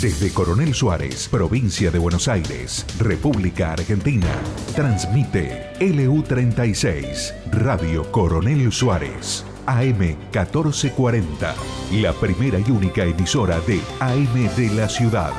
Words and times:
Desde 0.00 0.30
Coronel 0.30 0.74
Suárez, 0.74 1.26
provincia 1.26 1.90
de 1.90 1.98
Buenos 1.98 2.28
Aires, 2.28 2.84
República 2.98 3.72
Argentina, 3.72 4.28
transmite 4.74 5.72
LU36, 5.80 7.32
Radio 7.50 8.12
Coronel 8.12 8.70
Suárez, 8.72 9.46
AM 9.64 9.98
1440, 9.98 11.54
la 11.92 12.12
primera 12.12 12.58
y 12.60 12.70
única 12.70 13.04
emisora 13.04 13.58
de 13.60 13.80
AM 14.00 14.54
de 14.54 14.70
la 14.74 14.86
ciudad. 14.90 15.32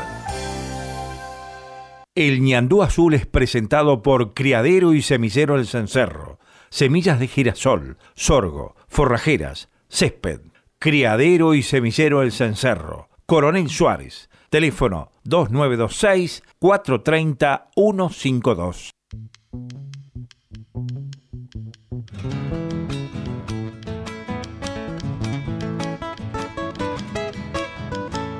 El 2.16 2.42
ñandú 2.42 2.82
azul 2.82 3.14
es 3.14 3.28
presentado 3.28 4.02
por 4.02 4.34
Criadero 4.34 4.96
y 4.96 5.04
Semillero 5.04 5.55
El 5.55 5.68
Cencerro. 5.68 6.39
Semillas 6.71 7.20
de 7.20 7.28
girasol, 7.28 7.98
sorgo, 8.16 8.76
forrajeras, 8.88 9.70
césped. 9.88 10.39
Criadero 10.80 11.54
y 11.54 11.62
Semillero 11.62 12.24
El 12.24 12.32
Cencerro. 12.32 13.08
Coronel 13.28 13.70
Suárez. 13.70 14.30
Teléfono 14.50 15.11
2926 15.25 16.42
430 16.57 17.69
152. 17.75 18.92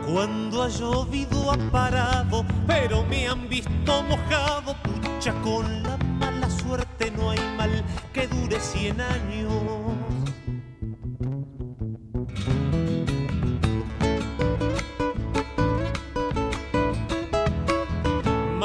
Cuando 0.06 0.64
ha 0.64 0.70
llovido 0.70 1.52
ha 1.52 1.58
parado, 1.72 2.46
pero 2.66 3.04
me 3.04 3.28
han 3.28 3.50
visto 3.50 4.04
mojado, 4.04 4.76
pucha 4.84 5.34
con 5.42 5.84
la 5.84 5.98
mala 5.98 6.50
suerte 6.50 7.12
no 7.12 7.32
hay 7.32 7.40
mal 7.58 7.84
que 8.14 8.28
dure 8.28 8.58
cien 8.62 9.02
años. 9.02 9.97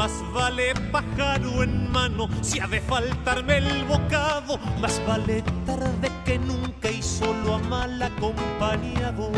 Más 0.02 0.32
vale 0.32 0.74
pájaro 0.90 1.62
en 1.62 1.88
mano 1.92 2.28
si 2.40 2.58
ha 2.58 2.66
de 2.66 2.80
faltarme 2.80 3.58
el 3.58 3.84
bocado. 3.84 4.58
Más 4.80 5.00
vale 5.06 5.44
tarde 5.64 6.10
que 6.24 6.40
nunca 6.40 6.90
y 6.90 7.00
solo 7.00 7.54
a 7.54 7.58
mal 7.58 8.02
acompañado. 8.02 9.30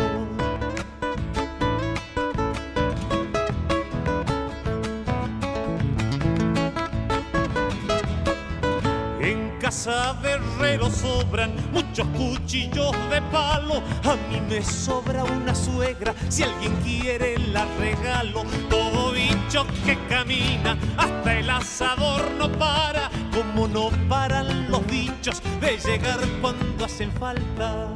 Casa 9.65 10.15
de 10.21 10.33
herrero 10.33 10.91
sobran 10.91 11.55
muchos 11.73 12.05
cuchillos 12.09 12.91
de 13.09 13.19
palo. 13.31 13.81
A 14.03 14.15
mí 14.29 14.39
me 14.47 14.61
sobra 14.61 15.23
una 15.23 15.55
suegra, 15.55 16.13
si 16.29 16.43
alguien 16.43 16.71
quiere 16.83 17.35
la 17.51 17.65
regalo. 17.79 18.43
Todo 18.69 19.11
bicho 19.11 19.65
que 19.83 19.97
camina, 20.07 20.77
hasta 20.97 21.39
el 21.39 21.49
asador 21.49 22.29
no 22.37 22.51
para. 22.59 23.09
Como 23.33 23.67
no 23.67 23.89
paran 24.07 24.69
los 24.69 24.85
bichos 24.85 25.41
de 25.59 25.77
llegar 25.77 26.19
cuando 26.41 26.85
hacen 26.85 27.11
falta. 27.13 27.87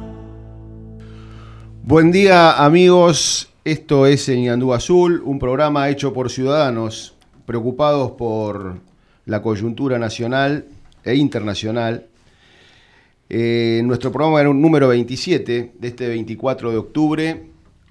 Buen 1.84 2.10
día 2.10 2.64
amigos, 2.64 3.48
esto 3.64 4.06
es 4.06 4.28
Ñandú 4.28 4.74
Azul, 4.74 5.22
un 5.24 5.38
programa 5.38 5.88
hecho 5.88 6.12
por 6.12 6.30
ciudadanos 6.30 7.14
preocupados 7.46 8.10
por 8.12 8.80
la 9.24 9.40
coyuntura 9.40 10.00
nacional 10.00 10.64
e 11.04 11.14
internacional. 11.14 12.06
Eh, 13.28 13.82
nuestro 13.84 14.10
programa 14.10 14.40
era 14.40 14.50
un 14.50 14.60
número 14.60 14.88
27 14.88 15.72
de 15.78 15.88
este 15.88 16.08
24 16.08 16.70
de 16.70 16.76
octubre. 16.76 17.42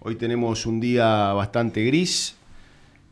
Hoy 0.02 0.16
tenemos 0.16 0.66
un 0.66 0.80
día 0.80 1.34
bastante 1.34 1.84
gris. 1.86 2.36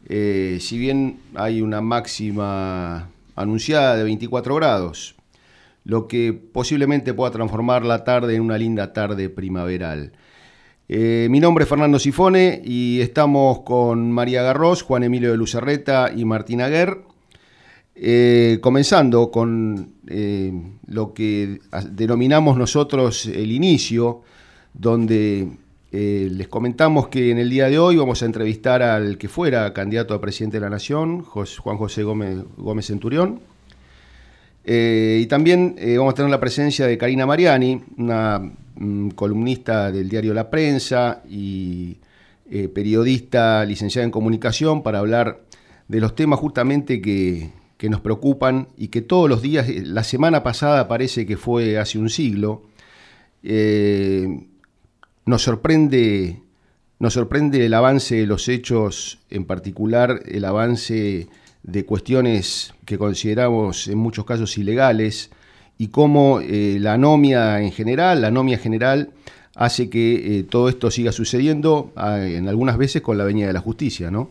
Eh, 0.09 0.58
si 0.62 0.78
bien 0.78 1.20
hay 1.36 1.62
una 1.62 1.81
máxima 1.81 3.09
anunciada 3.36 3.95
de 3.95 4.03
24 4.03 4.56
grados, 4.56 5.16
lo 5.84 6.08
que 6.08 6.34
posiblemente 6.34 7.13
pueda 7.13 7.31
transformar 7.31 7.86
la 7.86 8.03
tarde 8.03 8.36
en 8.36 8.41
una 8.41 8.57
linda 8.57 8.94
tarde 8.94 9.30
primaveral. 9.30 10.12
Eh, 10.90 11.28
mi 11.30 11.41
nombre 11.41 11.63
es 11.63 11.69
Fernando 11.69 12.00
Sifone 12.00 12.62
y 12.63 13.02
estamos 13.02 13.62
con 13.62 14.12
María 14.12 14.41
Garros, 14.41 14.84
Juan 14.84 15.03
Emilio 15.03 15.31
de 15.31 15.38
Lucerreta 15.38 16.12
y 16.16 16.24
Martín 16.24 16.62
Aguer. 16.62 17.00
Eh, 18.00 18.59
comenzando 18.62 19.31
con 19.31 19.94
eh, 20.08 20.53
lo 20.85 21.16
que 21.16 21.59
denominamos 21.90 22.56
nosotros 22.56 23.25
el 23.25 23.52
inicio, 23.52 24.22
donde 24.72 25.47
eh, 25.91 26.28
les 26.31 26.47
comentamos 26.47 27.07
que 27.07 27.31
en 27.31 27.40
el 27.40 27.50
día 27.50 27.69
de 27.69 27.80
hoy 27.80 27.97
vamos 27.97 28.22
a 28.22 28.28
entrevistar 28.28 28.84
al 28.84 29.18
que 29.18 29.28
fuera 29.28 29.74
candidato 29.74 30.13
a 30.13 30.22
presidente 30.22 30.57
de 30.57 30.62
la 30.62 30.69
Nación, 30.69 31.24
Juan 31.24 31.78
José 31.78 32.03
Gómez, 32.03 32.38
Gómez 32.57 32.86
Centurión. 32.86 33.40
y 34.63 35.25
también 35.25 35.75
vamos 35.97 36.12
a 36.13 36.16
tener 36.16 36.30
la 36.30 36.40
presencia 36.40 36.86
de 36.86 37.00
Karina 37.00 37.25
Mariani, 37.25 37.81
una 37.97 38.40
mm, 38.75 39.09
columnista 39.12 39.91
del 39.91 40.07
diario 40.07 40.36
La 40.36 40.52
Prensa 40.52 41.24
y 41.28 41.97
periodista 42.74 43.66
licenciada 43.66 44.06
en 44.06 44.12
comunicación, 44.12 44.84
para 44.84 45.00
hablar 45.00 45.41
de 45.88 46.00
los 46.00 46.16
temas 46.16 46.40
justamente 46.40 47.02
que, 47.02 47.50
que 47.77 47.89
nos 47.89 48.01
preocupan 48.01 48.67
y 48.75 48.88
que 48.88 49.01
todos 49.01 49.29
los 49.29 49.41
días, 49.41 49.69
eh, 49.69 49.83
la 49.85 50.03
semana 50.03 50.43
pasada 50.43 50.88
parece 50.88 51.25
que 51.25 51.38
fue 51.38 51.77
hace 51.77 51.99
un 51.99 52.09
siglo, 52.09 52.63
eh, 53.43 54.45
nos, 55.25 55.43
sorprende, 55.43 56.41
nos 56.99 57.13
sorprende 57.13 57.65
el 57.65 57.73
avance 57.73 58.15
de 58.15 58.25
los 58.25 58.49
hechos, 58.49 59.19
en 59.29 59.45
particular 59.45 60.21
el 60.25 60.45
avance 60.45 61.27
de 61.63 61.85
cuestiones 61.85 62.73
que 62.85 62.97
consideramos 62.97 63.88
en 63.88 63.97
muchos 63.97 64.25
casos 64.25 64.57
ilegales 64.57 65.29
y 65.77 65.89
cómo 65.89 66.39
eh, 66.41 66.77
la 66.79 66.94
anomia 66.94 67.61
en 67.61 67.71
general, 67.71 68.21
la 68.21 68.29
anomia 68.29 68.57
general, 68.57 69.11
hace 69.53 69.89
que 69.89 70.45
todo 70.49 70.69
esto 70.69 70.89
siga 70.91 71.11
sucediendo, 71.11 71.91
ah, 71.95 72.23
en 72.23 72.47
algunas 72.47 72.77
veces 72.77 73.01
con 73.01 73.17
la 73.17 73.23
venida 73.23 73.47
de 73.47 73.53
la 73.53 73.59
justicia, 73.59 74.11
¿no? 74.11 74.29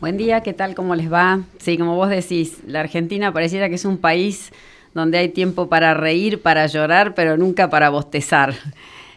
Buen 0.00 0.16
día, 0.16 0.40
¿qué 0.40 0.54
tal? 0.54 0.74
¿Cómo 0.74 0.94
les 0.94 1.12
va? 1.12 1.40
Sí, 1.58 1.76
como 1.76 1.94
vos 1.94 2.08
decís, 2.08 2.60
la 2.66 2.80
Argentina 2.80 3.34
pareciera 3.34 3.68
que 3.68 3.74
es 3.74 3.84
un 3.84 3.98
país 3.98 4.50
donde 4.94 5.18
hay 5.18 5.28
tiempo 5.28 5.68
para 5.68 5.92
reír, 5.92 6.40
para 6.40 6.66
llorar, 6.68 7.14
pero 7.14 7.36
nunca 7.36 7.68
para 7.68 7.90
bostezar. 7.90 8.54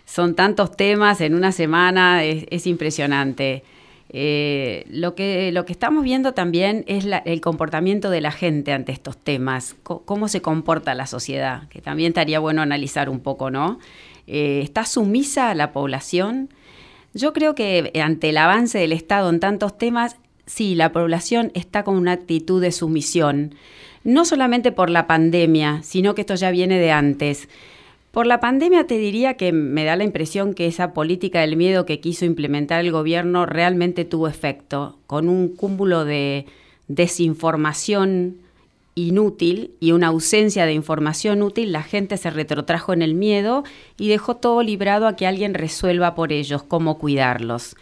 Son 0.06 0.36
tantos 0.36 0.76
temas 0.76 1.22
en 1.22 1.36
una 1.36 1.54
semana, 1.54 2.26
es, 2.26 2.68
impresionante. 2.68 3.64
Eh, 4.10 4.86
lo, 4.90 5.16
que, 5.16 5.54
lo 5.54 5.64
que 5.64 5.72
estamos 5.72 6.04
viendo 6.04 6.34
también 6.34 6.84
es 6.86 7.06
el 7.24 7.40
comportamiento 7.40 8.10
de 8.10 8.20
la 8.20 8.32
gente 8.32 8.74
ante 8.74 8.92
estos 8.92 9.16
temas, 9.16 9.78
cómo 9.84 10.28
se 10.28 10.42
comporta 10.42 10.94
la 10.96 11.08
sociedad, 11.08 11.70
que 11.70 11.80
también 11.80 12.10
estaría 12.10 12.40
bueno 12.40 12.62
analizar 12.62 13.10
un 13.10 13.22
poco, 13.22 13.50
¿no? 13.50 13.80
Eh, 14.28 14.60
¿Está 14.62 14.86
sumisa 14.86 15.56
la 15.56 15.72
población? 15.72 16.50
Yo 17.14 17.32
creo 17.32 17.56
que 17.56 17.94
ante 18.04 18.30
el 18.30 18.38
avance 18.38 18.80
del 18.80 18.92
Estado 18.92 19.30
en 19.30 19.40
tantos 19.40 19.78
temas, 19.78 20.18
sí, 20.54 20.76
la 20.76 20.92
población 20.92 21.52
está 21.56 21.84
con 21.84 21.96
una 21.96 22.12
actitud 22.12 22.62
de 22.62 22.72
sumisión, 22.72 23.56
no 24.04 24.24
solamente 24.24 24.72
por 24.72 24.90
la 24.92 25.08
pandemia, 25.08 25.82
sino 25.82 26.14
que 26.14 26.22
esto 26.22 26.36
ya 26.36 26.52
viene 26.52 26.78
de 26.78 26.92
antes. 26.92 27.50
Por 28.12 28.28
la 28.28 28.40
pandemia 28.40 28.86
te 28.86 29.00
diría 29.00 29.34
que 29.34 29.52
me 29.52 29.84
da 29.84 29.96
la 29.96 30.04
impresión 30.04 30.54
que 30.54 30.68
esa 30.68 30.94
política 30.94 31.42
del 31.42 31.58
miedo 31.58 31.88
que 31.88 32.00
quiso 32.00 32.26
implementar 32.26 32.82
el 32.82 32.92
gobierno 32.92 33.48
realmente 33.48 34.06
tuvo 34.06 34.28
efecto, 34.28 34.98
con 35.08 35.28
un 35.28 35.48
cúmulo 35.48 36.06
de 36.06 36.46
desinformación 36.88 38.38
inútil 38.94 39.72
y 39.80 39.92
una 39.92 40.08
ausencia 40.08 40.68
de 40.68 40.74
información 40.74 41.42
útil, 41.42 41.72
la 41.72 41.82
gente 41.82 42.18
se 42.18 42.30
retrotrajo 42.30 42.94
en 42.94 43.02
el 43.02 43.16
miedo 43.16 43.64
y 43.98 44.10
dejó 44.10 44.36
todo 44.36 44.62
librado 44.62 45.08
a 45.08 45.16
que 45.16 45.26
alguien 45.26 45.56
resuelva 45.56 46.14
por 46.14 46.32
ellos 46.32 46.62
cómo 46.62 47.00
cuidarlos. 47.00 47.76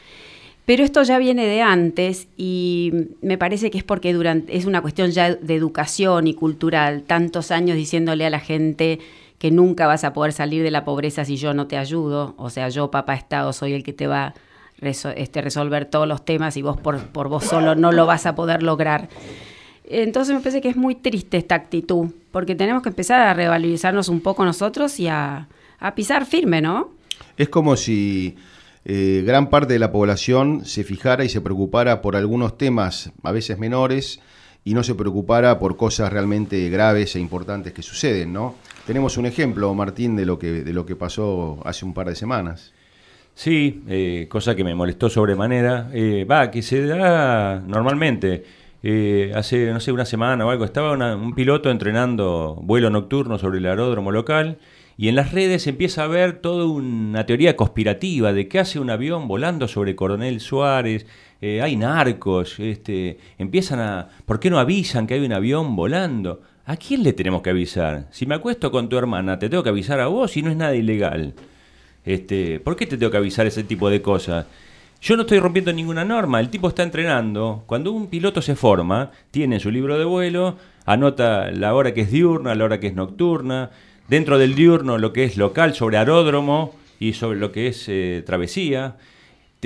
Pero 0.72 0.86
esto 0.86 1.04
ya 1.04 1.20
viene 1.20 1.46
de 1.48 1.62
antes 1.62 2.30
y 2.38 2.94
me 3.22 3.38
parece 3.38 3.70
que 3.70 3.78
es 3.78 3.84
porque 3.84 4.14
durante, 4.14 4.56
es 4.56 4.64
una 4.64 4.82
cuestión 4.82 5.12
ya 5.12 5.36
de 5.36 5.54
educación 5.54 6.28
y 6.28 6.34
cultural, 6.34 7.04
tantos 7.04 7.52
años 7.52 7.76
diciéndole 7.76 8.26
a 8.26 8.30
la 8.30 8.40
gente 8.40 9.00
que 9.38 9.52
nunca 9.52 9.86
vas 9.86 10.06
a 10.06 10.14
poder 10.14 10.32
salir 10.32 10.64
de 10.64 10.72
la 10.72 10.86
pobreza 10.86 11.26
si 11.26 11.36
yo 11.36 11.54
no 11.54 11.68
te 11.68 11.76
ayudo, 11.76 12.36
o 12.38 12.50
sea, 12.50 12.70
yo, 12.70 12.90
papá 12.90 13.16
Estado, 13.16 13.52
soy 13.52 13.74
el 13.74 13.84
que 13.84 13.92
te 13.92 14.08
va 14.08 14.28
a 14.28 14.34
este, 14.88 15.42
resolver 15.42 15.84
todos 15.88 16.08
los 16.08 16.24
temas 16.24 16.56
y 16.56 16.62
vos 16.62 16.80
por, 16.80 17.06
por 17.08 17.28
vos 17.28 17.44
solo 17.44 17.76
no 17.76 17.92
lo 17.92 18.06
vas 18.06 18.26
a 18.26 18.34
poder 18.34 18.64
lograr. 18.64 19.10
Entonces 19.84 20.34
me 20.34 20.40
parece 20.40 20.62
que 20.62 20.70
es 20.70 20.78
muy 20.78 20.96
triste 20.96 21.36
esta 21.36 21.56
actitud, 21.56 22.12
porque 22.32 22.56
tenemos 22.56 22.82
que 22.82 22.88
empezar 22.88 23.20
a 23.20 23.34
revalorizarnos 23.34 24.08
un 24.08 24.22
poco 24.22 24.46
nosotros 24.46 25.02
y 25.02 25.10
a, 25.10 25.50
a 25.80 25.96
pisar 25.96 26.26
firme, 26.26 26.62
¿no? 26.62 26.92
Es 27.36 27.50
como 27.50 27.76
si 27.76 28.38
eh, 28.84 29.24
gran 29.26 29.50
parte 29.50 29.74
de 29.74 29.80
la 29.80 29.92
población 29.92 30.66
se 30.66 30.84
fijara 30.84 31.24
y 31.24 31.30
se 31.30 31.42
preocupara 31.42 32.02
por 32.02 32.16
algunos 32.16 32.58
temas 32.58 33.12
a 33.22 33.32
veces 33.32 33.60
menores 33.60 34.20
y 34.64 34.74
no 34.74 34.84
se 34.84 34.96
preocupara 34.96 35.60
por 35.60 35.78
cosas 35.78 36.12
realmente 36.12 36.70
graves 36.70 37.16
e 37.16 37.20
importantes 37.20 37.74
que 37.74 37.82
suceden, 37.82 38.34
¿no? 38.34 38.56
Tenemos 38.86 39.18
un 39.18 39.26
ejemplo, 39.26 39.74
Martín, 39.74 40.16
de 40.16 40.26
lo 40.26 40.40
que, 40.40 40.64
de 40.64 40.74
lo 40.74 40.86
que 40.86 40.96
pasó 40.96 41.60
hace 41.66 41.86
un 41.86 41.94
par 41.94 42.08
de 42.08 42.16
semanas. 42.16 42.74
Sí, 43.34 43.84
eh, 43.88 44.28
cosa 44.30 44.56
que 44.56 44.64
me 44.64 44.76
molestó 44.76 45.10
sobremanera. 45.10 45.90
Eh, 45.94 46.26
va, 46.30 46.52
que 46.52 46.62
se 46.62 46.86
da 46.86 47.60
normalmente. 47.60 48.44
Hace, 49.36 49.72
no 49.72 49.80
sé, 49.80 49.92
una 49.92 50.06
semana 50.06 50.44
o 50.44 50.50
algo, 50.50 50.66
estaba 50.66 50.94
un 51.16 51.36
piloto 51.36 51.70
entrenando 51.70 52.58
vuelo 52.64 52.90
nocturno 52.90 53.38
sobre 53.38 53.60
el 53.60 53.68
aeródromo 53.68 54.12
local 54.12 54.58
y 55.02 55.08
en 55.08 55.16
las 55.16 55.32
redes 55.32 55.66
empieza 55.66 56.04
a 56.04 56.08
ver 56.08 56.42
toda 56.42 56.68
una 56.68 57.26
teoría 57.26 57.56
conspirativa 57.56 58.34
de 58.34 58.48
qué 58.48 58.60
hace 58.60 58.80
un 58.80 58.92
avión 58.92 59.28
volando 59.28 59.68
sobre 59.68 59.96
Coronel 59.96 60.40
Suárez, 60.40 61.08
hay 61.42 61.76
narcos, 61.76 62.60
este, 62.60 63.18
empiezan 63.40 63.80
a... 63.80 64.10
¿Por 64.28 64.40
qué 64.40 64.52
no 64.52 64.60
avisan 64.60 65.08
que 65.08 65.16
hay 65.16 65.26
un 65.26 65.34
avión 65.34 65.76
volando? 65.76 66.44
¿A 66.68 66.78
quién 66.78 67.02
le 67.02 67.14
tenemos 67.14 67.42
que 67.42 67.50
avisar? 67.50 68.10
Si 68.12 68.28
me 68.28 68.36
acuesto 68.36 68.70
con 68.70 68.90
tu 68.90 68.98
hermana, 69.00 69.40
te 69.40 69.50
tengo 69.50 69.64
que 69.64 69.70
avisar 69.70 70.00
a 70.00 70.06
vos 70.06 70.38
y 70.38 70.44
no 70.44 70.52
es 70.52 70.56
nada 70.56 70.76
ilegal. 70.76 71.34
Este, 72.06 72.60
¿Por 72.60 72.76
qué 72.76 72.86
te 72.86 72.96
tengo 72.96 73.12
que 73.12 73.18
avisar 73.18 73.48
ese 73.48 73.64
tipo 73.64 73.90
de 73.90 74.04
cosas? 74.04 74.46
Yo 75.02 75.16
no 75.16 75.24
estoy 75.24 75.40
rompiendo 75.40 75.74
ninguna 75.74 76.06
norma, 76.06 76.40
el 76.40 76.52
tipo 76.52 76.68
está 76.68 76.84
entrenando. 76.84 77.64
Cuando 77.66 77.92
un 77.92 78.06
piloto 78.06 78.40
se 78.44 78.56
forma, 78.56 79.10
tiene 79.32 79.60
su 79.60 79.72
libro 79.72 79.98
de 79.98 80.06
vuelo, 80.06 80.58
anota 80.86 81.50
la 81.50 81.74
hora 81.74 81.92
que 81.92 82.02
es 82.02 82.12
diurna, 82.12 82.54
la 82.54 82.66
hora 82.66 82.80
que 82.80 82.86
es 82.86 82.94
nocturna, 82.94 83.72
dentro 84.12 84.38
del 84.38 84.56
diurno 84.56 84.98
lo 84.98 85.14
que 85.14 85.24
es 85.24 85.38
local 85.38 85.74
sobre 85.74 85.98
aeródromo 85.98 86.76
y 87.00 87.14
sobre 87.14 87.40
lo 87.40 87.54
que 87.54 87.68
es 87.68 87.86
eh, 87.88 88.22
travesía 88.26 88.98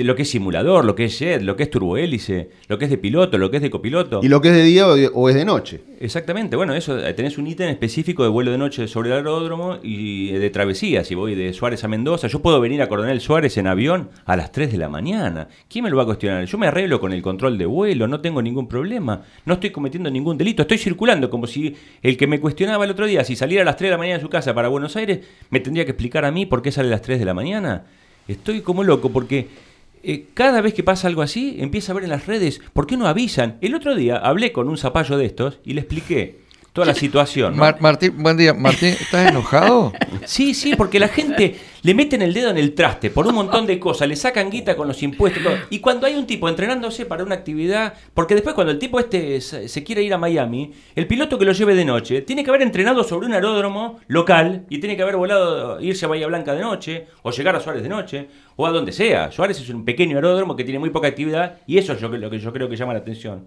lo 0.04 0.14
que 0.14 0.22
es 0.22 0.30
simulador, 0.30 0.84
lo 0.84 0.94
que 0.94 1.06
es 1.06 1.18
jet, 1.18 1.40
lo 1.40 1.56
que 1.56 1.62
es 1.62 1.70
turbohélice, 1.70 2.50
lo 2.68 2.78
que 2.78 2.84
es 2.84 2.90
de 2.90 2.98
piloto, 2.98 3.38
lo 3.38 3.50
que 3.50 3.56
es 3.56 3.62
de 3.62 3.70
copiloto. 3.70 4.20
Y 4.22 4.28
lo 4.28 4.42
que 4.42 4.48
es 4.48 4.54
de 4.54 4.62
día 4.62 4.86
o, 4.86 5.28
es 5.30 5.34
de 5.34 5.44
noche. 5.46 5.80
Exactamente, 6.00 6.54
bueno, 6.54 6.74
eso 6.74 6.98
eh, 6.98 7.14
tenés 7.14 7.38
un 7.38 7.46
ítem 7.46 7.70
específico 7.70 8.22
de 8.22 8.28
vuelo 8.28 8.50
de 8.50 8.58
noche 8.58 8.88
sobre 8.88 9.08
el 9.08 9.16
aeródromo 9.16 9.78
y 9.82 10.32
de 10.32 10.50
travesía. 10.50 11.02
Si 11.02 11.14
voy 11.14 11.34
de 11.34 11.54
Suárez 11.54 11.82
a 11.84 11.88
Mendoza, 11.88 12.28
yo 12.28 12.42
puedo 12.42 12.60
venir 12.60 12.82
a 12.82 12.88
Coronel 12.88 13.22
Suárez 13.22 13.56
en 13.56 13.66
avión 13.66 14.10
a 14.26 14.36
las 14.36 14.52
3 14.52 14.70
de 14.70 14.78
la 14.78 14.90
mañana. 14.90 15.48
¿Quién 15.68 15.84
me 15.84 15.90
lo 15.90 15.96
va 15.96 16.02
a 16.02 16.06
cuestionar? 16.06 16.44
Yo 16.44 16.58
me 16.58 16.66
arreglo 16.66 17.00
con 17.00 17.14
el 17.14 17.22
control 17.22 17.56
de 17.56 17.64
vuelo, 17.64 18.06
no 18.06 18.20
tengo 18.20 18.42
ningún 18.42 18.68
problema, 18.68 19.22
no 19.46 19.54
estoy 19.54 19.70
cometiendo 19.70 20.10
ningún 20.10 20.36
delito, 20.36 20.60
estoy 20.60 20.76
circulando 20.76 21.30
como 21.30 21.46
si 21.46 21.74
el 22.02 22.18
que 22.18 22.26
me 22.26 22.38
cuestionaba 22.38 22.84
el 22.84 22.90
otro 22.90 23.06
día, 23.06 23.24
si 23.24 23.34
saliera 23.34 23.62
a 23.62 23.64
las 23.64 23.76
3 23.76 23.88
de 23.88 23.92
la 23.92 23.98
mañana 23.98 24.18
de 24.18 24.24
su 24.24 24.28
casa 24.28 24.54
para 24.54 24.68
Buenos 24.68 24.94
Aires, 24.96 25.20
me 25.48 25.60
tendría 25.60 25.86
que 25.86 25.92
explicar 25.92 26.26
a 26.26 26.30
mí 26.30 26.44
por 26.44 26.60
qué 26.60 26.70
sale 26.70 26.88
a 26.88 26.90
las 26.90 27.02
3 27.02 27.18
de 27.18 27.24
la 27.24 27.32
mañana. 27.32 27.84
Estoy 28.28 28.60
como 28.60 28.84
loco 28.84 29.10
porque 29.10 29.48
eh, 30.08 30.26
cada 30.34 30.60
vez 30.60 30.72
que 30.72 30.84
pasa 30.84 31.08
algo 31.08 31.22
así, 31.22 31.56
empieza 31.58 31.90
a 31.90 31.96
ver 31.96 32.04
en 32.04 32.10
las 32.10 32.26
redes, 32.26 32.60
¿por 32.72 32.86
qué 32.86 32.96
no 32.96 33.08
avisan? 33.08 33.58
El 33.60 33.74
otro 33.74 33.96
día 33.96 34.16
hablé 34.16 34.52
con 34.52 34.68
un 34.68 34.78
zapallo 34.78 35.18
de 35.18 35.26
estos 35.26 35.58
y 35.64 35.74
le 35.74 35.80
expliqué 35.80 36.45
toda 36.76 36.88
la 36.88 36.94
situación. 36.94 37.56
Martín, 37.56 38.12
buen 38.18 38.36
día. 38.36 38.52
Martín, 38.52 38.90
¿estás 38.90 39.30
enojado? 39.30 39.94
sí, 40.26 40.52
sí, 40.52 40.76
porque 40.76 41.00
la 41.00 41.08
gente 41.08 41.56
le 41.80 41.94
meten 41.94 42.20
el 42.20 42.34
dedo 42.34 42.50
en 42.50 42.58
el 42.58 42.74
traste 42.74 43.08
por 43.08 43.26
un 43.26 43.34
montón 43.34 43.66
de 43.66 43.78
cosas, 43.78 44.06
le 44.06 44.14
sacan 44.14 44.50
guita 44.50 44.76
con 44.76 44.86
los 44.86 45.02
impuestos. 45.02 45.42
Y 45.70 45.78
cuando 45.78 46.06
hay 46.06 46.16
un 46.16 46.26
tipo 46.26 46.50
entrenándose 46.50 47.06
para 47.06 47.24
una 47.24 47.34
actividad, 47.34 47.94
porque 48.12 48.34
después 48.34 48.54
cuando 48.54 48.74
el 48.74 48.78
tipo 48.78 49.00
este 49.00 49.40
se 49.40 49.84
quiere 49.84 50.02
ir 50.02 50.12
a 50.12 50.18
Miami, 50.18 50.74
el 50.94 51.06
piloto 51.06 51.38
que 51.38 51.46
lo 51.46 51.52
lleve 51.52 51.74
de 51.74 51.86
noche 51.86 52.20
tiene 52.20 52.44
que 52.44 52.50
haber 52.50 52.60
entrenado 52.60 53.04
sobre 53.04 53.26
un 53.26 53.32
aeródromo 53.32 53.98
local 54.08 54.66
y 54.68 54.76
tiene 54.76 54.96
que 54.96 55.02
haber 55.02 55.16
volado, 55.16 55.80
irse 55.80 56.04
a 56.04 56.08
Bahía 56.08 56.26
Blanca 56.26 56.52
de 56.52 56.60
noche, 56.60 57.06
o 57.22 57.30
llegar 57.30 57.56
a 57.56 57.60
Suárez 57.60 57.82
de 57.84 57.88
noche, 57.88 58.28
o 58.56 58.66
a 58.66 58.70
donde 58.70 58.92
sea. 58.92 59.32
Suárez 59.32 59.58
es 59.58 59.70
un 59.70 59.86
pequeño 59.86 60.16
aeródromo 60.16 60.56
que 60.56 60.64
tiene 60.64 60.78
muy 60.78 60.90
poca 60.90 61.08
actividad 61.08 61.56
y 61.66 61.78
eso 61.78 61.94
es 61.94 62.02
lo 62.02 62.30
que 62.30 62.38
yo 62.38 62.52
creo 62.52 62.68
que 62.68 62.76
llama 62.76 62.92
la 62.92 62.98
atención 62.98 63.46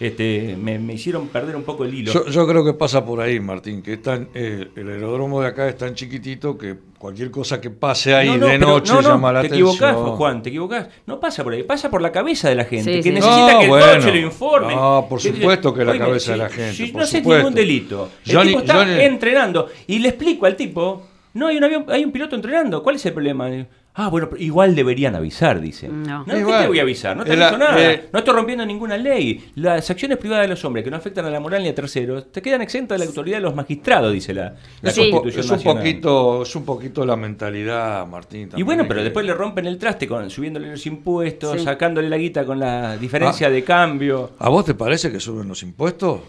este, 0.00 0.56
me, 0.56 0.94
hicieron 0.94 1.28
perder 1.28 1.54
un 1.54 1.62
poco 1.62 1.84
el 1.84 1.92
hilo. 1.92 2.26
Yo, 2.30 2.46
creo 2.46 2.64
que 2.64 2.72
pasa 2.72 3.04
por 3.04 3.20
ahí, 3.20 3.38
Martín, 3.38 3.82
que 3.82 4.00
eh, 4.34 4.68
el 4.74 4.88
aeródromo 4.88 5.42
de 5.42 5.48
acá 5.48 5.68
es 5.68 5.76
tan 5.76 5.94
chiquitito 5.94 6.56
que 6.56 6.74
cualquier 6.98 7.30
cosa 7.30 7.60
que 7.60 7.68
pase 7.68 8.14
ahí 8.14 8.38
de 8.38 8.58
noche 8.58 8.94
llama 9.02 9.30
la 9.30 9.40
atención. 9.40 9.68
Te 9.68 9.74
equivocás, 9.76 10.16
Juan, 10.16 10.42
te 10.42 10.48
equivocás. 10.48 10.88
No 11.04 11.20
pasa 11.20 11.44
por 11.44 11.52
ahí, 11.52 11.64
pasa 11.64 11.90
por 11.90 12.00
la 12.00 12.10
cabeza 12.10 12.48
de 12.48 12.54
la 12.54 12.64
gente, 12.64 13.02
que 13.02 13.12
necesita 13.12 13.58
que 13.58 13.64
el 13.64 13.68
bueno, 13.68 14.06
lo 14.06 14.16
informe. 14.16 14.74
No, 14.74 15.06
por 15.06 15.20
supuesto 15.20 15.74
que, 15.74 15.84
la 15.84 15.98
cabeza 15.98 16.32
de 16.32 16.38
la 16.38 16.48
gente. 16.48 16.92
no 16.94 17.04
sé 17.04 17.20
ningún 17.20 17.54
delito. 17.54 18.08
El 18.24 18.40
tipo 18.40 18.60
está 18.60 19.04
entrenando 19.04 19.68
y 19.86 19.98
le 19.98 20.08
explico 20.08 20.46
al 20.46 20.56
tipo, 20.56 21.02
no, 21.34 21.48
hay 21.48 21.58
un 21.58 21.64
avión, 21.64 21.84
hay 21.88 22.04
un 22.04 22.10
piloto 22.10 22.36
entrenando, 22.36 22.82
¿cuál 22.82 22.96
es 22.96 23.04
el 23.04 23.12
problema? 23.12 23.50
Ah, 23.92 24.08
bueno, 24.08 24.28
igual 24.38 24.76
deberían 24.76 25.16
avisar, 25.16 25.60
dice. 25.60 25.88
No, 25.88 26.24
¿qué 26.24 26.32
te 26.32 26.66
voy 26.68 26.78
a 26.78 26.82
avisar? 26.82 27.16
No 27.16 27.24
te 27.24 27.32
aviso 27.32 27.58
nada. 27.58 27.92
Eh, 27.92 28.08
no 28.12 28.20
estoy 28.20 28.34
rompiendo 28.34 28.64
ninguna 28.64 28.96
ley. 28.96 29.50
Las 29.56 29.90
acciones 29.90 30.16
privadas 30.16 30.44
de 30.44 30.48
los 30.48 30.64
hombres 30.64 30.84
que 30.84 30.90
no 30.90 30.96
afectan 30.96 31.24
a 31.24 31.30
la 31.30 31.40
moral 31.40 31.62
ni 31.62 31.70
a 31.70 31.74
terceros 31.74 32.30
te 32.30 32.40
quedan 32.40 32.62
exentas 32.62 32.98
de 32.98 33.04
la 33.04 33.08
autoridad 33.08 33.38
de 33.38 33.42
los 33.42 33.54
magistrados, 33.54 34.12
dice 34.12 34.32
la, 34.32 34.54
Constitución 34.82 35.44
es 35.44 35.50
un 35.50 35.62
Poquito, 35.62 36.42
es 36.42 36.56
un 36.56 36.64
poquito 36.64 37.04
la 37.04 37.16
mentalidad, 37.16 38.06
Martín. 38.06 38.50
y 38.56 38.62
bueno, 38.62 38.84
pero 38.86 39.02
después 39.02 39.26
le 39.26 39.34
rompen 39.34 39.66
el 39.66 39.78
traste 39.78 40.06
con 40.06 40.30
subiéndole 40.30 40.70
los 40.70 40.86
impuestos, 40.86 41.62
sacándole 41.62 42.08
la 42.08 42.16
guita 42.16 42.44
con 42.44 42.58
la 42.58 42.96
diferencia 42.96 43.48
ah. 43.48 43.50
de 43.50 43.64
cambio. 43.64 44.32
¿A 44.38 44.48
vos 44.48 44.64
te 44.64 44.74
parece 44.74 45.10
que 45.10 45.18
suben 45.18 45.48
los 45.48 45.62
impuestos? 45.62 46.20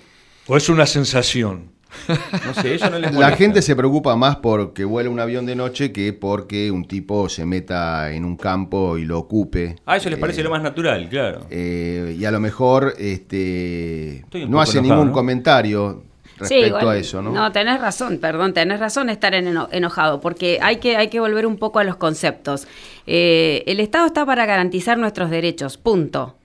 ¿O 0.48 0.58
es 0.58 0.68
una 0.70 0.86
sensación? 0.86 1.70
No 2.46 2.54
sé, 2.54 2.76
eso 2.76 2.90
no 2.90 3.00
les 3.00 3.14
La 3.14 3.32
gente 3.32 3.62
se 3.62 3.76
preocupa 3.76 4.16
más 4.16 4.38
porque 4.38 4.86
vuela 4.86 5.10
un 5.10 5.20
avión 5.20 5.46
de 5.46 5.56
noche 5.56 5.92
que 5.92 6.14
porque 6.14 6.72
un 6.72 6.86
tipo 6.86 7.30
se 7.30 7.46
meta 7.46 8.12
en 8.12 8.26
un 8.26 8.38
campo 8.38 8.98
y 8.98 9.06
lo 9.06 9.20
ocupe. 9.20 9.76
Ah, 9.86 9.98
eso 9.98 10.10
les 10.10 10.20
parece 10.20 10.42
eh, 10.42 10.44
lo 10.44 10.50
más 10.50 10.62
natural, 10.62 11.08
claro. 11.10 11.42
Eh, 11.50 12.16
y 12.20 12.26
a 12.26 12.32
lo 12.32 12.40
mejor 12.40 12.94
este, 12.98 14.26
no 14.48 14.62
hace 14.62 14.82
ningún 14.82 15.12
comentario 15.12 16.04
respecto 16.38 16.90
a 16.90 16.98
eso, 16.98 17.22
¿no? 17.22 17.32
No, 17.32 17.52
tenés 17.52 17.80
razón, 17.80 18.18
perdón, 18.18 18.54
tenés 18.54 18.80
razón 18.80 19.10
estar 19.10 19.34
enojado, 19.34 20.20
porque 20.20 20.60
hay 20.62 20.78
que, 20.78 20.98
hay 20.98 21.10
que 21.10 21.20
volver 21.20 21.46
un 21.46 21.58
poco 21.58 21.80
a 21.80 21.84
los 21.84 21.96
conceptos. 21.96 22.68
Eh, 23.08 23.64
el 23.68 23.80
Estado 23.80 24.06
está 24.06 24.26
para 24.26 24.46
garantizar 24.46 24.98
nuestros 24.98 25.30
derechos, 25.30 25.78
punto. 25.78 26.36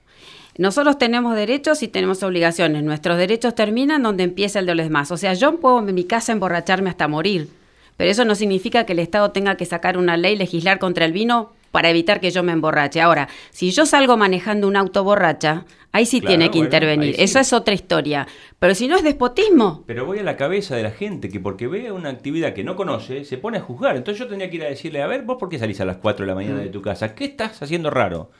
Nosotros 0.59 0.99
tenemos 0.99 1.37
derechos 1.37 1.83
y 1.83 1.89
tenemos 1.89 2.23
obligaciones. 2.23 2.83
Nuestros 2.83 3.19
derechos 3.19 3.55
terminan 3.55 4.03
donde 4.03 4.25
empieza 4.25 4.59
el 4.59 4.67
de 4.67 4.75
los 4.75 4.87
demás. 4.87 5.11
O 5.11 5.17
sea, 5.17 5.35
yo 5.35 5.61
puedo 5.61 5.87
en 5.87 5.95
mi 5.95 6.05
casa 6.05 6.33
emborracharme 6.33 6.91
hasta 6.91 7.09
morir, 7.09 7.49
pero 7.97 8.11
eso 8.11 8.25
no 8.25 8.35
significa 8.35 8.85
que 8.85 8.93
el 8.93 8.99
Estado 8.99 9.31
tenga 9.31 9.57
que 9.57 9.67
sacar 9.67 9.99
una 9.99 10.17
ley, 10.17 10.37
legislar 10.37 10.79
contra 10.79 11.05
el 11.05 11.13
vino 11.13 11.53
para 11.71 11.91
evitar 11.91 12.21
que 12.21 12.31
yo 12.31 12.43
me 12.43 12.53
emborrache. 12.53 13.03
Ahora, 13.03 13.29
si 13.51 13.71
yo 13.71 13.85
salgo 13.85 14.17
manejando 14.17 14.67
un 14.67 14.77
auto 14.77 15.05
borracha, 15.05 15.67
ahí 15.93 16.07
sí 16.07 16.23
tiene 16.23 16.51
que 16.51 16.57
intervenir. 16.57 17.15
Eso 17.19 17.39
es 17.39 17.53
otra 17.53 17.75
historia. 17.75 18.27
Pero 18.59 18.75
si 18.75 18.89
no 18.89 18.97
es 18.97 19.03
despotismo. 19.03 19.85
Pero 19.87 20.07
voy 20.07 20.21
a 20.21 20.23
la 20.23 20.39
cabeza 20.39 20.75
de 20.75 20.83
la 20.83 20.91
gente 20.91 21.29
que 21.29 21.39
porque 21.39 21.67
ve 21.67 21.93
una 21.93 22.09
actividad 22.09 22.55
que 22.55 22.65
no 22.65 22.77
conoce, 22.77 23.27
se 23.27 23.37
pone 23.37 23.59
a 23.59 23.61
juzgar. 23.61 23.95
Entonces 23.95 24.21
yo 24.21 24.27
tendría 24.27 24.49
que 24.49 24.57
ir 24.57 24.63
a 24.63 24.69
decirle, 24.69 25.03
a 25.03 25.07
ver, 25.07 25.23
vos 25.23 25.37
por 25.39 25.51
qué 25.51 25.59
salís 25.59 25.79
a 25.83 25.85
las 25.85 25.99
4 25.99 26.25
de 26.25 26.29
la 26.29 26.35
mañana 26.35 26.61
de 26.61 26.71
tu 26.71 26.81
casa? 26.81 27.15
¿Qué 27.15 27.27
estás 27.27 27.63
haciendo 27.63 27.91
raro? 27.91 28.31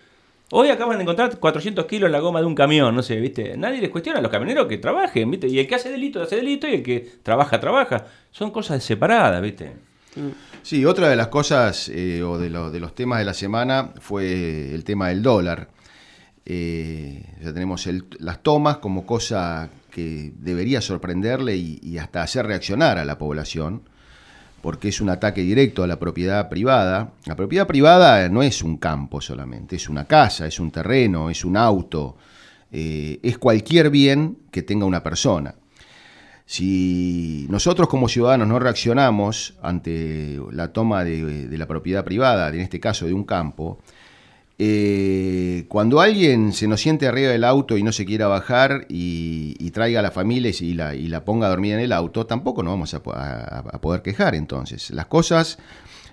Hoy 0.53 0.69
acaban 0.69 0.99
de 0.99 1.03
encontrar 1.03 1.37
400 1.39 1.87
kilos 1.87 2.07
en 2.07 2.13
la 2.13 2.21
goma 2.21 2.39
de 2.41 2.47
un 2.47 2.55
camión, 2.55 2.95
no 2.95 3.03
sé, 3.03 3.17
¿viste? 3.17 3.57
Nadie 3.57 3.81
les 3.81 3.91
cuestiona 3.91 4.21
a 4.21 4.23
los 4.23 4.31
camioneros 4.31 4.67
que 4.69 4.79
trabajen, 4.79 5.29
¿viste? 5.31 5.49
Y 5.49 5.59
el 5.59 5.67
que 5.67 5.75
hace 5.75 5.91
delito, 5.91 6.23
hace 6.23 6.37
delito, 6.37 6.69
y 6.69 6.75
el 6.75 6.83
que 6.85 7.01
trabaja, 7.23 7.59
trabaja. 7.59 8.07
Son 8.31 8.53
cosas 8.53 8.83
separadas, 8.85 9.43
¿viste? 9.43 9.73
Sí, 10.63 10.85
otra 10.85 11.09
de 11.09 11.17
las 11.17 11.29
cosas 11.29 11.89
eh, 11.89 12.23
o 12.23 12.39
de, 12.39 12.49
los 12.49 12.95
temas 12.95 13.19
de 13.19 13.25
la 13.25 13.35
semana 13.35 13.91
fue 13.99 14.73
el 14.73 14.85
tema 14.85 15.09
del 15.09 15.23
dólar. 15.23 15.69
Eh, 16.45 17.25
ya 17.43 17.53
tenemos 17.53 17.89
las 18.19 18.43
tomas 18.43 18.77
como 18.77 19.05
cosa 19.05 19.69
que 19.91 20.33
debería 20.37 20.81
sorprenderle 20.81 21.57
y 21.57 21.99
hasta 21.99 22.23
hacer 22.23 22.47
reaccionar 22.47 22.99
a 22.99 23.05
la 23.05 23.19
población 23.19 23.83
porque 24.67 24.89
es 24.89 25.01
un 25.01 25.11
ataque 25.11 25.43
directo 25.43 25.85
a 25.85 25.87
la 25.87 25.97
propiedad 25.97 26.49
privada. 26.49 27.13
La 27.25 27.37
propiedad 27.37 27.69
privada 27.69 28.29
no 28.29 28.43
es 28.43 28.65
un 28.65 28.79
campo 28.79 29.21
solamente, 29.21 29.77
es 29.77 29.89
una 29.89 30.07
casa, 30.07 30.45
es 30.45 30.59
un 30.59 30.73
terreno, 30.73 31.31
es 31.31 31.45
un 31.45 31.57
auto, 31.57 32.17
eh, 32.73 33.21
es 33.23 33.39
cualquier 33.39 33.91
bien 33.91 34.39
que 34.51 34.65
tenga 34.65 34.85
una 34.85 35.05
persona. 35.05 35.55
Si 36.47 37.47
nosotros 37.49 37.89
como 37.89 38.09
ciudadanos 38.09 38.49
no 38.49 38.59
reaccionamos 38.59 39.55
ante 39.63 40.41
la 40.51 40.73
toma 40.73 41.05
de, 41.05 41.47
de 41.47 41.59
la 41.59 41.69
propiedad 41.69 42.05
privada, 42.05 42.49
en 42.49 42.59
este 42.59 42.81
caso 42.81 43.07
de 43.07 43.13
un 43.13 43.23
campo, 43.23 43.79
eh, 44.59 45.67
cuando 45.69 46.01
alguien 46.01 46.55
se 46.55 46.67
nos 46.67 46.81
siente 46.81 47.07
arriba 47.07 47.31
del 47.31 47.45
auto 47.45 47.77
y 47.77 47.83
no 47.83 47.93
se 47.93 48.07
quiera 48.07 48.27
bajar 48.27 48.87
y, 48.89 49.55
traiga 49.71 50.01
a 50.01 50.03
la 50.03 50.11
familia 50.11 50.51
y 50.59 50.73
la, 50.73 50.95
y 50.95 51.09
la, 51.09 51.27
ponga 51.27 51.49
a 51.49 51.51
dormir 51.51 51.75
en 51.75 51.81
el 51.81 51.93
auto, 51.93 52.25
tampoco 52.25 52.63
nos 52.63 52.73
vamos 52.73 52.95
a, 52.95 53.03
poder 53.03 54.01
quejar 54.01 54.35
entonces. 54.35 54.91
Las 54.91 55.05
cosas 55.07 55.59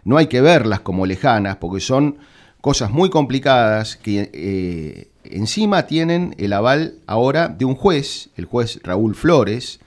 no 0.04 0.18
hay 0.18 0.28
que 0.28 0.42
verlas 0.42 0.82
como 0.82 1.06
lejanas 1.06 1.56
porque 1.56 1.80
son 1.80 2.18
cosas 2.60 2.92
muy 2.92 3.10
complicadas 3.10 3.96
que 3.96 4.30
eh, 4.34 5.08
encima 5.24 5.88
tienen 5.88 6.36
el 6.38 6.52
aval 6.52 6.96
ahora 7.08 7.48
de 7.48 7.64
un 7.64 7.76
juez, 7.76 8.32
el 8.36 8.44
juez 8.44 8.82
Raúl 8.84 9.16
Flores, 9.16 9.80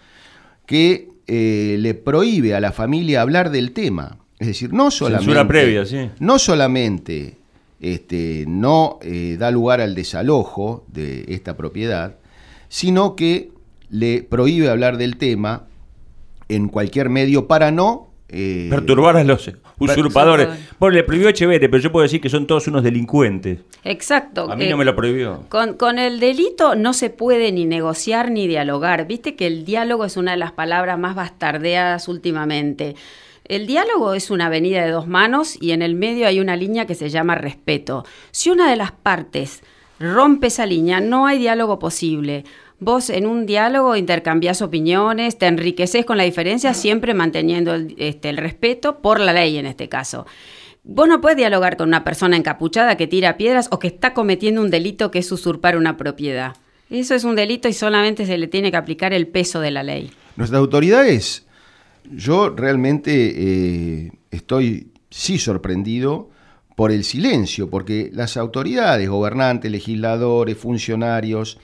que 0.64 1.10
eh, 1.26 1.76
le 1.78 1.92
prohíbe 1.92 2.54
a 2.54 2.60
la 2.60 2.72
familia 2.72 3.20
hablar 3.20 3.50
del 3.50 3.72
tema. 3.72 4.16
Es 4.38 4.46
decir, 4.46 4.72
no 4.72 4.90
solamente, 4.90 5.44
previa, 5.44 5.84
sí. 5.84 6.10
no 6.18 6.38
solamente 6.38 7.36
este, 7.80 8.44
no 8.48 8.98
eh, 9.02 9.36
da 9.38 9.50
lugar 9.50 9.80
al 9.80 9.94
desalojo 9.94 10.84
de 10.88 11.24
esta 11.28 11.56
propiedad, 11.56 12.16
sino 12.68 13.16
que 13.16 13.50
le 13.90 14.22
prohíbe 14.22 14.68
hablar 14.68 14.96
del 14.96 15.16
tema 15.16 15.66
en 16.48 16.68
cualquier 16.68 17.08
medio 17.10 17.46
para 17.46 17.70
no 17.70 18.06
Eh, 18.28 18.66
Perturbar 18.70 19.16
a 19.16 19.22
los 19.22 19.52
usurpadores. 19.78 20.48
Bueno, 20.80 20.96
le 20.96 21.04
prohibió 21.04 21.28
Echeverre, 21.28 21.68
pero 21.68 21.80
yo 21.80 21.92
puedo 21.92 22.02
decir 22.02 22.20
que 22.20 22.28
son 22.28 22.46
todos 22.46 22.66
unos 22.66 22.82
delincuentes. 22.82 23.60
Exacto. 23.84 24.50
A 24.50 24.56
mí 24.56 24.64
no 24.66 24.74
eh, 24.74 24.78
me 24.78 24.84
lo 24.84 24.96
prohibió. 24.96 25.44
Con, 25.48 25.74
con, 25.74 26.00
el 26.00 26.18
delito 26.18 26.74
no 26.74 26.92
se 26.92 27.08
puede 27.10 27.52
ni 27.52 27.66
negociar 27.66 28.32
ni 28.32 28.48
dialogar. 28.48 29.06
Viste 29.06 29.36
que 29.36 29.46
el 29.46 29.64
diálogo 29.64 30.04
es 30.04 30.16
una 30.16 30.32
de 30.32 30.38
las 30.38 30.50
palabras 30.50 30.98
más 30.98 31.14
bastardeadas 31.14 32.08
últimamente. 32.08 32.96
El 33.48 33.68
diálogo 33.68 34.14
es 34.14 34.30
una 34.30 34.46
avenida 34.46 34.84
de 34.84 34.90
dos 34.90 35.06
manos 35.06 35.56
y 35.60 35.70
en 35.70 35.82
el 35.82 35.94
medio 35.94 36.26
hay 36.26 36.40
una 36.40 36.56
línea 36.56 36.86
que 36.86 36.96
se 36.96 37.10
llama 37.10 37.36
respeto. 37.36 38.04
Si 38.32 38.50
una 38.50 38.68
de 38.68 38.76
las 38.76 38.90
partes 38.90 39.62
rompe 40.00 40.48
esa 40.48 40.66
línea, 40.66 41.00
no 41.00 41.26
hay 41.26 41.38
diálogo 41.38 41.78
posible. 41.78 42.44
Vos 42.80 43.08
en 43.08 43.24
un 43.26 43.46
diálogo 43.46 43.94
intercambiás 43.94 44.62
opiniones, 44.62 45.38
te 45.38 45.46
enriqueces 45.46 46.04
con 46.04 46.18
la 46.18 46.24
diferencia, 46.24 46.74
siempre 46.74 47.14
manteniendo 47.14 47.74
el, 47.74 47.94
este, 47.98 48.30
el 48.30 48.36
respeto 48.36 48.98
por 49.00 49.20
la 49.20 49.32
ley 49.32 49.58
en 49.58 49.66
este 49.66 49.88
caso. 49.88 50.26
Vos 50.82 51.08
no 51.08 51.20
puedes 51.20 51.38
dialogar 51.38 51.76
con 51.76 51.88
una 51.88 52.04
persona 52.04 52.36
encapuchada 52.36 52.96
que 52.96 53.06
tira 53.06 53.36
piedras 53.36 53.68
o 53.70 53.78
que 53.78 53.88
está 53.88 54.12
cometiendo 54.12 54.60
un 54.60 54.70
delito 54.70 55.10
que 55.12 55.20
es 55.20 55.30
usurpar 55.30 55.76
una 55.76 55.96
propiedad. 55.96 56.56
Eso 56.90 57.14
es 57.14 57.24
un 57.24 57.36
delito 57.36 57.68
y 57.68 57.72
solamente 57.72 58.26
se 58.26 58.38
le 58.38 58.48
tiene 58.48 58.70
que 58.70 58.76
aplicar 58.76 59.12
el 59.12 59.26
peso 59.28 59.60
de 59.60 59.70
la 59.70 59.82
ley. 59.82 60.12
Nuestras 60.36 60.60
autoridades, 60.60 61.45
yo 62.12 62.50
realmente 62.50 63.12
eh, 64.06 64.12
estoy 64.30 64.92
sí 65.10 65.38
sorprendido 65.38 66.30
por 66.74 66.92
el 66.92 67.04
silencio, 67.04 67.70
porque 67.70 68.10
las 68.12 68.36
autoridades, 68.36 69.08
gobernantes, 69.08 69.70
legisladores, 69.70 70.58
funcionarios, 70.58 71.58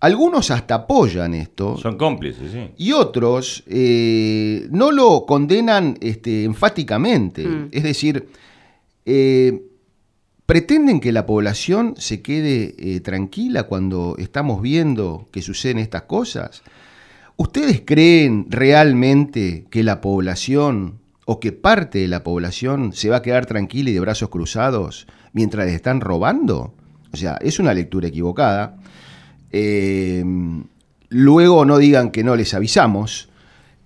algunos 0.00 0.50
hasta 0.50 0.76
apoyan 0.76 1.34
esto. 1.34 1.76
Son 1.76 1.98
cómplices, 1.98 2.52
sí. 2.52 2.70
Y 2.78 2.92
otros 2.92 3.64
eh, 3.66 4.66
no 4.70 4.92
lo 4.92 5.26
condenan 5.26 5.98
este, 6.00 6.44
enfáticamente. 6.44 7.46
Mm. 7.46 7.68
Es 7.70 7.82
decir, 7.82 8.28
eh, 9.04 9.62
pretenden 10.46 11.00
que 11.00 11.12
la 11.12 11.26
población 11.26 11.94
se 11.98 12.22
quede 12.22 12.74
eh, 12.78 13.00
tranquila 13.00 13.64
cuando 13.64 14.16
estamos 14.18 14.62
viendo 14.62 15.28
que 15.30 15.42
suceden 15.42 15.78
estas 15.78 16.02
cosas. 16.02 16.62
¿Ustedes 17.40 17.80
creen 17.86 18.48
realmente 18.50 19.64
que 19.70 19.82
la 19.82 20.02
población 20.02 20.98
o 21.24 21.40
que 21.40 21.52
parte 21.52 22.00
de 22.00 22.06
la 22.06 22.22
población 22.22 22.92
se 22.92 23.08
va 23.08 23.16
a 23.16 23.22
quedar 23.22 23.46
tranquila 23.46 23.88
y 23.88 23.94
de 23.94 24.00
brazos 24.00 24.28
cruzados 24.28 25.06
mientras 25.32 25.64
les 25.64 25.74
están 25.74 26.02
robando? 26.02 26.74
O 27.14 27.16
sea, 27.16 27.38
es 27.40 27.58
una 27.58 27.72
lectura 27.72 28.08
equivocada. 28.08 28.76
Eh, 29.52 30.22
luego 31.08 31.64
no 31.64 31.78
digan 31.78 32.10
que 32.10 32.22
no 32.22 32.36
les 32.36 32.52
avisamos. 32.52 33.30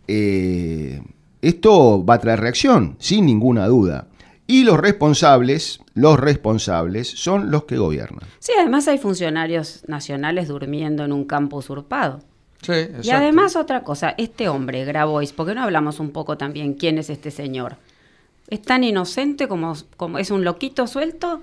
Eh, 0.09 1.01
esto 1.41 2.05
va 2.05 2.15
a 2.15 2.19
traer 2.19 2.41
reacción, 2.41 2.97
sin 2.99 3.25
ninguna 3.25 3.69
duda. 3.69 4.09
Y 4.49 4.65
los 4.65 4.81
responsables, 4.81 5.79
los 5.95 6.19
responsables 6.19 7.09
son 7.09 7.53
los 7.53 7.67
que 7.67 7.77
gobiernan. 7.77 8.29
Sí, 8.41 8.51
además 8.59 8.89
hay 8.89 8.99
funcionarios 8.99 9.85
nacionales 9.87 10.49
durmiendo 10.49 11.05
en 11.05 11.13
un 11.13 11.25
campo 11.25 11.59
usurpado. 11.59 12.19
Sí, 12.65 12.89
y 13.03 13.11
además 13.11 13.57
otra 13.57 13.83
cosa, 13.83 14.15
este 14.17 14.49
hombre, 14.49 14.85
Grabois, 14.85 15.33
¿por 15.33 15.47
qué 15.47 15.55
no 15.55 15.63
hablamos 15.63 16.01
un 16.01 16.11
poco 16.11 16.37
también 16.39 16.75
quién 16.75 16.99
es 16.99 17.11
este 17.11 17.31
señor? 17.31 17.77
Es 18.49 18.63
tan 18.63 18.85
inocente 18.85 19.49
como, 19.49 19.75
como 19.97 20.19
es 20.19 20.31
un 20.31 20.45
loquito 20.45 20.87
suelto 20.87 21.41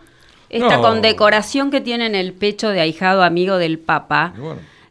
esta 0.52 0.82
condecoración 0.82 1.72
que 1.72 1.82
tiene 1.82 2.06
en 2.06 2.16
el 2.16 2.34
pecho 2.34 2.70
de 2.70 2.82
ahijado 2.82 3.24
amigo 3.24 3.58
del 3.58 3.80
Papa. 3.80 4.34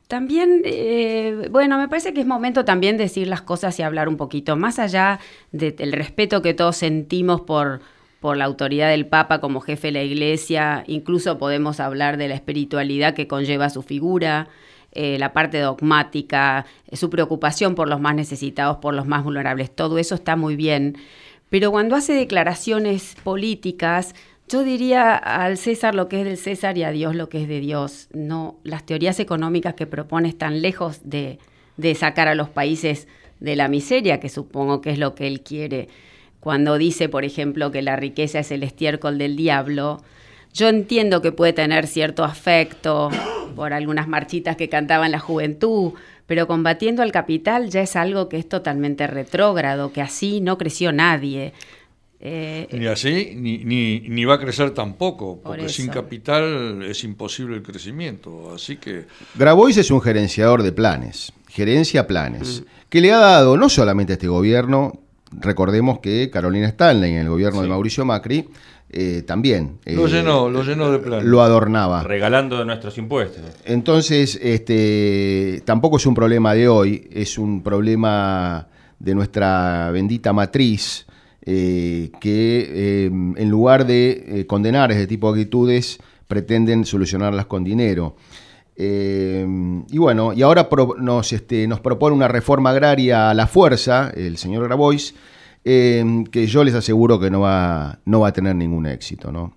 También, 0.09 0.63
eh, 0.65 1.49
bueno, 1.51 1.79
me 1.79 1.87
parece 1.87 2.13
que 2.13 2.21
es 2.21 2.27
momento 2.27 2.65
también 2.65 2.97
decir 2.97 3.29
las 3.29 3.43
cosas 3.43 3.79
y 3.79 3.83
hablar 3.83 4.09
un 4.09 4.17
poquito, 4.17 4.57
más 4.57 4.79
allá 4.79 5.21
del 5.53 5.93
respeto 5.93 6.43
que 6.43 6.55
todos 6.55 6.77
sentimos 6.77 7.43
por, 7.43 7.81
por 8.21 8.37
la 8.37 8.47
autoridad 8.47 8.89
del 8.89 9.07
Papa 9.07 9.41
como 9.41 9.61
jefe 9.61 9.89
de 9.89 9.93
la 9.93 10.03
Iglesia, 10.03 10.83
incluso 10.87 11.39
podemos 11.39 11.79
hablar 11.79 12.17
de 12.17 12.29
la 12.29 12.35
espiritualidad 12.35 13.15
que 13.15 13.29
conlleva 13.29 13.71
su 13.71 13.83
figura, 13.83 14.49
eh, 14.93 15.19
la 15.19 15.33
parte 15.33 15.59
dogmática, 15.59 16.67
su 16.93 17.11
preocupación 17.11 17.75
por 17.75 17.89
los 17.89 18.01
más 18.01 18.15
necesitados, 18.15 18.79
por 18.79 18.95
los 18.95 19.07
más 19.07 19.23
vulnerables, 19.23 19.71
todo 19.75 19.99
eso 19.99 20.15
está 20.15 20.37
muy 20.37 20.57
bien. 20.57 20.97
Pero 21.49 21.71
cuando 21.71 21.97
hace 21.97 22.13
declaraciones 22.13 23.17
políticas, 23.23 24.15
yo 24.49 24.65
diría 24.65 25.15
al 25.15 25.59
César 25.59 25.95
lo 25.95 26.09
que 26.09 26.21
es 26.21 26.25
del 26.25 26.37
César 26.37 26.77
y 26.77 26.83
a 26.83 26.91
Dios 26.91 27.15
lo 27.15 27.29
que 27.29 27.43
es 27.43 27.49
de 27.49 27.61
Dios. 27.61 28.09
No, 28.13 28.59
las 28.65 28.85
teorías 28.85 29.21
económicas 29.21 29.75
que 29.75 29.87
propone 29.87 30.29
están 30.29 30.61
lejos 30.61 31.01
de, 31.05 31.39
de 31.77 31.95
sacar 31.95 32.27
a 32.27 32.35
los 32.35 32.49
países 32.49 33.07
de 33.39 33.57
la 33.57 33.69
miseria, 33.69 34.19
que 34.19 34.29
supongo 34.29 34.81
que 34.81 34.91
es 34.91 34.99
lo 34.99 35.15
que 35.15 35.29
él 35.29 35.43
quiere. 35.43 35.89
Cuando 36.41 36.79
dice, 36.79 37.09
por 37.09 37.25
ejemplo, 37.25 37.71
que 37.71 37.83
la 37.83 37.97
riqueza 37.97 38.41
es 38.41 38.51
el 38.51 38.63
estiércol 38.65 39.19
del 39.19 39.37
diablo, 39.37 40.03
yo 40.53 40.69
entiendo 40.69 41.23
que 41.23 41.33
puede 41.33 41.53
tener 41.53 41.87
cierto 41.87 42.25
afecto 42.25 43.11
por 43.55 43.73
algunas 43.73 44.09
marchitas 44.09 44.57
que 44.57 44.69
cantaba 44.69 45.07
en 45.07 45.13
la 45.13 45.19
juventud, 45.19 45.93
pero 46.27 46.47
combatiendo 46.47 47.03
al 47.03 47.13
capital 47.13 47.71
ya 47.71 47.83
es 47.83 47.97
algo 47.97 48.29
que 48.29 48.39
es 48.39 48.49
totalmente 48.49 49.07
retrógrado, 49.07 49.93
que 49.93 50.03
así 50.03 50.41
no 50.41 50.59
creció 50.59 50.93
nadie. 50.93 51.53
Eh, 52.23 52.69
ni 52.73 52.87
así, 52.87 53.33
ni, 53.35 53.59
ni, 53.65 54.25
va 54.27 54.35
a 54.35 54.39
crecer 54.39 54.73
tampoco, 54.73 55.41
porque 55.43 55.71
sin 55.71 55.89
capital 55.89 56.83
es 56.83 57.03
imposible 57.03 57.57
el 57.57 57.63
crecimiento. 57.63 58.53
Así 58.55 58.77
que. 58.77 59.07
Grabois 59.35 59.79
es 59.79 59.91
un 59.91 60.03
gerenciador 60.03 60.63
de 60.63 60.71
planes, 60.71 61.33
gerencia 61.49 62.07
planes, 62.07 62.61
mm. 62.61 62.89
que 62.91 63.01
le 63.01 63.13
ha 63.13 63.19
dado 63.19 63.57
no 63.57 63.71
solamente 63.71 64.13
a 64.13 64.15
este 64.15 64.29
gobierno, 64.29 65.01
recordemos 65.33 66.01
que 66.01 66.29
Carolina 66.31 66.69
Stanley 66.69 67.13
en 67.13 67.19
el 67.21 67.29
gobierno 67.31 67.63
de 67.63 67.69
Mauricio 67.69 68.05
Macri 68.05 68.49
eh, 68.93 69.23
también. 69.25 69.79
Lo 69.87 70.07
eh, 70.07 70.11
llenó, 70.11 70.51
lo 70.51 70.63
llenó 70.63 70.91
de 70.91 70.99
planes. 70.99 71.25
Lo 71.25 71.43
adornaba. 71.43 72.03
Regalando 72.03 72.59
de 72.59 72.65
nuestros 72.65 72.99
impuestos. 72.99 73.43
Entonces, 73.65 74.39
este, 74.43 75.63
tampoco 75.65 75.99
es 75.99 76.07
un 76.07 76.15
problema 76.15 76.55
de 76.55 76.69
hoy, 76.69 77.09
es 77.13 77.39
un 77.39 77.63
problema 77.63 78.67
de 78.99 79.15
nuestra 79.15 79.91
bendita 79.93 80.33
matriz 80.33 81.07
eh, 81.43 82.11
que 82.21 83.07
en 83.07 83.49
lugar 83.49 83.87
de 83.87 84.25
eh, 84.41 84.47
condenar 84.47 84.93
ese 84.93 85.07
tipo 85.07 85.33
de 85.33 85.41
actitudes 85.41 85.99
pretenden 86.27 86.85
solucionarlas 86.85 87.47
con 87.47 87.65
dinero. 87.65 88.17
Y 88.83 89.99
bueno, 89.99 90.33
y 90.33 90.41
ahora 90.41 90.67
nos, 90.99 91.35
este, 91.35 91.69
nos 91.69 91.81
propone 91.81 92.17
una 92.17 92.29
reforma 92.29 92.71
agraria 92.71 93.29
a 93.29 93.35
la 93.35 93.47
fuerza, 93.47 94.11
el 94.17 94.39
señor 94.39 94.65
Grabois, 94.65 95.15
em, 95.65 96.25
que 96.25 96.47
yo 96.47 96.65
les 96.65 96.75
aseguro 96.75 97.19
que 97.19 97.31
no 97.31 97.41
va, 97.41 97.99
no 98.05 98.21
va 98.21 98.29
a 98.29 98.33
tener 98.33 98.55
ningún 98.57 98.87
éxito, 98.87 99.31
¿no? 99.31 99.55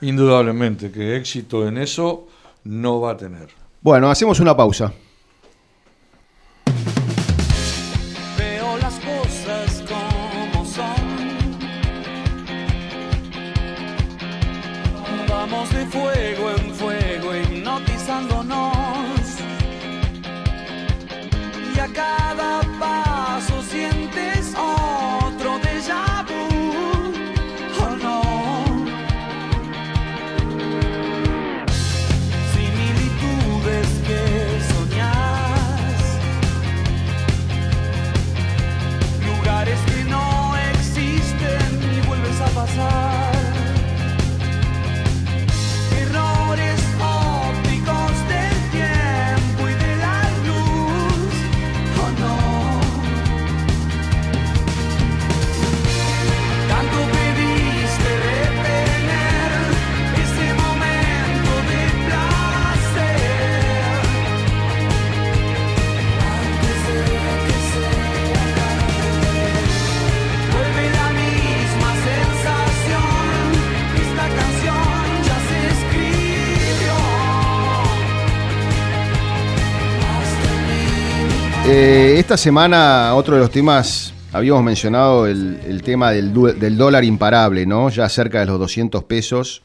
Indudablemente 0.00 0.90
que 0.90 1.16
éxito 1.16 1.66
en 1.66 1.78
eso 1.78 2.28
no 2.64 3.00
va 3.00 3.12
a 3.12 3.16
tener. 3.16 3.48
Bueno, 3.80 4.10
hacemos 4.10 4.40
una 4.40 4.56
pausa. 4.56 4.92
Eh, 81.68 82.14
esta 82.18 82.36
semana 82.36 83.14
otro 83.14 83.34
de 83.34 83.40
los 83.40 83.50
temas 83.50 84.14
habíamos 84.32 84.62
mencionado 84.62 85.26
el, 85.26 85.82
tema 85.82 86.12
del, 86.12 86.32
dólar 86.76 87.04
imparable, 87.04 87.66
¿no? 87.66 87.88
Ya 87.88 88.08
cerca 88.08 88.40
de 88.40 88.46
los 88.46 88.58
200 88.58 89.04
pesos. 89.04 89.62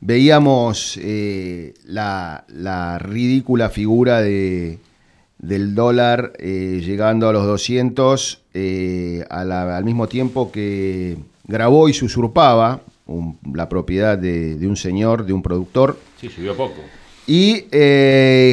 Veíamos 0.00 0.98
eh, 1.02 1.74
la, 1.84 2.98
ridícula 3.00 3.70
figura 3.70 4.20
de, 4.20 4.78
del 5.38 5.74
dólar 5.74 6.34
eh, 6.38 6.82
llegando 6.84 7.28
a 7.28 7.32
los 7.32 7.46
200 7.46 8.42
eh, 8.52 9.24
al 9.30 9.84
mismo 9.84 10.08
tiempo 10.08 10.52
que 10.52 11.16
grabó 11.44 11.88
y 11.88 11.94
se 11.94 12.04
usurpaba 12.04 12.82
la 13.54 13.68
propiedad 13.68 14.18
de, 14.18 14.56
de, 14.56 14.66
un 14.68 14.76
señor, 14.76 15.24
de 15.24 15.32
un 15.32 15.42
productor. 15.42 15.98
Sí, 16.20 16.28
subió 16.28 16.56
poco. 16.56 16.82
Y 17.26 17.64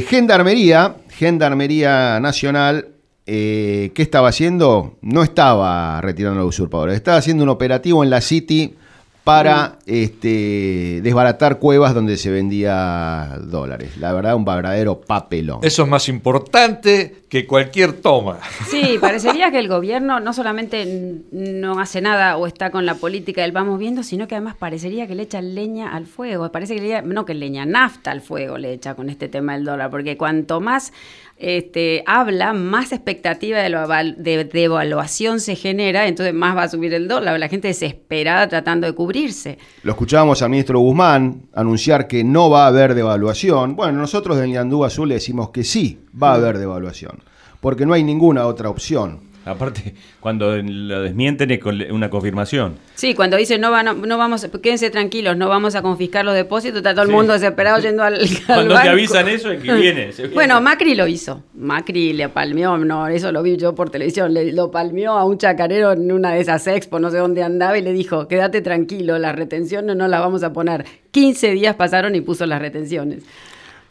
Gendarmería, 0.07 0.95
Gendarmería 1.17 2.19
Nacional, 2.19 2.89
eh, 3.25 3.91
¿qué 3.93 4.01
estaba 4.01 4.29
haciendo? 4.29 4.97
No 5.01 5.23
estaba 5.23 6.01
retirando 6.01 6.39
a 6.39 6.43
los 6.43 6.55
usurpadores, 6.55 6.95
estaba 6.95 7.17
haciendo 7.17 7.43
un 7.43 7.49
operativo 7.49 8.03
en 8.03 8.09
la 8.09 8.21
City 8.21 8.75
para 9.23 9.77
este, 9.85 10.99
desbaratar 11.01 11.59
cuevas 11.59 11.93
donde 11.93 12.17
se 12.17 12.29
vendía 12.29 13.37
dólares. 13.41 13.97
La 13.97 14.11
verdad, 14.11 14.35
un 14.35 14.43
verdadero 14.43 14.99
papelón. 14.99 15.59
Eso 15.61 15.83
es 15.83 15.89
más 15.89 16.09
importante 16.09 17.23
que 17.29 17.47
cualquier 17.47 17.93
toma. 17.93 18.39
Sí, 18.67 18.97
parecería 18.99 19.49
que 19.49 19.59
el 19.59 19.69
gobierno 19.69 20.19
no 20.19 20.33
solamente 20.33 21.21
no 21.31 21.79
hace 21.79 22.01
nada 22.01 22.35
o 22.37 22.47
está 22.47 22.69
con 22.69 22.85
la 22.85 22.95
política 22.95 23.41
del 23.41 23.53
vamos 23.53 23.79
viendo, 23.79 24.03
sino 24.03 24.27
que 24.27 24.35
además 24.35 24.55
parecería 24.55 25.07
que 25.07 25.15
le 25.15 25.23
echa 25.23 25.41
leña 25.41 25.95
al 25.95 26.05
fuego. 26.05 26.51
Parece 26.51 26.75
que 26.75 26.81
le 26.81 27.01
no 27.01 27.25
que 27.25 27.33
leña, 27.33 27.65
nafta 27.65 28.11
al 28.11 28.21
fuego 28.21 28.57
le 28.57 28.73
echa 28.73 28.93
con 28.95 29.09
este 29.09 29.29
tema 29.29 29.53
del 29.53 29.63
dólar, 29.63 29.89
porque 29.89 30.17
cuanto 30.17 30.59
más 30.59 30.91
este, 31.37 32.03
habla, 32.05 32.53
más 32.53 32.91
expectativa 32.91 33.59
de, 33.59 34.49
devaluación 34.51 35.39
se 35.39 35.55
genera, 35.55 36.07
entonces 36.07 36.33
más 36.33 36.55
va 36.55 36.63
a 36.63 36.69
subir 36.69 36.93
el 36.93 37.07
dólar. 37.07 37.39
La 37.39 37.49
gente 37.49 37.67
desesperada 37.67 38.47
tratando 38.47 38.87
de 38.87 38.93
cubrirse. 38.93 39.57
Lo 39.83 39.91
escuchábamos 39.91 40.41
al 40.41 40.49
ministro 40.49 40.79
Guzmán 40.79 41.43
anunciar 41.53 42.07
que 42.07 42.23
no 42.23 42.49
va 42.49 42.65
a 42.65 42.67
haber 42.67 42.95
devaluación. 42.95 43.75
Bueno, 43.75 43.99
nosotros 43.99 44.37
del 44.37 44.51
Yandú 44.51 44.85
Azul 44.85 45.09
le 45.09 45.15
decimos 45.15 45.49
que 45.49 45.63
sí 45.63 45.99
va 46.21 46.31
a 46.31 46.35
haber 46.35 46.57
devaluación, 46.57 47.23
porque 47.59 47.85
no 47.85 47.93
hay 47.93 48.03
ninguna 48.03 48.45
otra 48.45 48.69
opción. 48.69 49.32
Aparte, 49.45 49.93
cuando 50.21 50.55
lo 50.55 51.01
desmienten 51.01 51.51
es 51.51 51.59
una 51.91 52.09
confirmación. 52.09 52.75
Sí, 52.95 53.13
cuando 53.13 53.35
dicen 53.35 53.59
no, 53.59 53.71
van, 53.71 54.01
no 54.01 54.17
vamos, 54.17 54.47
quédense 54.61 54.89
tranquilos, 54.89 55.35
no 55.35 55.49
vamos 55.49 55.75
a 55.75 55.81
confiscar 55.81 56.23
los 56.23 56.33
depósitos, 56.33 56.77
está 56.77 56.93
todo 56.93 57.03
el 57.03 57.11
mundo 57.11 57.33
desesperado 57.33 57.79
yendo 57.79 58.03
al, 58.03 58.19
Cuando 58.45 58.75
te 58.75 58.89
avisan 58.89 59.27
eso 59.27 59.51
es 59.51 59.61
que 59.61 59.73
viene, 59.75 60.11
Bueno, 60.33 60.61
Macri 60.61 60.95
lo 60.95 61.07
hizo. 61.07 61.43
Macri 61.55 62.13
le 62.13 62.29
palmeó, 62.29 62.77
no, 62.77 63.07
eso 63.07 63.33
lo 63.33 63.43
vi 63.43 63.57
yo 63.57 63.75
por 63.75 63.89
televisión, 63.89 64.33
le 64.33 64.53
lo 64.53 64.71
palmeó 64.71 65.13
a 65.13 65.25
un 65.25 65.37
chacarero 65.37 65.91
en 65.91 66.09
una 66.11 66.33
de 66.33 66.39
esas 66.39 66.65
expos, 66.67 67.01
no 67.01 67.11
sé 67.11 67.17
dónde 67.17 67.43
andaba, 67.43 67.77
y 67.77 67.81
le 67.81 67.91
dijo, 67.91 68.29
quédate 68.29 68.61
tranquilo, 68.61 69.19
las 69.19 69.35
retenciones 69.35 69.95
no 69.95 70.07
las 70.07 70.21
vamos 70.21 70.43
a 70.43 70.53
poner. 70.53 70.85
15 71.11 71.51
días 71.51 71.75
pasaron 71.75 72.15
y 72.15 72.21
puso 72.21 72.45
las 72.45 72.61
retenciones. 72.61 73.23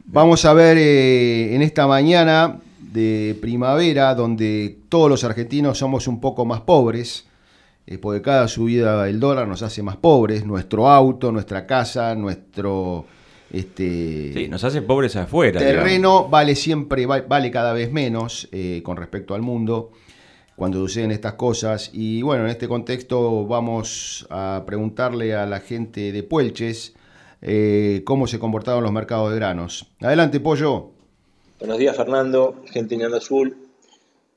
Vamos 0.05 0.45
a 0.45 0.53
ver 0.55 0.79
eh, 0.79 1.55
en 1.55 1.63
esta 1.63 1.87
mañana 1.87 2.59
de 2.93 3.37
primavera 3.41 4.15
donde 4.15 4.79
todos 4.89 5.09
los 5.09 5.25
argentinos 5.25 5.79
somos 5.79 6.07
un 6.07 6.21
poco 6.21 6.45
más 6.45 6.61
pobres, 6.61 7.27
eh, 7.87 7.99
porque 7.99 8.23
cada 8.23 8.49
subida 8.49 9.05
del 9.05 9.19
dólar 9.19 9.49
nos 9.49 9.63
hace 9.63 9.83
más 9.83 9.97
pobres, 9.97 10.45
nuestro 10.45 10.89
auto, 10.89 11.33
nuestra 11.33 11.67
casa, 11.67 12.15
nuestro... 12.15 13.07
Este, 13.51 14.33
sí, 14.33 14.49
nos 14.49 14.65
hace 14.65 14.81
pobres 14.81 15.15
afuera. 15.17 15.61
Terreno 15.61 16.27
vale 16.29 16.55
siempre, 16.55 17.05
vale 17.05 17.51
cada 17.51 17.75
vez 17.75 17.93
menos 17.93 18.49
eh, 18.51 18.81
con 18.83 18.97
respecto 18.97 19.35
al 19.35 19.43
mundo 19.43 19.91
cuando 20.57 20.79
suceden 20.79 21.11
estas 21.11 21.35
cosas. 21.35 21.91
Y 21.93 22.23
bueno, 22.23 22.45
en 22.45 22.51
este 22.51 22.67
contexto 22.67 23.47
vamos 23.47 24.27
a 24.31 24.63
preguntarle 24.65 25.35
a 25.35 25.45
la 25.45 25.61
gente 25.61 26.13
de 26.13 26.23
Puelches 26.23 26.95
eh, 27.43 28.03
cómo 28.07 28.27
se 28.27 28.39
comportaron 28.39 28.83
los 28.83 28.93
mercados 28.93 29.31
de 29.31 29.37
granos. 29.37 29.87
Adelante, 30.01 30.41
Pollo. 30.41 30.92
Buenos 31.63 31.79
días, 31.79 31.97
Fernando, 31.97 32.57
gente 32.73 32.97
en 32.97 33.15
Azul. 33.15 33.57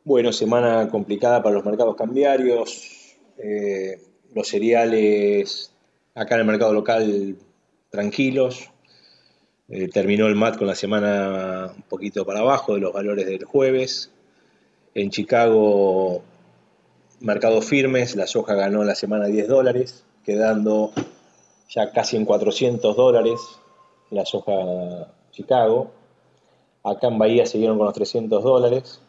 Bueno, 0.04 0.32
semana 0.32 0.88
complicada 0.90 1.42
para 1.42 1.56
los 1.56 1.66
mercados 1.66 1.96
cambiarios. 1.96 3.16
Eh, 3.40 4.00
los 4.36 4.48
cereales 4.48 5.74
acá 6.14 6.36
en 6.36 6.42
el 6.42 6.46
mercado 6.46 6.72
local 6.72 7.36
tranquilos. 7.90 8.70
Eh, 9.70 9.88
terminó 9.88 10.28
el 10.28 10.36
MAT 10.36 10.60
con 10.60 10.68
la 10.68 10.76
semana 10.76 11.74
un 11.76 11.82
poquito 11.90 12.28
para 12.28 12.42
abajo 12.42 12.76
de 12.76 12.82
los 12.82 12.94
valores 12.94 13.26
del 13.26 13.44
jueves. 13.44 14.12
En 14.94 15.10
Chicago, 15.10 16.22
mercados 17.22 17.66
firmes. 17.66 18.16
La 18.16 18.28
soja 18.28 18.54
ganó 18.54 18.84
la 18.84 18.94
semana 18.94 19.26
10 19.26 19.48
dólares, 19.48 20.06
quedando 20.24 20.92
ya 21.70 21.92
casi 21.92 22.18
en 22.18 22.26
400 22.26 22.96
dólares 22.96 23.40
la 24.12 24.26
soja 24.28 25.12
Chicago. 25.32 25.95
Acá 26.86 27.08
en 27.08 27.18
Bahía 27.18 27.48
siguieron 27.48 27.78
con 27.80 27.88
los 27.88 27.96
300 27.96 28.44
dólares 28.44 29.02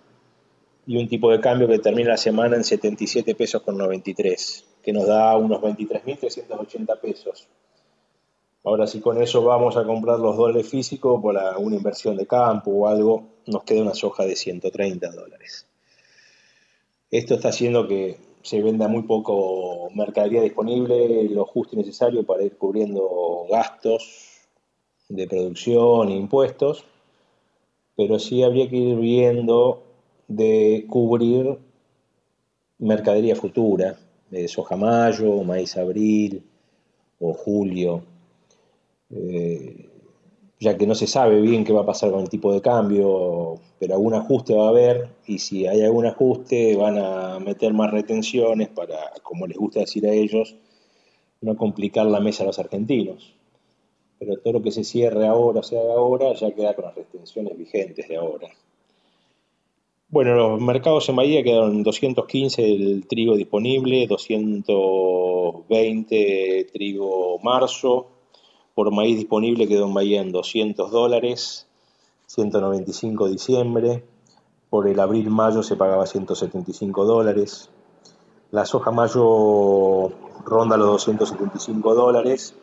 y 0.86 0.96
un 0.96 1.08
tipo 1.08 1.30
de 1.30 1.40
cambio 1.40 1.68
que 1.68 1.78
termina 1.78 2.10
la 2.10 2.16
semana 2.16 2.56
en 2.56 2.64
77 2.64 3.34
pesos 3.34 3.60
con 3.60 3.76
93, 3.76 4.64
que 4.82 4.94
nos 4.94 5.06
da 5.06 5.36
unos 5.36 5.60
23.380 5.60 7.00
pesos. 7.00 7.46
Ahora 8.64 8.86
si 8.86 9.00
con 9.00 9.20
eso 9.20 9.42
vamos 9.42 9.76
a 9.76 9.84
comprar 9.84 10.18
los 10.18 10.38
dólares 10.38 10.70
físicos 10.70 11.20
por 11.20 11.36
una 11.58 11.76
inversión 11.76 12.16
de 12.16 12.26
campo 12.26 12.70
o 12.70 12.88
algo, 12.88 13.24
nos 13.44 13.62
queda 13.64 13.82
una 13.82 13.94
soja 13.94 14.24
de 14.24 14.36
130 14.36 15.10
dólares. 15.10 15.66
Esto 17.10 17.34
está 17.34 17.50
haciendo 17.50 17.86
que 17.86 18.16
se 18.40 18.62
venda 18.62 18.88
muy 18.88 19.02
poco 19.02 19.90
mercadería 19.94 20.40
disponible, 20.40 21.24
lo 21.24 21.44
justo 21.44 21.74
y 21.74 21.80
necesario 21.80 22.24
para 22.24 22.42
ir 22.42 22.56
cubriendo 22.56 23.44
gastos 23.50 24.48
de 25.10 25.28
producción 25.28 26.08
e 26.08 26.16
impuestos 26.16 26.86
pero 27.96 28.18
sí 28.18 28.42
habría 28.42 28.68
que 28.68 28.76
ir 28.76 28.96
viendo 28.96 29.82
de 30.28 30.86
cubrir 30.88 31.58
mercadería 32.78 33.34
futura, 33.34 33.98
de 34.30 34.48
soja 34.48 34.76
mayo, 34.76 35.42
maíz 35.42 35.76
abril 35.76 36.42
o 37.18 37.32
julio, 37.32 38.02
eh, 39.10 39.88
ya 40.60 40.76
que 40.76 40.86
no 40.86 40.94
se 40.94 41.06
sabe 41.06 41.40
bien 41.40 41.64
qué 41.64 41.72
va 41.72 41.82
a 41.82 41.86
pasar 41.86 42.10
con 42.10 42.20
el 42.20 42.28
tipo 42.28 42.52
de 42.52 42.60
cambio, 42.60 43.58
pero 43.78 43.94
algún 43.94 44.14
ajuste 44.14 44.54
va 44.54 44.66
a 44.66 44.70
haber 44.70 45.08
y 45.26 45.38
si 45.38 45.66
hay 45.66 45.82
algún 45.82 46.06
ajuste 46.06 46.76
van 46.76 46.98
a 46.98 47.38
meter 47.38 47.72
más 47.72 47.90
retenciones 47.90 48.68
para, 48.68 49.12
como 49.22 49.46
les 49.46 49.56
gusta 49.56 49.80
decir 49.80 50.06
a 50.06 50.12
ellos, 50.12 50.56
no 51.40 51.56
complicar 51.56 52.06
la 52.06 52.20
mesa 52.20 52.42
a 52.42 52.46
los 52.46 52.58
argentinos 52.58 53.35
pero 54.18 54.38
todo 54.38 54.54
lo 54.54 54.62
que 54.62 54.72
se 54.72 54.84
cierre 54.84 55.26
ahora, 55.26 55.62
se 55.62 55.78
haga 55.78 55.94
ahora, 55.94 56.32
ya 56.34 56.50
queda 56.52 56.74
con 56.74 56.86
las 56.86 56.94
restricciones 56.94 57.56
vigentes 57.56 58.08
de 58.08 58.16
ahora. 58.16 58.48
Bueno, 60.08 60.36
los 60.36 60.60
mercados 60.60 61.08
en 61.08 61.16
Bahía 61.16 61.42
quedaron 61.42 61.82
215 61.82 62.64
el 62.64 63.08
trigo 63.08 63.34
disponible, 63.36 64.06
220 64.06 66.68
trigo 66.72 67.40
marzo, 67.40 68.06
por 68.74 68.92
maíz 68.92 69.16
disponible 69.16 69.66
quedó 69.66 69.86
en 69.86 69.94
Bahía 69.94 70.20
en 70.20 70.30
200 70.30 70.92
dólares, 70.92 71.66
195 72.28 73.28
diciembre, 73.28 74.04
por 74.70 74.86
el 74.86 75.00
abril-mayo 75.00 75.64
se 75.64 75.74
pagaba 75.76 76.06
175 76.06 77.04
dólares, 77.04 77.70
la 78.52 78.64
soja 78.64 78.92
mayo 78.92 80.12
ronda 80.44 80.76
los 80.76 80.86
275 80.88 81.94
dólares, 81.94 82.54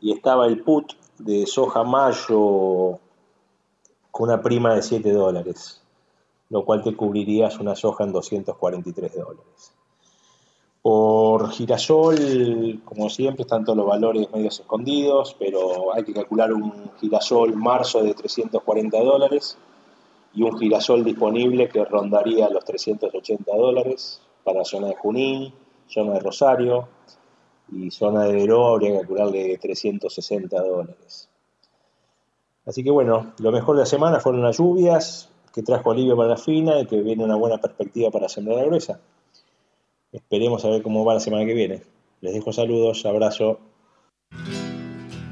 y 0.00 0.12
estaba 0.12 0.46
el 0.46 0.62
put 0.62 0.92
de 1.18 1.46
soja 1.46 1.82
mayo 1.84 2.98
con 4.10 4.28
una 4.30 4.40
prima 4.42 4.74
de 4.74 4.82
7 4.82 5.12
dólares, 5.12 5.82
lo 6.50 6.64
cual 6.64 6.82
te 6.82 6.94
cubrirías 6.94 7.58
una 7.58 7.74
soja 7.74 8.04
en 8.04 8.12
243 8.12 9.14
dólares. 9.14 9.74
Por 10.80 11.50
girasol, 11.50 12.80
como 12.84 13.10
siempre, 13.10 13.42
están 13.42 13.64
todos 13.64 13.76
los 13.76 13.86
valores 13.86 14.30
medios 14.32 14.60
escondidos, 14.60 15.36
pero 15.38 15.94
hay 15.94 16.04
que 16.04 16.14
calcular 16.14 16.52
un 16.52 16.90
girasol 17.00 17.54
marzo 17.56 18.02
de 18.02 18.14
340 18.14 18.98
dólares 19.02 19.58
y 20.34 20.42
un 20.42 20.56
girasol 20.56 21.04
disponible 21.04 21.68
que 21.68 21.84
rondaría 21.84 22.48
los 22.48 22.64
380 22.64 23.56
dólares 23.56 24.22
para 24.44 24.64
zona 24.64 24.88
de 24.88 24.94
Junín, 24.94 25.52
zona 25.88 26.14
de 26.14 26.20
Rosario, 26.20 26.88
y 27.72 27.90
zona 27.90 28.24
de 28.24 28.32
Veró 28.32 28.68
habría 28.68 28.92
que 28.92 28.98
calcularle 28.98 29.58
360 29.58 30.60
dólares. 30.62 31.28
Así 32.66 32.84
que 32.84 32.90
bueno, 32.90 33.32
lo 33.38 33.52
mejor 33.52 33.76
de 33.76 33.82
la 33.82 33.86
semana 33.86 34.20
fueron 34.20 34.42
las 34.42 34.58
lluvias, 34.58 35.30
que 35.54 35.62
trajo 35.62 35.90
alivio 35.90 36.16
para 36.16 36.30
la 36.30 36.36
fina 36.36 36.80
y 36.80 36.86
que 36.86 37.00
viene 37.00 37.24
una 37.24 37.36
buena 37.36 37.58
perspectiva 37.58 38.10
para 38.10 38.28
sembrar 38.28 38.58
la 38.58 38.64
gruesa. 38.64 39.00
Esperemos 40.12 40.64
a 40.64 40.68
ver 40.68 40.82
cómo 40.82 41.04
va 41.04 41.14
la 41.14 41.20
semana 41.20 41.46
que 41.46 41.54
viene. 41.54 41.82
Les 42.20 42.34
dejo 42.34 42.52
saludos, 42.52 43.04
abrazo. 43.06 43.58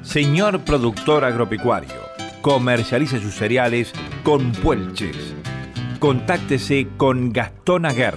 Señor 0.02 0.64
productor 0.64 1.24
agropecuario, 1.24 2.00
comercialice 2.40 3.20
sus 3.20 3.34
cereales 3.34 3.92
con 4.24 4.52
Puelches. 4.52 5.34
Contáctese 5.98 6.88
con 6.96 7.32
Gastón 7.32 7.86
Aguer, 7.86 8.14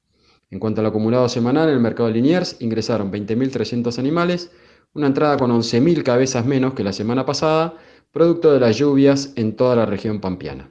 En 0.49 0.57
cuanto 0.57 0.79
al 0.79 0.87
acumulado 0.87 1.27
semanal 1.27 1.67
en 1.67 1.75
el 1.75 1.81
mercado 1.81 2.07
de 2.07 2.15
Liniers, 2.15 2.55
ingresaron 2.61 3.11
20.300 3.11 3.99
animales, 3.99 4.51
una 4.93 5.07
entrada 5.07 5.35
con 5.35 5.51
11.000 5.51 6.03
cabezas 6.03 6.45
menos 6.45 6.73
que 6.75 6.83
la 6.85 6.93
semana 6.93 7.25
pasada, 7.25 7.75
producto 8.13 8.53
de 8.53 8.61
las 8.61 8.77
lluvias 8.77 9.33
en 9.35 9.57
toda 9.57 9.75
la 9.75 9.85
región 9.85 10.21
pampeana. 10.21 10.69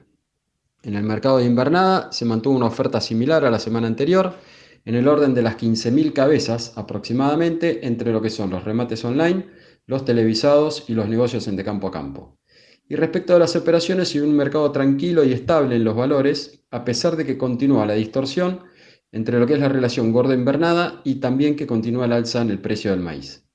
En 0.82 0.94
el 0.94 1.02
mercado 1.02 1.36
de 1.36 1.44
invernada 1.44 2.10
se 2.12 2.24
mantuvo 2.24 2.56
una 2.56 2.66
oferta 2.66 3.02
similar 3.02 3.44
a 3.44 3.50
la 3.50 3.58
semana 3.58 3.88
anterior, 3.88 4.36
en 4.86 4.94
el 4.94 5.06
orden 5.06 5.34
de 5.34 5.42
las 5.42 5.58
15.000 5.58 6.14
cabezas 6.14 6.72
aproximadamente 6.76 7.86
entre 7.86 8.10
lo 8.10 8.22
que 8.22 8.30
son 8.30 8.48
los 8.48 8.64
remates 8.64 9.04
online, 9.04 9.44
los 9.84 10.06
televisados 10.06 10.84
y 10.88 10.94
los 10.94 11.10
negocios 11.10 11.46
en 11.46 11.56
de 11.56 11.64
campo 11.64 11.88
a 11.88 11.90
campo. 11.90 12.39
Y 12.90 12.96
respecto 12.96 13.36
a 13.36 13.38
las 13.38 13.54
operaciones 13.54 14.16
y 14.16 14.18
un 14.18 14.36
mercado 14.36 14.72
tranquilo 14.72 15.22
y 15.22 15.32
estable 15.32 15.76
en 15.76 15.84
los 15.84 15.94
valores, 15.94 16.64
a 16.72 16.84
pesar 16.84 17.14
de 17.14 17.24
que 17.24 17.38
continúa 17.38 17.86
la 17.86 17.94
distorsión 17.94 18.64
entre 19.12 19.38
lo 19.38 19.46
que 19.46 19.54
es 19.54 19.60
la 19.60 19.68
relación 19.68 20.10
gorda-invernada 20.10 21.00
y 21.04 21.20
también 21.20 21.54
que 21.54 21.68
continúa 21.68 22.06
el 22.06 22.12
alza 22.12 22.42
en 22.42 22.50
el 22.50 22.58
precio 22.58 22.90
del 22.90 22.98
maíz. 22.98 23.46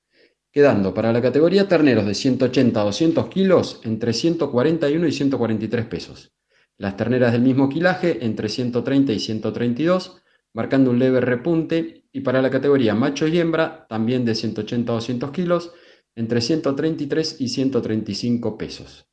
Quedando 0.50 0.94
para 0.94 1.12
la 1.12 1.20
categoría 1.20 1.68
terneros 1.68 2.06
de 2.06 2.14
180 2.14 2.80
a 2.80 2.84
200 2.84 3.28
kilos 3.28 3.80
entre 3.84 4.14
141 4.14 5.06
y 5.06 5.12
143 5.12 5.84
pesos. 5.84 6.32
Las 6.78 6.96
terneras 6.96 7.32
del 7.32 7.42
mismo 7.42 7.68
quilaje 7.68 8.24
entre 8.24 8.48
130 8.48 9.12
y 9.12 9.18
132 9.18 10.22
marcando 10.54 10.90
un 10.90 10.98
leve 10.98 11.20
repunte, 11.20 12.04
y 12.10 12.20
para 12.22 12.40
la 12.40 12.48
categoría 12.48 12.94
macho 12.94 13.26
y 13.28 13.38
hembra, 13.38 13.86
también 13.90 14.24
de 14.24 14.34
180 14.34 14.90
a 14.90 14.94
200 14.94 15.30
kilos, 15.30 15.72
entre 16.14 16.40
133 16.40 17.36
y 17.38 17.48
135 17.50 18.56
pesos. 18.56 19.06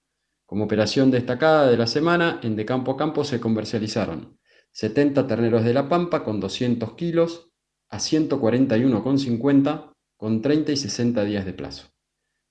Como 0.53 0.65
operación 0.65 1.09
destacada 1.09 1.67
de 1.67 1.77
la 1.77 1.87
semana, 1.87 2.39
en 2.43 2.55
de 2.55 2.63
campo 2.63 2.91
a 2.91 2.95
campo 2.95 3.23
se 3.23 3.39
comercializaron 3.39 4.37
70 4.73 5.25
terneros 5.25 5.63
de 5.63 5.73
la 5.73 5.89
Pampa 5.89 6.23
con 6.23 6.39
200 6.39 6.93
kilos 6.93 7.49
a 7.89 7.97
141,50 7.97 9.93
con 10.15 10.43
30 10.43 10.71
y 10.73 10.77
60 10.77 11.23
días 11.23 11.45
de 11.45 11.53
plazo. 11.53 11.87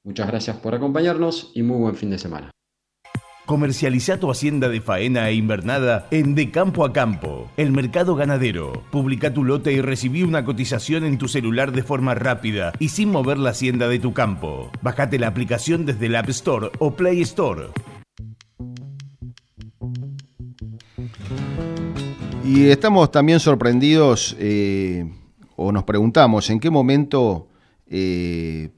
Muchas 0.03 0.27
gracias 0.27 0.57
por 0.57 0.75
acompañarnos 0.75 1.53
y 1.55 1.63
muy 1.63 1.79
buen 1.79 1.95
fin 1.95 2.11
de 2.11 2.19
semana. 2.19 2.51
Comercializa 3.47 4.19
tu 4.19 4.31
hacienda 4.31 4.69
de 4.69 4.81
faena 4.81 5.29
e 5.29 5.35
invernada 5.35 6.07
en 6.11 6.35
De 6.35 6.51
Campo 6.51 6.85
a 6.85 6.93
Campo, 6.93 7.51
el 7.57 7.71
mercado 7.71 8.15
ganadero. 8.15 8.85
Publica 8.91 9.35
tu 9.35 9.45
lote 9.45 9.73
y 9.73 9.81
recibí 9.81 10.23
una 10.23 10.45
cotización 10.45 11.05
en 11.05 11.19
tu 11.19 11.29
celular 11.29 11.71
de 11.71 11.83
forma 11.83 12.15
rápida 12.15 12.73
y 12.79 12.89
sin 12.89 13.11
mover 13.11 13.39
la 13.39 13.51
hacienda 13.51 13.89
de 13.89 13.99
tu 13.99 14.13
campo. 14.13 14.71
Bájate 14.81 15.19
la 15.19 15.27
aplicación 15.27 15.87
desde 15.87 16.07
el 16.07 16.17
App 16.17 16.29
Store 16.29 16.71
o 16.79 16.95
Play 16.95 17.21
Store. 17.23 17.69
Y 22.45 22.71
estamos 22.71 23.13
también 23.13 23.39
sorprendidos 23.39 24.37
eh, 24.41 25.09
o 25.55 25.71
nos 25.71 25.85
preguntamos 25.85 26.51
en 26.51 26.59
qué 26.59 26.71
momento 26.71 27.47
eh, 27.89 28.71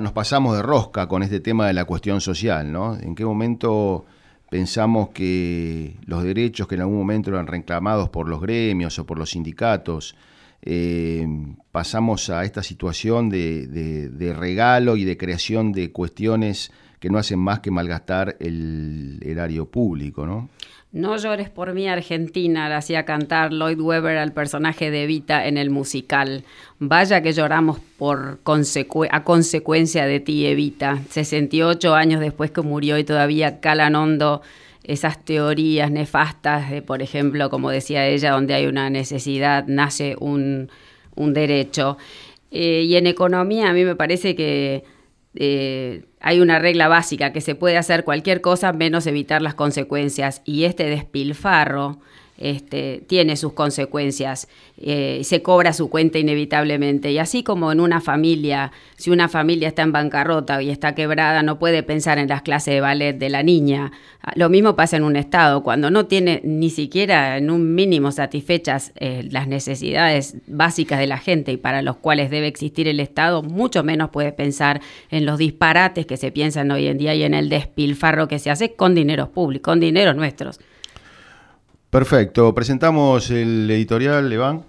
nos 0.00 0.12
pasamos 0.12 0.56
de 0.56 0.62
rosca 0.62 1.06
con 1.06 1.22
este 1.22 1.38
tema 1.38 1.68
de 1.68 1.72
la 1.72 1.84
cuestión 1.84 2.20
social, 2.20 2.72
¿no? 2.72 2.98
En 2.98 3.14
qué 3.14 3.24
momento 3.24 4.06
pensamos 4.50 5.10
que 5.10 5.96
los 6.04 6.24
derechos 6.24 6.66
que 6.66 6.74
en 6.74 6.80
algún 6.80 6.98
momento 6.98 7.30
eran 7.30 7.46
reclamados 7.46 8.08
por 8.08 8.28
los 8.28 8.40
gremios 8.40 8.98
o 8.98 9.06
por 9.06 9.18
los 9.18 9.30
sindicatos, 9.30 10.16
eh, 10.60 11.26
pasamos 11.70 12.28
a 12.28 12.44
esta 12.44 12.62
situación 12.62 13.30
de, 13.30 14.34
regalo 14.36 14.96
y 14.96 15.04
de 15.04 15.16
creación 15.16 15.72
de 15.72 15.92
cuestiones 15.92 16.72
que 16.98 17.08
no 17.08 17.18
hacen 17.18 17.38
más 17.38 17.60
que 17.60 17.70
malgastar 17.70 18.36
el 18.40 19.20
erario 19.22 19.66
público, 19.70 20.26
¿no? 20.26 20.50
No 20.92 21.16
llores 21.16 21.48
por 21.48 21.72
mí, 21.72 21.88
Argentina, 21.88 22.68
le 22.68 22.74
hacía 22.74 23.06
cantar 23.06 23.50
Lloyd 23.50 23.80
Webber 23.80 24.18
al 24.18 24.32
personaje 24.32 24.90
de 24.90 25.04
Evita 25.04 25.46
en 25.46 25.56
el 25.56 25.70
musical. 25.70 26.44
Vaya 26.80 27.22
que 27.22 27.32
lloramos 27.32 27.78
por 27.96 28.40
a 29.10 29.24
consecuencia 29.24 30.04
de 30.04 30.20
ti, 30.20 30.46
Evita. 30.46 30.98
68 31.08 31.94
años 31.94 32.20
después 32.20 32.50
que 32.50 32.60
murió 32.60 32.98
y 32.98 33.04
todavía 33.04 33.58
calan 33.60 33.94
hondo 33.94 34.42
esas 34.84 35.24
teorías 35.24 35.90
nefastas 35.90 36.70
de, 36.70 36.82
por 36.82 37.00
ejemplo, 37.00 37.48
como 37.48 37.70
decía 37.70 38.06
ella, 38.06 38.32
donde 38.32 38.52
hay 38.52 38.66
una 38.66 38.90
necesidad, 38.90 39.64
nace 39.66 40.14
un, 40.20 40.68
derecho. 41.16 41.96
Eh, 42.50 42.82
y 42.86 42.96
en 42.96 43.06
economía 43.06 43.70
a 43.70 43.72
mí 43.72 43.82
me 43.86 43.96
parece 43.96 44.34
que 44.34 44.84
eh, 45.34 46.04
hay 46.20 46.40
una 46.40 46.58
regla 46.58 46.88
básica 46.88 47.32
que 47.32 47.40
se 47.40 47.54
puede 47.54 47.78
hacer 47.78 48.04
cualquier 48.04 48.40
cosa 48.40 48.72
menos 48.72 49.06
evitar 49.06 49.42
las 49.42 49.54
consecuencias 49.54 50.42
y 50.44 50.64
este 50.64 50.84
despilfarro 50.84 52.00
este, 52.42 53.04
tiene 53.06 53.36
sus 53.36 53.52
consecuencias, 53.52 54.48
eh, 54.76 55.20
se 55.22 55.42
cobra 55.42 55.72
su 55.72 55.88
cuenta 55.88 56.18
inevitablemente. 56.18 57.12
Y 57.12 57.18
así 57.18 57.44
como 57.44 57.70
en 57.70 57.78
una 57.78 58.00
familia, 58.00 58.72
si 58.96 59.10
una 59.10 59.28
familia 59.28 59.68
está 59.68 59.82
en 59.82 59.92
bancarrota 59.92 60.60
y 60.60 60.70
está 60.70 60.96
quebrada, 60.96 61.44
no 61.44 61.60
puede 61.60 61.84
pensar 61.84 62.18
en 62.18 62.28
las 62.28 62.42
clases 62.42 62.74
de 62.74 62.80
ballet 62.80 63.16
de 63.16 63.30
la 63.30 63.44
niña. 63.44 63.92
Lo 64.34 64.48
mismo 64.48 64.74
pasa 64.74 64.96
en 64.96 65.04
un 65.04 65.14
Estado, 65.14 65.62
cuando 65.62 65.90
no 65.90 66.06
tiene 66.06 66.40
ni 66.42 66.70
siquiera 66.70 67.36
en 67.36 67.48
un 67.48 67.76
mínimo 67.76 68.10
satisfechas 68.10 68.92
eh, 68.96 69.28
las 69.30 69.46
necesidades 69.46 70.36
básicas 70.48 70.98
de 70.98 71.06
la 71.06 71.18
gente 71.18 71.52
y 71.52 71.56
para 71.56 71.80
los 71.80 71.96
cuales 71.96 72.30
debe 72.30 72.48
existir 72.48 72.88
el 72.88 72.98
Estado, 72.98 73.42
mucho 73.42 73.84
menos 73.84 74.10
puede 74.10 74.32
pensar 74.32 74.80
en 75.10 75.26
los 75.26 75.38
disparates 75.38 76.06
que 76.06 76.16
se 76.16 76.32
piensan 76.32 76.72
hoy 76.72 76.88
en 76.88 76.98
día 76.98 77.14
y 77.14 77.22
en 77.22 77.34
el 77.34 77.48
despilfarro 77.48 78.26
que 78.26 78.40
se 78.40 78.50
hace 78.50 78.74
con 78.74 78.96
dineros 78.96 79.28
públicos, 79.28 79.70
con 79.70 79.78
dineros 79.78 80.16
nuestros. 80.16 80.58
Perfecto. 81.92 82.54
Presentamos 82.54 83.30
el 83.30 83.70
editorial, 83.70 84.30
Levan. 84.30 84.64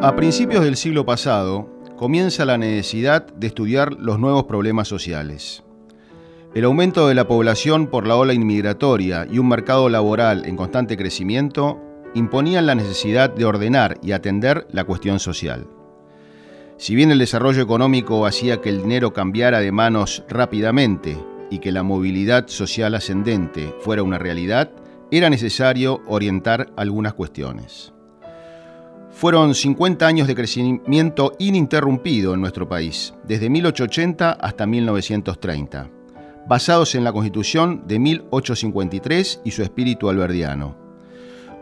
A 0.00 0.16
principios 0.16 0.64
del 0.64 0.76
siglo 0.78 1.04
pasado, 1.04 1.68
comienza 1.98 2.46
la 2.46 2.56
necesidad 2.56 3.26
de 3.34 3.48
estudiar 3.48 3.92
los 3.92 4.18
nuevos 4.18 4.44
problemas 4.44 4.88
sociales. 4.88 5.62
El 6.54 6.64
aumento 6.64 7.06
de 7.06 7.14
la 7.14 7.28
población 7.28 7.88
por 7.88 8.06
la 8.06 8.16
ola 8.16 8.32
inmigratoria 8.32 9.26
y 9.30 9.38
un 9.38 9.48
mercado 9.48 9.90
laboral 9.90 10.46
en 10.46 10.56
constante 10.56 10.96
crecimiento 10.96 11.78
imponían 12.14 12.64
la 12.64 12.74
necesidad 12.74 13.28
de 13.28 13.44
ordenar 13.44 13.98
y 14.02 14.12
atender 14.12 14.66
la 14.72 14.84
cuestión 14.84 15.20
social. 15.20 15.66
Si 16.76 16.94
bien 16.94 17.10
el 17.10 17.18
desarrollo 17.18 17.62
económico 17.62 18.26
hacía 18.26 18.60
que 18.60 18.68
el 18.68 18.82
dinero 18.82 19.12
cambiara 19.12 19.60
de 19.60 19.72
manos 19.72 20.24
rápidamente 20.28 21.16
y 21.50 21.58
que 21.58 21.72
la 21.72 21.82
movilidad 21.82 22.48
social 22.48 22.94
ascendente 22.94 23.74
fuera 23.80 24.02
una 24.02 24.18
realidad, 24.18 24.70
era 25.10 25.30
necesario 25.30 26.00
orientar 26.06 26.72
algunas 26.76 27.14
cuestiones. 27.14 27.92
Fueron 29.10 29.54
50 29.54 30.06
años 30.06 30.26
de 30.26 30.34
crecimiento 30.34 31.34
ininterrumpido 31.38 32.32
en 32.34 32.40
nuestro 32.40 32.66
país, 32.66 33.12
desde 33.24 33.50
1880 33.50 34.32
hasta 34.32 34.66
1930, 34.66 35.90
basados 36.48 36.94
en 36.94 37.04
la 37.04 37.12
Constitución 37.12 37.84
de 37.86 37.98
1853 37.98 39.42
y 39.44 39.50
su 39.50 39.62
espíritu 39.62 40.08
alberdiano 40.08 40.82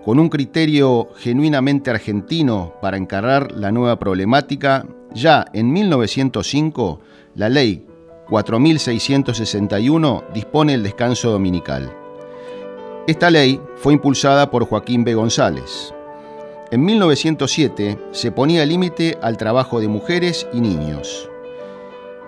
con 0.05 0.19
un 0.19 0.29
criterio 0.29 1.09
genuinamente 1.19 1.91
argentino 1.91 2.75
para 2.81 2.97
encarar 2.97 3.53
la 3.53 3.71
nueva 3.71 3.99
problemática, 3.99 4.87
ya 5.15 5.45
en 5.53 5.73
1905 5.73 7.01
la 7.35 7.49
ley 7.49 7.87
4661 8.29 10.25
dispone 10.33 10.75
el 10.75 10.83
descanso 10.83 11.31
dominical. 11.31 11.93
Esta 13.07 13.31
ley 13.31 13.61
fue 13.77 13.93
impulsada 13.93 14.51
por 14.51 14.67
Joaquín 14.67 15.05
B. 15.05 15.15
González. 15.15 15.93
En 16.71 16.85
1907 16.85 17.99
se 18.13 18.31
ponía 18.31 18.65
límite 18.65 19.19
al 19.21 19.37
trabajo 19.37 19.81
de 19.81 19.89
mujeres 19.89 20.47
y 20.53 20.61
niños. 20.61 21.29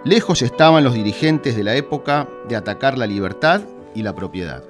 Lejos 0.04 0.42
estaban 0.42 0.82
los 0.82 0.94
dirigentes 0.94 1.54
de 1.54 1.62
la 1.62 1.76
época 1.76 2.28
de 2.48 2.56
atacar 2.56 2.98
la 2.98 3.06
libertad 3.06 3.60
y 3.94 4.02
la 4.02 4.16
propiedad. 4.16 4.64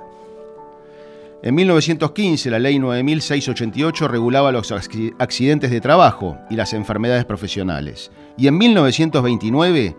En 1.44 1.56
1915 1.56 2.50
la 2.50 2.60
ley 2.60 2.78
9688 2.78 4.06
regulaba 4.06 4.52
los 4.52 4.70
accidentes 4.70 5.72
de 5.72 5.80
trabajo 5.80 6.38
y 6.48 6.54
las 6.54 6.72
enfermedades 6.72 7.24
profesionales. 7.24 8.12
Y 8.36 8.46
en 8.46 8.56
1929 8.58 9.96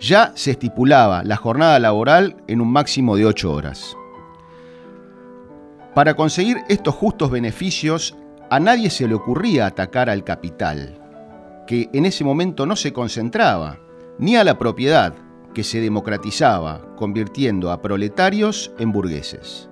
ya 0.00 0.32
se 0.34 0.50
estipulaba 0.50 1.22
la 1.22 1.36
jornada 1.36 1.78
laboral 1.78 2.36
en 2.48 2.60
un 2.60 2.72
máximo 2.72 3.16
de 3.16 3.26
8 3.26 3.52
horas. 3.52 3.96
Para 5.94 6.14
conseguir 6.14 6.58
estos 6.68 6.96
justos 6.96 7.30
beneficios, 7.30 8.16
a 8.50 8.58
nadie 8.58 8.90
se 8.90 9.06
le 9.06 9.14
ocurría 9.14 9.66
atacar 9.66 10.10
al 10.10 10.24
capital, 10.24 10.98
que 11.68 11.90
en 11.92 12.06
ese 12.06 12.24
momento 12.24 12.66
no 12.66 12.74
se 12.74 12.92
concentraba, 12.92 13.78
ni 14.18 14.34
a 14.34 14.42
la 14.42 14.58
propiedad, 14.58 15.14
que 15.54 15.62
se 15.62 15.80
democratizaba, 15.80 16.96
convirtiendo 16.96 17.70
a 17.70 17.80
proletarios 17.82 18.72
en 18.78 18.90
burgueses. 18.90 19.68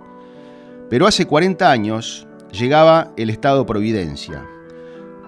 Pero 0.90 1.06
hace 1.06 1.24
40 1.24 1.70
años 1.70 2.26
llegaba 2.50 3.12
el 3.16 3.30
Estado 3.30 3.64
Providencia, 3.64 4.44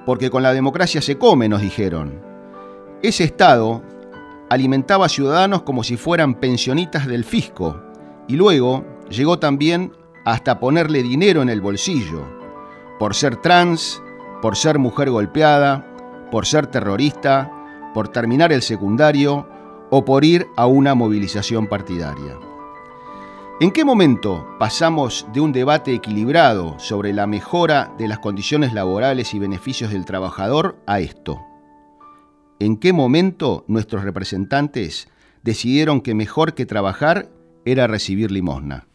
porque 0.05 0.29
con 0.29 0.43
la 0.43 0.53
democracia 0.53 1.01
se 1.01 1.17
come, 1.17 1.49
nos 1.49 1.63
dijeron. 1.63 2.21
Ese 3.01 3.23
Estado 3.23 3.81
alimentaba 4.51 5.07
a 5.07 5.09
ciudadanos 5.09 5.63
como 5.63 5.85
si 5.85 5.97
fueran 5.97 6.35
pensionistas 6.35 7.07
del 7.07 7.25
fisco, 7.25 7.81
y 8.27 8.35
luego 8.35 8.85
llegó 9.09 9.39
también 9.39 9.93
hasta 10.25 10.59
ponerle 10.59 11.05
dinero 11.05 11.43
en 11.43 11.49
el 11.49 11.61
bolsillo, 11.61 12.27
por 12.99 13.15
ser 13.15 13.37
trans, 13.37 14.03
por 14.43 14.57
ser 14.57 14.81
mujer 14.81 15.11
golpeada, 15.11 15.87
por 16.33 16.45
ser 16.45 16.67
terrorista, 16.67 17.51
por 17.95 18.09
terminar 18.09 18.53
el 18.53 18.63
secundario 18.63 19.47
o 19.91 20.05
por 20.05 20.25
ir 20.25 20.49
a 20.57 20.67
una 20.67 20.97
movilización 20.97 21.69
partidaria. 21.69 22.37
¿En 23.63 23.71
qué 23.71 23.85
momento 23.85 24.45
pasamos 24.59 25.25
de 25.33 25.41
un 25.41 25.53
debate 25.53 25.95
equilibrado 25.95 26.81
sobre 26.81 27.13
la 27.13 27.29
mejora 27.29 27.95
de 27.97 28.09
las 28.09 28.19
condiciones 28.19 28.73
laborales 28.73 29.35
y 29.35 29.39
beneficios 29.39 29.93
del 29.93 30.05
trabajador 30.05 30.75
a 30.85 30.99
esto? 30.99 31.41
¿En 32.59 32.77
qué 32.77 32.93
momento 32.93 33.65
nuestros 33.69 34.03
representantes 34.03 35.07
decidieron 35.45 36.01
que 36.01 36.13
mejor 36.13 36.55
que 36.55 36.67
trabajar 36.67 37.29
era 37.65 37.87
recibir 37.87 38.33
limosna? 38.33 38.89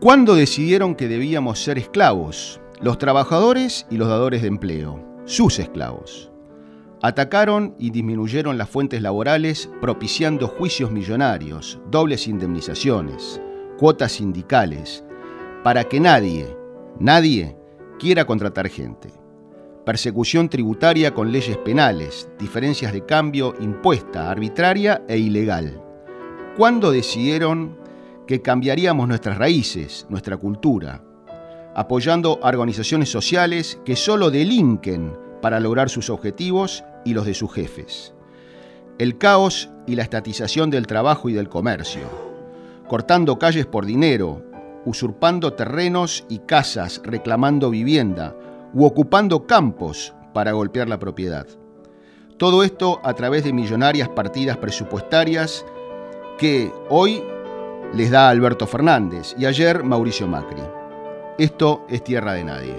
¿Cuándo 0.00 0.36
decidieron 0.36 0.94
que 0.94 1.06
debíamos 1.06 1.62
ser 1.62 1.76
esclavos? 1.76 2.62
Los 2.80 2.96
trabajadores 2.96 3.86
y 3.90 3.98
los 3.98 4.08
dadores 4.08 4.40
de 4.40 4.48
empleo, 4.48 5.04
sus 5.26 5.58
esclavos. 5.58 6.29
Atacaron 7.02 7.74
y 7.78 7.90
disminuyeron 7.90 8.58
las 8.58 8.68
fuentes 8.68 9.00
laborales 9.00 9.70
propiciando 9.80 10.48
juicios 10.48 10.90
millonarios, 10.90 11.80
dobles 11.90 12.28
indemnizaciones, 12.28 13.40
cuotas 13.78 14.12
sindicales, 14.12 15.02
para 15.64 15.84
que 15.84 15.98
nadie, 15.98 16.54
nadie 16.98 17.56
quiera 17.98 18.26
contratar 18.26 18.68
gente. 18.68 19.08
Persecución 19.86 20.50
tributaria 20.50 21.14
con 21.14 21.32
leyes 21.32 21.56
penales, 21.56 22.28
diferencias 22.38 22.92
de 22.92 23.06
cambio 23.06 23.54
impuesta, 23.60 24.30
arbitraria 24.30 25.02
e 25.08 25.16
ilegal. 25.16 25.82
¿Cuándo 26.58 26.90
decidieron 26.90 27.78
que 28.26 28.42
cambiaríamos 28.42 29.08
nuestras 29.08 29.38
raíces, 29.38 30.06
nuestra 30.10 30.36
cultura, 30.36 31.02
apoyando 31.74 32.38
organizaciones 32.42 33.08
sociales 33.08 33.80
que 33.86 33.96
solo 33.96 34.30
delinquen 34.30 35.16
para 35.40 35.60
lograr 35.60 35.88
sus 35.88 36.10
objetivos 36.10 36.84
y 37.04 37.14
los 37.14 37.26
de 37.26 37.34
sus 37.34 37.52
jefes. 37.52 38.14
El 38.98 39.18
caos 39.18 39.70
y 39.86 39.96
la 39.96 40.02
estatización 40.02 40.70
del 40.70 40.86
trabajo 40.86 41.28
y 41.28 41.32
del 41.32 41.48
comercio, 41.48 42.02
cortando 42.88 43.38
calles 43.38 43.66
por 43.66 43.86
dinero, 43.86 44.42
usurpando 44.84 45.52
terrenos 45.54 46.24
y 46.28 46.40
casas 46.40 47.00
reclamando 47.04 47.70
vivienda 47.70 48.36
u 48.74 48.84
ocupando 48.84 49.46
campos 49.46 50.14
para 50.32 50.52
golpear 50.52 50.88
la 50.88 50.98
propiedad. 50.98 51.46
Todo 52.36 52.62
esto 52.62 53.00
a 53.04 53.14
través 53.14 53.44
de 53.44 53.52
millonarias 53.52 54.08
partidas 54.08 54.56
presupuestarias 54.56 55.64
que 56.38 56.72
hoy 56.88 57.22
les 57.92 58.10
da 58.10 58.30
Alberto 58.30 58.66
Fernández 58.66 59.34
y 59.38 59.46
ayer 59.46 59.84
Mauricio 59.84 60.26
Macri. 60.26 60.62
Esto 61.38 61.84
es 61.88 62.02
tierra 62.02 62.32
de 62.34 62.44
nadie. 62.44 62.76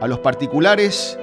A 0.00 0.08
los 0.08 0.18
particulares 0.18 1.18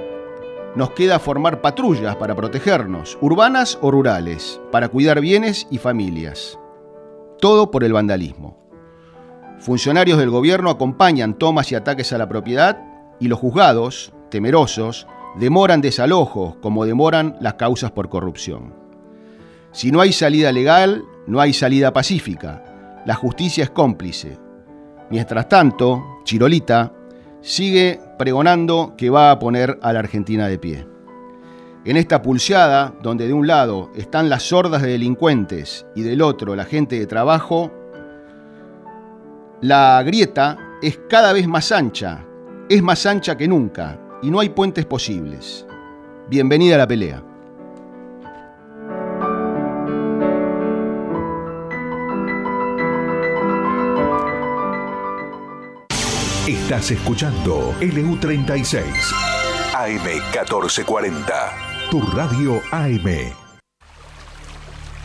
nos 0.75 0.91
queda 0.91 1.19
formar 1.19 1.61
patrullas 1.61 2.15
para 2.15 2.35
protegernos, 2.35 3.17
urbanas 3.21 3.77
o 3.81 3.91
rurales, 3.91 4.61
para 4.71 4.87
cuidar 4.87 5.19
bienes 5.19 5.67
y 5.69 5.77
familias. 5.77 6.57
Todo 7.39 7.71
por 7.71 7.83
el 7.83 7.93
vandalismo. 7.93 8.57
Funcionarios 9.59 10.17
del 10.17 10.29
gobierno 10.29 10.69
acompañan 10.69 11.33
tomas 11.33 11.71
y 11.71 11.75
ataques 11.75 12.13
a 12.13 12.17
la 12.17 12.29
propiedad 12.29 12.79
y 13.19 13.27
los 13.27 13.39
juzgados, 13.39 14.13
temerosos, 14.29 15.07
demoran 15.35 15.81
desalojos 15.81 16.55
como 16.61 16.85
demoran 16.85 17.35
las 17.39 17.55
causas 17.55 17.91
por 17.91 18.09
corrupción. 18.09 18.73
Si 19.71 19.91
no 19.91 20.01
hay 20.01 20.13
salida 20.13 20.51
legal, 20.51 21.03
no 21.27 21.39
hay 21.39 21.53
salida 21.53 21.93
pacífica. 21.93 23.01
La 23.05 23.15
justicia 23.15 23.63
es 23.63 23.69
cómplice. 23.69 24.37
Mientras 25.09 25.47
tanto, 25.49 26.19
Chirolita 26.23 26.93
sigue 27.41 27.99
pregonando 28.17 28.93
que 28.97 29.09
va 29.09 29.31
a 29.31 29.39
poner 29.39 29.79
a 29.81 29.93
la 29.93 29.99
Argentina 29.99 30.47
de 30.47 30.59
pie. 30.59 30.87
En 31.83 31.97
esta 31.97 32.21
pulseada, 32.21 32.93
donde 33.01 33.27
de 33.27 33.33
un 33.33 33.47
lado 33.47 33.91
están 33.95 34.29
las 34.29 34.43
sordas 34.43 34.83
de 34.83 34.91
delincuentes 34.91 35.85
y 35.95 36.03
del 36.03 36.21
otro 36.21 36.55
la 36.55 36.65
gente 36.65 36.99
de 36.99 37.07
trabajo, 37.07 37.71
la 39.61 40.01
grieta 40.03 40.57
es 40.81 40.99
cada 41.09 41.33
vez 41.33 41.47
más 41.47 41.71
ancha, 41.71 42.25
es 42.69 42.83
más 42.83 43.05
ancha 43.05 43.35
que 43.35 43.47
nunca 43.47 43.99
y 44.21 44.29
no 44.29 44.39
hay 44.39 44.49
puentes 44.49 44.85
posibles. 44.85 45.65
Bienvenida 46.29 46.75
a 46.75 46.79
la 46.79 46.87
pelea. 46.87 47.30
Estás 56.71 56.91
escuchando 56.91 57.75
LU36 57.81 58.85
AM1440, 59.73 61.89
tu 61.89 61.99
radio 61.99 62.61
AM. 62.71 63.40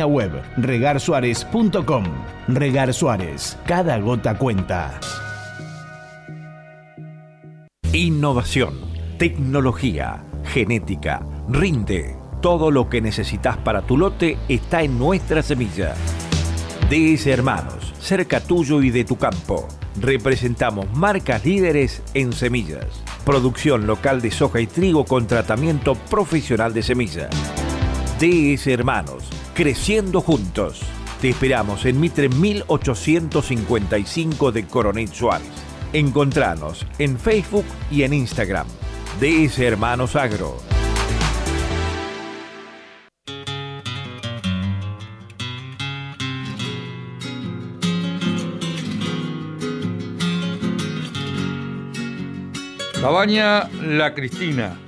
web 0.00 0.06
web 0.06 0.42
regarsuárez.com. 0.56 2.04
Regar 2.48 2.92
Suárez, 2.92 3.58
cada 3.66 3.98
gota 3.98 4.36
cuenta. 4.36 4.98
Innovación, 7.92 8.74
tecnología, 9.18 10.24
genética, 10.44 11.26
rinde. 11.48 12.16
Todo 12.40 12.70
lo 12.70 12.88
que 12.88 13.00
necesitas 13.00 13.56
para 13.58 13.82
tu 13.82 13.96
lote 13.96 14.36
está 14.48 14.82
en 14.82 14.98
nuestra 14.98 15.42
semilla. 15.42 15.94
DS 16.90 17.26
Hermanos, 17.26 17.94
cerca 18.00 18.40
tuyo 18.40 18.82
y 18.82 18.90
de 18.90 19.04
tu 19.04 19.16
campo. 19.16 19.68
Representamos 20.00 20.86
marcas 20.96 21.44
líderes 21.44 22.02
en 22.14 22.32
semillas. 22.32 22.86
Producción 23.24 23.86
local 23.86 24.20
de 24.20 24.30
soja 24.30 24.60
y 24.60 24.66
trigo 24.66 25.04
con 25.04 25.26
tratamiento 25.26 25.94
profesional 25.94 26.74
de 26.74 26.82
semillas. 26.82 27.30
DS 28.22 28.68
Hermanos, 28.68 29.28
creciendo 29.52 30.20
juntos. 30.20 30.80
Te 31.20 31.30
esperamos 31.30 31.84
en 31.86 31.98
Mitre 31.98 32.28
1855 32.28 34.52
de 34.52 34.64
Coronel 34.64 35.08
Suárez. 35.08 35.48
Encontranos 35.92 36.86
en 37.00 37.18
Facebook 37.18 37.64
y 37.90 38.04
en 38.04 38.12
Instagram. 38.12 38.68
DS 39.20 39.58
Hermanos 39.58 40.14
Agro. 40.14 40.56
Cabaña 53.00 53.68
La 53.80 54.14
Cristina, 54.14 54.78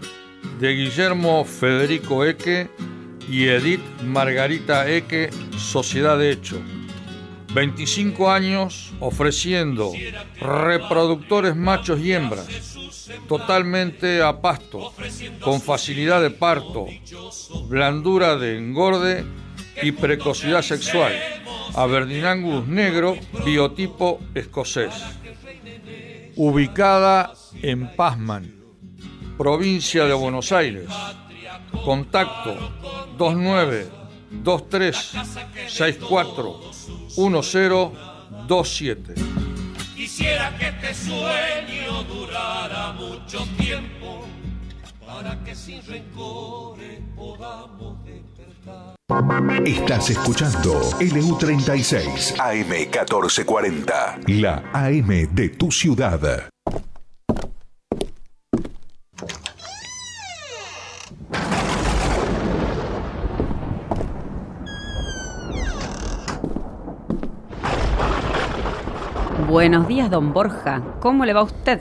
de 0.60 0.72
Guillermo 0.72 1.44
Federico 1.44 2.24
Eque 2.24 2.70
y 3.28 3.48
Edith 3.48 3.82
Margarita 4.02 4.88
Eque, 4.88 5.30
Sociedad 5.56 6.18
de 6.18 6.30
Hecho. 6.30 6.60
25 7.54 8.30
años 8.30 8.92
ofreciendo 8.98 9.92
reproductores 10.40 11.54
machos 11.54 12.00
y 12.00 12.12
hembras, 12.12 12.48
totalmente 13.28 14.22
a 14.22 14.40
pasto, 14.40 14.92
con 15.40 15.60
facilidad 15.60 16.20
de 16.20 16.30
parto, 16.30 16.86
blandura 17.68 18.36
de 18.36 18.58
engorde 18.58 19.24
y 19.82 19.92
precocidad 19.92 20.62
sexual. 20.62 21.12
Aberdeen 21.74 22.74
negro, 22.74 23.16
biotipo 23.44 24.20
escocés. 24.34 24.92
Ubicada 26.36 27.34
en 27.62 27.94
Pazman, 27.94 28.52
provincia 29.38 30.06
de 30.06 30.14
Buenos 30.14 30.50
Aires. 30.50 30.88
Contacto 31.82 32.56
29 33.18 33.88
23 34.30 35.12
64 35.68 36.60
1027. 37.16 39.14
Quisiera 39.94 40.56
que 40.58 40.68
este 40.68 40.94
sueño 40.94 42.02
durara 42.04 42.92
mucho 42.92 43.46
tiempo 43.56 44.26
para 45.06 45.42
que 45.44 45.54
sin 45.54 45.82
rencores 45.86 47.00
podamos 47.16 48.04
despertar. 48.04 48.94
Estás 49.64 50.10
escuchando 50.10 50.80
LU36 50.98 52.36
AM1440, 52.36 54.26
la 54.40 54.62
AM 54.72 55.28
de 55.34 55.48
tu 55.50 55.70
ciudad. 55.70 56.48
Buenos 69.54 69.86
días, 69.86 70.10
don 70.10 70.32
Borja. 70.32 70.82
¿Cómo 70.98 71.24
le 71.24 71.32
va 71.32 71.44
usted? 71.44 71.80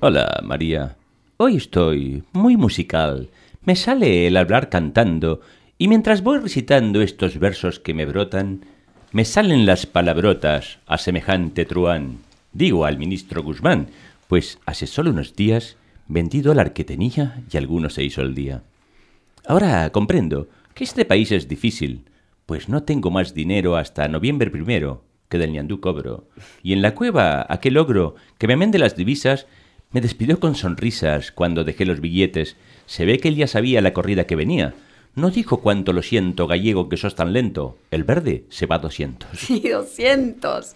Hola, 0.00 0.40
María. 0.42 0.96
Hoy 1.36 1.54
estoy 1.54 2.24
muy 2.32 2.56
musical. 2.56 3.28
Me 3.62 3.76
sale 3.76 4.26
el 4.26 4.36
hablar 4.36 4.68
cantando, 4.68 5.40
y 5.78 5.86
mientras 5.86 6.24
voy 6.24 6.38
recitando 6.38 7.00
estos 7.00 7.38
versos 7.38 7.78
que 7.78 7.94
me 7.94 8.04
brotan, 8.04 8.64
me 9.12 9.24
salen 9.24 9.64
las 9.64 9.86
palabrotas 9.86 10.80
a 10.88 10.98
semejante 10.98 11.64
truán. 11.64 12.18
Digo 12.52 12.84
al 12.84 12.98
ministro 12.98 13.44
Guzmán, 13.44 13.90
pues 14.26 14.58
hace 14.66 14.88
solo 14.88 15.10
unos 15.10 15.36
días 15.36 15.76
vendí 16.08 16.40
dólar 16.40 16.72
que 16.72 16.82
tenía 16.82 17.44
y 17.48 17.58
alguno 17.58 17.90
se 17.90 18.02
hizo 18.02 18.22
el 18.22 18.34
día. 18.34 18.64
Ahora 19.46 19.88
comprendo 19.90 20.48
que 20.74 20.82
este 20.82 21.04
país 21.04 21.30
es 21.30 21.46
difícil, 21.46 22.06
pues 22.44 22.68
no 22.68 22.82
tengo 22.82 23.12
más 23.12 23.34
dinero 23.34 23.76
hasta 23.76 24.08
noviembre 24.08 24.50
primero, 24.50 25.04
que 25.28 25.38
del 25.38 25.52
ñandú 25.52 25.80
cobro. 25.80 26.24
Y 26.62 26.72
en 26.72 26.82
la 26.82 26.94
cueva 26.94 27.46
aquel 27.48 27.78
ogro 27.78 28.14
que 28.38 28.46
me 28.46 28.56
mende 28.56 28.78
las 28.78 28.96
divisas 28.96 29.46
me 29.90 30.00
despidió 30.00 30.38
con 30.38 30.54
sonrisas 30.54 31.32
cuando 31.32 31.64
dejé 31.64 31.86
los 31.86 32.00
billetes. 32.00 32.56
Se 32.86 33.06
ve 33.06 33.18
que 33.18 33.28
él 33.28 33.36
ya 33.36 33.46
sabía 33.46 33.80
la 33.80 33.94
corrida 33.94 34.26
que 34.26 34.36
venía. 34.36 34.74
No 35.14 35.30
dijo 35.30 35.60
cuánto 35.60 35.92
lo 35.92 36.02
siento, 36.02 36.46
gallego, 36.46 36.88
que 36.88 36.96
sos 36.96 37.14
tan 37.14 37.32
lento. 37.32 37.78
El 37.90 38.04
verde 38.04 38.44
se 38.50 38.66
va 38.66 38.76
a 38.76 38.80
doscientos. 38.80 39.30
Sí, 39.34 39.60
doscientos. 39.68 40.74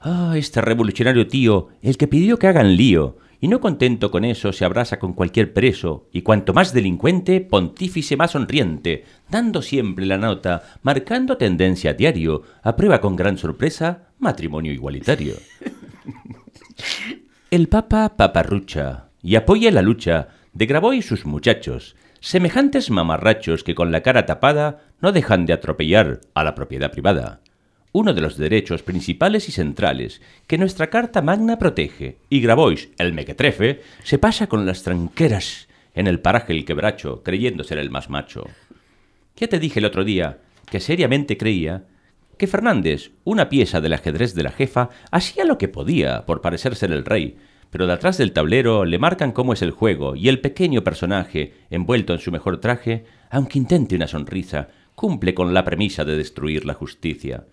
Ah, 0.00 0.34
este 0.36 0.60
revolucionario 0.60 1.26
tío, 1.26 1.70
el 1.82 1.96
que 1.96 2.06
pidió 2.06 2.38
que 2.38 2.46
hagan 2.46 2.76
lío. 2.76 3.16
Y 3.44 3.48
no 3.48 3.60
contento 3.60 4.10
con 4.10 4.24
eso, 4.24 4.54
se 4.54 4.64
abraza 4.64 4.98
con 4.98 5.12
cualquier 5.12 5.52
preso, 5.52 6.08
y 6.10 6.22
cuanto 6.22 6.54
más 6.54 6.72
delincuente, 6.72 7.42
pontífice 7.42 8.16
más 8.16 8.30
sonriente, 8.30 9.04
dando 9.28 9.60
siempre 9.60 10.06
la 10.06 10.16
nota, 10.16 10.62
marcando 10.80 11.36
tendencia 11.36 11.90
a 11.90 11.92
diario, 11.92 12.40
aprueba 12.62 13.02
con 13.02 13.16
gran 13.16 13.36
sorpresa 13.36 14.08
matrimonio 14.18 14.72
igualitario. 14.72 15.34
El 17.50 17.68
Papa 17.68 18.16
paparrucha 18.16 19.10
y 19.22 19.34
apoya 19.34 19.70
la 19.70 19.82
lucha 19.82 20.28
de 20.54 20.64
Graboy 20.64 20.96
y 20.96 21.02
sus 21.02 21.26
muchachos, 21.26 21.96
semejantes 22.20 22.90
mamarrachos 22.90 23.62
que 23.62 23.74
con 23.74 23.92
la 23.92 24.02
cara 24.02 24.24
tapada 24.24 24.84
no 25.02 25.12
dejan 25.12 25.44
de 25.44 25.52
atropellar 25.52 26.22
a 26.32 26.44
la 26.44 26.54
propiedad 26.54 26.90
privada 26.90 27.42
uno 27.94 28.12
de 28.12 28.20
los 28.20 28.36
derechos 28.36 28.82
principales 28.82 29.48
y 29.48 29.52
centrales 29.52 30.20
que 30.48 30.58
nuestra 30.58 30.90
Carta 30.90 31.22
Magna 31.22 31.60
protege, 31.60 32.16
y 32.28 32.40
Grabois, 32.40 32.88
el 32.98 33.12
mequetrefe, 33.12 33.82
se 34.02 34.18
pasa 34.18 34.48
con 34.48 34.66
las 34.66 34.82
tranqueras 34.82 35.68
en 35.94 36.08
el 36.08 36.18
paraje 36.18 36.52
el 36.52 36.64
quebracho, 36.64 37.22
creyendo 37.22 37.62
ser 37.62 37.78
el 37.78 37.90
más 37.90 38.10
macho. 38.10 38.48
Ya 39.36 39.46
te 39.46 39.60
dije 39.60 39.78
el 39.78 39.84
otro 39.84 40.02
día 40.04 40.38
que 40.68 40.80
seriamente 40.80 41.36
creía 41.36 41.84
que 42.36 42.48
Fernández, 42.48 43.12
una 43.22 43.48
pieza 43.48 43.80
del 43.80 43.92
ajedrez 43.92 44.34
de 44.34 44.42
la 44.42 44.50
jefa, 44.50 44.90
hacía 45.12 45.44
lo 45.44 45.56
que 45.56 45.68
podía 45.68 46.26
por 46.26 46.40
parecer 46.40 46.74
ser 46.74 46.90
el 46.90 47.04
rey, 47.04 47.36
pero 47.70 47.86
de 47.86 47.92
atrás 47.92 48.18
del 48.18 48.32
tablero 48.32 48.84
le 48.84 48.98
marcan 48.98 49.30
cómo 49.30 49.52
es 49.52 49.62
el 49.62 49.70
juego 49.70 50.16
y 50.16 50.28
el 50.28 50.40
pequeño 50.40 50.82
personaje, 50.82 51.54
envuelto 51.70 52.12
en 52.12 52.18
su 52.18 52.32
mejor 52.32 52.58
traje, 52.58 53.04
aunque 53.30 53.60
intente 53.60 53.94
una 53.94 54.08
sonrisa, 54.08 54.70
cumple 54.96 55.32
con 55.32 55.54
la 55.54 55.62
premisa 55.62 56.04
de 56.04 56.16
destruir 56.16 56.64
la 56.64 56.74
justicia 56.74 57.44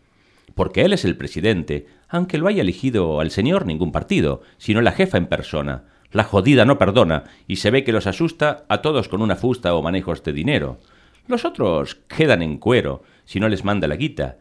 porque 0.55 0.83
él 0.83 0.93
es 0.93 1.05
el 1.05 1.17
presidente, 1.17 1.87
aunque 2.07 2.37
lo 2.37 2.47
haya 2.47 2.61
elegido 2.61 3.19
al 3.19 3.31
señor 3.31 3.65
ningún 3.65 3.91
partido, 3.91 4.41
sino 4.57 4.81
la 4.81 4.91
jefa 4.91 5.17
en 5.17 5.27
persona. 5.27 5.85
La 6.11 6.23
jodida 6.23 6.65
no 6.65 6.77
perdona, 6.77 7.23
y 7.47 7.57
se 7.57 7.71
ve 7.71 7.83
que 7.83 7.93
los 7.93 8.07
asusta 8.07 8.65
a 8.67 8.81
todos 8.81 9.07
con 9.07 9.21
una 9.21 9.35
fusta 9.35 9.73
o 9.73 9.81
manejos 9.81 10.23
de 10.23 10.33
dinero. 10.33 10.79
Los 11.27 11.45
otros 11.45 11.95
quedan 11.95 12.41
en 12.41 12.57
cuero, 12.57 13.03
si 13.25 13.39
no 13.39 13.47
les 13.47 13.63
manda 13.63 13.87
la 13.87 13.95
guita. 13.95 14.37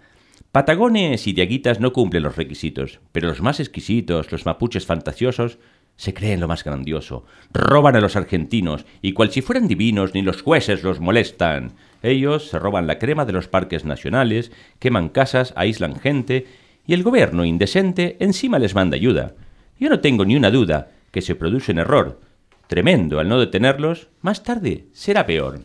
Patagones 0.50 1.28
y 1.28 1.32
diaguitas 1.32 1.78
no 1.78 1.92
cumplen 1.92 2.24
los 2.24 2.36
requisitos, 2.36 2.98
pero 3.12 3.28
los 3.28 3.40
más 3.40 3.60
exquisitos, 3.60 4.32
los 4.32 4.46
mapuches 4.46 4.84
fantasiosos, 4.84 5.58
se 6.00 6.14
creen 6.14 6.40
lo 6.40 6.48
más 6.48 6.64
grandioso. 6.64 7.26
Roban 7.52 7.94
a 7.94 8.00
los 8.00 8.16
argentinos, 8.16 8.86
y 9.02 9.12
cual 9.12 9.30
si 9.30 9.42
fueran 9.42 9.68
divinos, 9.68 10.14
ni 10.14 10.22
los 10.22 10.40
jueces 10.40 10.82
los 10.82 10.98
molestan. 10.98 11.74
Ellos 12.02 12.48
se 12.48 12.58
roban 12.58 12.86
la 12.86 12.98
crema 12.98 13.26
de 13.26 13.34
los 13.34 13.48
parques 13.48 13.84
nacionales, 13.84 14.50
queman 14.78 15.10
casas, 15.10 15.52
aíslan 15.56 15.96
gente, 15.96 16.46
y 16.86 16.94
el 16.94 17.02
gobierno 17.02 17.44
indecente 17.44 18.16
encima 18.18 18.58
les 18.58 18.74
manda 18.74 18.96
ayuda. 18.96 19.34
Yo 19.78 19.90
no 19.90 20.00
tengo 20.00 20.24
ni 20.24 20.36
una 20.36 20.50
duda 20.50 20.90
que 21.10 21.20
se 21.20 21.34
produce 21.34 21.72
un 21.72 21.80
error. 21.80 22.18
Tremendo 22.66 23.20
al 23.20 23.28
no 23.28 23.38
detenerlos, 23.38 24.08
más 24.22 24.42
tarde 24.42 24.86
será 24.94 25.26
peor. 25.26 25.60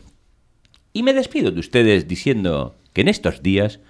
Y 0.92 1.02
me 1.02 1.14
despido 1.14 1.50
de 1.50 1.60
ustedes 1.60 2.08
diciendo 2.08 2.76
que 2.92 3.00
en 3.00 3.08
estos 3.08 3.42
días 3.42 3.80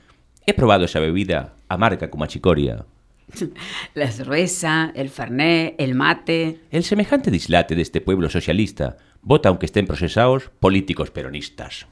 he 0.47 0.55
probado 0.55 0.85
esa 0.85 1.01
bebida 1.01 1.55
amarga 1.69 2.09
como 2.09 2.23
achicoria. 2.23 2.87
La 3.95 4.11
cerveza, 4.11 4.93
el 4.95 5.11
fernet, 5.11 5.75
el 5.79 5.95
mate. 5.95 6.61
El 6.71 6.85
semejante 6.85 7.31
dislate 7.31 7.75
de 7.75 7.83
este 7.83 8.01
pueblo 8.01 8.31
socialista 8.31 8.97
vota 9.23 9.49
aunque 9.49 9.67
estén 9.67 9.87
procesados 9.87 10.51
políticos 10.61 11.11
peronistas. 11.11 11.87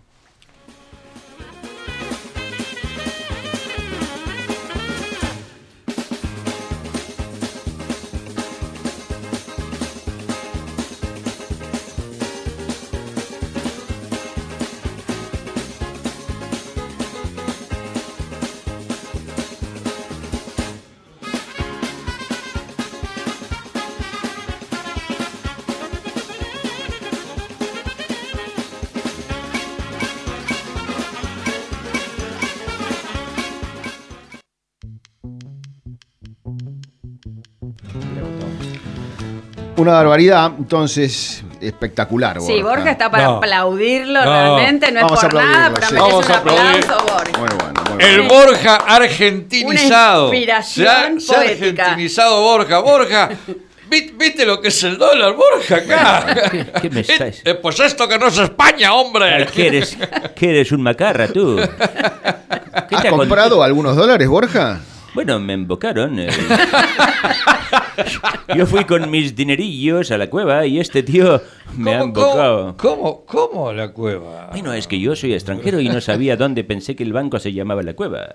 Una 39.76 39.92
barbaridad, 39.92 40.52
entonces 40.56 41.42
espectacular. 41.60 42.40
Sí, 42.40 42.62
Borja 42.62 42.92
está 42.92 43.10
para 43.10 43.26
aplaudirlo 43.26 44.22
realmente, 44.22 44.92
no 44.92 45.00
es 45.00 45.20
por 45.20 45.34
nada, 45.34 45.72
pero 45.74 45.86
sí. 45.88 45.94
Vamos 45.96 46.30
a 46.30 46.36
aplaudir. 46.38 46.86
Borja. 46.86 47.38
Muy 47.38 47.48
bueno, 47.48 47.82
muy 47.88 47.96
bueno. 47.96 47.98
El 47.98 48.22
Borja 48.22 48.76
argentinizado. 48.76 50.28
Una 50.28 50.36
inspiración 50.36 51.20
se 51.20 51.34
ha, 51.36 51.40
argentinizado 51.40 52.40
Borja. 52.42 52.78
Borja, 52.78 53.30
¿Viste 53.88 54.46
lo 54.46 54.60
que 54.60 54.68
es 54.68 54.82
el 54.82 54.98
dólar, 54.98 55.34
Borja, 55.34 55.76
acá? 55.76 56.70
¿Qué, 56.80 56.90
me 56.90 57.00
estás? 57.02 57.42
Eh, 57.44 57.54
pues 57.54 57.78
esto 57.80 58.08
que 58.08 58.18
no 58.18 58.28
es 58.28 58.38
España, 58.38 58.94
hombre. 58.94 59.46
¿Qué 59.54 59.66
eres, 59.68 59.96
qué 60.34 60.50
eres 60.50 60.72
un 60.72 60.82
macarra, 60.82 61.28
tú? 61.28 61.60
¿Has 61.60 63.04
comprado 63.06 63.62
algunos 63.62 63.94
dólares, 63.94 64.26
Borja? 64.28 64.80
Bueno, 65.14 65.38
me 65.38 65.52
embocaron. 65.52 66.18
Eh. 66.18 66.28
Yo 68.56 68.66
fui 68.66 68.84
con 68.84 69.10
mis 69.10 69.34
dinerillos 69.34 70.10
a 70.10 70.18
la 70.18 70.28
cueva 70.28 70.66
y 70.66 70.80
este 70.80 71.02
tío 71.02 71.42
me 71.76 71.94
ha 71.94 72.02
embocado. 72.02 72.76
¿Cómo, 72.76 73.24
cómo, 73.24 73.72
la 73.72 73.92
cueva? 73.92 74.48
Bueno, 74.52 74.72
es 74.72 74.86
que 74.86 74.98
yo 75.00 75.16
soy 75.16 75.34
extranjero 75.34 75.80
y 75.80 75.88
no 75.88 76.00
sabía 76.00 76.36
dónde 76.36 76.64
pensé 76.64 76.94
que 76.96 77.02
el 77.02 77.12
banco 77.12 77.38
se 77.38 77.52
llamaba 77.52 77.82
la 77.82 77.94
cueva. 77.94 78.34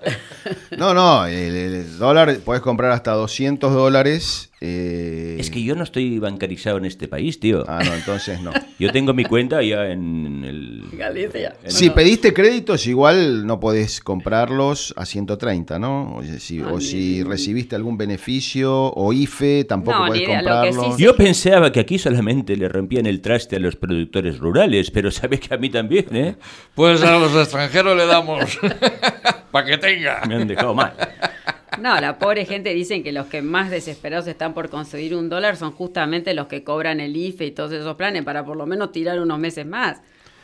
No, 0.76 0.94
no, 0.94 1.26
el, 1.26 1.98
dólar, 1.98 2.38
puedes 2.44 2.62
comprar 2.62 2.92
hasta 2.92 3.12
200 3.12 3.72
dólares. 3.72 4.50
Eh, 4.62 5.36
es 5.38 5.50
que 5.50 5.62
yo 5.62 5.74
no 5.74 5.82
estoy 5.84 6.18
bancarizado 6.18 6.76
en 6.78 6.84
este 6.84 7.08
país, 7.08 7.40
tío. 7.40 7.64
Ah, 7.66 7.82
no, 7.84 7.94
entonces 7.94 8.42
no. 8.42 8.52
Yo 8.78 8.92
tengo 8.92 9.14
mi 9.14 9.24
cuenta 9.24 9.62
ya 9.62 9.86
en 9.86 10.44
el... 10.44 10.84
Galicia. 10.92 11.56
Si 11.66 11.90
pediste 11.90 12.34
créditos, 12.34 12.86
igual 12.86 13.46
no 13.46 13.58
podés 13.58 14.00
comprarlos 14.00 14.92
a 14.96 15.06
130, 15.06 15.78
¿no? 15.78 16.16
O 16.16 16.22
si, 16.22 16.60
o 16.60 16.80
si 16.80 17.22
recibiste 17.22 17.74
algún 17.74 17.96
beneficio 17.96 18.92
o 18.92 19.12
IFE, 19.12 19.64
tampoco 19.64 19.98
No, 19.98 20.06
podés 20.08 20.22
idea, 20.22 20.38
comprarlos. 20.38 20.96
sí 20.96 21.02
Yo 21.02 21.16
pensaba 21.16 21.72
que 21.72 21.80
aquí 21.80 21.98
solamente 21.98 22.56
le 22.56 22.68
rompían 22.68 23.06
el 23.06 23.19
traste 23.20 23.56
a 23.56 23.58
los 23.60 23.76
productores 23.76 24.38
rurales, 24.38 24.90
pero 24.90 25.10
sabes 25.10 25.40
que 25.40 25.54
a 25.54 25.56
mí 25.58 25.70
también, 25.70 26.06
¿eh? 26.14 26.34
Pues 26.74 27.02
a 27.02 27.18
los 27.18 27.34
extranjeros 27.36 27.96
le 27.96 28.06
damos 28.06 28.58
para 29.52 29.66
que 29.66 29.78
tenga. 29.78 30.22
Me 30.26 30.34
han 30.36 30.48
dejado 30.48 30.74
mal. 30.74 30.92
No, 31.80 32.00
la 32.00 32.18
pobre 32.18 32.44
gente 32.44 32.74
dicen 32.74 33.02
que 33.04 33.12
los 33.12 33.26
que 33.26 33.42
más 33.42 33.70
desesperados 33.70 34.26
están 34.26 34.54
por 34.54 34.68
conseguir 34.68 35.14
un 35.14 35.28
dólar 35.28 35.56
son 35.56 35.70
justamente 35.72 36.34
los 36.34 36.46
que 36.48 36.64
cobran 36.64 37.00
el 37.00 37.16
IFE 37.16 37.46
y 37.46 37.50
todos 37.52 37.72
esos 37.72 37.94
planes 37.96 38.24
para 38.24 38.44
por 38.44 38.56
lo 38.56 38.66
menos 38.66 38.90
tirar 38.92 39.20
unos 39.20 39.38
meses 39.38 39.64
más. 39.66 39.98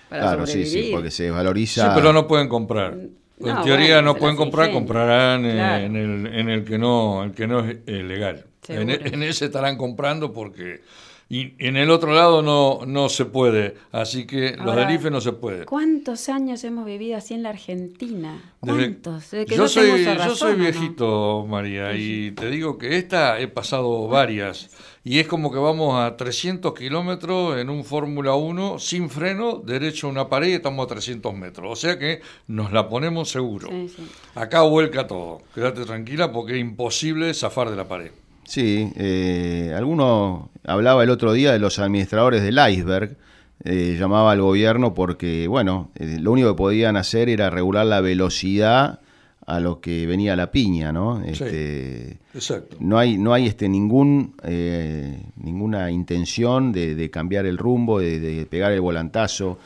Para 0.09 0.23
Claro, 0.23 0.47
sí, 0.47 0.53
sobrevivir. 0.65 0.85
sí, 0.85 0.91
porque 0.93 1.11
se 1.11 1.25
Sí, 1.25 1.31
valoriza. 1.31 1.95
pero 1.95 2.13
no 2.13 2.29
pueden 2.29 2.49
comprar. 2.49 2.93
En 2.95 3.11
No, 3.41 3.63
teoría 3.63 3.97
bueno, 3.97 4.13
no 4.13 4.17
pueden 4.17 4.37
comprar, 4.37 4.71
comprarán 4.71 5.45
eh, 5.45 5.53
Claro. 5.55 5.85
en, 5.85 5.97
el, 5.97 6.27
en 6.35 6.49
el 6.49 6.65
que 6.65 6.79
no, 6.79 7.25
el 7.25 7.33
que 7.33 7.47
no 7.47 7.61
es 7.61 7.77
eh, 7.87 8.03
legal. 8.05 8.45
En, 8.69 8.89
Seguro. 8.89 9.07
en 9.15 9.23
ese 9.25 9.45
estarán 9.47 9.77
comprando 9.77 10.33
porque 10.33 10.81
y 11.29 11.55
en 11.59 11.77
el 11.77 11.91
otro 11.91 12.15
lado 12.15 12.41
no, 12.41 12.87
no 12.87 13.09
se 13.09 13.25
puede. 13.25 13.75
Así 13.91 14.27
que 14.27 14.57
los 14.57 14.77
del 14.77 14.93
IFE 14.93 15.11
no 15.11 15.21
se 15.21 15.33
puede. 15.33 15.65
¿Cuántos 15.65 16.29
años 16.29 16.63
hemos 16.63 16.87
vivido 16.87 17.17
así 17.17 17.35
en 17.35 17.43
la 17.43 17.49
Argentina? 17.49 18.55
¿Cuántos? 18.61 19.33
Desde 19.33 19.47
que 19.47 19.57
yo, 19.57 19.67
soy, 19.67 20.55
viejito, 20.55 21.45
María, 21.49 21.95
y 21.97 22.31
te 22.31 22.49
digo 22.49 22.79
que 22.79 22.97
esta 22.97 23.41
he 23.41 23.49
pasado 23.49 24.07
varias. 24.07 24.71
Y 25.03 25.19
es 25.19 25.27
como 25.27 25.53
que 25.53 25.59
vamos 25.59 26.01
a 26.01 26.17
300 26.17 26.75
kilómetros 26.75 27.59
en 27.59 27.71
un 27.71 27.85
Fórmula 27.85 28.35
1 28.35 28.79
sin 28.79 29.11
freno, 29.11 29.63
derecho 29.65 30.07
a 30.07 30.11
una 30.11 30.29
pared 30.29 30.49
y 30.49 30.53
estamos 30.55 30.85
a 30.85 30.89
300 30.89 31.35
metros. 31.35 31.73
O 31.73 31.77
sea 31.77 31.99
que 31.99 32.21
nos 32.47 32.73
la 32.73 32.89
ponemos 32.89 33.31
seguro. 33.31 33.69
Sí, 33.69 33.89
sí. 33.89 34.07
Acá 34.37 34.63
vuelca 34.63 35.09
todo. 35.09 35.43
Quédate 35.55 35.85
tranquila 35.85 36.31
porque 36.31 36.55
es 36.55 36.61
imposible 36.61 37.35
zafar 37.35 37.71
de 37.71 37.77
la 37.77 37.89
pared. 37.89 38.13
Sí, 38.47 38.93
eh, 38.97 39.75
alguno 39.77 40.51
hablaba 40.65 41.03
el 41.03 41.11
otro 41.11 41.33
día 41.33 41.53
de 41.53 41.59
los 41.59 41.79
administradores 41.79 42.43
del 42.43 42.59
iceberg, 42.71 43.17
eh, 43.65 43.97
llamaba 43.99 44.33
al 44.33 44.41
gobierno 44.41 44.95
porque, 44.95 45.49
bueno, 45.49 45.91
eh, 45.97 46.19
lo 46.21 46.33
único 46.33 46.51
que 46.51 46.57
podían 46.57 46.97
hacer 46.97 47.29
era 47.29 47.51
regular 47.51 47.87
la 47.87 48.01
velocidad 48.01 49.01
a 49.47 49.61
lo 49.61 49.81
que 49.81 50.07
venía 50.07 50.35
la 50.37 50.51
piña, 50.51 50.93
¿no? 50.93 51.23
Este, 51.25 52.19
Exacto. 52.35 52.77
no 52.81 52.99
hay, 52.99 53.17
no 53.17 53.33
hay 53.33 53.47
este, 53.47 53.69
ningún, 53.69 54.35
eh, 54.43 55.21
ninguna 55.37 55.91
intención 55.91 56.73
de, 56.73 56.95
de 56.95 57.11
cambiar 57.11 57.47
el 57.47 57.57
rumbo, 57.57 58.01
de, 58.01 58.19
de 58.19 58.47
pegar 58.47 58.73
el 58.73 58.81
volantazo. 58.81 59.59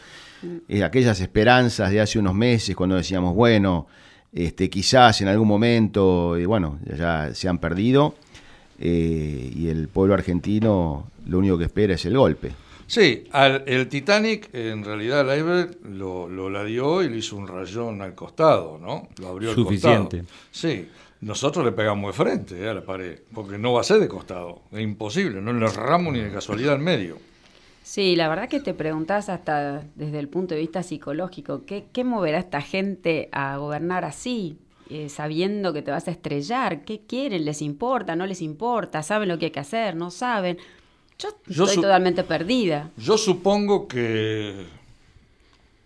Eh, 0.68 0.84
aquellas 0.84 1.20
esperanzas 1.20 1.90
de 1.90 2.00
hace 2.00 2.18
unos 2.18 2.34
meses 2.34 2.76
cuando 2.76 2.96
decíamos, 2.96 3.34
bueno, 3.34 3.86
este, 4.32 4.70
quizás 4.70 5.20
en 5.20 5.28
algún 5.28 5.48
momento, 5.48 6.38
y 6.38 6.44
bueno, 6.44 6.78
ya 6.98 7.34
se 7.34 7.48
han 7.48 7.58
perdido. 7.58 8.14
Eh, 8.80 9.52
y 9.54 9.68
el 9.68 9.88
pueblo 9.88 10.14
argentino 10.14 11.10
lo 11.26 11.38
único 11.38 11.58
que 11.58 11.64
espera 11.64 11.94
es 11.94 12.04
el 12.06 12.16
golpe. 12.16 12.50
Sí, 12.86 13.24
al, 13.30 13.62
el 13.66 13.88
Titanic, 13.88 14.52
en 14.52 14.82
realidad 14.82 15.20
el 15.20 15.38
iceberg 15.38 15.78
lo, 15.84 16.28
lo 16.28 16.50
ladeó 16.50 17.02
y 17.02 17.08
le 17.08 17.18
hizo 17.18 17.36
un 17.36 17.46
rayón 17.46 18.02
al 18.02 18.16
costado, 18.16 18.78
¿no? 18.80 19.06
Lo 19.20 19.28
abrió 19.28 19.54
Suficiente. 19.54 20.20
al 20.20 20.22
costado. 20.24 20.40
Sí, 20.50 20.88
nosotros 21.20 21.64
le 21.64 21.72
pegamos 21.72 22.16
de 22.16 22.24
frente 22.24 22.60
eh, 22.60 22.68
a 22.68 22.74
la 22.74 22.84
pared, 22.84 23.20
porque 23.32 23.58
no 23.58 23.74
va 23.74 23.82
a 23.82 23.84
ser 23.84 24.00
de 24.00 24.08
costado, 24.08 24.62
es 24.72 24.80
imposible, 24.80 25.40
no 25.40 25.52
le 25.52 25.64
erramos 25.66 26.12
ni 26.12 26.18
de 26.20 26.32
casualidad 26.32 26.74
al 26.74 26.80
medio. 26.80 27.18
Sí, 27.82 28.16
la 28.16 28.28
verdad 28.28 28.48
que 28.48 28.60
te 28.60 28.74
preguntás 28.74 29.28
hasta 29.28 29.84
desde 29.94 30.18
el 30.18 30.28
punto 30.28 30.54
de 30.54 30.60
vista 30.60 30.82
psicológico, 30.82 31.64
¿qué, 31.66 31.84
qué 31.92 32.02
moverá 32.02 32.38
a 32.38 32.40
esta 32.40 32.60
gente 32.60 33.28
a 33.32 33.56
gobernar 33.56 34.04
así? 34.04 34.58
Eh, 34.90 35.08
sabiendo 35.08 35.72
que 35.72 35.82
te 35.82 35.92
vas 35.92 36.08
a 36.08 36.10
estrellar, 36.10 36.84
¿qué 36.84 37.02
quieren? 37.06 37.44
¿Les 37.44 37.62
importa? 37.62 38.16
¿No 38.16 38.26
les 38.26 38.42
importa? 38.42 39.02
¿Saben 39.04 39.28
lo 39.28 39.38
que 39.38 39.46
hay 39.46 39.50
que 39.52 39.60
hacer? 39.60 39.94
¿No 39.94 40.10
saben? 40.10 40.58
Yo, 41.18 41.28
Yo 41.46 41.64
estoy 41.64 41.82
totalmente 41.82 42.24
perdida. 42.24 42.90
Yo 42.96 43.16
supongo 43.16 43.86
que 43.86 44.66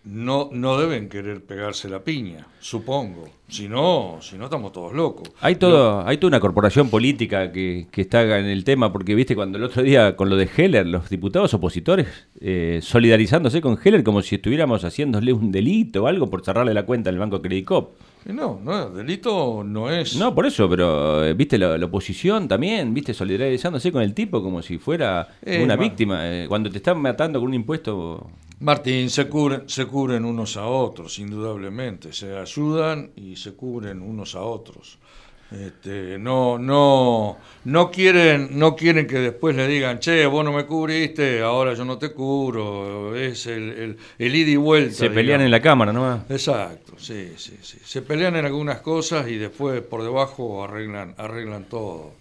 no, 0.05 0.49
no 0.51 0.79
deben 0.79 1.09
querer 1.09 1.43
pegarse 1.43 1.89
la 1.89 2.03
piña, 2.03 2.47
supongo. 2.59 3.27
Si 3.47 3.67
no, 3.67 4.19
si 4.21 4.37
no 4.37 4.45
estamos 4.45 4.71
todos 4.71 4.93
locos. 4.93 5.29
Hay 5.41 5.55
todo, 5.55 6.05
hay 6.05 6.17
toda 6.17 6.29
una 6.29 6.39
corporación 6.39 6.89
política 6.89 7.51
que, 7.51 7.87
que 7.91 8.01
está 8.01 8.39
en 8.39 8.45
el 8.45 8.63
tema, 8.63 8.91
porque 8.91 9.13
viste 9.13 9.35
cuando 9.35 9.57
el 9.57 9.63
otro 9.65 9.83
día 9.83 10.15
con 10.15 10.29
lo 10.29 10.35
de 10.35 10.49
Heller, 10.55 10.85
los 10.85 11.09
diputados 11.09 11.53
opositores 11.53 12.07
eh, 12.39 12.79
solidarizándose 12.81 13.61
con 13.61 13.77
Heller 13.83 14.03
como 14.03 14.21
si 14.21 14.35
estuviéramos 14.35 14.83
haciéndole 14.83 15.33
un 15.33 15.51
delito 15.51 16.03
o 16.03 16.07
algo 16.07 16.29
por 16.29 16.45
cerrarle 16.45 16.73
la 16.73 16.85
cuenta 16.85 17.09
al 17.09 17.17
Banco 17.17 17.41
Credit 17.41 17.65
Cop. 17.65 17.91
Y 17.91 18.14
no, 18.33 18.59
no, 18.63 18.89
delito 18.89 19.63
no 19.63 19.89
es. 19.91 20.15
No, 20.15 20.33
por 20.33 20.45
eso, 20.45 20.67
pero 20.69 21.23
eh, 21.23 21.33
viste 21.33 21.57
la, 21.57 21.77
la 21.77 21.85
oposición 21.85 22.47
también, 22.47 22.93
viste 22.93 23.13
solidarizándose 23.13 23.91
con 23.91 24.01
el 24.01 24.13
tipo 24.13 24.41
como 24.41 24.61
si 24.61 24.77
fuera 24.77 25.27
Eh, 25.43 25.63
una 25.63 25.75
ma- 25.75 25.83
víctima. 25.83 26.19
Eh, 26.27 26.45
cuando 26.47 26.69
te 26.71 26.77
están 26.77 26.99
matando 26.99 27.39
con 27.39 27.49
un 27.49 27.53
impuesto, 27.53 28.29
Martín, 28.59 29.09
se 29.09 29.27
cubren, 29.27 29.63
se 29.67 29.85
cubren 29.85 30.23
unos 30.25 30.55
a 30.57 30.65
otros, 30.65 31.19
indudablemente. 31.19 32.13
Se 32.13 32.37
ayudan 32.37 33.11
y 33.15 33.35
se 33.35 33.53
cubren 33.53 34.01
unos 34.01 34.33
a 34.35 34.41
otros. 34.41 34.97
Este, 35.51 36.17
no, 36.17 36.57
no, 36.57 37.37
no 37.65 37.91
quieren, 37.91 38.57
no 38.57 38.75
quieren 38.75 39.05
que 39.05 39.19
después 39.19 39.55
le 39.55 39.67
digan, 39.67 39.99
che, 39.99 40.25
vos 40.25 40.43
no 40.43 40.51
me 40.51 40.65
cubriste, 40.65 41.41
ahora 41.41 41.75
yo 41.75 41.85
no 41.85 41.97
te 41.97 42.11
cubro. 42.11 43.15
Es 43.15 43.45
el, 43.45 43.69
el, 43.69 43.97
el 44.17 44.35
ida 44.35 44.49
y 44.49 44.55
vuelta. 44.55 44.95
se 44.95 45.09
pelean 45.09 45.41
en 45.41 45.51
la 45.51 45.61
cámara 45.61 45.93
nomás. 45.93 46.21
Exacto, 46.29 46.93
sí, 46.97 47.33
sí, 47.37 47.57
sí. 47.61 47.77
Se 47.83 48.01
pelean 48.01 48.35
en 48.35 48.45
algunas 48.45 48.79
cosas 48.79 49.27
y 49.29 49.37
después 49.37 49.81
por 49.81 50.03
debajo 50.03 50.63
arreglan, 50.63 51.13
arreglan 51.17 51.65
todo. 51.65 52.13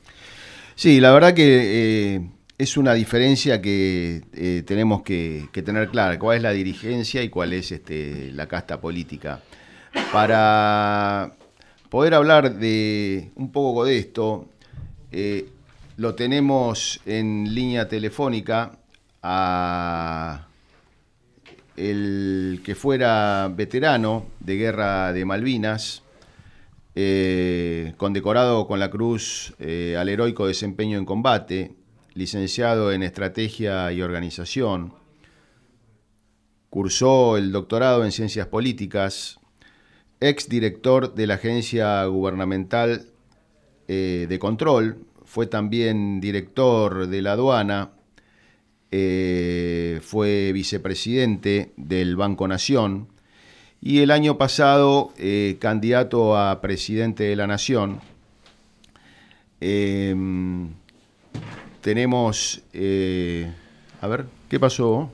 Sí, 0.75 1.01
la 1.01 1.13
verdad 1.13 1.35
que 1.35 2.17
eh, 2.17 2.21
es 2.59 2.77
una 2.77 2.93
diferencia 2.95 3.63
que 3.63 4.23
eh, 4.35 4.63
tenemos 4.67 5.03
que, 5.03 5.49
que 5.51 5.63
tener 5.63 5.89
clara, 5.89 6.19
cuál 6.19 6.37
es 6.37 6.43
la 6.43 6.51
dirigencia 6.51 7.23
y 7.23 7.31
cuál 7.31 7.53
es 7.55 7.73
este, 7.73 8.31
la 8.33 8.47
casta 8.47 8.81
política. 8.81 9.41
Para 10.13 11.33
poder 11.95 12.15
hablar 12.15 12.57
de 12.57 13.31
un 13.37 13.53
poco 13.53 13.85
de 13.85 13.99
esto, 13.99 14.49
eh, 15.13 15.49
lo 15.97 16.17
tenemos 16.17 17.01
en 17.07 17.55
línea 17.55 17.87
telefónica 17.87 18.81
a 19.23 20.49
el 21.77 22.63
que 22.65 22.75
fuera 22.75 23.49
veterano 23.55 24.27
de 24.41 24.57
guerra 24.57 25.13
de 25.13 25.25
Malvinas, 25.25 26.03
eh, 26.97 27.95
condecorado 27.97 28.67
con 28.67 28.81
la 28.81 28.91
Cruz 28.91 29.55
eh, 29.61 29.95
al 29.97 30.09
heroico 30.09 30.49
desempeño 30.49 30.99
en 30.99 31.05
combate, 31.05 31.77
licenciado 32.15 32.91
en 32.91 33.05
Estrategia 33.05 33.93
y 33.93 34.03
Organización, 34.03 34.95
cursó 36.71 37.37
el 37.37 37.53
doctorado 37.53 38.05
en 38.05 38.11
Ciencias 38.11 38.49
Políticas, 38.49 39.39
ex 40.29 40.49
director 40.49 41.15
de 41.15 41.27
la 41.27 41.35
Agencia 41.35 42.05
Gubernamental 42.07 43.07
eh, 43.89 44.27
de 44.29 44.39
Control, 44.39 44.99
fue 45.25 45.47
también 45.47 46.21
director 46.21 47.09
de 47.09 47.23
la 47.23 47.33
aduana, 47.33 47.91
eh, 48.97 49.99
fue 50.03 50.53
vicepresidente 50.53 51.73
del 51.77 52.15
Banco 52.15 52.47
Nación 52.47 53.09
y 53.81 53.99
el 53.99 54.13
año 54.13 54.39
pasado 54.39 55.13
eh, 55.19 55.57
candidato 55.59 56.39
a 56.39 56.61
presidente 56.61 57.25
de 57.25 57.35
la 57.35 57.49
Nación. 57.49 57.99
Eh, 59.61 60.15
tenemos, 61.81 62.63
a 62.73 64.07
ver, 64.07 64.27
¿qué 64.49 64.61
pasó? 64.61 65.11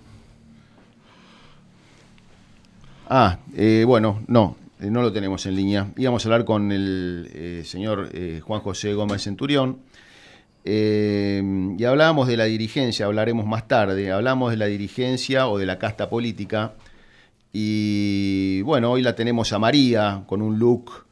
Ah, 3.09 3.39
bueno, 3.87 4.23
no, 4.27 4.57
no 4.83 5.03
lo 5.03 5.13
tenemos 5.13 5.45
en 5.47 5.57
línea. 5.57 5.93
Íbamos 5.97 6.25
a 6.25 6.29
hablar 6.29 6.45
con 6.45 6.73
el 6.73 7.29
eh, 7.35 7.63
señor 7.65 8.11
eh, 8.13 8.41
Juan 8.43 8.61
José 8.61 8.95
Gómez 8.95 9.23
Centurión. 9.23 9.79
Eh, 10.65 11.43
y 11.79 11.85
hablábamos 11.85 12.29
de 12.29 12.37
la 12.37 12.45
dirigencia, 12.45 13.07
hablaremos 13.07 13.47
más 13.47 13.67
tarde, 13.67 14.13
hablamos 14.13 14.51
de 14.51 14.59
la 14.59 14.67
dirigencia 14.67 15.49
o 15.49 15.59
de 15.59 15.67
la 15.67 15.79
casta 15.79 16.09
política. 16.09 16.75
Y 17.53 18.63
bueno, 18.63 18.93
hoy 18.93 19.03
la 19.03 19.17
tenemos 19.17 19.53
a 19.53 19.59
María 19.59 20.23
con 20.27 20.43
un 20.43 20.59
look 20.59 21.05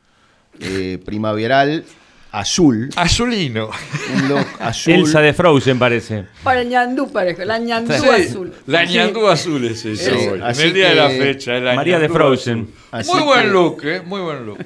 eh, 0.60 0.98
primaveral 1.04 1.84
azul. 2.32 2.90
Azulino. 2.96 3.70
Un 4.14 4.28
look 4.28 4.46
azul. 4.60 4.92
Elsa 4.94 5.20
de 5.20 5.32
Frozen 5.32 5.78
parece. 5.78 6.24
Para 6.42 6.60
el 6.62 6.68
ñandú, 6.68 7.10
parece, 7.10 7.44
la 7.44 7.58
ñandú 7.58 7.92
Sí, 7.94 8.08
azul. 8.08 8.52
La 8.66 8.84
ñandú 8.84 9.26
azul 9.26 9.64
es 9.64 9.84
eso. 9.84 10.10
Sí, 10.10 10.26
en 10.26 10.60
el 10.60 10.72
día 10.74 10.88
de 10.90 10.94
la 10.94 11.08
fecha. 11.10 11.52
la 11.54 11.74
María 11.74 11.98
de 11.98 12.08
Frozen. 12.08 12.68
Muy 13.06 13.22
buen 13.22 13.40
que- 13.42 13.46
look, 13.48 13.84
¿eh? 13.84 14.02
Muy 14.04 14.20
buen 14.20 14.46
look. 14.46 14.58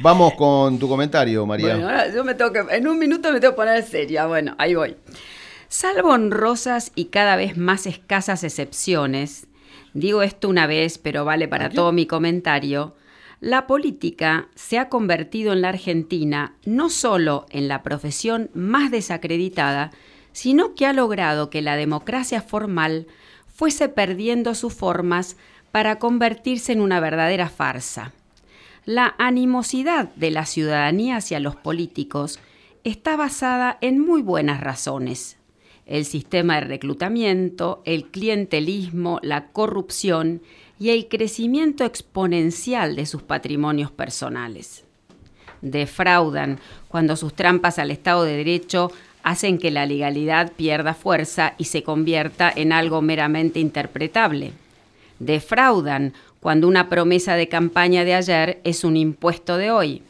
Vamos 0.00 0.34
con 0.34 0.78
tu 0.78 0.88
comentario, 0.88 1.44
María. 1.44 1.74
Bueno, 1.74 1.88
ahora 1.88 2.14
yo 2.14 2.22
me 2.22 2.34
tengo 2.34 2.52
que, 2.52 2.62
en 2.70 2.86
un 2.86 2.98
minuto 2.98 3.32
me 3.32 3.40
tengo 3.40 3.54
que 3.54 3.56
poner 3.56 3.82
seria. 3.84 4.26
Bueno, 4.26 4.54
ahí 4.58 4.74
voy. 4.76 4.94
Salvo 5.68 6.10
honrosas 6.10 6.92
y 6.94 7.06
cada 7.06 7.34
vez 7.36 7.56
más 7.56 7.84
escasas 7.86 8.44
excepciones, 8.44 9.48
digo 9.94 10.22
esto 10.22 10.48
una 10.48 10.66
vez, 10.66 10.98
pero 10.98 11.24
vale 11.24 11.48
para 11.48 11.68
todo 11.68 11.90
mi 11.92 12.06
comentario, 12.06 12.94
la 13.40 13.66
política 13.66 14.48
se 14.54 14.78
ha 14.78 14.88
convertido 14.88 15.52
en 15.52 15.62
la 15.62 15.68
Argentina 15.68 16.54
no 16.64 16.90
solo 16.90 17.46
en 17.50 17.68
la 17.68 17.82
profesión 17.82 18.50
más 18.54 18.90
desacreditada, 18.90 19.92
sino 20.32 20.74
que 20.74 20.86
ha 20.86 20.92
logrado 20.92 21.50
que 21.50 21.62
la 21.62 21.76
democracia 21.76 22.42
formal 22.42 23.06
fuese 23.46 23.88
perdiendo 23.88 24.54
sus 24.54 24.74
formas 24.74 25.36
para 25.70 25.98
convertirse 25.98 26.72
en 26.72 26.80
una 26.80 27.00
verdadera 27.00 27.48
farsa. 27.48 28.12
La 28.84 29.14
animosidad 29.18 30.14
de 30.14 30.30
la 30.30 30.46
ciudadanía 30.46 31.16
hacia 31.16 31.40
los 31.40 31.56
políticos 31.56 32.38
está 32.84 33.16
basada 33.16 33.78
en 33.80 33.98
muy 34.00 34.22
buenas 34.22 34.60
razones. 34.60 35.36
El 35.86 36.04
sistema 36.04 36.56
de 36.56 36.62
reclutamiento, 36.62 37.82
el 37.84 38.06
clientelismo, 38.10 39.20
la 39.22 39.48
corrupción 39.48 40.42
y 40.78 40.90
el 40.90 41.08
crecimiento 41.08 41.84
exponencial 41.84 42.96
de 42.96 43.06
sus 43.06 43.22
patrimonios 43.22 43.90
personales. 43.90 44.84
Defraudan 45.60 46.60
cuando 46.88 47.16
sus 47.16 47.34
trampas 47.34 47.78
al 47.78 47.90
Estado 47.90 48.24
de 48.24 48.36
Derecho 48.36 48.92
hacen 49.22 49.58
que 49.58 49.70
la 49.70 49.86
legalidad 49.86 50.52
pierda 50.52 50.94
fuerza 50.94 51.54
y 51.58 51.64
se 51.64 51.82
convierta 51.82 52.52
en 52.54 52.72
algo 52.72 53.02
meramente 53.02 53.58
interpretable 53.60 54.52
defraudan 55.18 56.14
cuando 56.40 56.68
una 56.68 56.88
promesa 56.88 57.34
de 57.34 57.48
campaña 57.48 58.04
de 58.04 58.14
ayer 58.14 58.60
es 58.64 58.84
un 58.84 58.96
impuesto 58.96 59.56
de 59.56 59.70
hoy. 59.70 60.02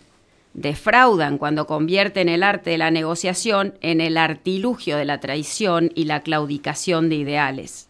Defraudan 0.55 1.39
cuando 1.39 1.67
convierten 1.67 2.29
el 2.29 2.43
arte 2.43 2.71
de 2.71 2.79
la 2.79 2.91
negociación 2.91 3.75
en 3.81 4.01
el 4.01 4.17
artilugio 4.17 4.97
de 4.97 5.05
la 5.05 5.21
traición 5.21 5.91
y 5.95 6.05
la 6.05 6.21
claudicación 6.21 7.09
de 7.09 7.17
ideales. 7.17 7.88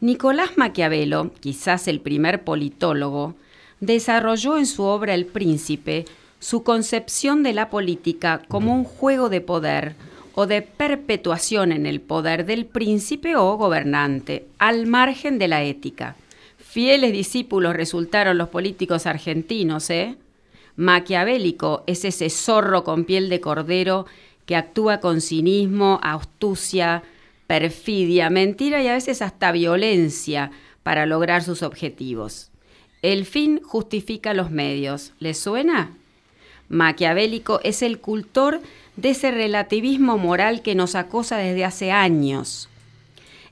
Nicolás 0.00 0.56
Maquiavelo, 0.56 1.32
quizás 1.40 1.88
el 1.88 2.00
primer 2.00 2.44
politólogo, 2.44 3.34
desarrolló 3.80 4.56
en 4.56 4.66
su 4.66 4.84
obra 4.84 5.14
El 5.14 5.26
Príncipe 5.26 6.04
su 6.38 6.62
concepción 6.62 7.42
de 7.42 7.52
la 7.52 7.68
política 7.68 8.42
como 8.46 8.72
un 8.72 8.84
juego 8.84 9.28
de 9.28 9.40
poder 9.40 9.96
o 10.34 10.46
de 10.46 10.62
perpetuación 10.62 11.72
en 11.72 11.84
el 11.84 12.00
poder 12.00 12.46
del 12.46 12.64
príncipe 12.64 13.34
o 13.34 13.56
gobernante, 13.56 14.46
al 14.58 14.86
margen 14.86 15.36
de 15.38 15.48
la 15.48 15.64
ética. 15.64 16.14
Fieles 16.58 17.12
discípulos 17.12 17.74
resultaron 17.74 18.38
los 18.38 18.50
políticos 18.50 19.06
argentinos, 19.06 19.90
¿eh? 19.90 20.14
Maquiavélico 20.76 21.82
es 21.88 22.04
ese 22.04 22.30
zorro 22.30 22.84
con 22.84 23.04
piel 23.04 23.28
de 23.28 23.40
cordero 23.40 24.06
que 24.46 24.54
actúa 24.54 25.00
con 25.00 25.20
cinismo, 25.20 25.98
astucia, 26.04 27.02
perfidia, 27.48 28.30
mentira 28.30 28.80
y 28.82 28.86
a 28.86 28.92
veces 28.92 29.22
hasta 29.22 29.50
violencia 29.50 30.52
para 30.84 31.06
lograr 31.06 31.42
sus 31.42 31.64
objetivos. 31.64 32.50
El 33.02 33.24
fin 33.24 33.60
justifica 33.64 34.34
los 34.34 34.52
medios. 34.52 35.12
¿Les 35.18 35.38
suena? 35.38 35.96
Maquiavélico 36.68 37.60
es 37.64 37.82
el 37.82 37.98
cultor 37.98 38.60
de 38.96 39.10
ese 39.10 39.30
relativismo 39.30 40.18
moral 40.18 40.62
que 40.62 40.74
nos 40.74 40.94
acosa 40.94 41.38
desde 41.38 41.64
hace 41.64 41.90
años. 41.90 42.68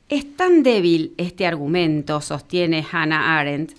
Es 0.09 0.36
tan 0.36 0.62
débil 0.62 1.14
este 1.16 1.47
argumento, 1.47 2.20
sostiene 2.20 2.86
Hannah 2.90 3.38
Arendt, 3.38 3.72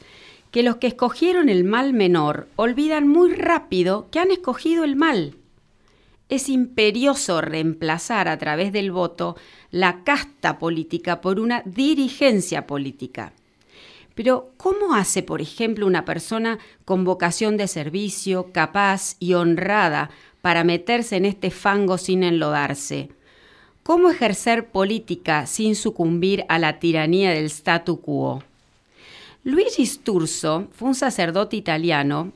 que 0.51 0.63
los 0.63 0.78
que 0.78 0.88
escogieron 0.88 1.47
el 1.47 1.63
mal 1.63 1.93
menor 1.93 2.47
olvidan 2.55 3.07
muy 3.07 3.34
rápido 3.34 4.07
que 4.11 4.20
han 4.20 4.32
escogido 4.32 4.84
el 4.84 4.95
mal. 4.95 5.37
Es 6.30 6.49
imperioso 6.49 7.41
reemplazar 7.41 8.28
a 8.28 8.38
través 8.38 8.73
del 8.73 8.91
voto 8.91 9.38
la 9.71 10.03
casta 10.03 10.59
política 10.59 11.21
por 11.21 11.39
una 11.39 11.61
dirigencia 11.65 12.67
política. 12.67 13.34
Pero, 14.13 14.51
¿cómo 14.57 14.95
hace, 14.95 15.23
por 15.23 15.41
ejemplo, 15.41 15.86
una 15.86 16.03
persona 16.03 16.57
con 16.86 17.03
vocación 17.05 17.55
de 17.55 17.67
servicio, 17.67 18.51
capaz 18.51 19.15
y 19.19 19.36
honrada 19.36 20.09
para 20.41 20.63
meterse 20.63 21.17
en 21.17 21.25
este 21.25 21.51
fango 21.51 21.97
sin 21.97 22.23
enlodarse? 22.23 23.09
¿Cómo 23.84 24.09
ejercer 24.09 24.69
política 24.69 25.45
sin 25.45 25.75
sucumbir 25.75 26.43
a 26.49 26.59
la 26.59 26.80
tiranía 26.80 27.32
del 27.32 27.45
statu 27.45 28.01
quo? 28.01 28.43
Luigi 29.45 29.86
Sturzo 29.86 30.67
fue 30.71 30.89
un 30.89 30.95
sacerdote 30.95 31.55
italiano 31.55 32.34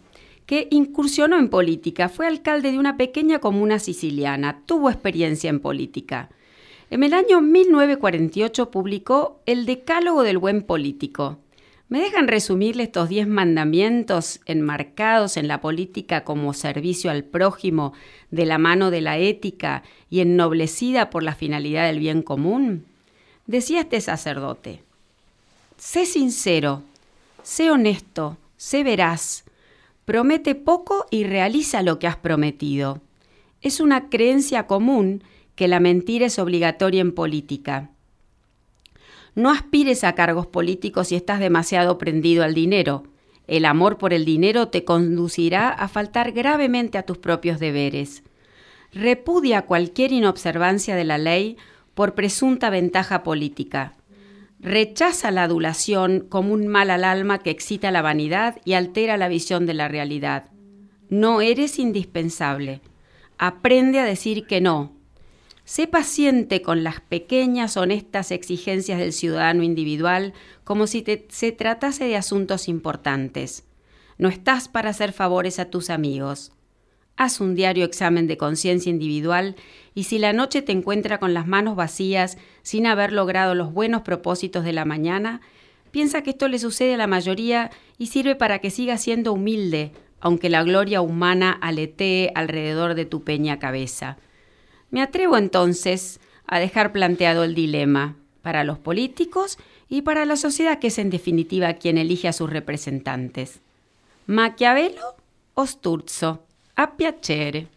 que 0.52 0.68
incursionó 0.70 1.40
en 1.40 1.48
política, 1.48 2.10
fue 2.10 2.28
alcalde 2.28 2.74
de 2.74 2.78
una 2.78 2.98
pequeña 2.98 3.40
comuna 3.40 3.80
siciliana, 3.80 4.64
tuvo 4.66 4.90
experiencia 4.90 5.50
en 5.50 5.62
política. 5.62 6.28
En 6.90 7.04
el 7.04 7.14
año 7.14 7.40
1948 7.40 8.70
publicó 8.70 9.40
El 9.46 9.66
Decálogo 9.66 10.24
del 10.24 10.38
Buen 10.38 10.64
Político. 10.64 11.38
¿Me 11.88 12.02
dejan 12.02 12.28
resumirle 12.28 12.84
estos 12.84 13.08
diez 13.08 13.30
mandamientos 13.30 14.42
enmarcados 14.46 15.38
en 15.38 15.48
la 15.48 15.62
política 15.62 16.26
como 16.26 16.54
servicio 16.54 17.12
al 17.12 17.24
prójimo 17.24 17.94
de 18.30 18.46
la 18.46 18.58
mano 18.58 18.92
de 18.92 19.00
la 19.00 19.18
ética 19.18 19.84
y 20.10 20.20
ennoblecida 20.20 21.10
por 21.10 21.24
la 21.24 21.34
finalidad 21.34 21.88
del 21.88 22.00
bien 22.00 22.22
común? 22.22 22.84
Decía 23.48 23.80
este 23.80 24.02
sacerdote, 24.02 24.84
sé 25.78 26.06
sincero, 26.06 26.82
sé 27.42 27.72
honesto, 27.72 28.36
sé 28.58 28.84
veraz, 28.84 29.46
promete 30.06 30.56
poco 30.56 31.06
y 31.12 31.24
realiza 31.24 31.84
lo 31.84 32.00
que 32.00 32.08
has 32.08 32.18
prometido. 32.18 33.02
Es 33.62 33.80
una 33.80 34.10
creencia 34.10 34.68
común 34.68 35.24
que 35.56 35.68
la 35.68 35.80
mentira 35.80 36.26
es 36.26 36.40
obligatoria 36.40 37.02
en 37.02 37.14
política. 37.14 37.92
No 39.36 39.50
aspires 39.50 40.04
a 40.04 40.14
cargos 40.14 40.48
políticos 40.48 41.10
si 41.10 41.16
estás 41.16 41.40
demasiado 41.40 41.98
prendido 41.98 42.44
al 42.44 42.54
dinero. 42.54 43.04
El 43.48 43.66
amor 43.66 43.98
por 43.98 44.14
el 44.14 44.26
dinero 44.26 44.68
te 44.68 44.84
conducirá 44.84 45.70
a 45.70 45.88
faltar 45.88 46.32
gravemente 46.32 46.98
a 46.98 47.04
tus 47.04 47.18
propios 47.18 47.60
deberes. 47.60 48.24
Repudia 48.94 49.64
cualquier 49.64 50.12
inobservancia 50.12 50.96
de 50.96 51.06
la 51.06 51.18
ley 51.18 51.58
por 51.94 52.14
presunta 52.14 52.70
ventaja 52.70 53.24
política. 53.24 53.94
Rechaza 54.62 55.32
la 55.32 55.44
adulación 55.44 56.20
como 56.30 56.54
un 56.54 56.68
mal 56.68 56.92
al 56.92 57.04
alma 57.04 57.40
que 57.40 57.50
excita 57.50 57.92
la 57.92 58.02
vanidad 58.02 58.62
y 58.64 58.74
altera 58.74 59.18
la 59.18 59.28
visión 59.28 59.66
de 59.66 59.74
la 59.74 59.88
realidad. 59.88 60.46
No 61.10 61.42
eres 61.42 61.80
indispensable. 61.80 62.80
Aprende 63.38 64.00
a 64.00 64.06
decir 64.06 64.46
que 64.46 64.62
no, 64.62 64.94
Sé 65.72 65.88
paciente 65.88 66.62
con 66.62 66.84
las 66.84 67.00
pequeñas, 67.00 67.78
honestas 67.78 68.32
exigencias 68.32 69.00
del 69.00 69.14
ciudadano 69.14 69.64
individual 69.64 70.34
como 70.64 70.86
si 70.86 71.02
te, 71.02 71.28
se 71.30 71.52
tratase 71.52 72.06
de 72.06 72.18
asuntos 72.18 72.68
importantes. 72.68 73.64
No 74.18 74.28
estás 74.28 74.68
para 74.68 74.90
hacer 74.90 75.14
favores 75.14 75.60
a 75.60 75.70
tus 75.70 75.90
amigos. 75.90 76.52
Haz 77.16 77.40
un 77.40 77.56
diario 77.56 77.86
examen 77.86 78.28
de 78.28 78.38
conciencia 78.38 78.90
individual 78.90 79.56
y 79.94 80.06
si 80.06 80.20
la 80.20 80.34
noche 80.34 80.62
te 80.62 80.72
encuentra 80.72 81.20
con 81.20 81.34
las 81.34 81.48
manos 81.48 81.76
vacías 81.76 82.38
sin 82.62 82.88
haber 82.88 83.12
logrado 83.12 83.56
los 83.56 83.74
buenos 83.74 84.04
propósitos 84.04 84.64
de 84.64 84.74
la 84.74 84.86
mañana, 84.86 85.42
piensa 85.92 86.24
que 86.24 86.32
esto 86.32 86.48
le 86.48 86.60
sucede 86.60 86.94
a 86.94 86.98
la 86.98 87.08
mayoría 87.08 87.72
y 87.98 88.08
sirve 88.08 88.36
para 88.36 88.60
que 88.60 88.70
sigas 88.70 89.02
siendo 89.02 89.34
humilde, 89.34 89.92
aunque 90.20 90.50
la 90.50 90.64
gloria 90.64 91.02
humana 91.02 91.52
aletee 91.62 92.32
alrededor 92.36 92.96
de 92.96 93.06
tu 93.06 93.24
peña 93.24 93.60
cabeza. 93.60 94.18
Me 94.90 95.02
atrevo 95.02 95.38
entonces 95.38 96.20
a 96.46 96.60
dejar 96.60 96.92
planteado 96.92 97.44
el 97.44 97.56
dilema 97.56 98.16
para 98.42 98.64
los 98.64 98.80
políticos 98.80 99.58
y 99.90 100.02
para 100.04 100.26
la 100.26 100.38
sociedad 100.38 100.80
que 100.80 100.88
es 100.88 100.98
en 101.00 101.10
definitiva 101.10 101.74
quien 101.74 101.98
elige 101.98 102.28
a 102.28 102.34
sus 102.34 102.50
representantes. 102.50 103.60
Maquiavelo 104.26 105.16
o 105.54 105.66
Sturzo, 105.66 106.44
a 106.76 106.96
piacere. 106.96 107.68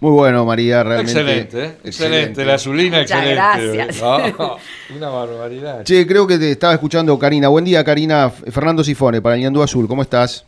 Muy 0.00 0.12
bueno, 0.12 0.44
María, 0.44 0.82
realmente. 0.84 1.20
Excelente, 1.20 1.64
¿eh? 1.64 1.78
excelente, 1.82 2.44
La 2.44 2.54
azulina, 2.54 3.00
Muchas 3.00 3.18
excelente. 3.18 3.34
gracias. 3.34 4.02
Ah, 4.02 4.56
una 4.96 5.08
barbaridad. 5.08 5.82
Che, 5.84 6.06
creo 6.06 6.26
que 6.26 6.38
te 6.38 6.52
estaba 6.52 6.74
escuchando 6.74 7.18
Karina. 7.18 7.48
Buen 7.48 7.64
día, 7.64 7.82
Karina. 7.82 8.30
Fernando 8.30 8.84
Sifone, 8.84 9.20
para 9.20 9.34
el 9.34 9.42
Ñandú 9.42 9.62
Azul. 9.62 9.88
¿Cómo 9.88 10.02
estás? 10.02 10.44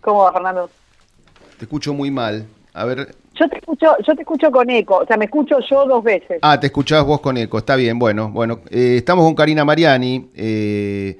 ¿Cómo 0.00 0.20
va, 0.24 0.32
Fernando? 0.32 0.70
Te 1.58 1.64
escucho 1.64 1.92
muy 1.92 2.10
mal. 2.10 2.46
A 2.72 2.84
ver. 2.86 3.14
Yo 3.34 3.48
te 3.48 3.58
escucho, 3.58 3.86
yo 4.06 4.14
te 4.14 4.22
escucho 4.22 4.50
con 4.50 4.68
eco, 4.68 4.96
o 4.96 5.06
sea, 5.06 5.16
me 5.16 5.26
escucho 5.26 5.58
yo 5.70 5.86
dos 5.86 6.02
veces. 6.02 6.38
Ah, 6.42 6.58
te 6.58 6.66
escuchabas 6.68 7.06
vos 7.06 7.20
con 7.20 7.36
eco. 7.36 7.58
Está 7.58 7.76
bien, 7.76 7.98
bueno. 7.98 8.30
bueno 8.30 8.60
eh, 8.70 8.96
Estamos 8.96 9.24
con 9.24 9.34
Karina 9.34 9.64
Mariani, 9.64 10.30
eh, 10.34 11.18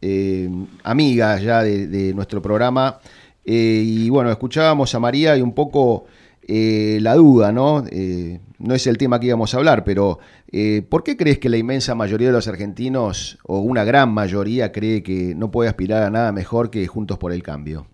eh, 0.00 0.48
amiga 0.84 1.38
ya 1.40 1.62
de, 1.62 1.86
de 1.88 2.14
nuestro 2.14 2.40
programa. 2.42 3.00
Eh, 3.48 3.82
y 3.84 4.10
bueno, 4.10 4.30
escuchábamos 4.30 4.92
a 4.94 4.98
María 4.98 5.36
y 5.36 5.40
un 5.40 5.54
poco 5.54 6.06
eh, 6.48 6.98
la 7.00 7.16
duda, 7.16 7.50
¿no? 7.50 7.82
Eh, 7.90 8.40
no 8.58 8.74
es 8.74 8.86
el 8.86 8.98
tema 8.98 9.18
que 9.18 9.26
íbamos 9.26 9.52
a 9.52 9.56
hablar, 9.56 9.82
pero 9.82 10.20
eh, 10.52 10.86
¿por 10.88 11.02
qué 11.02 11.16
crees 11.16 11.38
que 11.40 11.48
la 11.48 11.56
inmensa 11.56 11.96
mayoría 11.96 12.28
de 12.28 12.34
los 12.34 12.46
argentinos, 12.46 13.38
o 13.42 13.58
una 13.58 13.82
gran 13.82 14.10
mayoría, 14.12 14.70
cree 14.70 15.02
que 15.02 15.34
no 15.34 15.50
puede 15.50 15.68
aspirar 15.68 16.04
a 16.04 16.10
nada 16.10 16.30
mejor 16.30 16.70
que 16.70 16.86
Juntos 16.86 17.18
por 17.18 17.32
el 17.32 17.42
Cambio? 17.42 17.88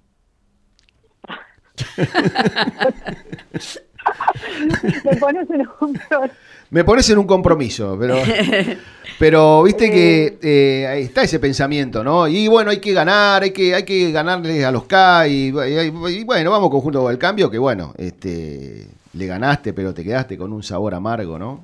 Me 5.05 5.17
Me 6.73 6.85
pones 6.85 7.09
en 7.11 7.19
un 7.19 7.27
compromiso, 7.27 7.97
pero, 8.01 8.17
pero 9.19 9.63
viste 9.63 9.91
que 9.91 10.39
eh, 10.43 10.87
ahí 10.87 11.03
está 11.03 11.23
ese 11.23 11.39
pensamiento, 11.39 12.03
¿no? 12.03 12.27
Y 12.27 12.49
bueno, 12.49 12.71
hay 12.71 12.81
que 12.81 12.95
ganar, 12.95 13.43
hay 13.43 13.51
que, 13.51 13.75
hay 13.75 13.85
que 13.85 14.11
ganarle 14.11 14.65
a 14.65 14.71
los 14.73 14.85
K 14.85 15.29
y, 15.29 15.49
y- 15.51 16.09
y 16.21 16.25
bueno, 16.25 16.51
vamos 16.51 16.71
conjunto 16.71 17.03
con 17.03 17.13
el 17.13 17.19
cambio, 17.19 17.51
que 17.51 17.59
bueno, 17.59 17.93
este 17.99 18.87
le 19.13 19.27
ganaste, 19.27 19.75
pero 19.75 19.93
te 19.93 20.03
quedaste 20.03 20.39
con 20.39 20.51
un 20.53 20.63
sabor 20.63 20.95
amargo, 20.95 21.39
¿no? 21.39 21.63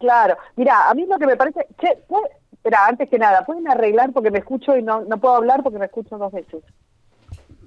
Claro, 0.00 0.36
mira, 0.56 0.90
a 0.90 0.94
mí 0.94 1.06
lo 1.08 1.18
que 1.18 1.26
me 1.26 1.36
parece, 1.36 1.64
che, 1.80 1.96
¿puede- 2.08 2.28
espera, 2.52 2.84
antes 2.88 3.08
que 3.08 3.18
nada, 3.18 3.44
¿pueden 3.46 3.68
arreglar 3.68 4.10
porque 4.12 4.32
me 4.32 4.40
escucho 4.40 4.76
y 4.76 4.82
no, 4.82 5.02
no 5.02 5.18
puedo 5.18 5.36
hablar 5.36 5.62
porque 5.62 5.78
me 5.78 5.86
escucho 5.86 6.18
dos 6.18 6.32
veces? 6.32 6.64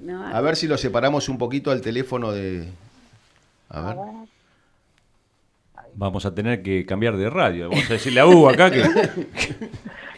No, 0.01 0.27
A 0.27 0.41
ver 0.41 0.57
si 0.57 0.67
lo 0.67 0.77
separamos 0.77 1.29
un 1.29 1.37
poquito 1.37 1.71
al 1.71 1.79
teléfono 1.81 2.33
de... 2.33 2.67
A 3.69 3.81
ver. 3.81 3.95
Vamos 5.99 6.25
a 6.25 6.33
tener 6.33 6.63
que 6.63 6.85
cambiar 6.85 7.17
de 7.17 7.29
radio. 7.29 7.69
Vamos 7.69 7.89
a 7.89 7.93
decirle 7.93 8.21
a 8.21 8.25
Hugo 8.25 8.49
acá 8.49 8.71
que. 8.71 8.81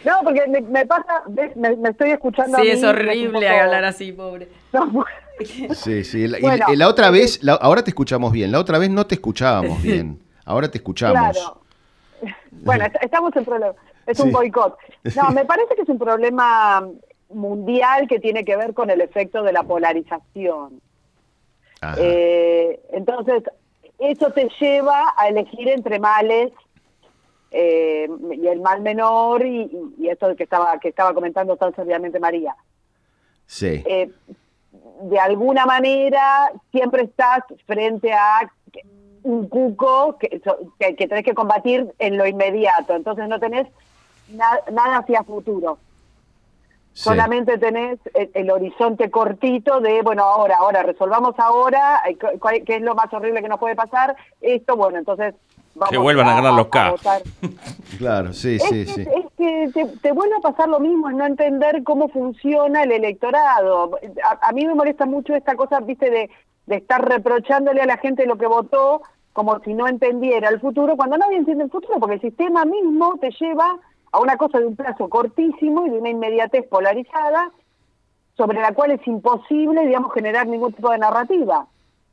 No, 0.04 0.14
porque 0.24 0.48
me, 0.48 0.62
me 0.62 0.84
pasa, 0.88 1.22
ves, 1.28 1.56
me, 1.56 1.76
me 1.76 1.90
estoy 1.90 2.10
escuchando 2.10 2.58
a 2.58 2.62
Sí, 2.62 2.66
mí, 2.66 2.72
es 2.72 2.84
horrible 2.84 3.32
poco- 3.34 3.48
hablar 3.62 3.86
así, 3.86 4.12
pobre. 4.12 4.48
No, 4.74 5.06
Sí, 5.76 6.04
sí. 6.04 6.28
La, 6.28 6.40
y- 6.40 6.42
Bueno, 6.42 6.66
y 6.74 6.76
la 6.76 6.88
otra 6.88 7.12
vez, 7.12 7.44
la- 7.44 7.54
ahora 7.54 7.84
te 7.84 7.92
escuchamos 7.92 8.32
bien, 8.32 8.52
la 8.52 8.60
otra 8.60 8.80
vez 8.80 8.90
no 8.90 9.06
te 9.06 9.14
escuchábamos 9.16 9.80
bien. 9.84 10.20
Ahora 10.46 10.70
te 10.72 10.80
escuchamos. 10.80 11.38
Claro. 11.38 11.62
Bueno, 12.52 12.86
est- 12.86 12.96
estamos 13.04 13.36
en 13.36 13.46
problema. 13.46 13.74
Es 14.08 14.20
un 14.20 14.32
boicot. 14.32 14.76
No, 15.16 15.30
me 15.32 15.46
parece 15.46 15.76
que 15.76 15.84
es 15.84 15.90
un 15.90 16.00
problema 16.00 16.88
mundial 17.30 18.08
que 18.08 18.20
tiene 18.20 18.44
que 18.44 18.56
ver 18.58 18.74
con 18.74 18.90
el 18.90 19.02
efecto 19.02 19.44
de 19.44 19.54
la 19.54 19.62
polarización. 19.64 20.82
Eh, 21.98 22.80
entonces, 22.94 23.44
eso 24.02 24.32
te 24.32 24.50
lleva 24.60 25.14
a 25.16 25.28
elegir 25.30 25.70
entre 25.70 26.00
males 26.00 26.52
eh, 27.52 28.08
y 28.34 28.48
el 28.48 28.62
mal 28.62 28.82
menor 28.82 29.46
y, 29.46 29.70
y- 29.98 30.08
esto 30.10 30.36
que 30.36 30.44
estaba 30.44 30.80
que 30.80 30.90
estaba 30.90 31.14
comentando 31.14 31.56
tan 31.58 31.74
seriamente 31.76 32.20
María. 32.20 32.56
sí. 33.46 33.84
Eh, 33.86 34.10
de 35.04 35.20
alguna 35.20 35.66
manera 35.66 36.52
siempre 36.72 37.04
estás 37.04 37.44
frente 37.66 38.14
a 38.14 38.50
un 39.24 39.48
cuco 39.50 40.18
que, 40.18 40.42
que, 40.80 40.96
que 40.96 41.08
tenés 41.08 41.24
que 41.26 41.34
combatir 41.34 41.92
en 42.00 42.18
lo 42.18 42.26
inmediato, 42.26 42.96
entonces 42.96 43.28
no 43.28 43.40
tenés 43.40 43.68
na- 44.30 44.62
nada 44.72 44.98
hacia 45.00 45.24
futuro. 45.24 45.78
Sí. 46.94 47.04
Solamente 47.04 47.58
tenés 47.58 48.00
el, 48.14 48.30
el 48.34 48.52
horizonte 48.52 49.10
cortito 49.10 49.80
de, 49.80 50.02
bueno, 50.02 50.24
ahora, 50.24 50.58
ahora, 50.60 50.84
resolvamos 50.84 51.36
ahora, 51.38 52.02
eh, 52.08 52.18
qué 52.66 52.76
es 52.76 52.82
lo 52.82 52.96
más 52.96 53.12
horrible 53.14 53.42
que 53.42 53.50
nos 53.50 53.60
puede 53.60 53.76
pasar, 53.76 54.16
esto, 54.42 54.76
bueno, 54.76 54.98
entonces 54.98 55.36
vamos 55.76 55.92
Que 55.92 55.98
vuelvan 55.98 56.28
a 56.28 56.36
ganar 56.36 56.54
los 56.54 56.68
K. 56.68 56.94
Claro, 57.98 58.34
sí, 58.34 58.56
Es, 58.56 58.64
sí, 58.64 58.86
que, 58.86 58.94
sí. 58.94 59.02
es 59.02 59.26
que 59.38 59.70
te, 59.74 59.86
te 59.98 60.12
vuelve 60.12 60.36
a 60.36 60.42
pasar 60.42 60.70
lo 60.70 60.80
mismo, 60.80 61.10
es 61.10 61.16
no 61.16 61.26
entender 61.26 61.84
cómo 61.84 62.10
funciona 62.10 62.84
el 62.84 62.92
electorado. 62.92 64.00
A, 64.24 64.50
a 64.50 64.52
mí 64.54 64.66
me 64.66 64.76
molesta 64.76 65.06
mucho 65.06 65.36
esta 65.36 65.56
cosa, 65.56 65.80
viste, 65.82 66.10
de, 66.10 66.30
de 66.66 66.76
estar 66.76 67.08
reprochándole 67.08 67.82
a 67.82 67.86
la 67.86 67.98
gente 67.98 68.26
lo 68.26 68.38
que 68.38 68.48
votó 68.48 69.02
como 69.34 69.60
si 69.62 69.74
no 69.74 69.88
entendiera 69.88 70.50
el 70.50 70.60
futuro, 70.60 70.98
cuando 70.98 71.18
nadie 71.18 71.38
entiende 71.38 71.64
el 71.64 71.72
futuro, 71.72 72.00
porque 72.00 72.16
el 72.16 72.22
sistema 72.22 72.66
mismo 72.66 73.18
te 73.20 73.30
lleva 73.40 73.78
a 74.12 74.20
una 74.20 74.38
cosa 74.38 74.60
de 74.60 74.66
un 74.68 74.76
plazo 74.76 75.10
cortísimo 75.10 75.88
y 75.88 75.92
de 75.92 75.98
una 76.00 76.10
inmediatez 76.10 76.68
polarizada 76.68 77.52
sobre 78.36 78.60
la 78.60 78.74
cual 78.74 78.92
es 78.92 79.06
imposible, 79.08 79.86
digamos, 79.86 80.14
generar 80.14 80.48
ningún 80.48 80.74
tipo 80.74 80.90
de 80.90 80.98
narrativa. 80.98 81.68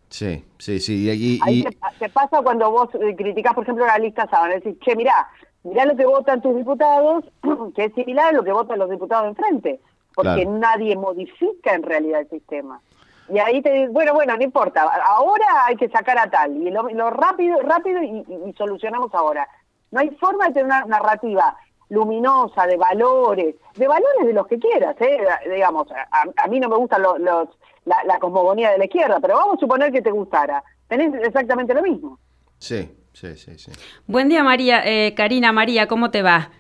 Sí, 0.09 0.45
sí, 0.59 0.81
sí. 0.81 1.07
Y, 1.11 1.41
Ahí 1.43 1.61
y- 1.61 1.65
te, 1.65 1.77
te 1.99 2.09
pasa 2.09 2.41
cuando 2.43 2.71
vos 2.71 2.89
eh, 2.95 3.15
criticás, 3.17 3.55
por 3.55 3.65
ejemplo, 3.65 3.87
la 3.87 3.99
lista 3.99 4.27
sábana. 4.29 4.55
Decís, 4.55 4.79
che, 4.81 4.97
mirá, 4.97 5.29
mirá 5.65 5.85
lo 5.85 5.97
que 5.97 6.07
votan 6.07 6.41
tus 6.41 6.57
diputados, 6.57 7.25
que 7.75 7.85
es 7.87 7.95
similar 7.95 8.29
a 8.29 8.33
lo 8.33 8.43
que 8.45 8.53
votan 8.53 8.79
los 8.79 8.91
diputados 8.91 9.25
de 9.25 9.29
enfrente, 9.31 9.81
porque 10.15 10.43
Claro. 10.43 10.51
nadie 10.59 10.97
modifica 10.97 11.75
en 11.75 11.83
realidad 11.83 12.21
el 12.23 12.29
sistema. 12.31 12.81
Y 13.29 13.39
ahí 13.39 13.61
te 13.61 13.71
dices, 13.73 13.93
bueno, 13.93 14.15
bueno, 14.15 14.37
no 14.37 14.43
importa, 14.43 14.83
ahora 15.07 15.45
hay 15.67 15.77
que 15.77 15.91
sacar 15.91 16.19
a 16.19 16.31
tal, 16.31 16.57
y 16.57 16.71
lo, 16.71 16.89
lo 16.89 17.11
rápido, 17.11 17.61
rápido 17.61 18.03
y, 18.03 18.25
y- 18.27 18.49
y 18.49 18.53
solucionamos 18.55 19.15
ahora. 19.15 19.47
No 19.91 20.01
hay 20.01 20.11
forma 20.17 20.47
de 20.47 20.53
tener 20.55 20.67
una 20.67 20.85
narrativa 20.87 21.55
luminosa, 21.91 22.67
de 22.67 22.77
valores, 22.77 23.55
de 23.77 23.89
valores 23.89 24.27
de 24.27 24.33
los 24.33 24.47
que 24.47 24.59
quieras, 24.59 24.95
¿eh? 25.01 25.19
digamos, 25.51 25.87
a, 25.93 26.25
a 26.45 26.47
mí 26.49 26.61
no 26.61 26.69
me 26.69 26.77
gustan 26.77 27.03
los, 27.03 27.19
los- 27.21 27.49
la, 27.85 27.97
la 28.05 28.19
cosmogonía 28.19 28.71
de 28.73 28.79
la 28.79 28.85
izquierda, 28.85 29.19
pero 29.21 29.35
vamos 29.37 29.57
a 29.57 29.61
suponer 29.61 29.91
que 29.91 30.03
te 30.03 30.11
gustara. 30.11 30.63
Tenés 30.89 31.15
exactamente 31.25 31.73
lo 31.73 31.81
mismo. 31.83 32.19
sí, 32.59 32.91
sí, 33.15 33.35
sí, 33.37 33.59
sí. 33.59 33.73
Buen 34.07 34.29
día, 34.29 34.43
María. 34.45 34.83
Eh, 34.85 35.15
Karina, 35.15 35.53
María, 35.53 35.87
¿cómo 35.89 36.11
te 36.11 36.21
va? 36.23 36.51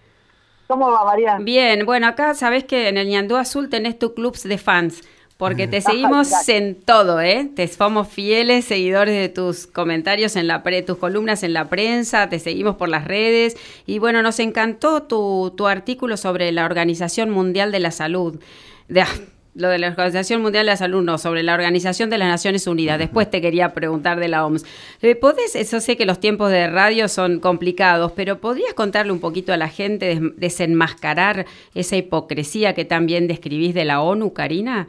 ¿Cómo 0.66 0.90
va, 0.90 1.04
María? 1.04 1.36
Bien, 1.40 1.84
bueno, 1.86 2.06
acá 2.06 2.34
sabés 2.34 2.64
que 2.64 2.88
en 2.88 2.96
el 2.98 3.08
Ñandú 3.08 3.36
Azul 3.36 3.68
tenés 3.68 3.98
tu 3.98 4.14
clubs 4.14 4.42
de 4.42 4.56
fans, 4.58 5.02
porque 5.38 5.66
te 5.68 5.80
seguimos 5.80 6.28
en 6.48 6.74
todo, 6.74 7.20
¿eh? 7.22 7.48
Te 7.54 7.66
somos 7.68 8.08
fieles 8.08 8.66
seguidores 8.66 9.14
de 9.18 9.28
tus 9.30 9.66
comentarios 9.66 10.36
en 10.36 10.46
la 10.48 10.62
pre, 10.62 10.82
tus 10.82 10.98
columnas 10.98 11.42
en 11.44 11.52
la 11.54 11.68
prensa, 11.70 12.28
te 12.28 12.38
seguimos 12.40 12.76
por 12.76 12.88
las 12.90 13.04
redes 13.06 13.56
y 13.86 13.98
bueno, 14.00 14.20
nos 14.22 14.40
encantó 14.40 15.04
tu, 15.04 15.54
tu 15.56 15.66
artículo 15.68 16.16
sobre 16.16 16.52
la 16.52 16.64
Organización 16.66 17.30
Mundial 17.30 17.72
de 17.72 17.78
la 17.80 17.92
Salud. 17.92 18.40
De, 18.88 19.00
ah, 19.02 19.08
lo 19.54 19.68
de 19.68 19.78
la 19.78 19.88
Organización 19.88 20.42
Mundial 20.42 20.66
de 20.66 20.72
la 20.72 20.76
Salud, 20.76 21.02
no, 21.02 21.18
sobre 21.18 21.42
la 21.42 21.54
Organización 21.54 22.10
de 22.10 22.18
las 22.18 22.28
Naciones 22.28 22.66
Unidas. 22.66 22.98
Después 22.98 23.28
te 23.30 23.40
quería 23.40 23.74
preguntar 23.74 24.20
de 24.20 24.28
la 24.28 24.44
OMS. 24.46 24.64
Eh, 25.02 25.14
¿Podés, 25.16 25.56
eso 25.56 25.80
sé 25.80 25.96
que 25.96 26.04
los 26.06 26.20
tiempos 26.20 26.50
de 26.50 26.68
radio 26.68 27.08
son 27.08 27.40
complicados, 27.40 28.12
pero 28.12 28.40
¿podrías 28.40 28.74
contarle 28.74 29.10
un 29.12 29.18
poquito 29.20 29.52
a 29.52 29.56
la 29.56 29.68
gente, 29.68 30.06
des- 30.06 30.36
desenmascarar 30.36 31.46
esa 31.74 31.96
hipocresía 31.96 32.74
que 32.74 32.84
también 32.84 33.26
describís 33.28 33.74
de 33.74 33.84
la 33.84 34.00
ONU, 34.00 34.32
Karina? 34.32 34.86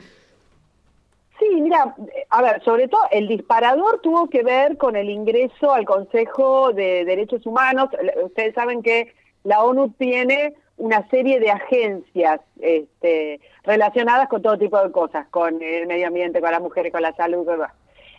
Sí, 1.40 1.62
mira, 1.62 1.96
a 2.30 2.42
ver, 2.42 2.62
sobre 2.64 2.88
todo 2.90 3.02
el 3.12 3.28
disparador 3.30 4.02
tuvo 4.02 4.30
que 4.30 4.44
ver 4.44 4.76
con 4.78 4.96
el 4.98 5.10
ingreso 5.10 5.74
al 5.74 5.86
Consejo 5.86 6.74
de 6.74 7.06
Derechos 7.06 7.46
Humanos. 7.46 7.90
Ustedes 8.24 8.54
saben 8.54 8.82
que 8.84 9.14
la 9.46 9.64
ONU 9.64 9.92
tiene 9.98 10.54
una 10.76 11.08
serie 11.10 11.40
de 11.40 11.50
agencias 11.52 12.42
este, 12.60 13.40
relacionadas 13.64 14.28
con 14.28 14.42
todo 14.42 14.58
tipo 14.58 14.82
de 14.84 14.92
cosas, 14.92 15.28
con 15.30 15.62
el 15.62 15.88
medio 15.88 16.08
ambiente, 16.08 16.42
con 16.42 16.52
las 16.52 16.62
mujeres, 16.62 16.92
con 16.92 17.02
la 17.02 17.14
salud, 17.16 17.48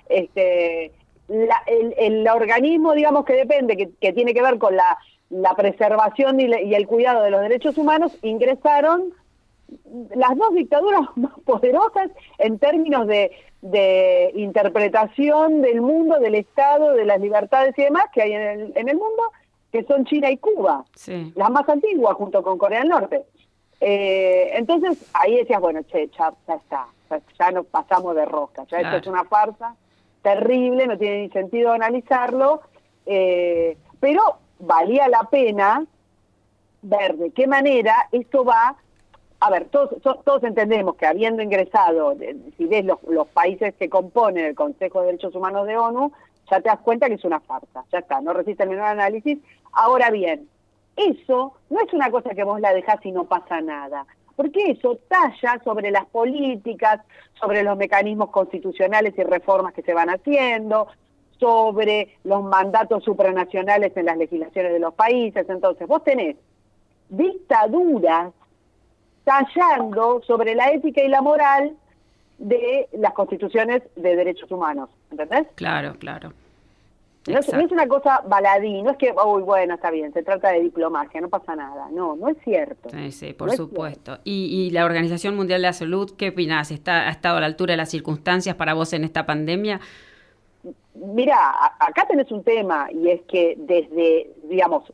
este, 0.09 0.93
la- 1.29 1.63
el, 1.67 1.95
el 1.99 2.27
organismo, 2.29 2.95
digamos, 2.95 3.25
que 3.27 3.35
depende, 3.35 3.77
que, 3.77 3.91
que 4.01 4.13
tiene 4.15 4.33
que 4.35 4.43
ver 4.43 4.59
con 4.59 4.77
la, 4.77 4.97
la 5.29 5.55
preservación 5.55 6.41
y, 6.41 6.49
la- 6.49 6.61
y 6.61 6.75
el 6.75 6.87
cuidado 6.87 7.23
de 7.23 7.31
los 7.31 7.41
derechos 7.43 7.77
humanos, 7.77 8.17
ingresaron 8.23 9.13
las 10.15 10.37
dos 10.37 10.55
dictaduras 10.55 11.03
más 11.17 11.33
poderosas 11.45 12.11
en 12.39 12.59
términos 12.59 13.07
de, 13.07 13.31
de 13.63 14.33
interpretación 14.35 15.63
del 15.63 15.81
mundo, 15.81 16.19
del 16.19 16.35
Estado, 16.35 16.95
de 16.95 17.05
las 17.05 17.21
libertades 17.21 17.77
y 17.79 17.83
demás 17.83 18.05
que 18.13 18.23
hay 18.23 18.33
en 18.33 18.43
el, 18.43 18.73
en 18.77 18.89
el 18.89 18.97
mundo, 18.97 19.23
que 19.73 19.85
son 19.85 20.05
China 20.05 20.31
y 20.31 20.39
Cuba, 20.39 20.85
Sí. 20.97 21.33
las 21.37 21.51
más 21.51 21.69
antiguas 21.69 22.15
junto 22.15 22.43
con 22.43 22.59
Corea 22.59 22.81
del 22.81 22.89
Norte. 22.89 23.23
Eh, 23.81 24.51
entonces 24.55 24.99
ahí 25.15 25.37
decías, 25.37 25.61
bueno, 25.61 25.83
che, 25.85 26.09
ya, 26.19 26.33
ya 26.47 26.55
está, 26.55 26.87
ya, 27.09 27.21
ya 27.39 27.51
nos 27.51 27.67
pasamos 27.67 28.15
de 28.15 28.25
rosca, 28.27 28.63
ya 28.65 28.79
Claro. 28.81 28.97
esto 28.99 29.11
es 29.11 29.13
una 29.15 29.25
farsa 29.25 29.75
terrible, 30.23 30.87
no 30.87 30.99
tiene 30.99 31.23
ni 31.23 31.31
sentido 31.31 31.73
analizarlo, 31.73 32.61
eh, 33.07 33.77
pero 34.01 34.21
valía 34.59 35.09
la 35.09 35.23
pena 35.31 35.87
ver 36.83 37.17
de 37.17 37.31
qué 37.31 37.47
manera 37.47 38.09
esto 38.13 38.45
va 38.45 38.77
a 39.41 39.51
ver, 39.51 39.67
todos, 39.71 40.01
to- 40.03 40.21
todos 40.25 40.45
entendemos 40.45 40.97
que 40.97 41.07
habiendo 41.07 41.43
ingresado, 41.43 42.15
si 42.57 42.67
ves 42.67 42.85
los, 42.85 43.03
los 43.09 43.27
países 43.29 43.75
que 43.75 43.89
componen 43.89 44.45
el 44.45 44.55
Consejo 44.55 45.01
de 45.01 45.07
Derechos 45.07 45.35
Humanos 45.35 45.67
de 45.67 45.77
ONU, 45.77 46.13
ya 46.51 46.61
te 46.61 46.69
das 46.69 46.81
cuenta 46.81 47.09
que 47.09 47.15
es 47.15 47.25
una 47.25 47.41
farsa, 47.41 47.85
ya 47.93 48.01
está, 48.01 48.21
no 48.21 48.33
resiste 48.33 48.65
el 48.65 48.71
menor 48.71 48.87
análisis. 48.87 49.39
Ahora 49.73 50.11
bien, 50.11 50.49
eso 50.97 51.55
no 51.71 51.81
es 51.81 51.93
una 51.93 52.11
cosa 52.11 52.31
que 52.31 52.45
vos 52.45 52.61
la 52.61 52.75
dejás 52.75 52.99
y 53.07 53.13
no 53.13 53.25
pasa 53.25 53.61
nada, 53.61 54.05
porque 54.37 54.73
eso 54.73 54.99
talla 55.09 55.61
sobre 55.65 55.91
las 55.91 56.07
políticas, 56.07 57.01
sobre 57.41 57.63
los 57.63 57.77
mecanismos 57.77 58.31
constitucionales 58.31 59.15
y 59.17 59.23
reformas 59.23 59.73
que 59.73 59.83
se 59.83 59.95
van 59.95 60.11
haciendo, 60.11 60.89
sobre 61.39 62.19
los 62.25 62.43
mandatos 62.43 63.03
supranacionales 63.05 63.97
en 63.97 64.07
las 64.07 64.19
legislaciones 64.19 64.73
de 64.73 64.81
los 64.81 64.93
países. 64.93 65.49
Entonces, 65.49 65.87
vos 65.89 66.05
tenés 66.05 66.37
dictaduras 67.09 68.33
tallando 69.31 70.21
sobre 70.27 70.55
la 70.55 70.71
ética 70.73 71.03
y 71.03 71.09
la 71.09 71.23
moral 71.23 71.73
de 72.39 72.89
las 72.93 73.13
constituciones 73.13 73.83
de 73.97 74.17
derechos 74.17 74.51
humanos, 74.51 74.89
¿entendés? 75.11 75.47
Claro, 75.55 75.95
claro. 75.99 76.33
No 77.29 77.39
es, 77.39 77.53
no 77.53 77.61
es 77.61 77.71
una 77.71 77.87
cosa 77.87 78.23
baladí, 78.27 78.83
no 78.83 78.91
es 78.93 78.97
que, 78.97 79.13
uy, 79.27 79.43
bueno, 79.43 79.75
está 79.75 79.91
bien, 79.91 80.11
se 80.15 80.23
trata 80.23 80.49
de 80.51 80.61
diplomacia, 80.63 81.21
no 81.21 81.29
pasa 81.29 81.55
nada. 81.55 81.89
No, 81.93 82.17
no 82.17 82.29
es 82.31 82.39
cierto. 82.43 82.89
Sí, 82.89 83.13
sí, 83.13 83.33
por 83.35 83.49
No 83.49 83.55
supuesto. 83.55 84.19
Y, 84.25 84.47
y 84.67 84.71
la 84.71 84.85
Organización 84.87 85.37
Mundial 85.37 85.61
de 85.61 85.69
la 85.69 85.73
Salud, 85.75 86.11
¿qué 86.17 86.31
opinás? 86.31 86.71
¿Está, 86.71 87.09
¿Ha 87.09 87.11
estado 87.11 87.37
a 87.37 87.41
la 87.41 87.47
altura 87.47 87.75
de 87.75 87.77
las 87.77 87.91
circunstancias 87.91 88.57
para 88.57 88.73
vos 88.73 88.93
en 88.95 89.05
esta 89.05 89.27
pandemia? 89.27 89.81
Mira, 90.95 91.37
a- 91.39 91.77
acá 91.79 92.07
tenés 92.09 92.33
un 92.33 92.43
tema 92.43 92.89
y 92.91 93.11
es 93.11 93.21
que 93.29 93.55
desde, 93.59 94.31
digamos, 94.45 94.85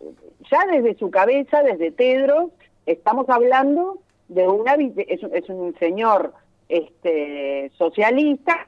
ya 0.51 0.66
desde 0.66 0.99
su 0.99 1.11
cabeza, 1.11 1.62
desde 1.62 1.93
Tedros, 1.93 2.51
estamos 2.87 3.28
hablando 3.30 3.99
de 4.29 4.49
una, 4.49 4.74
es, 4.74 5.22
un- 5.22 5.35
es 5.35 5.49
un 5.49 5.74
señor 5.79 6.33
este, 6.68 7.70
socialista, 7.77 8.66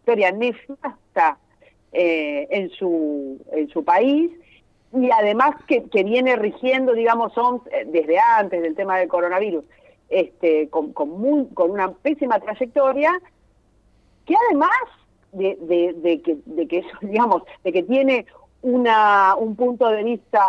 historia 0.00 0.32
nefasta 0.32 1.38
eh, 1.92 2.46
en 2.50 2.70
su 2.70 3.38
en 3.52 3.68
su 3.68 3.84
país 3.84 4.30
y 4.92 5.10
además 5.10 5.54
que, 5.68 5.84
que 5.84 6.02
viene 6.04 6.36
rigiendo, 6.36 6.92
digamos, 6.94 7.32
eh, 7.70 7.84
desde 7.86 8.18
antes 8.18 8.60
del 8.62 8.74
tema 8.74 8.98
del 8.98 9.08
coronavirus, 9.08 9.64
este, 10.08 10.68
con, 10.68 10.92
con, 10.92 11.10
muy, 11.10 11.46
con 11.54 11.70
una 11.70 11.92
pésima 11.92 12.40
trayectoria 12.40 13.12
que 14.26 14.34
además 14.48 14.70
de, 15.32 15.56
de, 15.60 15.92
de 15.94 16.20
que, 16.22 16.38
de 16.44 16.66
que 16.66 16.78
eso, 16.78 16.88
digamos, 17.02 17.42
de 17.64 17.72
que 17.72 17.82
tiene 17.84 18.26
una, 18.62 19.36
un 19.36 19.54
punto 19.56 19.88
de 19.88 20.02
vista 20.04 20.40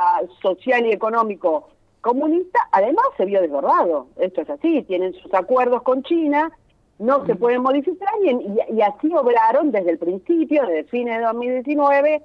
social 0.41 0.85
y 0.85 0.91
económico 0.91 1.69
comunista, 2.01 2.59
además 2.71 3.05
se 3.17 3.25
vio 3.25 3.41
desbordado. 3.41 4.07
Esto 4.17 4.41
es 4.41 4.49
así, 4.49 4.81
tienen 4.83 5.13
sus 5.13 5.33
acuerdos 5.33 5.81
con 5.83 6.03
China, 6.03 6.51
no 6.99 7.25
se 7.25 7.35
pueden 7.35 7.61
modificar 7.61 8.09
y, 8.23 8.29
y- 8.29 8.77
y 8.77 8.81
así 8.81 9.11
obraron 9.13 9.71
desde 9.71 9.91
el 9.91 9.97
principio, 9.97 10.65
desde 10.65 10.83
fines 10.85 11.17
de 11.17 11.23
2019, 11.25 12.21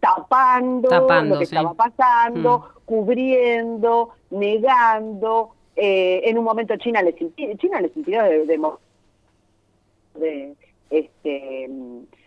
tapando, 0.00 0.88
Tapando, 0.88 1.34
lo 1.34 1.40
que 1.40 1.46
sí. 1.46 1.54
estaba 1.56 1.74
pasando, 1.74 2.68
cubriendo, 2.84 4.10
negando. 4.30 5.50
eh, 5.76 6.22
en 6.28 6.36
un 6.36 6.44
momento 6.44 6.76
China 6.76 7.00
les 7.02 7.14
impi- 7.16 7.58
China 7.58 7.80
les 7.80 7.96
impidió 7.96 8.22
de, 8.22 8.44
de 8.46 8.60
de, 10.14 10.54
este, 10.90 11.70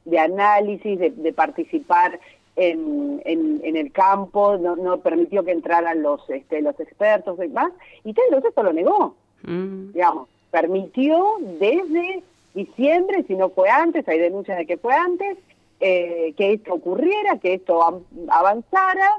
de 0.05 0.19
análisis, 0.19 0.97
de, 0.97 1.11
de 1.11 1.33
participar 1.33 2.19
en, 2.55 3.21
en, 3.25 3.61
en 3.63 3.75
el 3.75 3.91
campo, 3.91 4.57
no, 4.57 4.75
no 4.75 4.99
permitió 4.99 5.43
que 5.43 5.51
entraran 5.51 6.01
los, 6.01 6.29
este, 6.29 6.61
los 6.61 6.79
expertos 6.79 7.37
y 7.39 7.47
demás, 7.47 7.71
y 8.03 8.13
Tedros 8.13 8.45
esto 8.45 8.63
lo 8.63 8.73
negó, 8.73 9.15
Mm, 9.43 9.91
digamos, 9.91 10.29
permitió 10.51 11.35
desde 11.59 12.23
diciembre, 12.53 13.23
si 13.27 13.35
no 13.35 13.49
fue 13.49 13.69
antes, 13.69 14.07
hay 14.07 14.19
denuncias 14.19 14.57
de 14.57 14.65
que 14.65 14.77
fue 14.77 14.93
antes, 14.93 15.37
eh, 15.79 16.33
que 16.37 16.53
esto 16.53 16.73
ocurriera, 16.73 17.37
que 17.39 17.55
esto 17.55 18.01
avanzara, 18.29 19.09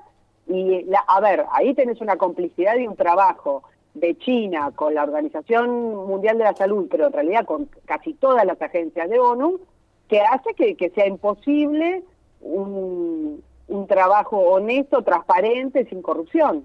y 0.47 0.85
la, 0.85 1.01
a 1.01 1.21
ver, 1.21 1.45
ahí 1.53 1.75
tenés 1.75 2.01
una 2.01 2.17
complicidad 2.17 2.77
y 2.77 2.87
un 2.87 2.97
trabajo 2.97 3.65
de 3.95 4.17
China 4.17 4.73
con 4.75 4.95
la 4.95 5.03
Organización 5.03 5.95
Mundial 6.07 6.39
de 6.39 6.45
la 6.45 6.55
Salud, 6.55 6.89
pero 6.91 7.07
en 7.07 7.13
realidad 7.13 7.45
con 7.45 7.69
casi 7.85 8.15
todas 8.15 8.45
las 8.47 8.61
agencias 8.61 9.09
de 9.11 9.19
ONU, 9.19 9.61
que 10.09 10.21
hace 10.21 10.55
que, 10.55 10.75
que 10.75 10.91
sea 10.91 11.07
imposible 11.07 12.03
un, 12.45 13.43
un 13.69 13.87
trabajo 13.87 14.39
honesto, 14.39 15.03
transparente, 15.03 15.85
sin 15.87 16.03
corrupción. 16.03 16.65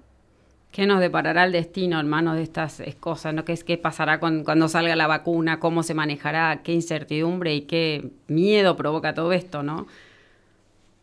¿Qué 0.70 0.86
nos 0.86 1.00
deparará 1.00 1.42
el 1.44 1.52
destino, 1.52 1.98
hermano, 1.98 2.34
de 2.34 2.42
estas 2.42 2.78
eh, 2.78 2.94
cosas? 3.00 3.34
¿no? 3.34 3.44
¿Qué, 3.44 3.52
es- 3.54 3.64
qué 3.64 3.76
pasará 3.76 4.20
cuando, 4.20 4.44
cuando 4.44 4.68
salga 4.68 4.94
la 4.94 5.08
vacuna? 5.08 5.58
¿Cómo 5.58 5.82
se 5.82 5.94
manejará? 5.94 6.60
¿Qué 6.62 6.72
incertidumbre 6.72 7.54
y 7.54 7.62
qué 7.62 8.10
miedo 8.28 8.76
provoca 8.76 9.12
todo 9.12 9.32
esto, 9.32 9.64
no? 9.64 9.86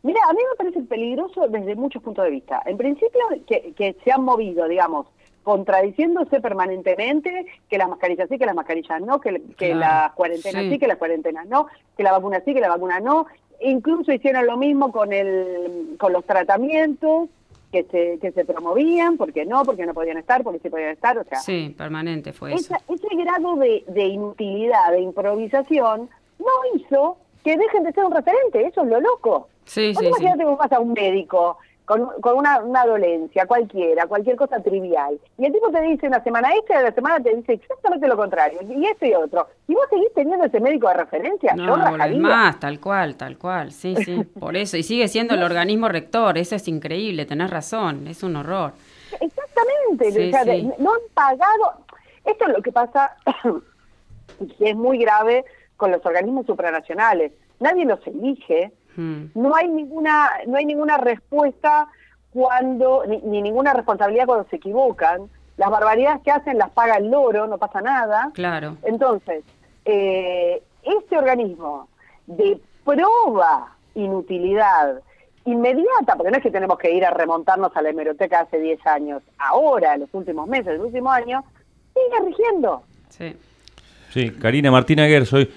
Mira, 0.03 0.21
a 0.29 0.33
mí 0.33 0.39
me 0.51 0.55
parece 0.57 0.81
peligroso 0.87 1.47
desde 1.49 1.75
muchos 1.75 2.01
puntos 2.01 2.23
de 2.23 2.31
vista. 2.31 2.61
En 2.65 2.77
principio, 2.77 3.19
que, 3.45 3.73
que 3.75 3.97
se 4.05 4.11
han 4.11 4.23
movido, 4.23 4.67
digamos, 4.69 5.07
contradiciéndose 5.43 6.39
permanentemente, 6.39 7.45
que 7.69 7.77
las 7.77 7.89
mascarillas 7.89 8.29
sí, 8.29 8.37
que 8.37 8.45
las 8.45 8.55
mascarillas 8.55 9.01
no, 9.01 9.19
que, 9.19 9.41
que 9.57 9.71
Claro, 9.71 9.79
las 9.79 10.11
cuarentenas 10.13 10.63
sí. 10.63 10.69
sí. 10.71 10.79
que 10.79 10.87
las 10.87 10.97
cuarentenas 10.97 11.45
no, 11.47 11.67
que 11.97 12.03
la 12.03 12.11
vacuna 12.13 12.41
sí, 12.45 12.53
que 12.53 12.61
la 12.61 12.69
vacuna 12.69 12.99
no. 13.01 13.27
Incluso 13.61 14.11
hicieron 14.11 14.45
lo 14.45 14.57
mismo 14.57 14.91
con, 14.91 15.13
el, 15.13 15.95
con 15.99 16.13
los 16.13 16.25
tratamientos 16.25 17.29
que 17.71 17.83
se, 17.83 18.17
que 18.19 18.31
se 18.31 18.45
promovían, 18.45 19.17
porque 19.17 19.45
no, 19.45 19.63
porque 19.65 19.85
no 19.85 19.93
podían 19.93 20.17
estar, 20.17 20.43
porque 20.43 20.59
sí 20.59 20.69
podían 20.69 20.91
estar, 20.91 21.17
o 21.17 21.23
sea, 21.25 21.39
Sí, 21.39 21.73
permanente 21.77 22.31
fue 22.33 22.53
eso. 22.53 22.73
ese 22.87 23.15
grado 23.15 23.55
de, 23.57 23.83
de 23.87 24.05
inutilidad, 24.05 24.91
de 24.91 25.01
improvisación, 25.01 26.09
no 26.39 26.75
hizo 26.75 27.17
que 27.43 27.57
dejen 27.57 27.83
de 27.83 27.91
ser 27.93 28.05
un 28.05 28.13
referente, 28.13 28.65
eso 28.65 28.83
es 28.83 28.87
lo 28.89 28.99
loco. 29.01 29.47
Sí, 29.65 29.93
sí, 29.93 29.99
sí. 29.99 30.05
imagínate 30.07 30.39
que 30.39 30.45
vos 30.45 30.57
vas 30.57 30.71
a 30.71 30.79
un 30.79 30.93
médico 30.93 31.57
con, 31.87 32.05
con 32.21 32.37
una, 32.37 32.59
una 32.59 32.85
dolencia 32.85 33.45
cualquiera, 33.47 34.05
cualquier 34.07 34.35
cosa 34.35 34.61
trivial, 34.61 35.17
y 35.37 35.45
el 35.45 35.53
tipo 35.53 35.71
te 35.71 35.81
dice 35.81 36.05
una 36.07 36.21
semana 36.21 36.49
esta 36.53 36.73
y 36.73 36.77
a 36.77 36.81
la 36.83 36.91
semana 36.91 37.19
te 37.23 37.33
dice 37.33 37.53
exactamente 37.53 38.07
lo 38.07 38.17
contrario, 38.17 38.59
y 38.67 38.85
esto 38.85 39.05
y 39.05 39.13
otro, 39.15 39.47
y 39.67 39.73
vos 39.73 39.85
seguís 39.89 40.13
teniendo 40.13 40.45
ese 40.45 40.59
médico 40.59 40.89
de 40.89 40.95
referencia, 40.95 41.53
No, 41.55 41.75
rajaría. 41.77 42.19
más, 42.19 42.59
tal 42.59 42.79
cual, 42.81 43.15
tal 43.15 43.37
cual, 43.37 43.71
sí, 43.71 43.95
sí, 44.03 44.21
por 44.39 44.55
eso. 44.57 44.75
Y 44.77 44.83
sigue 44.83 45.07
siendo 45.07 45.33
el 45.35 45.43
organismo 45.43 45.87
rector, 45.87 46.37
eso 46.37 46.55
es 46.55 46.67
increíble, 46.67 47.25
tenés 47.25 47.49
razón, 47.49 48.05
es 48.07 48.21
un 48.21 48.35
horror. 48.35 48.73
Exactamente, 49.21 50.11
Sí, 50.11 50.27
o 50.27 50.31
sea, 50.31 50.43
sí. 50.43 50.69
no 50.79 50.91
han 50.93 50.99
pagado. 51.13 51.85
Esto 52.25 52.47
es 52.47 52.53
lo 52.57 52.61
que 52.61 52.71
pasa, 52.73 53.15
que 54.57 54.69
es 54.71 54.75
muy 54.75 54.97
grave 54.99 55.45
con 55.77 55.91
los 55.91 56.05
organismos 56.05 56.45
supranacionales. 56.45 57.31
Nadie 57.59 57.85
los 57.85 58.05
elige, 58.05 58.71
Mm. 58.97 59.25
no 59.35 59.55
hay 59.55 59.67
ninguna, 59.69 60.29
no 60.47 60.57
hay 60.57 60.65
ninguna 60.65 60.97
respuesta 60.97 61.87
cuando, 62.31 63.03
ni, 63.07 63.19
ni 63.19 63.41
ninguna 63.41 63.73
responsabilidad 63.73 64.25
cuando 64.25 64.47
se 64.49 64.57
equivocan. 64.57 65.29
Las 65.55 65.69
barbaridades 65.71 66.21
que 66.23 66.31
hacen 66.31 66.57
las 66.57 66.69
paga 66.71 66.97
el 66.97 67.09
loro, 67.09 67.47
no 67.47 67.57
pasa 67.57 67.81
nada. 67.81 68.31
Claro. 68.33 68.77
Entonces, 68.83 69.43
eh, 69.85 70.61
este 70.83 71.17
organismo 71.17 71.87
de 72.27 72.59
proba 72.83 73.75
inutilidad 73.95 75.01
inmediata, 75.45 76.15
porque 76.15 76.31
no 76.31 76.37
es 76.37 76.43
que 76.43 76.51
tenemos 76.51 76.77
que 76.77 76.91
ir 76.91 77.05
a 77.05 77.11
remontarnos 77.11 77.75
a 77.75 77.81
la 77.81 77.89
hemeroteca 77.89 78.41
hace 78.41 78.59
10 78.59 78.85
años, 78.85 79.23
ahora, 79.37 79.93
en 79.93 80.01
los 80.01 80.09
últimos 80.13 80.47
meses, 80.47 80.67
el 80.67 80.81
último 80.81 81.09
año, 81.09 81.43
sigue 81.93 82.25
rigiendo. 82.29 82.83
Sí. 83.09 83.35
Sí, 84.11 84.29
Karina 84.31 84.71
Martina 84.71 85.05
Gersoy, 85.07 85.49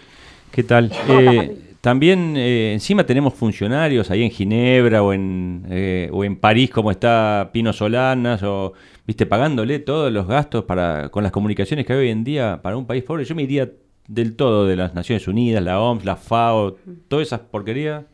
¿qué 0.53 0.62
tal? 0.62 0.93
Hola, 1.09 1.32
Eh. 1.34 1.70
También 1.81 2.37
eh, 2.37 2.74
encima 2.74 3.07
tenemos 3.07 3.35
funcionarios 3.35 4.11
ahí 4.11 4.22
en 4.22 4.31
Ginebra 4.31 5.03
o 5.03 5.14
en, 5.14 5.64
eh, 5.70 6.11
o 6.12 6.24
en 6.24 6.37
París 6.37 6.70
como 6.70 6.91
está 6.91 7.49
Pino 7.53 7.72
Solanas 7.72 8.43
o, 8.43 8.74
viste, 9.07 9.24
pagándole 9.24 9.78
todos 9.78 10.12
los 10.12 10.26
gastos 10.26 10.64
para 10.64 11.09
con 11.09 11.22
las 11.22 11.33
comunicaciones 11.33 11.87
que 11.87 11.95
hay 11.95 11.99
hoy 12.01 12.11
en 12.11 12.22
día 12.22 12.61
para 12.62 12.76
un 12.76 12.87
país 12.87 13.03
pobre. 13.03 13.24
Yo 13.24 13.35
me 13.35 13.43
iría 13.43 13.70
del 14.07 14.37
todo 14.37 14.66
de 14.66 14.76
las 14.76 14.95
Naciones 14.95 15.26
Unidas, 15.26 15.62
la 15.62 15.81
OMS, 15.81 16.05
la 16.05 16.16
FAO, 16.16 16.76
todas 17.09 17.28
esas 17.28 17.41
porquerías. 17.41 18.05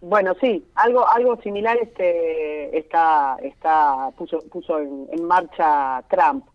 Bueno, 0.00 0.34
sí, 0.40 0.64
algo 0.76 1.06
algo 1.06 1.40
similar 1.42 1.76
este 1.82 2.78
está 2.78 3.36
está 3.42 4.10
puso 4.16 4.38
puso 4.50 4.78
en, 4.78 5.06
en 5.12 5.24
marcha 5.24 6.02
Trump. 6.08 6.46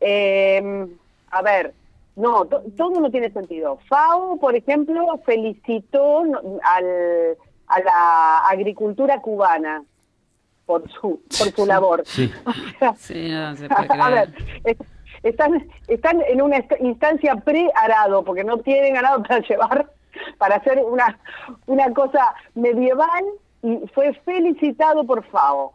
Eh, 0.00 0.86
a 1.30 1.42
ver, 1.42 1.72
no, 2.16 2.44
to- 2.46 2.62
todo 2.76 3.00
no 3.00 3.10
tiene 3.10 3.30
sentido. 3.30 3.78
FAO, 3.88 4.36
por 4.38 4.54
ejemplo, 4.54 5.18
felicitó 5.24 6.24
no- 6.24 6.40
al, 6.62 7.36
a 7.66 7.80
la 7.80 8.38
agricultura 8.48 9.20
cubana 9.20 9.82
por 10.66 10.88
su 10.90 11.20
por 11.38 11.50
su 11.52 11.66
labor. 11.66 12.02
Sí. 12.04 12.30
Sí, 12.96 13.28
no 13.30 13.54
se 13.56 13.68
puede 13.68 13.88
a 14.00 14.08
ver, 14.10 14.28
están, 15.22 15.68
están 15.88 16.22
en 16.28 16.40
una 16.42 16.64
instancia 16.80 17.34
pre-arado, 17.36 18.24
porque 18.24 18.44
no 18.44 18.58
tienen 18.58 18.96
arado 18.96 19.22
para 19.22 19.40
llevar, 19.48 19.90
para 20.38 20.56
hacer 20.56 20.78
una, 20.84 21.18
una 21.66 21.92
cosa 21.92 22.34
medieval, 22.54 23.24
y 23.62 23.78
fue 23.94 24.14
felicitado 24.24 25.04
por 25.04 25.22
FAO. 25.26 25.74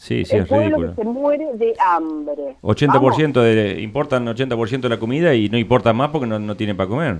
Sí, 0.00 0.24
sí, 0.24 0.36
el 0.36 0.42
es 0.44 0.48
pueblo 0.48 0.64
ridículo. 0.78 0.94
que 0.94 1.02
se 1.02 1.04
muere 1.08 1.52
de 1.56 1.74
hambre. 1.84 2.56
80% 2.62 3.32
de, 3.42 3.80
importan 3.82 4.24
80% 4.26 4.80
de 4.80 4.88
la 4.88 4.98
comida 4.98 5.34
y 5.34 5.50
no 5.50 5.58
importa 5.58 5.92
más 5.92 6.08
porque 6.08 6.26
no, 6.26 6.38
no 6.38 6.56
tienen 6.56 6.74
para 6.76 6.88
comer. 6.88 7.18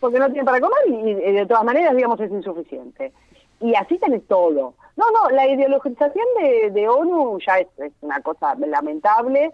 porque 0.00 0.18
no 0.18 0.26
tienen 0.26 0.44
para 0.44 0.60
comer 0.60 0.78
y, 0.88 1.10
y 1.10 1.32
de 1.32 1.46
todas 1.46 1.62
maneras, 1.62 1.94
digamos, 1.94 2.18
es 2.20 2.30
insuficiente. 2.32 3.12
Y 3.60 3.74
así 3.76 3.96
tenés 3.98 4.26
todo. 4.26 4.74
No, 4.96 5.04
no, 5.12 5.30
la 5.30 5.46
ideologización 5.46 6.26
de, 6.42 6.70
de 6.72 6.88
ONU 6.88 7.38
ya 7.46 7.60
es, 7.60 7.68
es 7.78 7.92
una 8.00 8.20
cosa 8.20 8.56
lamentable, 8.56 9.52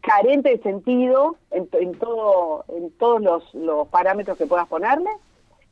carente 0.00 0.50
de 0.50 0.58
sentido 0.62 1.34
en, 1.50 1.66
to- 1.66 1.78
en 1.78 1.94
todo 1.98 2.64
en 2.68 2.90
todos 2.92 3.20
los, 3.22 3.54
los 3.54 3.88
parámetros 3.88 4.38
que 4.38 4.46
puedas 4.46 4.68
ponerle. 4.68 5.10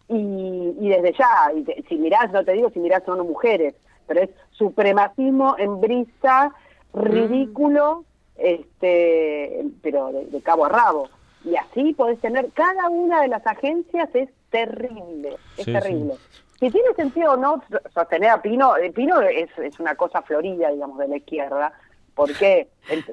Y, 0.09 0.75
y 0.81 0.89
desde 0.89 1.13
ya, 1.13 1.53
y 1.57 1.63
te- 1.63 1.85
si 1.89 1.97
mirás, 1.99 2.33
no 2.33 2.45
te 2.45 2.53
digo 2.53 2.69
si 2.71 2.81
mirás 2.81 3.09
ONU 3.09 3.23
Mujeres, 3.25 3.75
pero 4.07 4.21
es 4.23 4.31
supremacismo 4.51 5.57
en 5.59 5.81
brisa, 5.81 6.53
ridículo, 6.95 8.05
este 8.37 9.65
pero 9.83 10.13
de, 10.13 10.27
de 10.27 10.41
cabo 10.43 10.65
a 10.65 10.69
rabo. 10.69 11.09
y 11.45 11.57
así 11.57 11.93
podés 11.95 12.21
tener, 12.21 12.51
cada 12.53 12.89
una 12.89 13.23
de 13.23 13.29
las 13.29 13.47
agencias 13.47 14.09
es 14.15 14.29
terrible, 14.51 15.37
es 15.57 15.65
Sí, 15.65 15.73
terrible. 15.73 16.15
Si 16.61 16.71
tiene 16.71 16.95
sentido 16.95 17.33
o 17.33 17.37
no 17.37 17.61
sostener 17.93 18.31
a 18.31 18.41
Pino, 18.43 18.77
eh, 18.77 18.93
Pino 18.93 19.21
es, 19.21 19.51
es 19.59 19.81
una 19.81 19.97
cosa 19.97 20.23
florida, 20.23 20.71
digamos, 20.71 20.99
de 20.99 21.09
la 21.09 21.17
izquierda, 21.17 21.73
porque 22.15 22.69
el- 22.89 23.05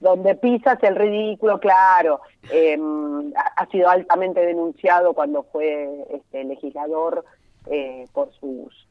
donde 0.00 0.34
pisas 0.34 0.82
el 0.82 0.96
ridículo, 0.96 1.58
claro, 1.60 2.20
eh, 2.50 2.76
ha 3.36 3.62
ha 3.62 3.66
sido 3.66 3.88
altamente 3.88 4.40
denunciado 4.44 5.14
cuando 5.14 5.44
fue 5.44 5.88
este, 6.10 6.44
legislador 6.44 7.24
eh, 7.70 8.06
por 8.12 8.30
sus 8.34 8.86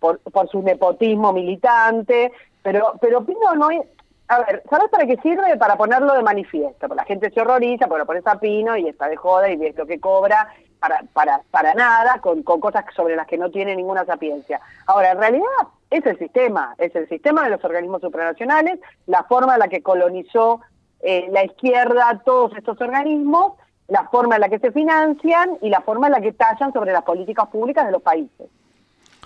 por, 0.00 0.18
por 0.20 0.48
su 0.48 0.62
nepotismo 0.62 1.32
militante, 1.32 2.32
pero 2.62 2.94
pero 3.00 3.24
Pino 3.24 3.54
no 3.54 3.70
es 3.70 3.82
a 4.28 4.40
ver, 4.40 4.62
¿sabes 4.68 4.88
para 4.90 5.06
qué 5.06 5.16
sirve? 5.18 5.56
Para 5.56 5.76
ponerlo 5.76 6.14
de 6.14 6.22
manifiesto. 6.22 6.88
La 6.88 7.04
gente 7.04 7.30
se 7.30 7.40
horroriza, 7.40 7.86
lo 7.86 8.06
pones 8.06 8.26
a 8.26 8.40
Pino 8.40 8.76
y 8.76 8.88
está 8.88 9.08
de 9.08 9.16
joda 9.16 9.48
y 9.48 9.56
ves 9.56 9.76
lo 9.76 9.86
que 9.86 10.00
cobra 10.00 10.48
para, 10.80 11.02
para, 11.12 11.42
para 11.50 11.74
nada, 11.74 12.20
con, 12.20 12.42
con 12.42 12.60
cosas 12.60 12.84
sobre 12.94 13.14
las 13.14 13.26
que 13.26 13.38
no 13.38 13.50
tiene 13.50 13.76
ninguna 13.76 14.04
sapiencia. 14.04 14.60
Ahora, 14.86 15.12
en 15.12 15.18
realidad 15.18 15.46
es 15.90 16.04
el 16.06 16.18
sistema, 16.18 16.74
es 16.78 16.94
el 16.96 17.08
sistema 17.08 17.44
de 17.44 17.50
los 17.50 17.64
organismos 17.64 18.00
supranacionales, 18.00 18.80
la 19.06 19.22
forma 19.24 19.54
en 19.54 19.60
la 19.60 19.68
que 19.68 19.82
colonizó 19.82 20.60
eh, 21.00 21.28
la 21.30 21.44
izquierda 21.44 22.20
todos 22.24 22.52
estos 22.56 22.80
organismos, 22.80 23.52
la 23.88 24.08
forma 24.08 24.34
en 24.34 24.40
la 24.40 24.48
que 24.48 24.58
se 24.58 24.72
financian 24.72 25.58
y 25.62 25.70
la 25.70 25.80
forma 25.82 26.08
en 26.08 26.14
la 26.14 26.20
que 26.20 26.32
tallan 26.32 26.72
sobre 26.72 26.92
las 26.92 27.02
políticas 27.02 27.46
públicas 27.46 27.86
de 27.86 27.92
los 27.92 28.02
países. 28.02 28.48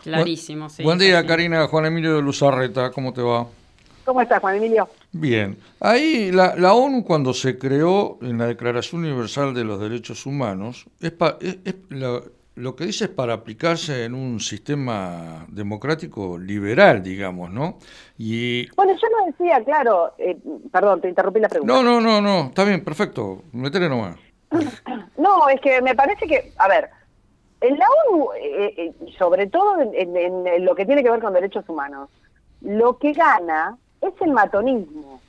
Clarísimo, 0.03 0.69
sí. 0.69 0.83
Buen 0.83 0.99
día. 0.99 1.27
Karina. 1.27 1.67
Juan 1.67 1.87
Emilio 1.87 2.17
de 2.17 2.23
Luzarreta, 2.23 2.91
¿cómo 2.91 3.13
te 3.13 3.23
va? 3.23 3.47
¿Cómo 4.05 4.23
estás, 4.23 4.41
Juan 4.41 4.57
Emilio? 4.57 4.89
Bien. 5.13 5.57
Ahí 5.79 6.33
la, 6.33 6.57
la 6.57 6.73
ONU 6.75 7.05
cuando 7.05 7.33
se 7.35 7.59
creó 7.59 8.19
en 8.23 8.39
la 8.39 8.47
Declaración 8.47 9.03
Universal 9.05 9.55
de 9.55 9.65
los 9.65 9.79
Derechos 9.81 10.27
Humanos, 10.27 10.87
es 11.01 11.13
pa- 11.13 11.37
es- 11.41 11.59
es 11.65 11.75
lo, 11.91 12.25
lo 12.57 12.75
que 12.75 12.87
dice 12.87 13.05
es 13.05 13.11
para 13.11 13.35
aplicarse 13.35 14.05
en 14.05 14.15
un 14.15 14.41
sistema 14.41 15.47
democrático 15.49 16.39
liberal, 16.39 17.03
digamos, 17.03 17.51
¿no? 17.51 17.79
Y 18.19 18.69
Bueno, 18.75 18.95
yo 18.95 19.07
no 19.17 19.27
decía, 19.27 19.63
claro, 19.65 20.13
eh, 20.19 20.37
perdón, 20.73 21.01
te 21.03 21.09
interrumpí 21.09 21.39
la 21.41 21.49
pregunta. 21.49 21.73
no, 21.73 21.83
no, 21.83 22.01
no, 22.01 22.21
no, 22.21 22.49
está 22.49 22.65
bien, 22.65 22.83
perfecto, 22.83 23.45
metele 23.53 23.89
nomás. 23.89 24.17
No, 25.17 25.49
es 25.51 25.61
que 25.61 25.81
me 25.83 25.95
parece 25.95 26.27
que, 26.27 26.53
a 26.59 26.67
ver, 26.67 26.89
en 27.61 27.79
la 27.79 27.87
ONU, 28.09 28.33
eh, 28.37 28.75
eh, 28.77 28.93
sobre 29.19 29.47
todo 29.47 29.81
en, 29.81 30.65
lo 30.65 30.75
que 30.75 30.87
tiene 30.87 31.03
que 31.03 31.11
ver 31.11 31.21
con 31.21 31.33
derechos 31.33 31.69
humanos, 31.69 32.09
lo 32.61 32.99
que 32.99 33.13
gana 33.13 33.77
es 34.01 34.15
el 34.21 34.33
matonismo, 34.33 35.21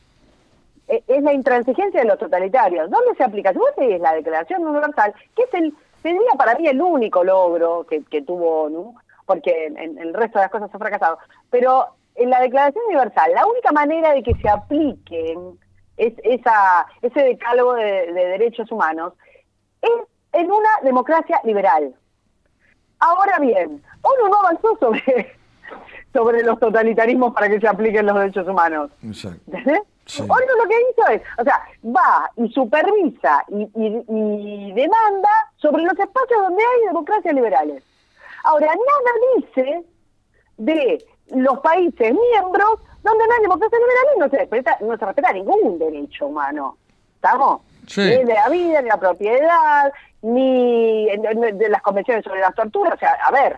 Eh, 0.87 1.03
es 1.07 1.23
la 1.23 1.31
intransigencia 1.31 2.01
de 2.01 2.07
los 2.07 2.17
totalitarios. 2.17 2.89
¿Dónde 2.89 3.15
se 3.15 3.23
aplica? 3.23 3.53
Si 3.53 3.59
vos 3.59 3.71
lees 3.77 4.01
la 4.01 4.13
Declaración 4.13 4.65
Universal, 4.65 5.13
que 5.35 5.43
es 5.43 5.53
el, 5.53 5.73
sería 6.01 6.33
para 6.37 6.55
mí 6.55 6.67
el 6.67 6.81
único 6.81 7.23
logro 7.23 7.85
que, 7.89 8.03
que 8.03 8.21
tuvo 8.23 8.63
ONU, 8.63 8.95
porque 9.25 9.67
en, 9.67 9.77
en 9.77 9.97
el 9.99 10.13
resto 10.13 10.39
de 10.39 10.45
las 10.45 10.51
cosas 10.51 10.73
ha 10.73 10.77
fracasado, 10.77 11.17
pero 11.49 11.87
en 12.15 12.29
la 12.29 12.41
Declaración 12.41 12.83
Universal, 12.87 13.31
la 13.33 13.45
única 13.45 13.71
manera 13.71 14.11
de 14.13 14.21
que 14.21 14.35
se 14.35 14.49
apliquen 14.49 15.57
es, 15.95 16.13
esa, 16.23 16.85
ese 17.01 17.21
decálogo 17.23 17.73
de, 17.75 18.11
de 18.11 18.25
derechos 18.35 18.69
humanos 18.71 19.13
es 19.81 19.97
en 20.33 20.51
una 20.51 20.69
democracia 20.83 21.39
liberal. 21.43 21.95
Ahora 23.01 23.37
bien, 23.39 23.83
ONU 24.01 24.29
no 24.29 24.39
avanzó 24.39 24.77
sobre, 24.79 25.35
sobre 26.13 26.43
los 26.43 26.59
totalitarismos 26.59 27.33
para 27.33 27.49
que 27.49 27.59
se 27.59 27.67
apliquen 27.67 28.05
los 28.05 28.15
derechos 28.15 28.47
humanos. 28.47 28.89
Exacto. 29.03 29.51
Lo 30.63 30.67
que 30.67 30.75
hizo 30.91 31.07
es, 31.09 31.21
o 31.37 31.43
sea, 31.43 31.61
va 31.85 32.29
y 32.35 32.49
supervisa 32.51 33.43
y, 33.49 33.61
y- 33.75 34.05
y 34.07 34.73
demanda 34.73 35.29
sobre 35.57 35.83
los 35.83 35.93
espacios 35.97 36.41
donde 36.41 36.61
hay 36.63 36.87
democracias 36.87 37.33
liberales. 37.33 37.83
Ahora, 38.43 38.67
nada 38.67 39.37
dice 39.37 39.83
de 40.57 41.05
los 41.35 41.59
países 41.59 42.13
miembros 42.13 42.79
donde 43.03 43.25
no 43.27 43.33
hay 43.33 43.41
democracia 43.41 43.77
liberal 43.79 44.05
y 44.15 44.19
no 44.19 44.29
se 44.29 44.37
respeta, 44.37 44.77
no 44.81 44.97
se 44.97 45.05
respeta 45.05 45.31
ningún 45.33 45.79
derecho 45.79 46.27
humano. 46.27 46.77
¿Estamos? 47.15 47.61
Sí. 47.87 48.01
Ni 48.01 48.11
el 48.13 48.27
de 48.27 48.33
la 48.33 48.49
vida, 48.49 48.81
ni 48.81 48.89
la 48.89 48.97
propiedad, 48.99 49.93
ni 50.21 51.05
de 51.07 51.69
las 51.69 51.81
convenciones 51.81 52.23
sobre 52.23 52.39
las 52.41 52.53
torturas. 52.55 52.95
O 52.95 52.97
sea, 52.99 53.11
a 53.25 53.31
ver, 53.31 53.57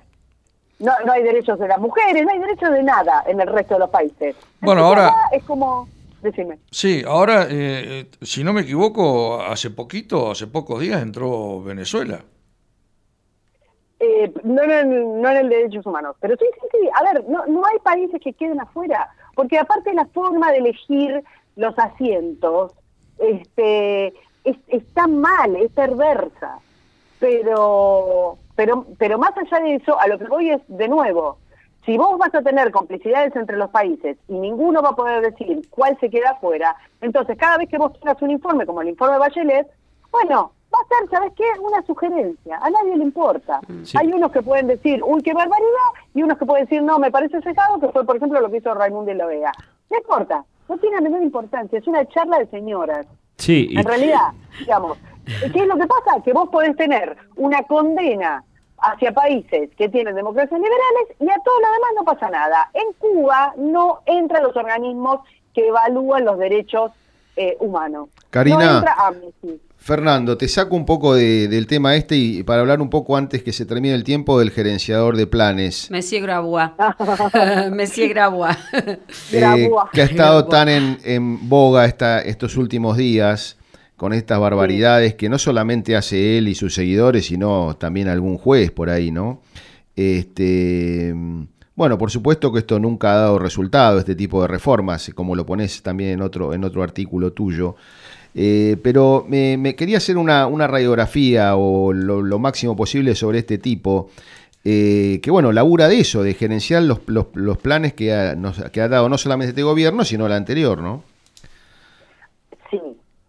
no, 0.80 0.91
no 1.05 1.11
hay 1.11 1.24
derechos 1.24 1.59
de 1.59 1.68
las 1.68 1.80
mujeres, 1.80 2.24
no 2.24 2.32
hay 2.32 2.39
derechos 2.39 2.72
de 2.72 2.84
nada 2.84 3.24
en 3.28 3.39
el 3.41 3.47
resto 3.47 3.76
de 3.76 3.80
los 3.82 3.89
países. 3.89 4.36
Bueno, 4.61 4.82
Entonces, 4.89 5.11
ahora- 5.14 5.30
Es 5.32 5.43
como, 5.43 5.88
decime. 6.22 6.59
Sí, 6.72 7.03
ahora, 7.07 7.43
eh, 7.43 7.49
eh, 7.51 8.05
si 8.22 8.43
no 8.43 8.53
me 8.53 8.61
equivoco, 8.61 9.41
hace 9.41 9.70
poquito, 9.72 10.32
hace 10.32 10.47
pocos 10.47 10.80
días 10.80 11.01
entró 11.01 11.61
Venezuela. 11.61 12.22
Eh, 13.99 14.34
no, 14.43 14.61
en, 14.64 15.22
no 15.22 15.30
en 15.30 15.38
el 15.38 15.49
de 15.49 15.55
derechos 15.57 15.86
humanos, 15.86 16.16
pero 16.20 16.36
sí, 16.38 16.45
sí, 16.61 16.68
sí. 16.72 16.89
A 16.93 17.03
ver, 17.14 17.24
no, 17.30 17.45
no 17.45 17.66
hay 17.66 17.78
países 17.80 18.20
que 18.22 18.34
queden 18.34 18.59
afuera, 18.59 19.09
porque 19.36 19.57
aparte 19.57 19.93
la 19.93 20.05
forma 20.07 20.51
de 20.51 20.57
elegir 20.57 21.24
los 21.55 21.78
asientos 21.80 22.74
este, 23.20 24.14
es, 24.43 24.57
está 24.67 25.07
mal, 25.07 25.55
es 25.55 25.71
perversa. 25.71 26.59
Pero, 27.19 28.37
pero, 28.55 28.85
pero 28.97 29.17
más 29.17 29.31
allá 29.37 29.63
de 29.63 29.75
eso, 29.75 29.99
a 29.99 30.07
lo 30.07 30.19
que 30.19 30.25
voy 30.25 30.49
es, 30.49 30.61
de 30.67 30.87
nuevo, 30.87 31.37
si 31.85 31.97
vos 31.97 32.17
vas 32.17 32.33
a 32.35 32.41
tener 32.41 32.71
complicidades 32.71 33.35
entre 33.35 33.57
los 33.57 33.69
países 33.69 34.17
y 34.27 34.33
ninguno 34.33 34.81
va 34.81 34.89
a 34.89 34.95
poder 34.95 35.21
decir 35.21 35.67
cuál 35.69 35.97
se 35.99 36.09
queda 36.09 36.31
afuera, 36.31 36.75
entonces 37.01 37.37
cada 37.37 37.57
vez 37.57 37.69
que 37.69 37.77
vos 37.77 37.93
tengas 37.99 38.21
un 38.21 38.31
informe 38.31 38.65
como 38.65 38.81
el 38.81 38.89
informe 38.89 39.13
de 39.13 39.19
Bachelet, 39.19 39.67
bueno, 40.11 40.51
va 40.73 40.79
a 40.79 40.87
ser, 40.87 41.09
¿sabes 41.09 41.33
qué? 41.35 41.45
Una 41.59 41.81
sugerencia, 41.85 42.57
a 42.61 42.69
nadie 42.69 42.97
le 42.97 43.03
importa. 43.03 43.59
Sí. 43.83 43.97
Hay 43.97 44.07
unos 44.07 44.31
que 44.31 44.41
pueden 44.41 44.67
decir, 44.67 45.01
uy, 45.03 45.21
qué 45.21 45.33
barbaridad, 45.33 45.89
y 46.13 46.23
unos 46.23 46.37
que 46.37 46.45
pueden 46.45 46.65
decir, 46.65 46.81
no, 46.83 46.99
me 46.99 47.11
parece 47.11 47.41
cejado, 47.41 47.79
que 47.79 47.89
fue, 47.89 48.05
por 48.05 48.15
ejemplo, 48.15 48.39
lo 48.39 48.49
que 48.49 48.57
hizo 48.57 48.73
Raimundo 48.73 49.11
de 49.11 49.15
la 49.15 49.25
Vega. 49.25 49.51
No 49.89 49.97
importa, 49.97 50.45
no 50.69 50.77
tiene 50.77 50.95
la 50.97 51.01
menor 51.01 51.21
importancia, 51.21 51.79
es 51.79 51.87
una 51.87 52.05
charla 52.07 52.39
de 52.39 52.47
señoras. 52.47 53.05
Sí, 53.43 53.67
En 53.75 53.83
realidad, 53.83 54.29
digamos, 54.57 54.97
¿qué 55.25 55.59
es 55.59 55.67
lo 55.67 55.75
que 55.75 55.85
pasa? 55.85 56.23
Que 56.23 56.31
vos 56.31 56.47
podés 56.47 56.77
tener 56.77 57.17
una 57.35 57.61
condena 57.63 58.41
hacia 58.77 59.11
países 59.11 59.69
que 59.77 59.89
tienen 59.89 60.15
democracias 60.15 60.57
liberales 60.57 61.17
y 61.19 61.29
a 61.29 61.35
todo 61.43 61.59
lo 61.59 61.67
demás 61.73 61.89
no 61.97 62.05
pasa 62.05 62.29
nada. 62.29 62.69
En 62.73 62.93
Cuba 62.93 63.53
no 63.57 63.99
entran 64.05 64.43
los 64.43 64.55
organismos 64.55 65.19
que 65.53 65.67
evalúan 65.67 66.23
los 66.23 66.37
derechos 66.37 66.91
eh, 67.35 67.57
humanos. 67.59 68.07
Karina. 68.29 68.55
No 68.55 68.77
entra 68.77 68.93
Amnesty. 68.93 69.61
Fernando, 69.88 70.38
te 70.38 70.47
saco 70.47 70.77
un 70.77 70.86
poco 70.86 71.13
de- 71.13 71.49
del 71.49 71.67
tema 71.67 71.97
este 71.97 72.15
y 72.15 72.41
para 72.43 72.61
hablar 72.61 72.81
un 72.81 72.89
poco 72.89 73.17
antes 73.17 73.43
que 73.43 73.51
se 73.51 73.65
termine 73.65 73.93
el 73.93 74.05
tiempo 74.05 74.39
del 74.39 74.49
gerenciador 74.51 75.17
de 75.17 75.27
planes. 75.27 75.91
Monsieur 75.91 76.21
Grabois. 76.23 76.69
Monsieur 77.75 78.07
Grabois. 78.07 78.55
eh, 78.71 78.97
Grabois. 79.29 79.89
que 79.91 80.01
ha 80.01 80.05
estado 80.05 80.47
Grabois. 80.47 80.49
tan 80.51 80.69
en, 80.69 80.97
en 81.03 81.49
boga 81.49 81.86
esta- 81.86 82.21
estos 82.21 82.55
últimos 82.55 82.95
días 82.95 83.57
con 83.97 84.13
estas 84.13 84.39
barbaridades 84.39 85.15
que 85.15 85.27
no 85.27 85.38
solamente 85.38 85.97
hace 85.97 86.38
él 86.38 86.47
y 86.47 86.55
sus 86.55 86.73
seguidores, 86.73 87.25
sino 87.25 87.75
también 87.77 88.07
algún 88.07 88.38
juez 88.38 88.71
por 88.71 88.89
ahí, 88.89 89.11
¿no? 89.11 89.41
Este, 89.97 91.13
bueno, 91.75 91.97
por 91.97 92.09
supuesto 92.09 92.53
que 92.53 92.59
esto 92.59 92.79
nunca 92.79 93.13
ha 93.13 93.17
dado 93.17 93.38
resultado, 93.39 93.99
este 93.99 94.15
tipo 94.15 94.41
de 94.41 94.47
reformas, 94.47 95.11
como 95.13 95.36
lo 95.36 95.45
pones 95.45 95.81
también 95.84 96.11
en 96.11 96.21
otro, 96.21 96.53
en 96.53 96.63
otro 96.63 96.84
artículo 96.84 97.34
tuyo. 97.34 97.75
Eh, 98.36 98.77
pero 98.84 99.25
me, 99.27 99.57
quería 99.75 99.97
hacer 99.97 100.17
una, 100.17 100.47
radiografía 100.67 101.55
o 101.55 101.93
lo, 101.93 102.21
lo 102.21 102.39
máximo 102.39 102.75
posible 102.75 103.13
sobre 103.15 103.39
este 103.39 103.57
tipo, 103.59 104.09
eh, 104.65 105.19
que 105.21 105.29
bueno, 105.29 105.51
labura 105.51 105.88
de 105.88 105.99
eso, 105.99 106.23
de 106.23 106.34
gerenciar 106.34 106.84
los, 106.84 106.99
los- 107.07 107.27
los 107.36 107.57
planes 107.57 107.93
que 107.93 108.13
ha, 108.13 108.36
nos- 108.36 108.63
que 108.71 108.81
ha 108.81 108.88
dado 108.88 109.07
no 109.09 109.17
solamente 109.17 109.49
este 109.49 109.61
gobierno, 109.63 110.03
sino 110.03 110.25
el 110.25 110.31
anterior, 110.34 110.81
¿no? 110.81 111.03
Sí, 112.71 112.81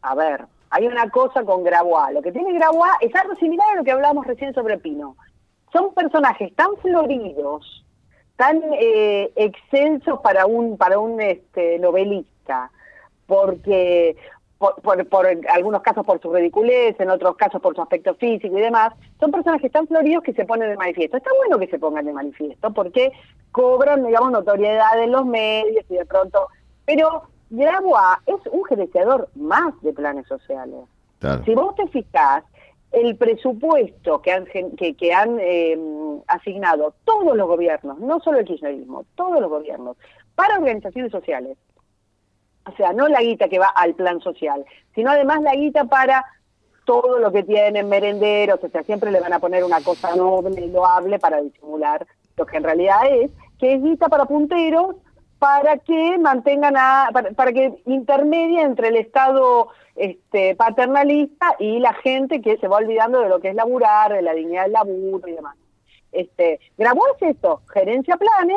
a 0.02 0.14
ver, 0.14 0.44
hay 0.70 0.86
una 0.86 1.10
cosa 1.10 1.42
con 1.44 1.64
Grabois. 1.64 2.14
Lo 2.14 2.22
que 2.22 2.32
tiene 2.32 2.52
Grabois 2.54 2.92
es 3.00 3.14
algo 3.14 3.34
similar 3.36 3.66
a 3.72 3.76
lo 3.76 3.84
que 3.84 3.90
hablábamos 3.92 4.26
recién 4.26 4.54
sobre 4.54 4.78
Pino. 4.78 5.16
Son 5.72 5.92
personajes 5.92 6.54
tan 6.54 6.68
floridos, 6.80 7.84
tan 8.36 8.60
eh, 8.80 9.30
excelsos 9.36 10.20
para 10.22 10.46
un 10.46 10.76
para 10.78 10.98
un 10.98 11.20
este, 11.20 11.78
novelista, 11.78 12.70
porque 13.26 14.16
por, 14.82 15.06
por, 15.08 15.26
algunos 15.48 15.82
casos 15.82 16.04
por 16.04 16.20
su 16.20 16.32
ridiculez, 16.32 16.98
en 16.98 17.10
otros 17.10 17.36
casos 17.36 17.60
por 17.60 17.74
su 17.74 17.82
aspecto 17.82 18.14
físico 18.14 18.56
y 18.58 18.60
demás, 18.60 18.92
son 19.20 19.30
personajes 19.30 19.70
tan 19.70 19.86
floridos 19.86 20.22
que 20.22 20.32
se 20.32 20.44
ponen 20.44 20.70
de 20.70 20.76
manifiesto. 20.76 21.16
Está 21.16 21.30
bueno 21.36 21.58
que 21.58 21.68
se 21.68 21.78
pongan 21.78 22.04
de 22.06 22.12
manifiesto 22.12 22.72
porque 22.72 23.12
cobran, 23.52 24.04
digamos, 24.04 24.32
notoriedad 24.32 25.02
en 25.02 25.12
los 25.12 25.26
medios 25.26 25.84
y 25.88 25.94
de 25.94 26.06
pronto... 26.06 26.48
Pero 26.86 27.22
Grabois 27.50 28.18
es 28.26 28.52
un 28.52 28.64
gerenciador 28.64 29.28
más 29.34 29.80
de 29.82 29.92
planes 29.92 30.26
sociales. 30.26 30.80
Claro. 31.20 31.44
Si 31.44 31.54
vos 31.54 31.74
te 31.76 31.86
fijás, 31.88 32.44
el 32.94 33.16
presupuesto 33.16 34.22
que 34.22 34.32
han, 34.32 34.46
que, 34.46 34.94
que 34.94 35.12
han 35.12 35.38
eh, 35.40 35.78
asignado 36.28 36.94
todos 37.04 37.36
los 37.36 37.46
gobiernos, 37.48 37.98
no 37.98 38.20
solo 38.20 38.38
el 38.38 38.44
kirchnerismo, 38.44 39.04
todos 39.16 39.40
los 39.40 39.50
gobiernos, 39.50 39.96
para 40.34 40.58
organizaciones 40.58 41.10
sociales, 41.10 41.56
o 42.66 42.76
sea, 42.76 42.92
no 42.92 43.08
la 43.08 43.20
guita 43.20 43.48
que 43.48 43.58
va 43.58 43.66
al 43.66 43.94
plan 43.94 44.20
social, 44.20 44.64
sino 44.94 45.10
además 45.10 45.42
la 45.42 45.54
guita 45.54 45.84
para 45.84 46.24
todo 46.84 47.18
lo 47.18 47.32
que 47.32 47.42
tienen, 47.42 47.88
merenderos, 47.88 48.62
o 48.62 48.68
sea, 48.68 48.82
siempre 48.82 49.10
le 49.10 49.20
van 49.20 49.32
a 49.32 49.38
poner 49.38 49.64
una 49.64 49.80
cosa 49.80 50.14
noble 50.14 50.60
y 50.60 50.70
loable 50.70 51.18
para 51.18 51.40
disimular 51.40 52.06
lo 52.36 52.46
que 52.46 52.56
en 52.56 52.64
realidad 52.64 53.00
es, 53.10 53.30
que 53.58 53.74
es 53.74 53.82
guita 53.82 54.08
para 54.08 54.26
punteros 54.26 54.96
para 55.38 55.76
que 55.78 56.16
mantengan 56.18 56.74
a, 56.76 57.10
para, 57.36 57.52
que 57.52 57.82
intermedie 57.84 58.62
entre 58.62 58.88
el 58.88 58.96
Estado 58.96 59.68
este, 59.94 60.54
paternalista 60.54 61.54
y 61.58 61.80
la 61.80 61.92
gente 61.94 62.40
que 62.40 62.56
se 62.56 62.68
va 62.68 62.78
olvidando 62.78 63.20
de 63.20 63.28
lo 63.28 63.40
que 63.40 63.50
es 63.50 63.54
laburar, 63.54 64.12
de 64.12 64.22
la 64.22 64.32
dignidad 64.32 64.62
del 64.62 64.72
laburo 64.72 65.28
y 65.28 65.32
demás. 65.32 65.56
Este, 66.12 66.60
grabó 66.78 67.02
esto, 67.20 67.60
gerencia 67.72 68.16
planes, 68.16 68.56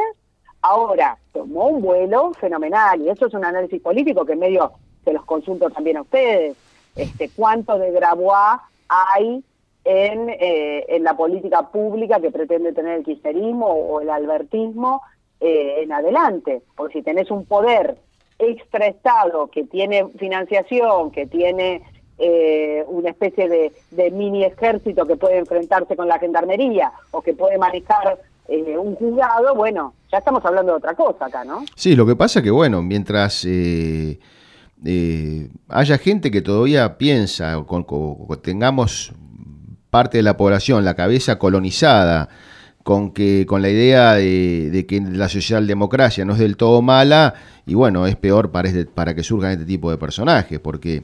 ahora 0.62 1.18
tomó 1.34 1.68
un 1.68 1.82
vuelo 1.82 2.34
fenomenal, 2.34 3.02
y 3.02 3.10
eso 3.10 3.28
es 3.28 3.34
un 3.34 3.46
análisis 3.46 3.82
político 3.82 4.26
que 4.26 4.36
medio 4.36 4.72
se 5.04 5.14
los 5.14 5.26
consulto 5.26 5.70
también 5.70 5.98
a 5.98 6.02
ustedes. 6.02 6.58
Este, 6.96 7.30
¿Cuánto 7.30 7.78
de 7.78 7.92
Grabois 7.92 8.60
hay 8.90 9.44
en, 9.86 10.30
eh, 10.30 10.86
en 10.90 11.04
la 11.04 11.16
política 11.16 11.70
pública 11.70 12.20
que 12.20 12.32
pretende 12.32 12.74
tener 12.74 12.98
el 12.98 13.06
kirchnerismo 13.06 13.68
o 13.68 14.02
el 14.02 14.10
albertismo 14.10 15.02
eh, 15.40 15.84
en 15.84 15.94
adelante? 15.94 16.62
Porque 16.76 17.00
si 17.00 17.04
tenés 17.04 17.32
un 17.32 17.46
poder 17.46 17.98
extraestado 18.40 19.48
que 19.48 19.64
tiene 19.64 20.08
financiación, 20.18 21.12
que 21.12 21.26
tiene 21.26 21.84
eh, 22.20 22.84
una 22.88 23.12
especie 23.12 23.48
de, 23.48 24.12
mini 24.12 24.44
ejército 24.44 25.06
que 25.06 25.16
puede 25.16 25.38
enfrentarse 25.38 25.96
con 25.96 26.08
la 26.08 26.20
gendarmería 26.20 26.92
o 27.12 27.22
que 27.22 27.34
puede 27.34 27.58
manejar 27.58 28.20
eh, 28.48 28.78
un 28.78 28.96
juzgado, 28.96 29.56
bueno, 29.56 29.94
ya 30.12 30.20
estamos 30.20 30.44
hablando 30.46 30.72
de 30.74 30.78
otra 30.78 30.94
cosa 30.94 31.26
acá, 31.26 31.44
¿no? 31.44 31.66
Sí, 31.76 31.96
lo 31.96 32.06
que 32.06 32.16
pasa 32.16 32.42
que, 32.42 32.52
bueno, 32.52 32.82
mientras 32.82 33.46
eh, 33.46 34.20
haya 35.68 35.98
gente 35.98 36.32
que 36.32 36.42
todavía 36.42 36.98
piensa, 36.98 37.58
o, 37.60 38.38
tengamos 38.38 39.14
parte 39.90 40.18
de 40.18 40.24
la 40.24 40.38
población 40.38 40.86
la 40.86 40.96
cabeza 40.96 41.40
colonizada, 41.40 42.30
con 42.84 43.12
que 43.12 43.46
con 43.46 43.62
la 43.62 43.70
idea 43.70 44.14
de, 44.14 44.86
que 44.88 45.02
la 45.02 45.28
socialdemocracia 45.28 46.24
no 46.24 46.34
es 46.34 46.40
del 46.40 46.56
todo 46.56 46.82
mala 46.82 47.34
y 47.66 47.74
bueno 47.74 48.08
es 48.08 48.16
peor 48.16 48.52
para, 48.52 48.70
este, 48.70 48.86
para 48.86 49.14
que 49.14 49.24
surjan 49.24 49.52
este 49.52 49.66
tipo 49.66 49.92
de 49.92 49.98
personajes 49.98 50.62
porque 50.62 51.04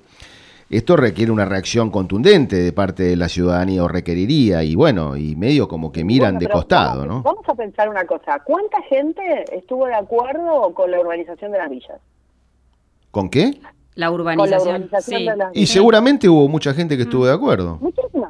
esto 0.70 0.96
requiere 0.96 1.32
una 1.32 1.46
reacción 1.46 1.90
contundente 1.92 2.56
de 2.56 2.74
parte 2.74 3.04
de 3.04 3.16
la 3.16 3.30
ciudadanía 3.30 3.84
o 3.84 3.88
requeriría 3.88 4.64
y 4.64 4.76
bueno, 4.76 5.16
y 5.16 5.36
medio 5.36 5.68
como 5.68 5.92
que 5.92 6.04
miran 6.04 6.40
de 6.40 6.48
costado, 6.48 7.06
¿no? 7.06 7.22
Vamos 7.22 7.48
a 7.48 7.56
pensar 7.56 7.90
una 7.90 8.06
cosa, 8.06 8.40
¿cuánta 8.40 8.82
gente 8.84 9.22
estuvo 9.52 9.86
de 9.86 9.96
acuerdo 9.96 10.74
con 10.74 10.92
la 10.92 11.00
urbanización 11.00 11.52
de 11.52 11.58
las 11.58 11.70
villas? 11.70 12.00
¿Con 13.12 13.30
qué? 13.30 13.60
La 13.96 14.10
urbanización. 14.10 14.90
sí. 15.02 15.28
Y 15.54 15.68
seguramente 15.68 16.28
hubo 16.28 16.48
mucha 16.48 16.74
gente 16.74 16.98
que 16.98 17.04
estuvo 17.04 17.28
de 17.28 17.34
acuerdo. 17.34 17.78
Muchísima. 17.80 18.30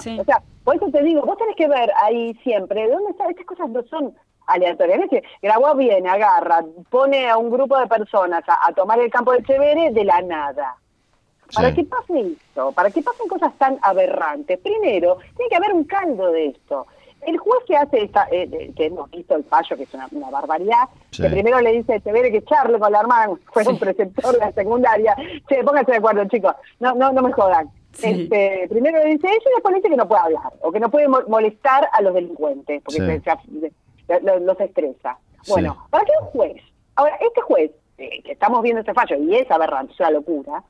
Sí. 0.00 0.18
O 0.18 0.24
sea, 0.24 0.42
por 0.64 0.76
eso 0.76 0.86
te 0.92 1.02
digo, 1.02 1.22
vos 1.22 1.38
tenés 1.38 1.56
que 1.56 1.68
ver 1.68 1.90
ahí 2.04 2.34
siempre, 2.42 2.88
¿dónde 2.88 3.10
están? 3.10 3.30
Estas 3.30 3.46
cosas 3.46 3.70
no 3.70 3.82
son 3.84 4.14
aleatorias. 4.46 5.00
Es 5.04 5.10
que 5.10 5.22
Grabois 5.40 5.78
viene, 5.78 6.08
agarra, 6.08 6.62
pone 6.90 7.28
a 7.30 7.38
un 7.38 7.50
grupo 7.50 7.78
de 7.78 7.86
personas 7.86 8.42
a, 8.46 8.68
a 8.68 8.72
tomar 8.74 9.00
el 9.00 9.10
campo 9.10 9.32
de 9.32 9.42
Chevere 9.44 9.92
de 9.92 10.04
la 10.04 10.20
nada. 10.20 10.76
Para 11.54 11.74
que 11.74 11.84
pase 11.84 12.20
esto, 12.20 12.72
para 12.72 12.90
que 12.90 13.02
pasen 13.02 13.28
cosas 13.28 13.52
tan 13.58 13.78
aberrantes, 13.82 14.58
primero, 14.58 15.18
tiene 15.36 15.48
que 15.50 15.56
haber 15.56 15.72
un 15.72 15.84
caldo 15.84 16.30
de 16.30 16.46
esto. 16.46 16.86
El 17.20 17.38
juez 17.38 17.60
que 17.66 17.76
hace 17.76 18.02
esta, 18.02 18.26
eh, 18.32 18.72
que 18.74 18.86
hemos 18.86 19.08
visto 19.10 19.36
el 19.36 19.44
fallo, 19.44 19.76
que 19.76 19.84
es 19.84 19.94
una, 19.94 20.08
barbaridad, 20.30 20.88
que 21.10 21.28
primero 21.28 21.60
le 21.60 21.72
dice 21.72 21.94
a 21.94 22.00
Tevere 22.00 22.32
que 22.32 22.42
charle 22.42 22.78
con 22.80 22.90
la 22.90 23.00
hermana, 23.00 23.34
fue 23.52 23.62
un 23.68 23.78
preceptor 23.78 24.32
de 24.32 24.38
la 24.38 24.52
secundaria, 24.52 25.14
che, 25.48 25.62
pónganse 25.62 25.92
de 25.92 25.98
acuerdo, 25.98 26.24
chicos, 26.24 26.54
no, 26.80 26.94
no, 26.94 27.12
no 27.12 27.22
me 27.22 27.32
jodan. 27.32 27.70
Este, 28.02 28.66
primero 28.68 28.98
le 28.98 29.10
dice 29.10 29.28
eso 29.28 29.50
y 29.50 29.54
después 29.54 29.72
le 29.72 29.78
dice 29.78 29.90
que 29.90 29.96
no 29.96 30.08
puede 30.08 30.22
hablar, 30.22 30.52
o 30.62 30.72
que 30.72 30.80
no 30.80 30.90
puede 30.90 31.06
molestar 31.06 31.88
a 31.92 32.02
los 32.02 32.14
delincuentes, 32.14 32.82
porque 32.82 33.00
los, 33.00 34.60
estresa. 34.60 35.18
Bueno, 35.48 35.86
¿para 35.90 36.04
qué 36.04 36.12
un 36.20 36.26
juez? 36.28 36.62
Ahora, 36.96 37.16
este 37.20 37.40
juez, 37.42 37.70
eh, 37.98 38.22
que 38.22 38.32
estamos 38.32 38.62
viendo 38.62 38.80
este 38.80 38.94
fallo, 38.94 39.16
y 39.16 39.36
es 39.36 39.50
aberrante, 39.50 39.92
es 39.92 40.00
una 40.00 40.10
locura, 40.10 40.64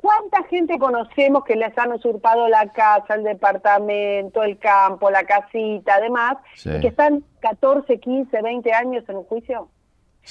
¿Cuánta 0.00 0.44
gente 0.44 0.78
conocemos 0.78 1.44
que 1.44 1.56
les 1.56 1.76
han 1.76 1.92
usurpado 1.92 2.48
la 2.48 2.72
casa, 2.72 3.14
el 3.14 3.22
departamento, 3.22 4.42
el 4.42 4.58
campo, 4.58 5.10
la 5.10 5.24
casita, 5.24 5.96
además, 5.96 6.38
y 6.64 6.80
que 6.80 6.88
están 6.88 7.22
14, 7.40 7.98
15, 7.98 8.40
20 8.40 8.72
años 8.72 9.04
en 9.08 9.16
un 9.16 9.24
juicio? 9.24 9.68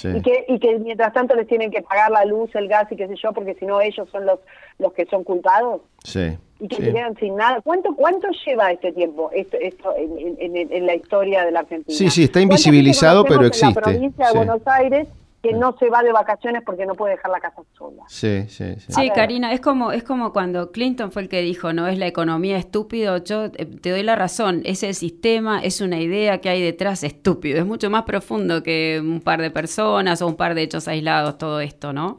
Y, 0.03 0.21
que, 0.21 0.45
y 0.47 0.59
que 0.59 0.79
mientras 0.79 1.13
tanto 1.13 1.35
les 1.35 1.47
tienen 1.47 1.71
que 1.71 1.81
pagar 1.81 2.09
la 2.09 2.23
luz, 2.23 2.49
el 2.55 2.67
gas 2.67 2.91
y 2.91 2.95
qué 2.95 3.07
sé 3.07 3.15
yo, 3.21 3.33
porque 3.33 3.55
si 3.55 3.65
no 3.65 3.81
ellos 3.81 4.07
son 4.11 4.25
los, 4.25 4.39
los 4.77 4.93
que 4.93 5.05
son 5.05 5.23
culpados. 5.23 5.81
Sí. 6.03 6.37
Y 6.59 6.67
que 6.67 6.77
se 6.77 6.93
quedan 6.93 7.15
sin 7.17 7.35
nada. 7.35 7.61
¿Cuánto, 7.61 7.95
cuánto 7.95 8.27
lleva 8.45 8.71
este 8.71 8.91
tiempo 8.91 9.29
esto, 9.33 9.57
esto 9.59 9.93
en, 9.97 10.55
en, 10.55 10.85
la 10.85 10.95
historia 10.95 11.43
de 11.45 11.51
la 11.51 11.61
Argentina? 11.61 11.95
Sí, 11.95 12.09
sí, 12.09 12.23
está 12.23 12.39
invisibilizado, 12.39 13.23
pero 13.25 13.45
existe. 13.45 13.67
En 13.67 13.75
la 13.75 13.81
provincia 13.81 14.27
de 14.27 14.33
Buenos 14.33 14.61
Aires 14.65 15.07
que 15.41 15.53
no 15.53 15.75
se 15.77 15.89
va 15.89 16.03
de 16.03 16.11
vacaciones 16.11 16.63
porque 16.65 16.85
no 16.85 16.95
puede 16.95 17.13
dejar 17.15 17.31
la 17.31 17.39
casa 17.39 17.61
sola. 17.77 18.03
Sí, 18.07 18.47
sí, 18.49 18.75
sí. 18.77 18.91
Sí, 18.91 19.09
Karina, 19.15 19.53
es 19.53 19.61
como, 19.61 19.91
es 19.91 20.03
como 20.03 20.33
cuando 20.33 20.71
Clinton 20.71 21.11
fue 21.11 21.21
el 21.21 21.29
que 21.29 21.41
dijo, 21.41 21.71
no 21.71 21.87
es 21.87 21.97
la 21.97 22.07
economía 22.07 22.57
estúpido, 22.57 23.17
yo 23.17 23.45
eh, 23.45 23.65
te 23.65 23.91
doy 23.91 24.03
la 24.03 24.15
razón, 24.15 24.61
es 24.65 24.83
el 24.83 24.95
sistema, 24.95 25.61
es 25.61 25.79
una 25.79 25.99
idea 25.99 26.41
que 26.41 26.49
hay 26.49 26.61
detrás 26.61 27.03
estúpido, 27.03 27.59
es 27.59 27.65
mucho 27.65 27.89
más 27.89 28.03
profundo 28.03 28.63
que 28.63 28.99
un 29.01 29.21
par 29.21 29.41
de 29.41 29.49
personas 29.49 30.21
o 30.21 30.27
un 30.27 30.35
par 30.35 30.55
de 30.55 30.63
hechos 30.63 30.87
aislados, 30.87 31.37
todo 31.37 31.61
esto, 31.61 31.93
¿no? 31.93 32.17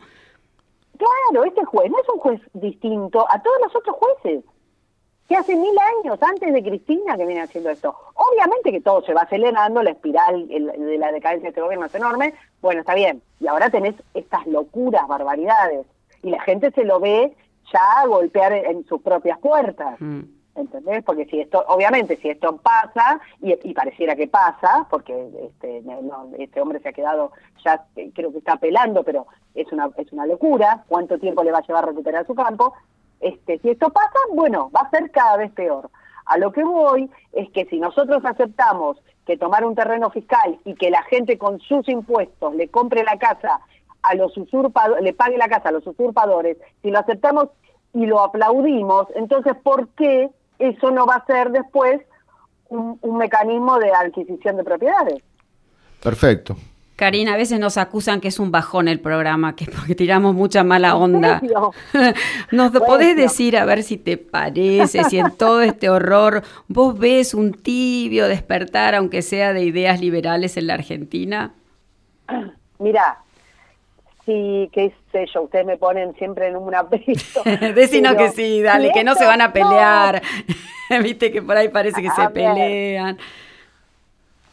Claro, 0.96 1.44
este 1.46 1.64
juez 1.64 1.90
no 1.90 1.98
es 1.98 2.08
un 2.08 2.20
juez 2.20 2.40
distinto 2.54 3.26
a 3.30 3.42
todos 3.42 3.56
los 3.62 3.76
otros 3.76 3.96
jueces 3.96 4.44
que 5.30 5.36
hace 5.36 5.54
mil 5.54 5.76
años 6.02 6.18
antes 6.20 6.52
de 6.52 6.60
Cristina 6.60 7.16
que 7.16 7.24
viene 7.24 7.42
haciendo 7.42 7.70
esto. 7.70 7.94
Obviamente 8.14 8.72
que 8.72 8.80
todo 8.80 9.00
se 9.02 9.14
va 9.14 9.22
acelerando, 9.22 9.80
la 9.80 9.92
espiral 9.92 10.48
de 10.48 10.98
la 10.98 11.12
decadencia 11.12 11.44
de 11.44 11.48
este 11.50 11.60
gobierno 11.60 11.86
es 11.86 11.94
enorme, 11.94 12.34
bueno, 12.60 12.80
está 12.80 12.96
bien, 12.96 13.22
y 13.38 13.46
ahora 13.46 13.70
tenés 13.70 13.94
estas 14.12 14.44
locuras, 14.48 15.06
barbaridades, 15.06 15.86
y 16.24 16.30
la 16.30 16.42
gente 16.42 16.72
se 16.72 16.82
lo 16.82 16.98
ve 16.98 17.32
ya 17.72 18.04
golpear 18.08 18.52
en, 18.52 18.84
sus 18.86 19.00
propias 19.02 19.38
puertas. 19.38 20.00
Mm. 20.00 20.22
¿Entendés? 20.56 21.04
Porque 21.04 21.26
si 21.26 21.40
esto, 21.40 21.64
obviamente, 21.68 22.16
si 22.16 22.28
esto 22.28 22.56
pasa, 22.56 23.20
y, 23.40 23.72
pareciera 23.72 24.16
que 24.16 24.26
pasa, 24.26 24.88
porque 24.90 25.30
este, 25.46 25.80
este 26.38 26.60
hombre 26.60 26.80
se 26.80 26.88
ha 26.88 26.92
quedado, 26.92 27.30
ya 27.64 27.84
creo 28.14 28.32
que 28.32 28.38
está 28.38 28.54
apelando, 28.54 29.04
pero 29.04 29.28
es 29.54 29.70
una, 29.70 29.90
es 29.96 30.12
una 30.12 30.26
locura, 30.26 30.82
cuánto 30.88 31.20
tiempo 31.20 31.44
le 31.44 31.52
va 31.52 31.58
a 31.58 31.62
llevar 31.62 31.84
a 31.84 31.86
recuperar 31.86 32.26
su 32.26 32.34
campo, 32.34 32.74
este, 33.20 33.58
si 33.58 33.70
esto 33.70 33.90
pasa, 33.90 34.18
bueno, 34.32 34.70
va 34.74 34.80
a 34.80 34.90
ser 34.90 35.10
cada 35.10 35.36
vez 35.36 35.52
peor. 35.52 35.90
A 36.26 36.38
lo 36.38 36.52
que 36.52 36.64
voy 36.64 37.10
es 37.32 37.50
que 37.50 37.66
si 37.66 37.78
nosotros 37.78 38.24
aceptamos 38.24 38.98
que 39.26 39.36
tomar 39.36 39.64
un 39.64 39.74
terreno 39.74 40.10
fiscal 40.10 40.58
y 40.64 40.74
que 40.74 40.90
la 40.90 41.02
gente 41.04 41.38
con 41.38 41.60
sus 41.60 41.88
impuestos 41.88 42.54
le 42.54 42.68
compre 42.68 43.04
la 43.04 43.18
casa 43.18 43.60
a 44.02 44.14
los 44.14 44.36
usurpadores, 44.36 45.04
le 45.04 45.12
pague 45.12 45.36
la 45.36 45.48
casa 45.48 45.68
a 45.68 45.72
los 45.72 45.86
usurpadores, 45.86 46.56
si 46.82 46.90
lo 46.90 46.98
aceptamos 46.98 47.48
y 47.92 48.06
lo 48.06 48.20
aplaudimos, 48.20 49.08
entonces 49.14 49.54
¿por 49.62 49.88
qué 49.88 50.30
eso 50.58 50.90
no 50.90 51.06
va 51.06 51.16
a 51.16 51.26
ser 51.26 51.50
después 51.50 52.00
un, 52.68 52.98
un 53.02 53.18
mecanismo 53.18 53.78
de 53.78 53.90
adquisición 53.92 54.56
de 54.56 54.64
propiedades? 54.64 55.22
Perfecto. 56.02 56.56
Karina, 57.00 57.32
a 57.32 57.36
veces 57.38 57.58
nos 57.58 57.78
acusan 57.78 58.20
que 58.20 58.28
es 58.28 58.38
un 58.38 58.50
bajón 58.50 58.86
el 58.86 59.00
programa, 59.00 59.56
que 59.56 59.64
porque 59.74 59.94
tiramos 59.94 60.34
mucha 60.34 60.64
mala 60.64 60.96
onda. 60.96 61.40
¿Nos 62.52 62.72
podés 62.72 63.16
decir, 63.16 63.56
a 63.56 63.64
ver 63.64 63.82
si 63.82 63.96
te 63.96 64.18
parece, 64.18 65.04
si 65.04 65.18
en 65.18 65.30
todo 65.30 65.62
este 65.62 65.88
horror 65.88 66.42
vos 66.68 66.98
ves 66.98 67.32
un 67.32 67.54
tibio 67.54 68.28
despertar, 68.28 68.94
aunque 68.94 69.22
sea 69.22 69.54
de 69.54 69.64
ideas 69.64 69.98
liberales 69.98 70.58
en 70.58 70.66
la 70.66 70.74
Argentina? 70.74 71.54
Mira, 72.78 73.20
sí, 74.26 74.68
qué 74.70 74.92
sé 75.10 75.24
yo, 75.32 75.44
ustedes 75.44 75.64
me 75.64 75.78
ponen 75.78 76.14
siempre 76.16 76.48
en 76.48 76.56
una 76.58 76.80
aprieto. 76.80 77.42
Decinos 77.74 78.14
que 78.16 78.28
sí, 78.28 78.60
dale, 78.60 78.92
que 78.92 79.04
no 79.04 79.14
se 79.14 79.24
van 79.24 79.40
a 79.40 79.54
pelear. 79.54 80.20
Viste 81.02 81.32
que 81.32 81.40
por 81.40 81.56
ahí 81.56 81.70
parece 81.70 82.02
que 82.02 82.10
se 82.10 82.28
pelean. 82.28 83.16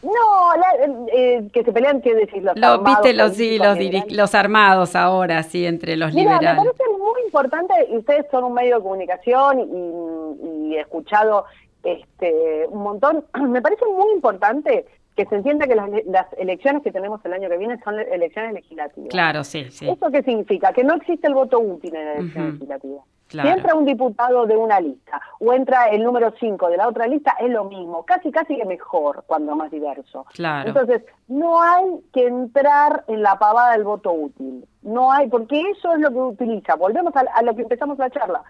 No, 0.04 0.54
eh, 0.54 1.08
eh, 1.12 1.50
que 1.52 1.64
se 1.64 1.74
pelean, 1.74 2.02
¿qué 2.02 2.14
decir? 2.14 2.44
Los 2.44 2.58
Lo, 2.58 2.84
viste 2.84 3.14
los, 3.14 3.34
sí, 3.34 3.58
los, 3.58 3.78
los, 4.12 4.36
armados 4.36 4.96
ahora, 4.96 5.42
sí, 5.44 5.66
entre 5.66 5.98
los 5.98 6.14
Mira, 6.14 6.36
liberales. 6.36 6.64
Me 6.64 6.72
parece 6.72 6.98
muy 7.00 7.22
importante, 7.24 7.74
y 7.92 7.98
ustedes 7.98 8.26
son 8.30 8.44
un 8.44 8.54
medio 8.54 8.78
de 8.78 8.82
comunicación 8.84 9.60
y, 9.60 10.76
he 10.76 10.82
escuchado 10.82 11.46
este 11.84 12.68
un 12.70 12.84
montón, 12.84 13.26
me 13.50 13.62
parece 13.62 13.86
muy 13.86 14.12
importante 14.14 14.86
que 15.16 15.26
se 15.26 15.36
entienda 15.36 15.66
que 15.66 15.74
las, 15.74 15.90
las, 16.06 16.28
elecciones 16.38 16.84
que 16.84 16.92
tenemos 16.92 17.24
el 17.26 17.34
año 17.34 17.50
que 17.50 17.58
viene 17.58 17.80
son 17.84 18.00
elecciones 18.00 18.54
legislativas. 18.54 19.10
Claro, 19.10 19.44
sí, 19.44 19.66
sí. 19.72 19.90
¿Eso 19.90 20.12
qué 20.12 20.22
significa? 20.22 20.72
Que 20.74 20.84
no 20.84 20.94
existe 20.94 21.26
el 21.26 21.34
voto 21.34 21.60
útil 21.60 21.96
en 21.96 22.06
la 22.06 22.14
elección 22.14 22.52
legislativa. 22.54 23.02
Si 23.30 23.40
entra 23.40 23.76
un 23.76 23.86
diputado 23.86 24.46
de 24.46 24.56
una 24.56 24.80
lista 24.80 25.22
o 25.40 25.52
entra 25.54 25.90
el 25.90 26.04
número 26.04 26.34
5 26.40 26.70
de 26.70 26.78
la 26.78 26.88
otra 26.88 27.08
lista, 27.08 27.36
es 27.40 27.50
lo 27.50 27.66
mismo, 27.66 28.06
casi 28.06 28.32
casi 28.32 28.56
que 28.56 28.66
mejor 28.66 29.24
cuando 29.28 29.56
más 29.56 29.70
diverso. 29.70 30.26
Entonces, 30.38 31.04
no 31.28 31.62
hay 31.62 31.86
que 32.14 32.26
entrar 32.26 33.04
en 33.08 33.22
la 33.22 33.38
pavada 33.38 33.74
del 33.74 33.84
voto 33.84 34.12
útil. 34.12 34.66
No 34.82 35.12
hay, 35.12 35.28
porque 35.28 35.62
eso 35.72 35.94
es 35.94 36.00
lo 36.00 36.10
que 36.10 36.20
utiliza. 36.20 36.76
Volvemos 36.76 37.14
a, 37.16 37.42
lo 37.42 37.56
que 37.56 37.64
empezamos 37.64 37.98
la 37.98 38.10
charla. 38.10 38.44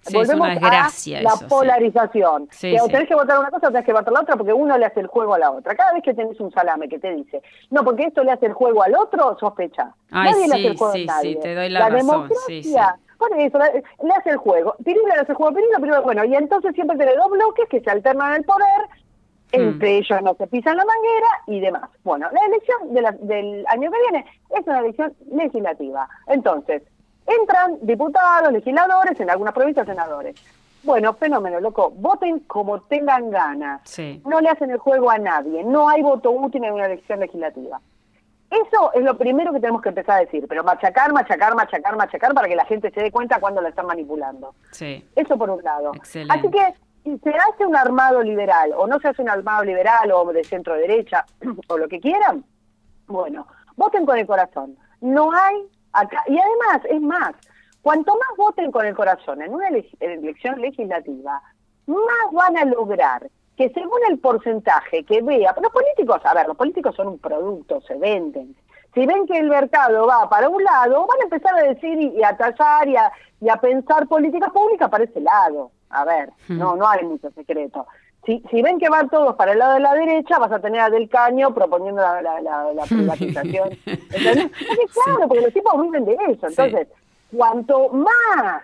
Sí, 0.00 0.18
es 0.18 0.28
Volvemos 0.28 0.46
una 0.46 0.54
desgracia 0.54 1.18
a 1.20 1.22
la 1.22 1.30
eso, 1.30 1.48
polarización. 1.48 2.48
Sí, 2.50 2.72
que 2.72 2.80
o 2.80 2.88
tenés 2.88 3.08
que 3.08 3.14
votar 3.14 3.38
una 3.38 3.50
cosa 3.50 3.68
o 3.68 3.70
tenés 3.70 3.86
que 3.86 3.92
votar 3.92 4.12
la 4.12 4.20
otra 4.20 4.36
porque 4.36 4.52
uno 4.52 4.76
le 4.76 4.84
hace 4.84 5.00
el 5.00 5.06
juego 5.06 5.34
a 5.34 5.38
la 5.38 5.50
otra. 5.50 5.74
Cada 5.74 5.94
vez 5.94 6.02
que 6.02 6.12
tenés 6.12 6.38
un 6.40 6.52
salame 6.52 6.88
que 6.88 6.98
te 6.98 7.14
dice, 7.14 7.40
no, 7.70 7.84
porque 7.84 8.04
esto 8.04 8.22
le 8.22 8.32
hace 8.32 8.46
el 8.46 8.52
juego 8.52 8.82
al 8.82 8.94
otro, 8.96 9.38
sospecha. 9.38 9.94
Ay, 10.10 10.32
Nadie 10.32 10.48
le 10.48 10.54
hace 10.54 10.66
el 10.66 10.76
juego 10.76 10.92
a 10.92 10.98
nadie. 10.98 11.32
sí, 11.32 11.40
te 11.40 11.54
doy 11.54 11.70
la 11.70 11.88
razón, 11.88 12.06
democracia. 12.06 12.98
Por 13.18 13.32
eso, 13.38 13.58
le 13.58 14.12
hace 14.14 14.30
el 14.30 14.36
juego. 14.36 14.74
Pirula 14.84 15.14
le 15.14 15.20
hace 15.22 15.32
el 15.32 15.36
juego 15.36 15.50
a 15.52 15.54
Pirula, 15.54 15.78
Pirula, 15.78 16.00
bueno, 16.00 16.24
y 16.24 16.34
entonces 16.34 16.74
siempre 16.74 16.96
tenés 16.96 17.16
dos 17.16 17.30
bloques 17.30 17.68
que 17.68 17.80
se 17.80 17.90
alternan 17.90 18.34
el 18.34 18.44
poder, 18.44 18.88
Hmm. 19.52 19.60
entre 19.60 19.98
ellos 19.98 20.20
no 20.22 20.34
se 20.34 20.46
pisan 20.48 20.76
la 20.76 20.84
manguera 20.84 21.26
y 21.46 21.60
demás. 21.60 21.88
Bueno, 22.02 22.28
la 22.32 22.40
elección 22.46 22.92
de 22.92 23.02
la- 23.02 23.12
del 23.12 23.64
año 23.68 23.90
que 23.90 23.98
viene 24.10 24.26
es 24.50 24.66
una 24.66 24.80
elección 24.80 25.14
legislativa. 25.30 26.08
Entonces, 26.26 26.82
entran 27.26 27.78
diputados, 27.82 28.52
legisladores, 28.52 29.18
en 29.20 29.30
algunas 29.30 29.54
provincias 29.54 29.86
senadores. 29.86 30.34
Bueno, 30.82 31.14
fenómeno, 31.14 31.60
loco, 31.60 31.90
voten 31.96 32.40
como 32.40 32.80
tengan 32.82 33.30
ganas. 33.30 33.80
Sí. 33.84 34.20
No 34.26 34.40
le 34.40 34.48
hacen 34.50 34.70
el 34.70 34.78
juego 34.78 35.08
a 35.10 35.18
nadie, 35.18 35.62
no 35.62 35.88
hay 35.88 36.02
voto 36.02 36.30
útil 36.32 36.64
en 36.64 36.72
una 36.74 36.86
elección 36.86 37.20
legislativa. 37.20 37.80
Eso 38.50 38.92
es 38.92 39.02
lo 39.02 39.16
primero 39.18 39.52
que 39.52 39.60
tenemos 39.60 39.82
que 39.82 39.88
empezar 39.88 40.16
a 40.18 40.20
decir, 40.20 40.46
pero 40.48 40.62
machacar, 40.62 41.12
machacar, 41.12 41.54
machacar, 41.56 41.96
machacar 41.96 42.34
para 42.34 42.46
que 42.48 42.54
la 42.54 42.64
gente 42.66 42.90
se 42.92 43.00
dé 43.02 43.10
cuenta 43.10 43.40
cuando 43.40 43.60
la 43.60 43.70
están 43.70 43.86
manipulando. 43.86 44.54
Sí. 44.70 45.04
Eso 45.16 45.36
por 45.36 45.50
un 45.50 45.62
lado. 45.62 45.92
Excelente. 45.94 46.34
Así 46.38 46.50
que 46.50 46.74
si 47.02 47.18
se 47.18 47.30
hace 47.30 47.66
un 47.66 47.74
armado 47.74 48.22
liberal 48.22 48.72
o 48.76 48.86
no 48.86 49.00
se 49.00 49.08
hace 49.08 49.22
un 49.22 49.28
armado 49.28 49.64
liberal 49.64 50.10
o 50.12 50.32
de 50.32 50.44
centro 50.44 50.74
derecha 50.74 51.24
o 51.68 51.78
lo 51.78 51.88
que 51.88 52.00
quieran, 52.00 52.44
bueno, 53.06 53.46
voten 53.76 54.06
con 54.06 54.18
el 54.18 54.26
corazón. 54.26 54.76
No 55.00 55.32
hay 55.32 55.68
acá 55.92 56.22
y 56.26 56.38
además 56.38 56.80
es 56.88 57.00
más, 57.00 57.32
cuanto 57.82 58.12
más 58.14 58.36
voten 58.36 58.70
con 58.70 58.86
el 58.86 58.94
corazón 58.94 59.42
en 59.42 59.52
una 59.52 59.68
ele- 59.68 59.88
elección 60.00 60.60
legislativa, 60.60 61.42
más 61.86 62.32
van 62.32 62.56
a 62.56 62.64
lograr 62.64 63.28
que 63.56 63.70
según 63.70 63.98
el 64.10 64.18
porcentaje 64.18 65.04
que 65.04 65.22
vea, 65.22 65.54
los 65.62 65.72
políticos, 65.72 66.20
a 66.24 66.34
ver, 66.34 66.46
los 66.48 66.56
políticos 66.56 66.94
son 66.96 67.08
un 67.08 67.18
producto, 67.18 67.80
se 67.82 67.94
venden. 67.96 68.54
Si 68.94 69.06
ven 69.06 69.26
que 69.26 69.38
el 69.38 69.48
mercado 69.48 70.06
va 70.06 70.28
para 70.28 70.48
un 70.48 70.62
lado, 70.62 71.06
van 71.06 71.20
a 71.20 71.24
empezar 71.24 71.54
a 71.56 71.62
decir 71.62 71.98
y, 72.00 72.22
a 72.22 72.36
tallar 72.36 72.86
y 72.88 72.96
a, 72.96 73.12
y 73.40 73.48
a 73.48 73.56
pensar 73.56 74.06
políticas 74.06 74.50
públicas 74.52 74.88
para 74.88 75.04
ese 75.04 75.20
lado. 75.20 75.70
A 75.90 76.04
ver, 76.04 76.30
no, 76.48 76.74
no 76.76 76.88
hay 76.88 77.04
mucho 77.04 77.30
secreto. 77.32 77.86
Si, 78.26 78.42
si 78.50 78.62
ven 78.62 78.78
que 78.78 78.88
van 78.88 79.08
todos 79.10 79.34
para 79.36 79.52
el 79.52 79.58
lado 79.58 79.74
de 79.74 79.80
la 79.80 79.94
derecha, 79.94 80.38
vas 80.38 80.50
a 80.50 80.58
tener 80.60 80.80
a 80.80 80.90
Del 80.90 81.08
Caño 81.08 81.52
proponiendo 81.54 82.00
la, 82.02 82.22
la, 82.22 82.40
la- 82.40 82.72
la 82.72 82.82
privatización. 82.88 83.70
Es 83.84 84.06
que 84.08 84.50
claro, 84.92 85.28
porque 85.28 85.42
los 85.42 85.52
tipos 85.52 85.82
viven 85.82 86.04
de 86.06 86.14
eso. 86.28 86.46
Entonces, 86.48 86.88
cuanto 87.36 87.88
más 87.90 88.62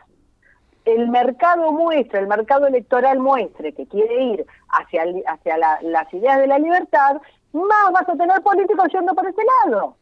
el 0.94 1.08
mercado 1.08 1.72
muestre, 1.72 2.20
el 2.20 2.26
mercado 2.26 2.66
electoral 2.66 3.18
muestre 3.18 3.72
que 3.72 3.86
quiere 3.86 4.22
ir 4.24 4.46
hacia, 4.68 5.02
el- 5.04 5.24
hacia 5.26 5.56
la- 5.58 5.78
las 5.82 6.12
ideas 6.12 6.38
de 6.38 6.46
la 6.46 6.58
libertad, 6.58 7.20
más 7.52 7.92
vas 7.92 8.08
a 8.08 8.16
tener 8.16 8.40
políticos 8.42 8.88
yendo 8.92 9.14
por 9.14 9.26
ese 9.26 9.42
lado. 9.64 9.96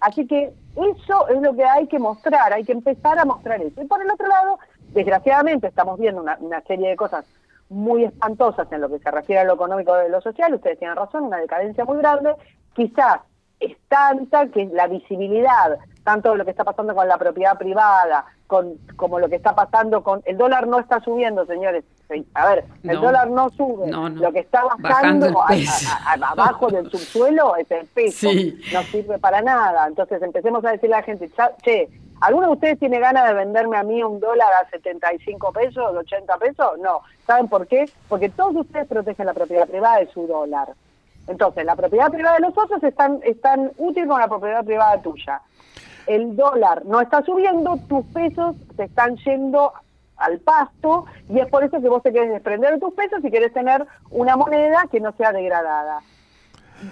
Así 0.00 0.26
que 0.26 0.52
eso 0.76 1.28
es 1.28 1.40
lo 1.42 1.54
que 1.54 1.64
hay 1.64 1.86
que 1.86 1.98
mostrar, 1.98 2.52
hay 2.52 2.64
que 2.64 2.72
empezar 2.72 3.18
a 3.18 3.24
mostrar 3.24 3.60
eso. 3.60 3.82
Y 3.82 3.86
por 3.86 4.00
el 4.00 4.10
otro 4.10 4.26
lado, 4.28 4.58
desgraciadamente 4.92 5.66
estamos 5.66 5.98
viendo 5.98 6.22
una, 6.22 6.36
una 6.40 6.60
serie 6.62 6.90
de 6.90 6.96
cosas 6.96 7.24
muy 7.68 8.04
espantosas 8.04 8.70
en 8.72 8.80
lo 8.80 8.88
que 8.88 8.98
se 8.98 9.10
refiere 9.10 9.42
a 9.42 9.44
lo 9.44 9.54
económico 9.54 9.92
y 10.06 10.10
lo 10.10 10.20
social, 10.20 10.54
ustedes 10.54 10.78
tienen 10.78 10.96
razón, 10.96 11.24
una 11.24 11.36
decadencia 11.36 11.84
muy 11.84 11.98
grande, 11.98 12.34
quizás 12.74 13.20
es 13.60 13.76
tanta 13.88 14.46
que 14.48 14.66
la 14.66 14.86
visibilidad, 14.86 15.78
tanto 16.04 16.34
lo 16.34 16.44
que 16.44 16.50
está 16.50 16.64
pasando 16.64 16.94
con 16.94 17.06
la 17.08 17.18
propiedad 17.18 17.56
privada, 17.58 18.24
con, 18.46 18.74
como 18.96 19.18
lo 19.18 19.28
que 19.28 19.36
está 19.36 19.54
pasando 19.54 20.02
con... 20.02 20.22
El 20.24 20.36
dólar 20.38 20.66
no 20.66 20.78
está 20.80 21.00
subiendo, 21.00 21.44
señores. 21.46 21.84
A 22.34 22.48
ver, 22.48 22.64
el 22.82 22.96
No. 22.96 23.02
dólar 23.02 23.30
no 23.30 23.50
sube. 23.50 23.86
No, 23.86 24.08
no. 24.08 24.20
Lo 24.20 24.32
que 24.32 24.40
está 24.40 24.62
Bajando 24.64 24.88
bajando 24.88 25.26
el 25.26 25.34
a- 25.36 25.46
peso. 25.46 25.88
a- 26.04 26.10
a- 26.26 26.30
abajo 26.32 26.68
del 26.68 26.90
subsuelo 26.90 27.54
es 27.56 27.70
el 27.70 27.86
peso. 27.86 28.28
Sí. 28.30 28.58
No 28.72 28.82
sirve 28.82 29.18
para 29.18 29.40
nada. 29.42 29.86
Entonces 29.86 30.20
empecemos 30.22 30.64
a 30.64 30.72
decirle 30.72 30.96
a 30.96 30.98
la 30.98 31.04
gente, 31.04 31.28
"Cha- 31.30 31.54
che, 31.62 31.88
¿alguno 32.20 32.46
de 32.48 32.52
ustedes 32.54 32.78
tiene 32.80 32.98
ganas 32.98 33.28
de 33.28 33.34
venderme 33.34 33.76
a 33.76 33.84
mí 33.84 34.02
un 34.02 34.18
dólar 34.18 34.48
a 34.60 34.68
75 34.70 35.52
pesos, 35.52 35.94
80 35.96 36.36
pesos? 36.38 36.78
No. 36.80 37.00
¿Saben 37.26 37.46
por 37.48 37.66
qué? 37.68 37.88
Porque 38.08 38.28
todos 38.30 38.56
ustedes 38.56 38.88
protegen 38.88 39.26
la 39.26 39.34
propiedad 39.34 39.68
privada 39.68 39.98
de 39.98 40.08
su 40.08 40.26
dólar. 40.26 40.70
Entonces, 41.28 41.64
la 41.64 41.76
propiedad 41.76 42.10
privada 42.10 42.36
de 42.36 42.40
los 42.42 42.58
otros 42.58 42.82
es 42.82 42.94
tan, 42.96 43.20
es 43.22 43.40
tan 43.40 43.70
útil 43.76 44.08
como 44.08 44.18
la 44.18 44.26
propiedad 44.26 44.64
privada 44.64 45.00
tuya. 45.00 45.40
El 46.06 46.36
dólar 46.36 46.82
no 46.86 47.00
está 47.00 47.22
subiendo, 47.24 47.78
tus 47.88 48.04
pesos 48.06 48.56
se 48.76 48.84
están 48.84 49.16
yendo 49.18 49.72
al 50.16 50.38
pasto 50.38 51.06
y 51.28 51.38
es 51.40 51.46
por 51.48 51.64
eso 51.64 51.80
que 51.80 51.88
vos 51.88 52.02
te 52.02 52.12
querés 52.12 52.30
desprender 52.30 52.74
de 52.74 52.80
tus 52.80 52.92
pesos 52.94 53.20
y 53.24 53.30
querés 53.30 53.52
tener 53.52 53.86
una 54.10 54.36
moneda 54.36 54.84
que 54.90 55.00
no 55.00 55.12
sea 55.12 55.32
degradada. 55.32 56.00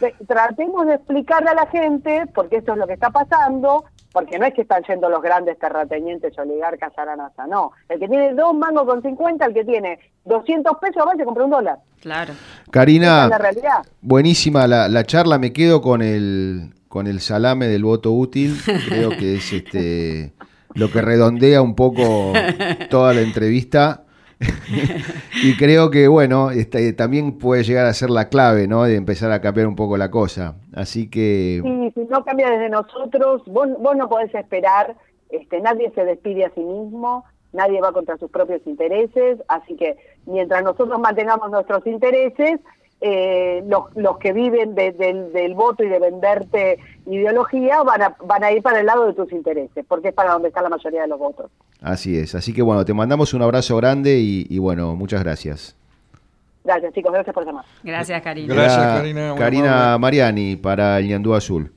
De- 0.01 0.15
tratemos 0.27 0.87
de 0.87 0.95
explicarle 0.95 1.51
a 1.51 1.55
la 1.55 1.67
gente, 1.67 2.25
porque 2.35 2.57
esto 2.57 2.73
es 2.73 2.79
lo 2.79 2.87
que 2.87 2.95
está 2.95 3.11
pasando, 3.11 3.85
porque 4.13 4.39
no 4.39 4.47
es 4.47 4.55
que 4.55 4.63
están 4.63 4.83
yendo 4.85 5.09
los 5.11 5.21
grandes 5.23 5.59
terratenientes 5.59 6.39
oligarcas 6.39 6.97
a 6.99 7.05
la 7.05 7.17
NASA, 7.17 7.47
no. 7.47 7.73
El 7.89 7.99
que 7.99 8.09
tiene 8.09 8.35
dos 8.35 8.55
mangos 8.55 8.85
con 8.87 9.03
50, 9.03 9.45
el 9.47 9.55
que 9.55 9.65
tiene 9.65 9.99
200 10.25 10.79
pesos, 10.79 11.05
va 11.07 11.15
y 11.15 11.19
se 11.19 11.25
compra 11.25 11.45
un 11.45 11.51
dólar. 11.51 11.79
Claro. 12.01 12.33
Karina, 12.71 13.25
es 13.25 13.31
la 13.31 13.39
realidad. 13.39 13.83
buenísima 14.01 14.67
la, 14.67 14.89
la 14.89 15.05
charla, 15.05 15.39
me 15.39 15.53
quedo 15.53 15.81
con 15.83 16.01
el, 16.03 16.73
con 16.89 17.07
el 17.07 17.21
salame 17.21 17.67
del 17.69 17.85
voto 17.85 18.13
útil, 18.13 18.57
creo 18.89 19.11
que 19.11 19.37
es 19.37 19.53
este 19.53 20.33
lo 20.75 20.91
que 20.91 21.03
redondea 21.03 21.63
un 21.63 21.75
poco 21.75 22.33
toda 22.91 23.15
la 23.15 23.21
entrevista. 23.21 24.05
y 25.43 25.57
creo 25.57 25.91
que, 25.91 26.07
bueno, 26.07 26.53
este, 26.53 26.93
también 26.93 27.39
puede 27.39 27.65
llegar 27.65 27.87
a 27.87 27.93
ser 27.93 28.09
la 28.09 28.29
clave, 28.29 28.69
¿no? 28.69 28.85
De 28.85 28.95
empezar 28.95 29.33
a 29.33 29.41
cambiar 29.41 29.67
un 29.67 29.75
poco 29.75 29.97
la 29.97 30.13
cosa. 30.13 30.55
Así 30.73 31.11
que, 31.11 31.61
Sí, 31.63 31.93
si 31.95 32.09
no 32.09 32.25
cambia 32.25 32.51
desde 32.51 32.71
nosotros, 32.71 33.43
vos, 33.47 33.69
vos 33.81 33.97
no 33.97 34.09
podés 34.09 34.33
esperar, 34.33 34.97
este, 35.31 35.61
nadie 35.61 35.91
se 35.93 36.05
despide 36.05 36.45
a 36.45 36.51
sí 36.51 36.61
mismo, 36.61 37.25
nadie 37.53 37.81
va 37.81 37.93
contra 37.93 38.17
sus 38.17 38.31
propios 38.31 38.65
intereses, 38.67 39.39
así 39.49 39.75
que 39.77 39.97
mientras 40.27 40.63
nosotros 40.63 41.01
mantengamos 41.01 41.51
nuestros 41.51 41.85
intereses, 41.87 42.61
eh, 43.01 43.63
los, 43.69 43.85
los 43.97 44.19
que 44.19 44.33
viven 44.33 44.75
de- 44.75 44.93
del, 44.93 45.33
del 45.33 45.55
voto 45.55 45.85
y 45.85 45.89
de 45.89 45.99
venderte 45.99 46.79
ideología 47.07 47.83
van 47.83 48.03
a, 48.03 48.17
van 48.25 48.43
a 48.45 48.51
ir 48.53 48.61
para 48.63 48.81
el 48.81 48.87
lado 48.87 49.07
de 49.07 49.13
tus 49.15 49.31
intereses, 49.33 49.85
porque 49.89 50.09
es 50.09 50.15
para 50.15 50.33
donde 50.33 50.49
está 50.49 50.63
la 50.63 50.69
mayoría 50.69 51.03
de 51.03 51.09
los 51.09 51.19
votos. 51.19 51.51
así 51.81 52.19
es. 52.19 52.35
Así 52.35 52.53
que, 52.53 52.63
bueno, 52.63 52.85
te 52.85 52.93
mandamos 52.95 53.33
un 53.35 53.43
abrazo 53.43 53.77
grande 53.77 54.19
y, 54.19 54.47
y 54.51 54.59
bueno, 54.59 54.95
muchas 54.97 55.23
gracias. 55.23 55.77
Gracias 56.65 56.93
chicos, 56.93 57.13
gracias 57.13 57.33
por 57.33 57.47
llamar. 57.47 57.65
Gracias, 57.83 58.21
Karina. 58.21 58.53
Gracias, 58.55 58.87
Karina, 58.99 59.35
Karina. 59.39 59.97
Mariani 59.99 60.57
para 60.57 60.99
el 60.99 61.09
Ñandú 61.09 61.35
Azul. 61.35 61.73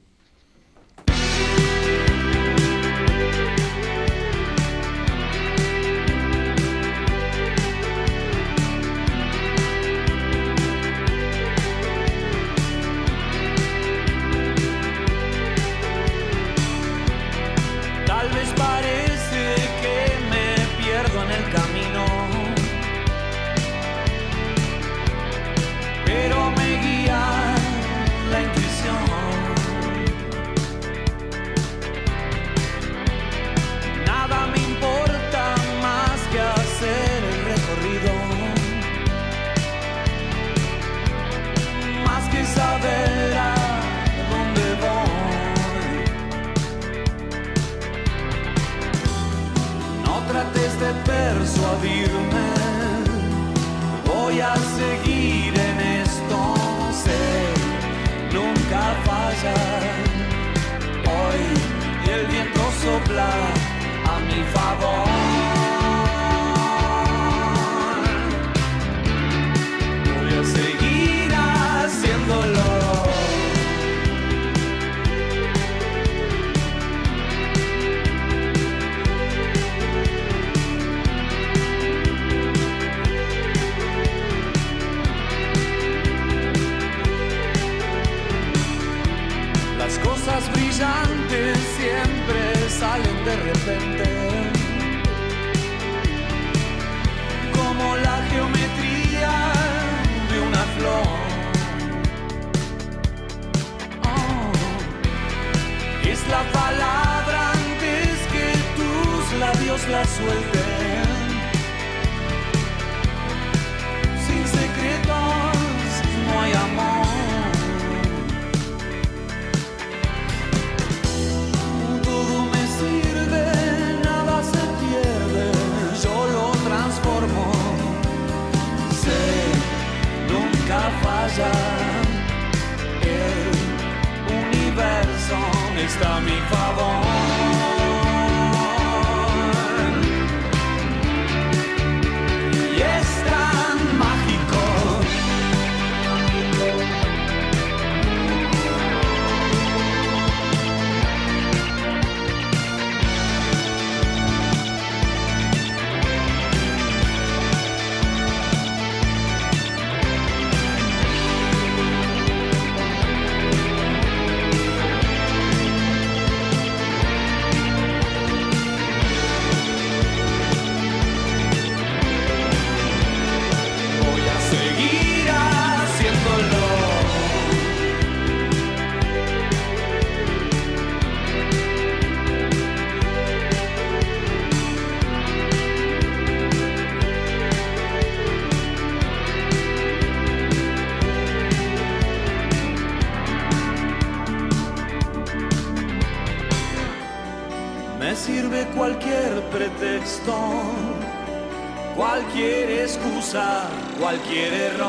Cualquier 204.11 204.53
error. 204.53 204.80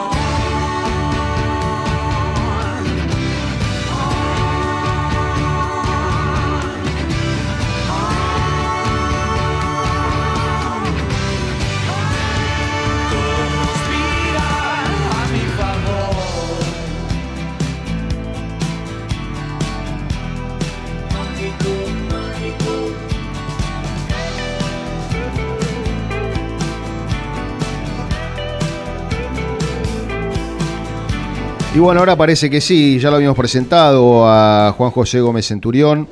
Y 31.74 31.78
bueno, 31.78 32.00
ahora 32.00 32.16
parece 32.16 32.50
que 32.50 32.60
sí, 32.60 32.98
ya 32.98 33.08
lo 33.08 33.16
habíamos 33.16 33.36
presentado 33.36 34.28
a 34.28 34.74
Juan 34.76 34.90
José 34.90 35.22
Gómez 35.22 35.46
Centurión. 35.46 36.06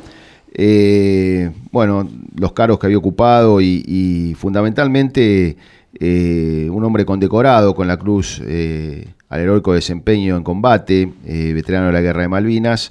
Eh, 0.54 1.50
bueno, 1.70 2.08
los 2.34 2.52
cargos 2.52 2.78
que 2.78 2.86
había 2.86 2.96
ocupado 2.96 3.60
y, 3.60 4.34
fundamentalmente 4.38 5.58
eh, 6.00 6.66
un 6.72 6.82
hombre 6.82 7.04
condecorado 7.04 7.74
con 7.74 7.86
la 7.86 7.98
cruz 7.98 8.40
eh, 8.46 9.08
al 9.28 9.40
heroico 9.40 9.74
desempeño 9.74 10.34
en 10.38 10.42
combate, 10.42 11.12
veterano 11.26 11.88
de 11.88 11.92
la 11.92 12.00
Guerra 12.00 12.22
de 12.22 12.28
Malvinas. 12.28 12.90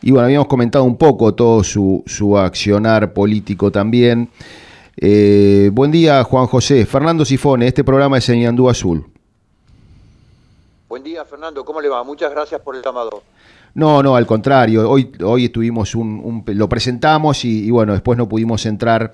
Y 0.00 0.12
bueno, 0.12 0.26
habíamos 0.26 0.46
comentado 0.46 0.84
un 0.84 0.96
poco 0.96 1.34
todo 1.34 1.64
su, 1.64 2.04
su 2.06 2.38
accionar 2.38 3.12
político 3.12 3.72
también. 3.72 4.28
Buen 5.72 5.90
día, 5.90 6.22
Juan 6.22 6.46
José. 6.46 6.86
Fernando 6.86 7.24
Sifone, 7.24 7.66
este 7.66 7.82
programa 7.82 8.18
es 8.18 8.28
en 8.28 8.42
Yandú 8.42 8.70
Azul. 8.70 9.13
Buen 10.94 11.02
día, 11.02 11.24
Fernando. 11.24 11.64
¿Cómo 11.64 11.80
le 11.80 11.88
va? 11.88 12.04
Muchas 12.04 12.30
gracias 12.30 12.60
por 12.60 12.76
el 12.76 12.80
llamado. 12.80 13.24
No, 13.74 14.00
no, 14.00 14.14
al 14.14 14.26
contrario. 14.26 14.88
Hoy, 14.88 15.10
hoy 15.24 15.46
estuvimos 15.46 15.96
un, 15.96 16.20
un- 16.22 16.44
lo 16.56 16.68
presentamos 16.68 17.44
y, 17.44 17.68
bueno, 17.72 17.94
después 17.94 18.16
no 18.16 18.28
pudimos 18.28 18.64
entrar. 18.64 19.12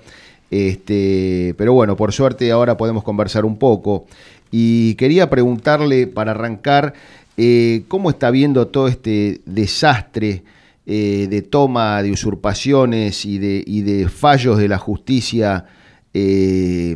Este, 0.51 1.55
pero 1.57 1.73
bueno, 1.73 1.95
por 1.95 2.13
suerte 2.13 2.51
ahora 2.51 2.77
podemos 2.77 3.03
conversar 3.03 3.45
un 3.45 3.57
poco. 3.57 4.05
Y 4.51 4.93
quería 4.93 5.27
preguntarle 5.27 6.05
para 6.05 6.29
arrancar 6.33 6.93
eh, 7.35 7.81
cómo 7.87 8.11
está 8.11 8.29
viendo 8.29 8.67
todo 8.67 8.87
este 8.87 9.41
desastre 9.47 10.43
eh, 10.85 11.25
de 11.31 11.41
toma 11.41 12.03
de 12.03 12.11
usurpaciones 12.11 13.25
y 13.25 13.39
de, 13.39 13.63
y 13.65 13.81
de 13.81 14.07
fallos 14.07 14.59
de 14.59 14.67
la 14.67 14.77
justicia 14.77 15.65
eh, 16.13 16.95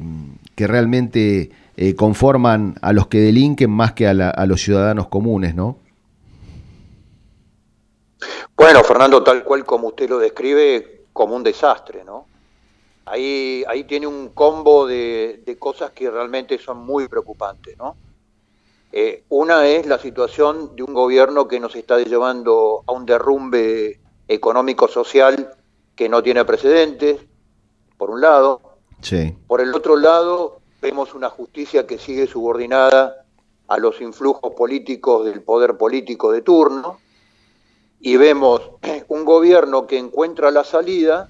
que 0.53 0.67
realmente 0.67 1.49
eh, 1.77 1.95
conforman 1.95 2.75
a 2.81 2.93
los 2.93 3.07
que 3.07 3.19
delinquen 3.19 3.69
más 3.71 3.93
que 3.93 4.07
a, 4.07 4.13
la- 4.13 4.29
a 4.29 4.45
los 4.45 4.61
ciudadanos 4.61 5.07
comunes, 5.07 5.55
¿no? 5.55 5.77
Bueno, 8.55 8.83
Fernando, 8.83 9.21
tal 9.23 9.43
cual 9.43 9.65
como 9.65 9.87
usted 9.87 10.09
lo 10.09 10.17
describe, 10.17 11.05
como 11.13 11.35
un 11.35 11.43
desastre, 11.43 12.03
¿no? 12.05 12.27
Ahí, 13.05 13.63
ahí 13.67 13.83
tiene 13.83 14.07
un 14.07 14.29
combo 14.29 14.87
de, 14.87 15.43
de 15.45 15.57
cosas 15.59 15.91
que 15.91 16.09
realmente 16.09 16.57
son 16.57 16.77
muy 16.85 17.07
preocupantes, 17.07 17.77
¿no? 17.77 17.95
Eh, 18.91 19.23
una 19.29 19.67
es 19.67 19.85
la 19.85 19.99
situación 19.99 20.75
de 20.75 20.83
un 20.83 20.93
gobierno 20.93 21.47
que 21.47 21.59
nos 21.59 21.75
está 21.75 21.99
llevando 21.99 22.83
a 22.87 22.93
un 22.93 23.05
derrumbe 23.05 23.99
económico-social 24.27 25.51
que 25.95 26.07
no 26.07 26.23
tiene 26.23 26.45
precedentes, 26.45 27.19
por 27.97 28.09
un 28.09 28.21
lado. 28.21 28.61
Sí. 29.01 29.35
Por 29.47 29.59
el 29.59 29.73
otro 29.75 29.97
lado, 29.97 30.61
vemos 30.85 31.15
una 31.15 31.31
justicia 31.31 31.87
que 31.87 31.97
sigue 31.97 32.27
subordinada 32.27 33.25
a 33.67 33.77
los 33.79 34.01
influjos 34.01 34.53
políticos 34.53 35.25
del 35.25 35.41
poder 35.41 35.77
político 35.77 36.31
de 36.31 36.43
turno 36.43 36.99
y 37.99 38.17
vemos 38.17 38.61
un 39.07 39.25
gobierno 39.25 39.87
que 39.87 39.97
encuentra 39.97 40.51
la 40.51 40.63
salida 40.63 41.27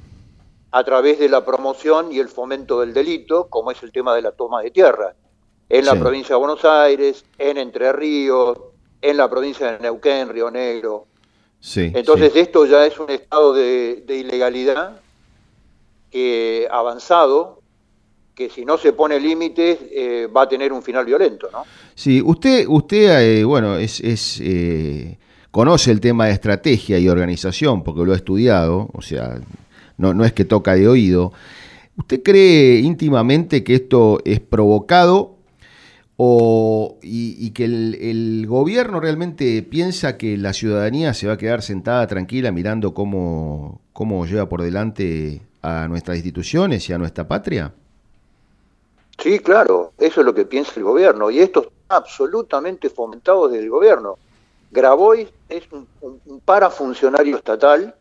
a 0.71 0.83
través 0.83 1.19
de 1.19 1.29
la 1.29 1.45
promoción 1.45 2.11
y 2.11 2.19
el 2.19 2.27
fomento 2.27 2.81
del 2.81 2.93
delito, 2.93 3.47
como 3.47 3.71
es 3.71 3.81
el 3.81 3.93
tema 3.93 4.13
de 4.13 4.23
la 4.23 4.33
toma 4.33 4.61
de 4.61 4.71
tierra, 4.71 5.15
en 5.69 5.85
la 5.85 5.93
Sí. 5.93 5.99
provincia 5.99 6.35
de 6.35 6.39
Buenos 6.39 6.65
Aires, 6.65 7.23
en 7.37 7.57
Entre 7.57 7.93
Ríos, 7.93 8.57
en 9.01 9.15
la 9.15 9.29
provincia 9.29 9.71
de 9.71 9.79
Neuquén, 9.79 10.27
Río 10.27 10.51
Negro. 10.51 11.05
Sí. 11.61 11.93
Entonces 11.95 12.33
sí. 12.33 12.39
esto 12.39 12.65
ya 12.65 12.85
es 12.85 12.99
un 12.99 13.09
estado 13.09 13.53
de, 13.53 14.03
de 14.05 14.17
ilegalidad 14.17 14.99
que 16.11 16.67
avanzado, 16.69 17.61
que 18.35 18.49
si 18.49 18.65
no 18.65 18.77
se 18.77 18.91
pone 18.93 19.19
límites 19.19 19.79
eh, 19.91 20.27
va 20.27 20.43
a 20.43 20.49
tener 20.49 20.73
un 20.73 20.83
final 20.83 21.05
violento, 21.05 21.47
¿no? 21.51 21.63
Sí, 21.95 22.21
usted, 22.21 22.65
usted 22.67 23.39
eh, 23.39 23.43
bueno, 23.45 23.77
es, 23.77 24.01
es, 24.01 24.41
eh, 24.43 25.17
conoce 25.51 25.91
el 25.91 26.01
tema 26.01 26.25
de 26.25 26.33
estrategia 26.33 26.99
y 26.99 27.07
organización 27.07 27.81
porque 27.81 28.03
lo 28.03 28.11
ha 28.11 28.17
estudiado, 28.17 28.89
o 28.93 29.01
sea, 29.01 29.39
no, 29.97 30.13
no 30.13 30.25
es 30.25 30.33
que 30.33 30.43
toca 30.43 30.75
de 30.75 30.87
oído. 30.87 31.31
¿Usted 31.97 32.21
cree 32.21 32.79
íntimamente 32.79 33.63
que 33.63 33.75
esto 33.75 34.19
es 34.25 34.41
provocado 34.41 35.37
o, 36.17 36.97
y, 37.01 37.51
que 37.51 37.63
el, 37.63 37.95
el 38.01 38.45
gobierno 38.47 38.99
realmente 38.99 39.63
piensa 39.63 40.17
que 40.17 40.37
la 40.37 40.51
ciudadanía 40.51 41.13
se 41.13 41.27
va 41.27 41.33
a 41.33 41.37
quedar 41.37 41.61
sentada 41.61 42.05
tranquila 42.07 42.51
mirando 42.51 42.93
cómo, 42.93 43.81
cómo 43.93 44.25
lleva 44.25 44.49
por 44.49 44.61
delante 44.61 45.41
a 45.61 45.87
nuestras 45.87 46.17
instituciones 46.17 46.89
y 46.89 46.93
a 46.93 46.97
nuestra 46.97 47.29
patria? 47.29 47.73
Sí, 49.17 49.39
claro, 49.39 49.93
eso 49.97 50.19
es 50.21 50.25
lo 50.25 50.33
que 50.33 50.45
piensa 50.45 50.73
el 50.77 50.83
gobierno 50.83 51.31
y 51.31 51.39
esto 51.39 51.61
está 51.61 51.97
absolutamente 51.97 52.89
fomentado 52.89 53.47
desde 53.47 53.63
el 53.63 53.69
gobierno. 53.69 54.17
Grabois 54.71 55.29
es 55.47 55.63
un, 55.71 55.87
un- 56.01 56.21
un 56.25 56.39
parafuncionario 56.41 57.37
estatal 57.37 57.95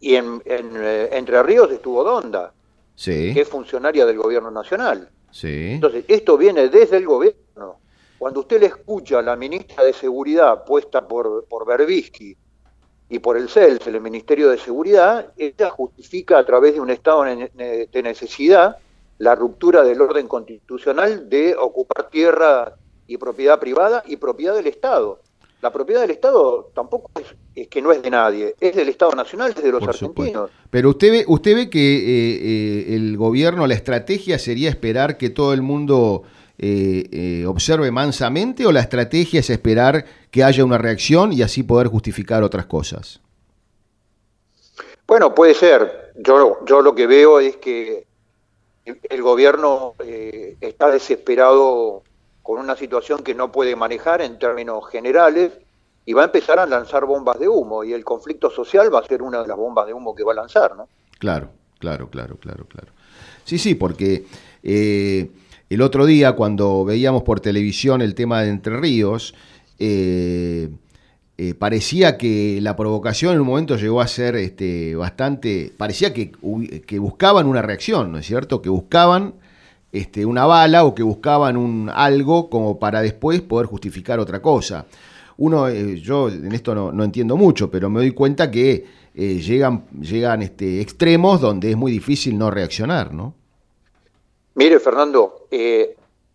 y 0.00 0.16
en, 0.16 0.42
en, 0.44 0.70
eh, 0.76 1.08
Entre 1.12 1.42
Ríos 1.42 1.70
estuvo 1.70 2.04
Donda, 2.04 2.52
Sí, 2.94 3.32
que 3.32 3.40
es 3.42 3.48
funcionaria 3.48 4.04
del 4.04 4.18
gobierno 4.18 4.50
nacional. 4.50 5.08
sí, 5.30 5.72
Entonces, 5.72 6.04
esto 6.08 6.36
viene 6.36 6.68
desde 6.68 6.98
el 6.98 7.06
gobierno. 7.06 7.78
Cuando 8.18 8.40
usted 8.40 8.60
le 8.60 8.66
escucha 8.66 9.20
a 9.20 9.22
la 9.22 9.36
ministra 9.36 9.82
de 9.84 9.94
Seguridad 9.94 10.64
puesta 10.64 11.08
por, 11.08 11.46
por 11.46 11.64
Berbisky 11.66 12.36
y 13.08 13.18
por 13.18 13.38
el 13.38 13.48
CELS, 13.48 13.86
el 13.86 14.00
Ministerio 14.02 14.50
de 14.50 14.58
Seguridad, 14.58 15.32
ella 15.38 15.70
justifica 15.70 16.36
a 16.38 16.44
través 16.44 16.74
de 16.74 16.80
un 16.80 16.90
estado 16.90 17.24
de 17.24 18.02
necesidad 18.02 18.76
la 19.20 19.34
ruptura 19.34 19.84
del 19.84 20.00
orden 20.00 20.26
constitucional 20.26 21.28
de 21.28 21.54
ocupar 21.54 22.08
tierra 22.08 22.74
y 23.06 23.18
propiedad 23.18 23.60
privada 23.60 24.02
y 24.06 24.16
propiedad 24.16 24.54
del 24.54 24.66
Estado. 24.66 25.20
La 25.60 25.70
propiedad 25.70 26.00
del 26.00 26.12
Estado 26.12 26.70
tampoco 26.74 27.10
es, 27.54 27.68
que 27.68 27.82
no 27.82 27.92
es 27.92 28.00
de 28.00 28.08
nadie, 28.08 28.54
es 28.58 28.74
del 28.74 28.88
Estado 28.88 29.12
Nacional, 29.12 29.52
es 29.54 29.62
de 29.62 29.70
los 29.70 29.86
argentinos. 29.86 30.50
Pero 30.70 30.88
usted 30.88 31.10
ve, 31.10 31.24
usted 31.28 31.54
ve 31.54 31.68
que 31.68 31.96
eh, 31.96 32.38
eh, 32.92 32.96
el 32.96 33.18
gobierno, 33.18 33.66
la 33.66 33.74
estrategia 33.74 34.38
sería 34.38 34.70
esperar 34.70 35.18
que 35.18 35.28
todo 35.28 35.52
el 35.52 35.60
mundo 35.60 36.22
eh, 36.58 37.44
observe 37.46 37.90
mansamente 37.90 38.64
o 38.64 38.72
la 38.72 38.80
estrategia 38.80 39.40
es 39.40 39.50
esperar 39.50 40.06
que 40.30 40.44
haya 40.44 40.64
una 40.64 40.78
reacción 40.78 41.34
y 41.34 41.42
así 41.42 41.62
poder 41.62 41.88
justificar 41.88 42.42
otras 42.42 42.64
cosas. 42.64 43.20
Bueno, 45.06 45.34
puede 45.34 45.52
ser. 45.52 46.14
Yo, 46.16 46.64
yo 46.64 46.80
lo 46.80 46.94
que 46.94 47.06
veo 47.06 47.38
es 47.38 47.56
que 47.56 48.08
el 49.08 49.22
gobierno 49.22 49.94
está 50.60 50.90
desesperado 50.90 52.02
con 52.42 52.58
una 52.58 52.76
situación 52.76 53.22
que 53.22 53.34
no 53.34 53.52
puede 53.52 53.76
manejar 53.76 54.22
en 54.22 54.38
términos 54.38 54.88
generales 54.90 55.52
y 56.04 56.12
va 56.12 56.22
a 56.22 56.24
empezar 56.26 56.58
a 56.58 56.66
lanzar 56.66 57.04
bombas 57.04 57.38
de 57.38 57.48
humo 57.48 57.84
y 57.84 57.92
el 57.92 58.04
conflicto 58.04 58.50
social 58.50 58.92
va 58.92 59.00
a 59.00 59.06
ser 59.06 59.22
una 59.22 59.42
de 59.42 59.48
las 59.48 59.56
bombas 59.56 59.86
de 59.86 59.92
humo 59.92 60.14
que 60.14 60.24
va 60.24 60.32
a 60.32 60.36
lanzar, 60.36 60.76
¿no? 60.76 60.88
Claro, 61.18 61.50
claro, 61.78 62.08
claro, 62.10 62.36
claro, 62.36 62.64
claro. 62.66 62.88
Sí, 63.44 63.58
sí, 63.58 63.74
porque 63.74 64.26
eh, 64.62 65.30
el 65.68 65.82
otro 65.82 66.06
día 66.06 66.32
cuando 66.32 66.84
veíamos 66.84 67.22
por 67.22 67.40
televisión 67.40 68.02
el 68.02 68.14
tema 68.14 68.42
de 68.42 68.48
Entre 68.48 68.76
Ríos, 68.76 69.34
eh, 69.78 70.70
eh, 71.42 71.54
parecía 71.54 72.18
que 72.18 72.58
la 72.60 72.76
provocación 72.76 73.32
en 73.32 73.40
un 73.40 73.46
momento 73.46 73.76
llegó 73.76 74.02
a 74.02 74.06
ser 74.06 74.36
este, 74.36 74.94
bastante, 74.94 75.72
parecía 75.74 76.12
que, 76.12 76.32
que 76.86 76.98
buscaban 76.98 77.46
una 77.46 77.62
reacción, 77.62 78.12
¿no 78.12 78.18
es 78.18 78.26
cierto? 78.26 78.60
Que 78.60 78.68
buscaban 78.68 79.32
este, 79.90 80.26
una 80.26 80.44
bala 80.44 80.84
o 80.84 80.94
que 80.94 81.02
buscaban 81.02 81.56
un 81.56 81.90
algo 81.94 82.50
como 82.50 82.78
para 82.78 83.00
después 83.00 83.40
poder 83.40 83.68
justificar 83.68 84.20
otra 84.20 84.42
cosa. 84.42 84.84
Uno, 85.38 85.66
eh, 85.66 85.98
yo 85.98 86.28
en 86.28 86.52
esto 86.52 86.74
no, 86.74 87.02
entiendo 87.02 87.38
mucho, 87.38 87.70
pero 87.70 87.88
me 87.88 88.00
doy 88.00 88.10
cuenta 88.10 88.50
que 88.50 88.84
eh, 89.14 89.40
llegan, 89.40 89.86
llegan 89.98 90.42
este, 90.42 90.82
extremos 90.82 91.40
donde 91.40 91.70
es 91.70 91.76
muy 91.78 91.90
difícil 91.90 92.36
no 92.36 92.50
reaccionar, 92.50 93.14
¿no? 93.14 93.32
Mire, 94.56 94.78
Fernando, 94.78 95.46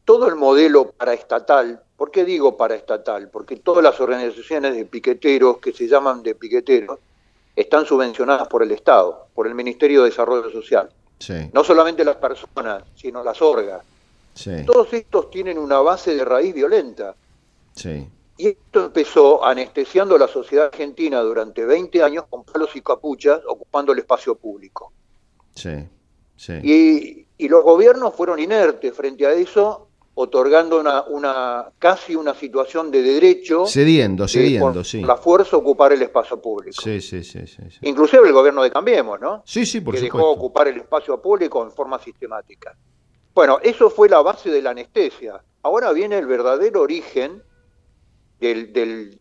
todo 0.03 0.27
el 0.27 0.35
modelo 0.35 0.89
paraestatal, 0.97 1.79
¿por 1.97 2.11
qué 2.11 2.25
digo 2.25 2.57
paraestatal? 2.57 3.29
Porque 3.29 3.57
todas 3.57 3.83
las 3.83 3.99
organizaciones 3.99 4.75
de 4.75 4.85
piqueteros 4.85 5.57
que 5.59 5.73
se 5.73 5.87
llaman 5.87 6.23
de 6.23 6.35
piqueteros 6.35 6.99
están 7.55 7.85
subvencionadas 7.85 8.47
por 8.47 8.63
el 8.63 8.71
Estado, 8.71 9.27
por 9.33 9.47
el 9.47 9.55
Ministerio 9.55 10.03
de 10.03 10.09
Desarrollo 10.09 10.49
Social. 10.49 10.89
No 11.53 11.63
solamente 11.63 12.03
las 12.03 12.17
personas, 12.17 12.83
sino 12.95 13.23
las 13.23 13.41
orgas. 13.41 13.83
Todos 14.65 14.93
estos 14.93 15.29
tienen 15.29 15.57
una 15.57 15.79
base 15.79 16.13
de 16.13 16.25
raíz 16.25 16.53
violenta. 16.53 17.15
Y 18.37 18.47
esto 18.47 18.85
empezó 18.85 19.45
anestesiando 19.45 20.15
a 20.15 20.19
la 20.19 20.27
sociedad 20.27 20.65
argentina 20.65 21.21
durante 21.21 21.65
20 21.65 22.03
años 22.03 22.25
con 22.29 22.43
palos 22.43 22.75
y 22.75 22.81
capuchas 22.81 23.41
ocupando 23.47 23.93
el 23.93 23.99
espacio 23.99 24.35
público. 24.35 24.91
Y, 26.61 27.25
y, 27.37 27.47
los 27.47 27.63
gobiernos 27.63 28.13
fueron 28.13 28.39
inertes 28.39 28.93
frente 28.93 29.25
a 29.25 29.31
eso 29.31 29.84
otorgando 30.15 30.79
una, 30.79 31.03
una 31.03 31.65
casi 31.77 32.15
una 32.15 32.33
situación 32.33 32.89
de 32.89 33.01
derecho. 33.01 33.65
Cediendo, 33.65 34.27
cediendo, 34.27 34.83
sí. 34.83 35.01
La 35.01 35.17
fuerza 35.17 35.57
ocupar 35.57 35.91
el 35.91 36.01
espacio 36.01 36.41
público. 36.41 36.81
Sí, 36.81 37.01
sí, 37.01 37.23
sí, 37.23 37.39
Inclusive 37.81 38.25
el 38.25 38.33
gobierno 38.33 38.63
de 38.63 38.71
Cambiemos, 38.71 39.19
¿no? 39.19 39.43
Sí, 39.45 39.65
sí, 39.65 39.81
por 39.81 39.93
que 39.93 40.01
dejó 40.01 40.29
ocupar 40.29 40.69
el 40.69 40.77
espacio 40.77 41.21
público 41.21 41.61
en 41.63 41.71
forma 41.71 41.99
sistemática. 41.99 42.75
Bueno, 43.33 43.59
eso 43.61 43.89
fue 43.89 44.07
la 44.07 44.21
base 44.21 44.49
de 44.49 44.61
la 44.61 44.69
anestesia. 44.69 45.43
Ahora 45.61 45.91
viene 45.91 46.17
el 46.17 46.25
verdadero 46.25 46.81
origen 46.81 47.43
del, 48.39 48.71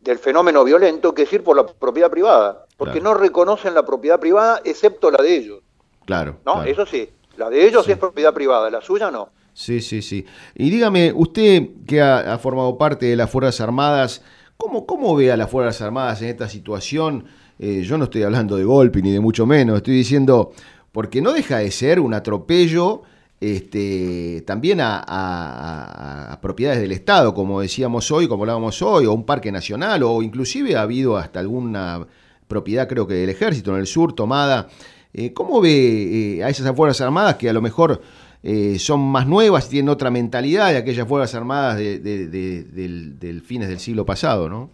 del, 0.01 0.19
fenómeno 0.19 0.63
violento, 0.63 1.13
que 1.13 1.23
es 1.23 1.33
ir 1.33 1.43
por 1.43 1.57
la 1.57 1.67
propiedad 1.67 2.11
privada. 2.11 2.67
Porque 2.77 3.01
no 3.01 3.15
reconocen 3.15 3.75
la 3.75 3.85
propiedad 3.85 4.21
privada 4.21 4.61
excepto 4.65 5.11
la 5.11 5.23
de 5.23 5.37
ellos. 5.37 5.61
Claro. 6.07 6.37
¿No? 6.45 6.63
Eso 6.63 6.87
sí, 6.87 7.11
la 7.37 7.51
de 7.51 7.67
ellos 7.67 7.89
es 7.89 7.99
propiedad 7.99 8.33
privada, 8.33 8.71
la 8.71 8.81
suya 8.81 9.11
no. 9.11 9.31
Sí, 9.55 9.81
sí, 9.81 10.03
sí. 10.03 10.27
Y 10.57 10.69
dígame, 10.69 11.13
usted 11.15 11.69
que 11.87 12.03
ha, 12.03 12.37
formado 12.39 12.77
parte 12.77 13.07
de 13.07 13.17
las 13.17 13.31
Fuerzas 13.31 13.61
Armadas, 13.61 14.21
¿cómo, 14.57 14.85
¿cómo, 14.85 15.15
ve 15.15 15.31
a 15.31 15.37
las 15.37 15.49
Fuerzas 15.49 15.81
Armadas 15.81 16.21
en 16.23 16.29
esta 16.29 16.49
situación? 16.49 17.25
Eh, 17.61 17.83
yo 17.83 17.97
no 17.97 18.05
estoy 18.05 18.25
hablando 18.25 18.57
de 18.57 18.65
golpe 18.65 19.01
ni 19.01 19.13
de 19.13 19.21
mucho 19.21 19.47
menos, 19.47 19.77
estoy 19.77 19.95
diciendo, 19.95 20.53
porque 20.91 21.23
no 21.23 21.33
deja 21.33 21.59
de 21.59 21.71
ser 21.71 22.01
un 22.01 22.15
atropello 22.15 23.03
este, 23.41 24.43
también 24.47 24.79
a, 24.81 26.39
propiedades 26.43 26.81
del 26.81 26.93
Estado, 26.93 27.33
como 27.33 27.61
decíamos 27.61 28.11
hoy, 28.11 28.27
como 28.27 28.43
hablábamos 28.43 28.83
hoy, 28.83 29.07
o 29.07 29.13
un 29.13 29.25
parque 29.25 29.53
nacional, 29.53 30.03
o 30.03 30.21
inclusive 30.23 30.77
ha 30.77 30.83
habido 30.83 31.17
hasta 31.17 31.39
alguna 31.41 32.07
propiedad, 32.49 32.89
creo 32.89 33.07
que 33.07 33.15
del 33.15 33.31
ejército 33.31 33.73
en 33.73 33.81
el 33.81 33.87
sur, 33.87 34.15
tomada. 34.15 34.69
Eh, 35.13 35.33
¿Cómo 35.33 35.61
ve 35.61 36.39
eh, 36.39 36.45
a 36.45 36.49
esas 36.49 36.75
Fuerzas 36.75 37.03
Armadas 37.03 37.37
que 37.37 37.49
a 37.49 37.53
lo 37.53 37.63
mejor 37.63 38.01
eh, 38.47 38.79
son 38.79 39.01
más 39.01 39.27
nuevas 39.27 39.65
y 39.67 39.71
tienen 39.71 39.89
otra 39.89 40.11
mentalidad 40.11 40.71
de 40.71 40.77
aquellas 40.77 41.09
Fuerzas 41.09 41.35
Armadas 41.35 41.79
de, 41.79 41.99
del, 41.99 43.43
fines 43.43 43.71
del 43.71 43.81
siglo 43.81 44.05
pasado, 44.05 44.51
¿no? 44.51 44.69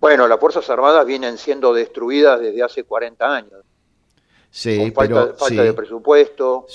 Bueno, 0.00 0.26
las 0.26 0.40
Fuerzas 0.40 0.68
Armadas 0.70 1.06
vienen 1.06 1.38
siendo 1.38 1.72
destruidas 1.72 2.40
desde 2.40 2.64
hace 2.64 2.82
40 2.82 3.32
años. 3.32 3.64
Sí, 4.50 4.76
con 4.76 4.92
falta, 4.92 5.34
falta 5.34 5.62
de 5.62 5.72
presupuesto, 5.72 6.66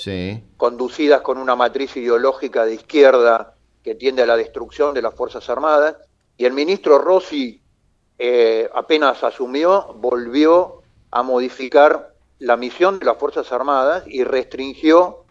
conducidas 0.56 1.20
con 1.20 1.36
una 1.36 1.54
matriz 1.54 1.94
ideológica 1.98 2.64
de 2.64 2.76
izquierda 2.76 3.56
que 3.84 3.94
tiende 3.94 4.22
a 4.22 4.26
la 4.26 4.38
destrucción 4.38 4.94
de 4.94 5.02
las 5.02 5.14
Fuerzas 5.14 5.46
Armadas. 5.50 5.96
Y 6.38 6.46
el 6.46 6.54
ministro 6.54 6.96
Rossi, 6.96 7.60
eh, 8.18 8.70
apenas 8.74 9.22
asumió, 9.22 9.92
volvió 9.98 10.80
a 11.10 11.22
modificar 11.22 12.15
la 12.38 12.56
misión 12.56 12.98
de 12.98 13.06
las 13.06 13.16
Fuerzas 13.16 13.50
Armadas 13.52 14.04
y 14.06 14.24
restringió 14.24 15.24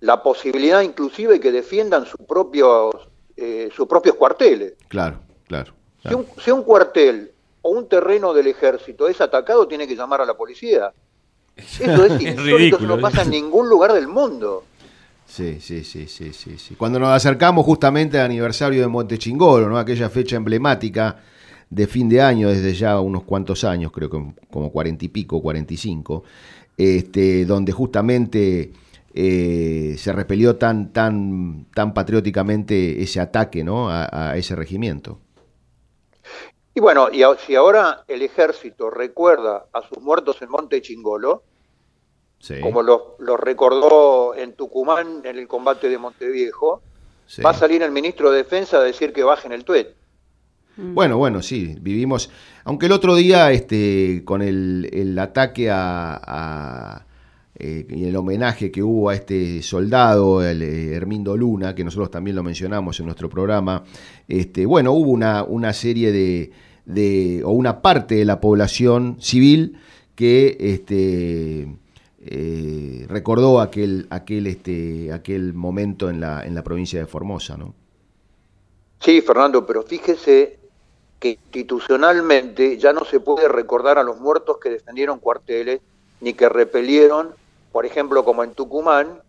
la 0.00 0.22
posibilidad 0.22 0.82
inclusive 0.82 1.40
que 1.40 1.50
defiendan 1.50 2.06
sus 2.06 2.20
propios, 2.26 2.94
eh, 3.36 3.70
sus 3.74 3.86
propios 3.86 4.16
cuarteles. 4.16 4.74
Claro, 4.88 5.20
claro. 5.46 5.72
Si, 6.38 6.50
un, 6.52 6.62
cuartel 6.62 7.32
o 7.62 7.70
un 7.70 7.88
terreno 7.88 8.32
del 8.32 8.46
ejército 8.46 9.08
es 9.08 9.20
atacado, 9.20 9.66
tiene 9.66 9.88
que 9.88 9.96
llamar 9.96 10.20
a 10.20 10.24
la 10.24 10.34
policía. 10.34 10.92
Eso 11.56 12.04
es 12.04 12.20
insólito, 12.20 12.76
eso 12.76 12.86
no 12.86 13.00
pasa 13.00 13.22
en 13.22 13.30
ningún 13.30 13.68
lugar 13.68 13.92
del 13.94 14.06
mundo. 14.06 14.64
Sí, 15.26 15.58
sí, 15.60 15.82
sí, 15.82 16.06
sí, 16.06 16.32
sí, 16.32 16.58
sí. 16.58 16.74
Cuando 16.76 16.98
nos 16.98 17.08
acercamos 17.08 17.64
justamente 17.64 18.18
al 18.18 18.26
aniversario 18.26 18.80
de 18.80 18.86
Montechingolo, 18.86 19.68
¿no? 19.68 19.78
aquella 19.78 20.08
fecha 20.10 20.36
emblemática 20.36 21.16
de 21.70 21.86
fin 21.86 22.08
de 22.08 22.20
año 22.20 22.48
desde 22.48 22.74
ya 22.74 23.00
unos 23.00 23.24
cuantos 23.24 23.64
años, 23.64 23.92
creo 23.92 24.08
que 24.10 24.22
como 24.50 24.70
cuarenta 24.70 25.04
y 25.04 25.08
pico, 25.08 25.42
cuarenta 25.42 25.74
y 25.74 25.76
cinco, 25.76 26.24
este, 26.76 27.44
donde 27.44 27.72
justamente 27.72 28.72
eh, 29.14 29.96
se 29.98 30.12
repelió 30.12 30.56
tan, 30.56 30.92
tan, 30.92 31.66
tan 31.74 31.94
patrióticamente 31.94 33.02
ese 33.02 33.20
ataque 33.20 33.64
¿no? 33.64 33.88
a, 33.88 34.36
ese 34.36 34.54
regimiento. 34.54 35.18
Y 36.74 36.80
bueno, 36.80 37.08
y 37.10 37.22
si 37.46 37.54
ahora 37.54 38.04
el 38.06 38.20
ejército 38.20 38.90
recuerda 38.90 39.66
a 39.72 39.80
sus 39.88 40.02
muertos 40.02 40.42
en 40.42 40.50
Monte 40.50 40.82
Chingolo, 40.82 41.42
como 42.60 42.82
los 42.82 43.00
lo 43.18 43.38
recordó 43.38 44.34
en 44.34 44.52
Tucumán 44.52 45.22
en 45.24 45.38
el 45.38 45.48
combate 45.48 45.88
de 45.88 45.96
Monteviejo, 45.96 46.82
va 47.44 47.50
a 47.50 47.54
salir 47.54 47.82
el 47.82 47.90
ministro 47.90 48.30
de 48.30 48.38
Defensa 48.38 48.76
a 48.76 48.82
decir 48.82 49.14
que 49.14 49.24
bajen 49.24 49.52
el 49.52 49.64
tuet. 49.64 49.94
Mm. 50.76 50.94
Bueno, 50.94 51.18
bueno, 51.18 51.42
sí, 51.42 51.76
vivimos. 51.80 52.30
Aunque 52.64 52.86
el 52.86 52.92
otro 52.92 53.14
día, 53.14 53.52
este, 53.52 54.22
con 54.24 54.42
el, 54.42 55.16
ataque 55.18 55.68
a, 55.70 57.04
eh, 57.58 57.86
y 57.88 58.04
el 58.04 58.16
homenaje 58.16 58.70
que 58.70 58.82
hubo 58.82 59.08
a 59.08 59.14
este 59.14 59.62
soldado, 59.62 60.46
el 60.46 60.62
eh, 60.62 60.94
Hermindo 60.94 61.36
Luna, 61.36 61.74
que 61.74 61.84
nosotros 61.84 62.10
también 62.10 62.36
lo 62.36 62.42
mencionamos 62.42 63.00
en 63.00 63.06
nuestro 63.06 63.30
programa, 63.30 63.84
este, 64.28 64.66
bueno, 64.66 64.92
hubo 64.92 65.10
una, 65.10 65.42
una 65.44 65.72
serie 65.72 66.12
de, 66.12 66.50
de, 66.84 67.42
o 67.44 67.52
una 67.52 67.80
parte 67.80 68.16
de 68.16 68.24
la 68.26 68.40
población 68.40 69.16
civil 69.20 69.78
que 70.14 70.56
este, 70.60 71.66
eh, 72.26 73.06
recordó 73.08 73.60
aquel, 73.60 74.06
aquel, 74.10 74.46
este, 74.48 75.12
aquel 75.12 75.54
momento 75.54 76.10
en 76.10 76.20
la, 76.20 76.44
en 76.44 76.54
la 76.54 76.62
provincia 76.62 76.98
de 76.98 77.06
Formosa, 77.06 77.56
¿no? 77.56 77.74
Sí, 78.98 79.20
Fernando, 79.20 79.64
pero 79.64 79.82
fíjese 79.82 80.58
que 81.18 81.38
institucionalmente 81.52 82.78
ya 82.78 82.92
no 82.92 83.04
se 83.04 83.20
puede 83.20 83.48
recordar 83.48 83.98
a 83.98 84.02
los 84.02 84.20
muertos 84.20 84.58
que 84.58 84.70
defendieron 84.70 85.18
cuarteles 85.18 85.80
ni 86.20 86.34
que 86.34 86.48
repelieron, 86.48 87.34
por 87.72 87.86
ejemplo, 87.86 88.24
como 88.24 88.44
en 88.44 88.52
Tucumán, 88.52 89.20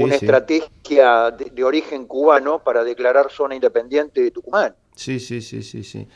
una 0.00 0.14
estrategia 0.14 1.30
de, 1.30 1.64
origen 1.64 2.06
cubano 2.06 2.58
para 2.58 2.84
declarar 2.84 3.30
zona 3.30 3.54
independiente 3.54 4.20
de 4.20 4.30
Tucumán. 4.30 4.74
Sí, 4.94 5.18
sí, 5.18 5.40
sí, 5.40 5.62
sí, 5.62 5.82
sí. 5.82 6.06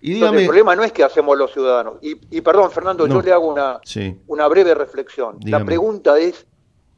Y 0.00 0.22
el 0.22 0.44
problema 0.44 0.76
no 0.76 0.84
es 0.84 0.92
que 0.92 1.02
hacemos 1.02 1.38
los 1.38 1.50
ciudadanos. 1.52 1.96
Y, 2.02 2.40
perdón, 2.42 2.70
Fernando, 2.70 3.06
yo 3.06 3.22
le 3.22 3.32
hago 3.32 3.48
una, 3.50 3.80
una 4.26 4.48
breve 4.48 4.74
reflexión. 4.74 5.38
La 5.44 5.64
pregunta 5.64 6.18
es, 6.18 6.46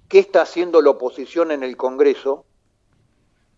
qué 0.09 0.19
está 0.19 0.43
haciendo 0.43 0.83
la 0.83 0.91
oposición 0.91 1.53
en 1.53 1.63
el 1.63 1.77
Congreso 1.77 2.45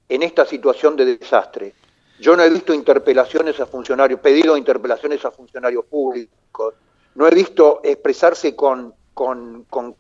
en 0.09 0.23
esta 0.23 0.45
situación 0.45 0.97
de 0.97 1.17
desastre. 1.17 1.75
Yo 2.21 2.37
no 2.37 2.43
he 2.43 2.51
visto 2.51 2.75
interpelaciones 2.75 3.61
a 3.61 3.67
funcionarios, 3.67 4.21
pedido 4.21 4.57
interpelaciones 4.57 5.25
a 5.25 5.31
funcionarios 5.31 5.85
públicos, 5.85 6.75
no 7.15 7.27
he 7.27 7.35
visto 7.35 7.81
expresarse 7.85 8.55
con, 8.55 8.95
con, 9.15 9.65
con, 9.65 9.95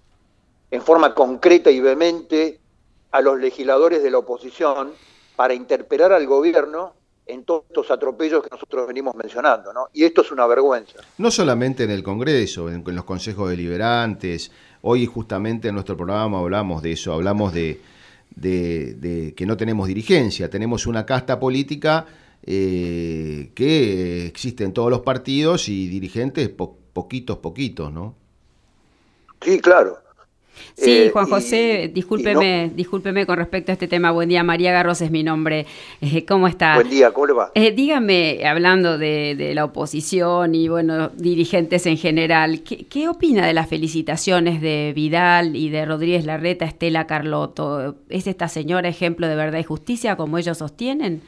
en 0.70 0.82
forma 0.82 1.14
concreta 1.14 1.70
y 1.70 1.80
vehemente 1.80 2.60
a 3.10 3.20
los 3.20 3.38
legisladores 3.38 4.02
de 4.02 4.10
la 4.10 4.18
oposición 4.18 4.92
para 5.36 5.54
interpelar 5.54 6.12
al 6.12 6.26
gobierno 6.26 6.94
en 7.26 7.44
todos 7.44 7.64
estos 7.68 7.90
atropellos 7.90 8.42
que 8.42 8.48
nosotros 8.50 8.86
venimos 8.86 9.14
mencionando, 9.14 9.72
¿no? 9.72 9.88
Y 9.92 10.04
esto 10.04 10.22
es 10.22 10.32
una 10.32 10.46
vergüenza. 10.46 11.00
No 11.18 11.30
solamente 11.30 11.84
en 11.84 11.90
el 11.90 12.02
Congreso, 12.02 12.68
en, 12.68 12.82
en 12.86 12.94
los 12.94 13.04
consejos 13.04 13.50
deliberantes, 13.50 14.50
hoy 14.82 15.06
justamente 15.06 15.68
en 15.68 15.74
nuestro 15.74 15.96
programa 15.96 16.38
hablamos 16.38 16.82
de 16.82 16.92
eso, 16.92 17.12
hablamos 17.12 17.52
de, 17.52 17.80
de, 18.34 18.94
de 18.94 19.34
que 19.34 19.46
no 19.46 19.56
tenemos 19.56 19.88
dirigencia, 19.88 20.48
tenemos 20.50 20.86
una 20.86 21.04
casta 21.04 21.38
política 21.40 22.06
eh, 22.42 23.50
que 23.54 24.26
existe 24.26 24.64
en 24.64 24.72
todos 24.72 24.90
los 24.90 25.00
partidos 25.00 25.68
y 25.68 25.88
dirigentes 25.88 26.48
po 26.48 26.78
poquitos, 26.92 27.38
poquitos, 27.38 27.92
¿no? 27.92 28.16
Sí, 29.40 29.60
claro. 29.60 29.98
Sí, 30.74 30.90
eh, 30.90 31.10
Juan 31.12 31.26
José, 31.26 31.84
y, 31.84 31.88
discúlpeme, 31.88 32.64
y 32.64 32.68
no... 32.68 32.74
discúlpeme 32.74 33.26
con 33.26 33.36
respecto 33.36 33.72
a 33.72 33.74
este 33.74 33.88
tema. 33.88 34.10
Buen 34.10 34.28
día, 34.28 34.42
María 34.42 34.72
Garros 34.72 35.00
es 35.00 35.10
mi 35.10 35.22
nombre. 35.22 35.66
Eh, 36.00 36.24
¿Cómo 36.24 36.48
está? 36.48 36.74
Buen 36.74 36.90
día, 36.90 37.10
¿cómo 37.12 37.26
le 37.26 37.32
va? 37.32 37.50
Eh, 37.54 37.72
dígame, 37.72 38.46
hablando 38.46 38.98
de, 38.98 39.34
de, 39.36 39.54
la 39.54 39.64
oposición 39.64 40.54
y, 40.54 40.68
bueno, 40.68 41.08
dirigentes 41.14 41.86
en 41.86 41.96
general, 41.96 42.62
¿qué, 42.62 42.86
¿qué, 42.86 43.08
opina 43.08 43.46
de 43.46 43.52
las 43.52 43.68
felicitaciones 43.68 44.60
de 44.60 44.92
Vidal 44.94 45.56
y 45.56 45.70
de 45.70 45.84
Rodríguez 45.84 46.24
Larreta, 46.24 46.64
Estela 46.64 47.06
Carlotto? 47.06 47.96
¿Es 48.08 48.26
esta 48.26 48.48
señora 48.48 48.88
ejemplo 48.88 49.26
de 49.26 49.36
verdad 49.36 49.58
y 49.58 49.64
justicia, 49.64 50.16
como 50.16 50.38
ellos 50.38 50.58
sostienen? 50.58 51.22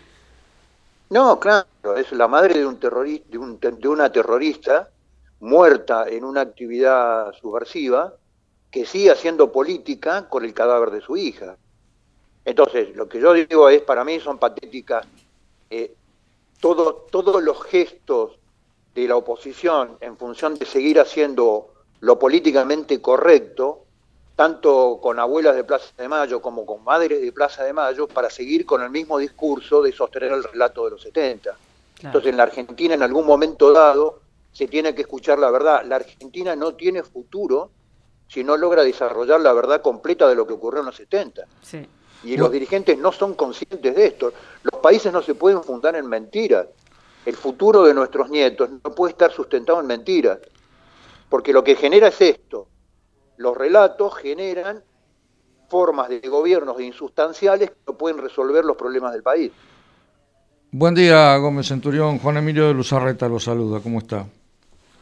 No, 1.11 1.40
claro, 1.40 1.66
es 1.97 2.12
la 2.12 2.28
madre 2.28 2.61
de, 2.61 2.66
un 2.66 2.77
terrorista, 2.77 3.27
de, 3.31 3.39
un, 3.39 3.59
de 3.59 3.89
una 3.89 4.12
terrorista 4.12 4.90
muerta 5.40 6.09
en 6.09 6.23
una 6.23 6.43
actividad 6.43 7.32
subversiva 7.32 8.15
que 8.70 8.86
sigue 8.86 9.10
haciendo 9.10 9.51
política 9.51 10.28
con 10.28 10.44
el 10.44 10.55
cadáver 10.55 10.90
de 10.90 11.01
su 11.01 11.16
hija. 11.16 11.56
Entonces, 12.44 12.94
lo 12.94 13.09
que 13.09 13.20
yo 13.20 13.32
digo 13.32 13.68
es, 13.68 13.82
para 13.82 14.05
mí 14.05 14.20
son 14.20 14.38
patéticas 14.38 15.06
eh, 15.68 15.94
todo, 16.60 17.06
todos 17.10 17.42
los 17.42 17.62
gestos 17.64 18.38
de 18.94 19.09
la 19.09 19.16
oposición 19.16 19.97
en 20.01 20.16
función 20.16 20.55
de 20.56 20.66
seguir 20.66 21.01
haciendo 21.01 21.72
lo 22.01 22.18
políticamente 22.18 23.01
correcto, 23.01 23.84
tanto 24.36 24.98
con 25.02 25.18
abuelas 25.18 25.55
de 25.55 25.64
Plaza 25.64 25.92
de 25.98 26.09
Mayo 26.09 26.40
como 26.40 26.64
con 26.64 26.82
madres 26.82 27.20
de 27.20 27.32
Plaza 27.32 27.64
de 27.64 27.72
Mayo, 27.72 28.09
para 28.09 28.30
seguir 28.30 28.64
con 28.64 28.82
el 28.82 28.90
mismo 28.90 29.18
discurso 29.18 29.82
de 29.82 29.92
sostener 29.92 30.32
el 30.32 30.44
relato 30.44 30.84
de 30.84 30.90
los 30.92 31.02
70. 31.02 31.42
Claro. 31.42 31.59
Entonces, 32.02 32.30
en 32.30 32.36
la 32.36 32.44
Argentina, 32.44 32.94
en 32.94 33.02
algún 33.02 33.26
momento 33.26 33.72
dado, 33.72 34.20
se 34.52 34.66
tiene 34.66 34.94
que 34.94 35.02
escuchar 35.02 35.38
la 35.38 35.51
verdad. 35.51 35.84
La 35.84 35.97
Argentina 35.97 36.56
no 36.56 36.74
tiene 36.74 37.02
futuro 37.02 37.70
si 38.31 38.44
no 38.44 38.57
logra 38.57 38.85
desarrollar 38.85 39.40
la 39.40 39.52
verdad 39.52 39.82
completa 39.82 40.28
de 40.28 40.36
lo 40.36 40.47
que 40.47 40.52
ocurrió 40.52 40.81
en 40.81 40.86
los 40.86 40.97
70. 40.97 41.43
Sí. 41.62 41.85
Y 42.23 42.36
los 42.36 42.52
dirigentes 42.52 42.97
no 42.97 43.11
son 43.11 43.35
conscientes 43.35 43.94
de 43.94 44.07
esto. 44.07 44.32
Los 44.62 44.81
países 44.81 45.12
no 45.12 45.20
se 45.20 45.35
pueden 45.35 45.65
fundar 45.65 45.97
en 45.97 46.07
mentiras. 46.07 46.66
El 47.27 47.35
futuro 47.35 47.82
de 47.82 47.93
nuestros 47.93 48.31
nietos 48.31 48.70
no 48.70 48.94
puede 48.94 49.12
estar 49.12 49.32
sustentado 49.32 49.81
en 49.81 49.89
mentiras. 49.89 50.39
Porque 51.28 51.52
lo 51.52 51.65
que 51.65 51.74
genera 51.74 52.07
es 52.07 52.20
esto. 52.20 52.69
Los 53.36 53.57
relatos 53.57 54.15
generan 54.16 54.85
formas 55.69 56.09
de 56.09 56.20
gobiernos 56.20 56.81
insustanciales 56.81 57.70
que 57.70 57.77
no 57.89 57.98
pueden 57.98 58.19
resolver 58.19 58.65
los 58.65 58.77
problemas 58.77 59.12
del 59.12 59.24
país. 59.24 59.51
Buen 60.70 60.94
día, 60.94 61.36
Gómez 61.39 61.66
Centurión. 61.66 62.20
Juan 62.20 62.36
Emilio 62.36 62.69
de 62.69 62.74
Luzarreta 62.74 63.28
lo 63.28 63.40
saluda. 63.40 63.81
¿Cómo 63.81 63.98
está? 63.98 64.27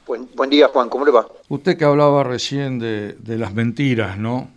Buen, 0.08 0.26
buen, 0.34 0.48
día, 0.48 0.68
Juan, 0.68 0.88
¿cómo 0.88 1.04
le 1.04 1.10
va? 1.10 1.28
Usted 1.50 1.76
que 1.76 1.84
hablaba 1.84 2.24
recién 2.24 2.78
de, 2.78 3.12
de, 3.12 3.36
las 3.36 3.52
mentiras, 3.52 4.16
¿no? 4.16 4.50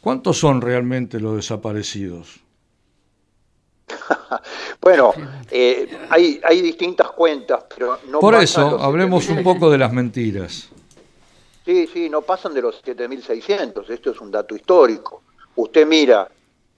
¿Cuántos 0.00 0.38
son 0.38 0.60
realmente 0.60 1.18
los 1.18 1.34
desaparecidos? 1.34 2.38
bueno, 4.80 5.12
eh, 5.50 5.88
hay, 6.10 6.40
hay, 6.44 6.62
distintas 6.62 7.10
cuentas, 7.10 7.64
pero 7.74 7.98
no 8.08 8.20
Por 8.20 8.36
eso, 8.36 8.80
hablemos 8.80 9.28
un 9.28 9.42
poco 9.42 9.68
de 9.68 9.78
las 9.78 9.92
mentiras. 9.92 10.70
Sí, 11.64 11.86
sí, 11.90 12.10
no 12.10 12.20
pasan 12.20 12.52
de 12.52 12.60
los 12.60 12.84
7.600, 12.84 13.88
esto 13.88 14.10
es 14.10 14.20
un 14.20 14.30
dato 14.30 14.54
histórico. 14.54 15.22
Usted 15.56 15.86
mira 15.86 16.28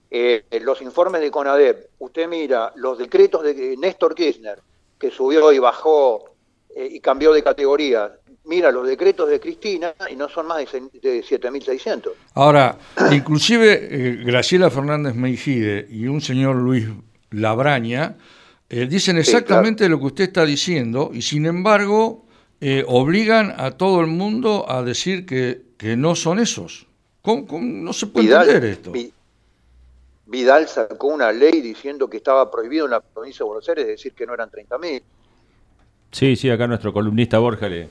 eh, 0.08 0.44
los 0.60 0.80
informes 0.80 1.20
de 1.22 1.28
CONADEP, 1.28 1.88
usted 1.98 2.28
mira 2.28 2.72
los 2.76 2.96
decretos 2.96 3.42
de 3.42 3.76
Néstor 3.76 4.14
Kirchner, 4.14 4.60
que 4.96 5.10
subió 5.10 5.52
y 5.52 5.58
bajó 5.58 6.35
eh, 6.76 6.88
y 6.92 7.00
cambió 7.00 7.32
de 7.32 7.42
categoría. 7.42 8.12
Mira 8.44 8.70
los 8.70 8.86
decretos 8.86 9.30
de 9.30 9.40
Cristina 9.40 9.94
y 10.10 10.14
no 10.14 10.28
son 10.28 10.46
más 10.46 10.58
de, 10.58 10.80
de 11.00 11.24
7.600. 11.24 12.10
Ahora, 12.34 12.76
inclusive 13.10 13.88
eh, 13.90 14.22
Graciela 14.22 14.68
Fernández 14.68 15.14
Meijide 15.14 15.86
y 15.90 16.06
un 16.06 16.20
señor 16.20 16.56
Luis 16.56 16.86
Labraña 17.30 18.16
eh, 18.68 18.84
dicen 18.84 19.16
exactamente 19.16 19.84
sí, 19.84 19.88
claro. 19.88 19.94
lo 19.94 20.00
que 20.00 20.06
usted 20.06 20.24
está 20.24 20.44
diciendo 20.44 21.10
y 21.14 21.22
sin 21.22 21.46
embargo 21.46 22.26
obligan 22.88 23.54
a 23.58 23.72
todo 23.72 24.00
el 24.00 24.06
mundo 24.06 24.64
a 24.68 24.82
decir 24.82 25.24
que, 25.24 25.62
que 25.76 25.96
no 25.96 26.14
son 26.14 26.38
esos. 26.38 26.86
¿Cómo, 27.22 27.46
cómo 27.46 27.64
no 27.64 27.92
se 27.92 28.06
puede 28.06 28.26
Vidal, 28.26 28.48
entender 28.48 28.70
esto? 28.70 28.92
Vidal 30.26 30.68
sacó 30.68 31.08
una 31.08 31.32
ley 31.32 31.60
diciendo 31.60 32.08
que 32.08 32.16
estaba 32.16 32.50
prohibido 32.50 32.86
en 32.86 32.92
la 32.92 33.00
provincia 33.00 33.44
de 33.44 33.48
Buenos 33.48 33.68
Aires 33.68 33.86
decir 33.86 34.12
que 34.12 34.26
no 34.26 34.34
eran 34.34 34.50
30.000. 34.50 35.02
Sí, 36.10 36.36
sí, 36.36 36.50
acá 36.50 36.66
nuestro 36.66 36.92
columnista 36.92 37.38
Borja 37.38 37.68
le, 37.68 37.88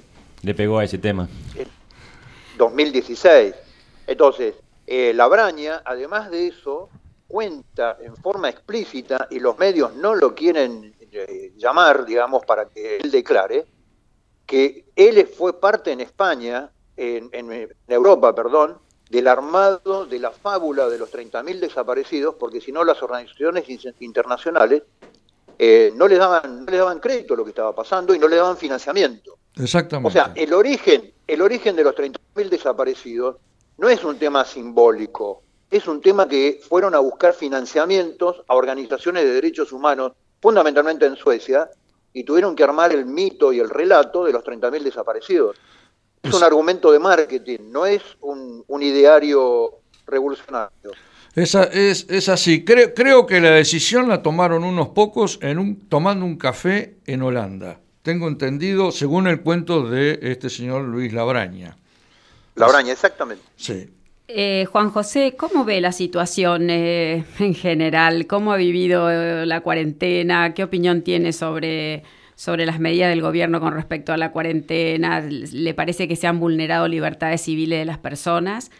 pegó 0.55 0.79
a 0.79 0.83
ese 0.83 0.97
tema. 0.97 1.27
2016. 2.57 3.53
Entonces, 4.07 4.55
eh, 4.87 5.13
la 5.13 5.27
Braña, 5.27 5.81
además 5.85 6.31
de 6.31 6.47
eso, 6.47 6.89
cuenta 7.27 7.97
en 8.01 8.15
forma 8.15 8.49
explícita, 8.49 9.27
y 9.29 9.39
los 9.39 9.57
medios 9.57 9.95
no 9.95 10.15
lo 10.15 10.33
quieren 10.33 10.95
eh, 11.11 11.53
llamar, 11.57 12.05
digamos, 12.05 12.45
para 12.45 12.65
que 12.65 12.97
él 12.97 13.11
declare, 13.11 13.65
que 14.45 14.85
él 14.95 15.27
fue 15.27 15.59
parte 15.59 15.91
en 15.91 16.01
España, 16.01 16.69
en, 16.97 17.29
en 17.33 17.69
Europa, 17.87 18.33
perdón, 18.33 18.77
del 19.09 19.27
armado 19.27 20.05
de 20.05 20.19
la 20.19 20.31
fábula 20.31 20.87
de 20.89 20.97
los 20.97 21.11
30.000 21.11 21.59
desaparecidos, 21.59 22.35
porque 22.35 22.61
si 22.61 22.71
no 22.71 22.83
las 22.83 23.01
organizaciones 23.03 23.65
internacionales 23.99 24.83
eh, 25.57 25.91
no, 25.95 26.07
le 26.07 26.17
daban, 26.17 26.65
no 26.65 26.71
le 26.71 26.77
daban 26.77 26.99
crédito 26.99 27.33
a 27.33 27.37
lo 27.37 27.43
que 27.43 27.51
estaba 27.51 27.73
pasando 27.73 28.13
y 28.13 28.19
no 28.19 28.27
le 28.27 28.35
daban 28.35 28.57
financiamiento. 28.57 29.37
Exactamente. 29.55 30.07
O 30.07 30.11
sea, 30.11 30.33
el 30.35 30.53
origen, 30.53 31.13
el 31.27 31.41
origen 31.41 31.75
de 31.75 31.83
los 31.83 31.95
30.000 31.95 32.49
desaparecidos 32.49 33.37
no 33.77 33.89
es 33.89 34.03
un 34.03 34.17
tema 34.17 34.43
simbólico, 34.45 35.43
es 35.69 35.87
un 35.87 36.01
tema 36.01 36.27
que 36.27 36.59
fueron 36.67 36.95
a 36.95 36.99
buscar 36.99 37.33
financiamientos 37.33 38.43
a 38.47 38.55
organizaciones 38.55 39.23
de 39.23 39.33
derechos 39.33 39.71
humanos, 39.71 40.13
fundamentalmente 40.41 41.05
en 41.05 41.15
Suecia, 41.15 41.69
y 42.13 42.23
tuvieron 42.23 42.55
que 42.55 42.63
armar 42.63 42.93
el 42.93 43.05
mito 43.05 43.51
y 43.51 43.59
el 43.59 43.69
relato 43.69 44.23
de 44.23 44.31
los 44.31 44.43
30.000 44.43 44.83
desaparecidos. 44.83 45.57
Es 46.21 46.33
un 46.33 46.43
argumento 46.43 46.91
de 46.91 46.99
marketing, 46.99 47.59
no 47.69 47.85
es 47.85 48.01
un, 48.21 48.63
un 48.67 48.83
ideario 48.83 49.79
revolucionario. 50.07 50.91
Esa, 51.35 51.65
es, 51.65 52.07
es 52.09 52.29
así. 52.29 52.63
Creo, 52.63 52.93
creo 52.93 53.25
que 53.25 53.41
la 53.41 53.51
decisión 53.51 54.07
la 54.07 54.21
tomaron 54.21 54.63
unos 54.63 54.89
pocos 54.89 55.37
en 55.41 55.59
un, 55.59 55.79
tomando 55.89 56.25
un 56.25 56.37
café 56.37 56.95
en 57.05 57.21
Holanda. 57.21 57.81
Tengo 58.03 58.27
entendido, 58.27 58.91
según 58.91 59.27
el 59.27 59.41
cuento 59.41 59.89
de 59.89 60.19
este 60.21 60.49
señor 60.49 60.83
Luis 60.83 61.11
Labraña. 61.11 61.75
Labraña, 62.55 62.93
exactamente. 62.93 63.43
Sí. 63.57 63.89
Eh, 64.27 64.65
Juan 64.71 64.89
José, 64.89 65.35
¿cómo 65.37 65.65
ve 65.65 65.81
la 65.81 65.91
situación 65.91 66.69
eh, 66.69 67.25
en 67.39 67.53
general? 67.53 68.27
¿Cómo 68.27 68.53
ha 68.53 68.57
vivido 68.57 69.11
eh, 69.11 69.45
la 69.45 69.61
cuarentena? 69.61 70.53
¿Qué 70.53 70.63
opinión 70.63 71.01
tiene 71.01 71.33
sobre, 71.33 72.03
sobre 72.35 72.65
las 72.65 72.79
medidas 72.79 73.09
del 73.09 73.21
gobierno 73.21 73.59
con 73.59 73.73
respecto 73.73 74.13
a 74.13 74.17
la 74.17 74.31
cuarentena? 74.31 75.21
¿Le 75.21 75.73
parece 75.73 76.07
que 76.07 76.15
se 76.15 76.27
han 76.27 76.39
vulnerado 76.39 76.87
libertades 76.87 77.41
civiles 77.41 77.79
de 77.79 77.85
las 77.85 77.97
personas? 77.97 78.71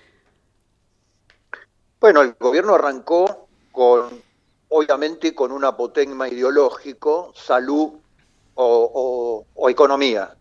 Bueno, 2.05 2.21
el 2.21 2.35
gobierno 2.39 2.75
arrancó 2.75 3.47
con, 3.71 4.21
obviamente, 4.69 5.33
con 5.33 5.51
un 5.51 5.65
apotegma 5.65 6.29
ideológico, 6.29 7.33
salud 7.33 7.93
o, 8.53 9.43
economía. 9.67 10.37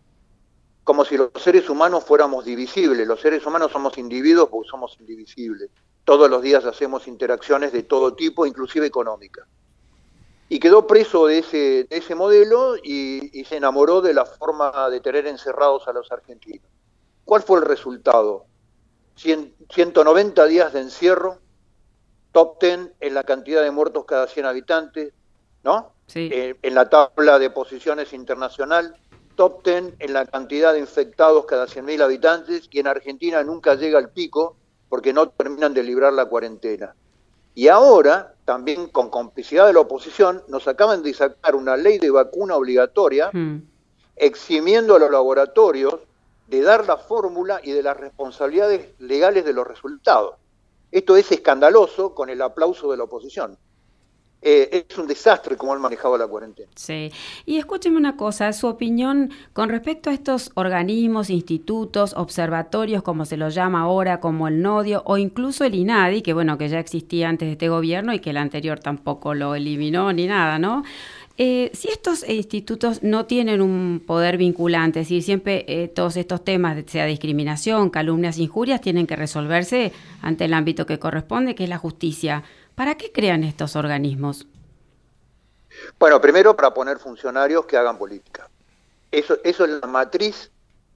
Como 0.83 1.03
si 1.03 1.17
los 1.17 1.31
seres 1.37 1.67
humanos 1.67 2.03
fuéramos 2.03 2.45
divisibles. 2.45 3.07
Los 3.07 3.19
seres 3.19 3.43
humanos 3.47 3.71
somos 3.71 3.97
individuos 3.97 4.47
porque 4.49 4.69
somos 4.69 4.95
indivisibles. 4.99 5.71
Todos 6.03 6.29
los 6.29 6.43
días 6.43 6.65
hacemos 6.65 7.07
interacciones 7.07 7.73
de 7.73 7.81
todo 7.81 8.13
tipo, 8.13 8.45
inclusive 8.45 8.85
económicas. 8.85 9.47
Y 10.47 10.59
quedó 10.59 10.85
preso 10.85 11.25
de 11.25 11.39
ese, 11.39 11.57
de 11.89 11.97
ese 11.97 12.13
modelo 12.13 12.75
y, 12.77 13.39
y 13.39 13.43
se 13.45 13.57
enamoró 13.57 14.01
de 14.01 14.13
la 14.13 14.25
forma 14.25 14.91
de 14.91 15.01
tener 15.01 15.25
encerrados 15.25 15.87
a 15.87 15.93
los 15.93 16.11
argentinos. 16.11 16.69
¿Cuál 17.23 17.41
fue 17.41 17.57
el 17.57 17.65
resultado? 17.65 18.45
190 19.15 20.45
días 20.45 20.71
de 20.71 20.81
encierro, 20.81 21.39
top 22.35 22.59
10 22.59 22.91
en 22.99 23.13
la 23.13 23.23
cantidad 23.23 23.63
de 23.63 23.71
muertos 23.71 24.03
cada 24.03 24.27
100 24.27 24.45
habitantes, 24.45 25.13
¿no? 25.63 25.93
Eh, 26.13 26.55
en 26.61 26.75
la 26.75 26.89
tabla 26.89 27.39
de 27.39 27.49
posiciones 27.49 28.11
internacional, 28.11 28.93
top 29.35 29.63
10 29.63 29.93
en 29.99 30.11
la 30.11 30.25
cantidad 30.25 30.73
de 30.73 30.79
infectados 30.79 31.45
cada 31.45 31.65
100.000 31.65 32.01
habitantes 32.01 32.67
y 32.69 32.79
en 32.79 32.87
Argentina 32.87 33.41
nunca 33.41 33.75
llega 33.75 33.99
al 33.99 34.09
pico 34.09 34.57
porque 34.89 35.13
no 35.13 35.29
terminan 35.29 35.73
de 35.73 35.83
librar 35.83 36.11
la 36.11 36.25
cuarentena. 36.25 36.93
Y 37.53 37.69
ahora, 37.69 38.33
también 38.43 38.89
con 38.89 39.09
complicidad 39.09 39.65
de 39.67 39.71
la 39.71 39.79
oposición, 39.79 40.43
nos 40.49 40.67
acaban 40.67 41.03
de 41.03 41.13
sacar 41.13 41.55
una 41.55 41.77
ley 41.77 41.99
de 41.99 42.11
vacuna 42.11 42.57
obligatoria, 42.57 43.29
hmm. 43.31 43.61
eximiendo 44.17 44.97
a 44.97 44.99
los 44.99 45.09
laboratorios 45.09 46.01
de 46.47 46.61
dar 46.61 46.85
la 46.85 46.97
fórmula 46.97 47.61
y 47.63 47.71
de 47.71 47.81
las 47.81 47.95
responsabilidades 47.95 48.89
legales 48.99 49.45
de 49.45 49.53
los 49.53 49.65
resultados. 49.65 50.35
Esto 50.95 51.17
es 51.17 51.29
escandaloso 51.29 52.15
con 52.15 52.29
el 52.29 52.41
aplauso 52.41 52.89
de 52.89 52.95
la 52.95 53.03
oposición. 53.03 53.57
Eh, 54.41 54.85
es 54.89 54.97
un 54.97 55.07
desastre 55.07 55.57
cómo 55.57 55.73
han 55.73 55.81
manejado 55.81 56.17
la 56.17 56.25
cuarentena. 56.25 56.71
Sí, 56.73 57.11
y 57.45 57.57
escúcheme 57.57 57.97
una 57.97 58.15
cosa, 58.15 58.53
su 58.53 58.67
opinión 58.67 59.29
con 59.51 59.67
respecto 59.67 60.09
a 60.09 60.13
estos 60.13 60.51
organismos, 60.53 61.29
institutos, 61.29 62.13
observatorios, 62.13 63.03
como 63.03 63.25
se 63.25 63.35
los 63.35 63.53
llama 63.53 63.81
ahora, 63.81 64.21
como 64.21 64.47
el 64.47 64.61
NODIO 64.61 65.03
o 65.05 65.17
incluso 65.17 65.65
el 65.65 65.75
INADI, 65.75 66.21
que 66.21 66.31
bueno, 66.31 66.57
que 66.57 66.69
ya 66.69 66.79
existía 66.79 67.27
antes 67.27 67.49
de 67.49 67.53
este 67.53 67.67
gobierno 67.67 68.13
y 68.13 68.19
que 68.19 68.29
el 68.29 68.37
anterior 68.37 68.79
tampoco 68.79 69.33
lo 69.33 69.53
eliminó 69.53 70.13
ni 70.13 70.27
nada, 70.27 70.59
¿no? 70.59 70.83
Eh, 71.37 71.71
si 71.73 71.89
estos 71.89 72.27
institutos 72.29 73.03
no 73.03 73.25
tienen 73.25 73.61
un 73.61 74.01
poder 74.05 74.37
vinculante, 74.37 75.01
es 75.01 75.07
decir, 75.07 75.21
siempre 75.21 75.65
eh, 75.67 75.89
todos 75.89 76.15
estos 76.15 76.45
temas, 76.45 76.81
sea 76.87 77.05
discriminación, 77.05 77.89
calumnias, 77.89 78.37
injurias, 78.37 78.79
tienen 78.79 79.05
que 79.05 79.17
resolverse 79.17 79.91
ante 80.21 80.45
el 80.45 80.53
ámbito 80.53 80.85
que 80.85 80.97
corresponde, 80.97 81.53
que 81.53 81.65
es 81.65 81.69
la 81.69 81.77
justicia. 81.77 82.43
¿Para 82.73 82.95
qué 82.95 83.11
crean 83.11 83.43
estos 83.43 83.75
organismos? 83.75 84.47
Bueno, 85.99 86.21
primero 86.21 86.55
para 86.55 86.73
poner 86.73 86.99
funcionarios 86.99 87.65
que 87.65 87.75
hagan 87.75 87.97
política. 87.97 88.49
Eso, 89.11 89.37
eso 89.43 89.65
es 89.65 89.71
la 89.71 89.87
matriz 89.87 90.51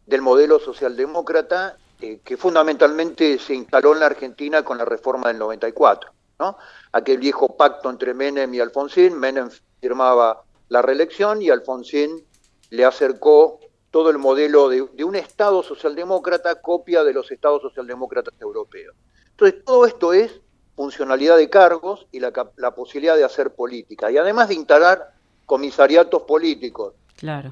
del 0.06 0.22
modelo 0.22 0.60
socialdemócrata 0.60 1.78
eh, 2.02 2.22
que 2.24 2.38
fundamentalmente 2.38 3.38
se 3.40 3.56
instaló 3.56 3.94
en 3.94 4.00
la 4.00 4.06
Argentina 4.06 4.64
con 4.64 4.78
la 4.78 4.86
reforma 4.86 5.28
del 5.28 5.38
94. 5.38 6.12
¿no? 6.40 6.58
Aquel 6.94 7.18
viejo 7.18 7.58
pacto 7.58 7.90
entre 7.90 8.14
Menem 8.14 8.54
y 8.54 8.62
Alfonsín, 8.62 9.20
Menem 9.20 9.50
firmaba 9.80 10.44
la 10.70 10.82
reelección 10.82 11.42
y 11.42 11.50
Alfonsín 11.50 12.24
le 12.70 12.86
acercó 12.86 13.60
todo 13.92 14.10
el 14.12 14.20
modelo 14.20 14.70
de, 14.70 14.82
un 15.04 15.16
Estado 15.16 15.64
socialdemócrata 15.64 16.62
copia 16.62 17.04
de 17.04 17.14
los 17.14 17.32
Estados 17.32 17.62
socialdemócratas 17.62 18.36
europeos. 18.40 18.96
Entonces, 19.32 19.64
todo 19.66 19.86
esto 19.86 20.14
es 20.14 20.40
funcionalidad 20.76 21.38
de 21.38 21.50
cargos 21.50 22.06
y 22.12 22.20
la, 22.20 22.32
posibilidad 22.76 23.16
de 23.16 23.24
hacer 23.24 23.54
política. 23.54 24.12
Y 24.12 24.18
además 24.18 24.50
de 24.50 24.56
instalar 24.56 25.14
comisariatos 25.46 26.24
políticos, 26.24 26.94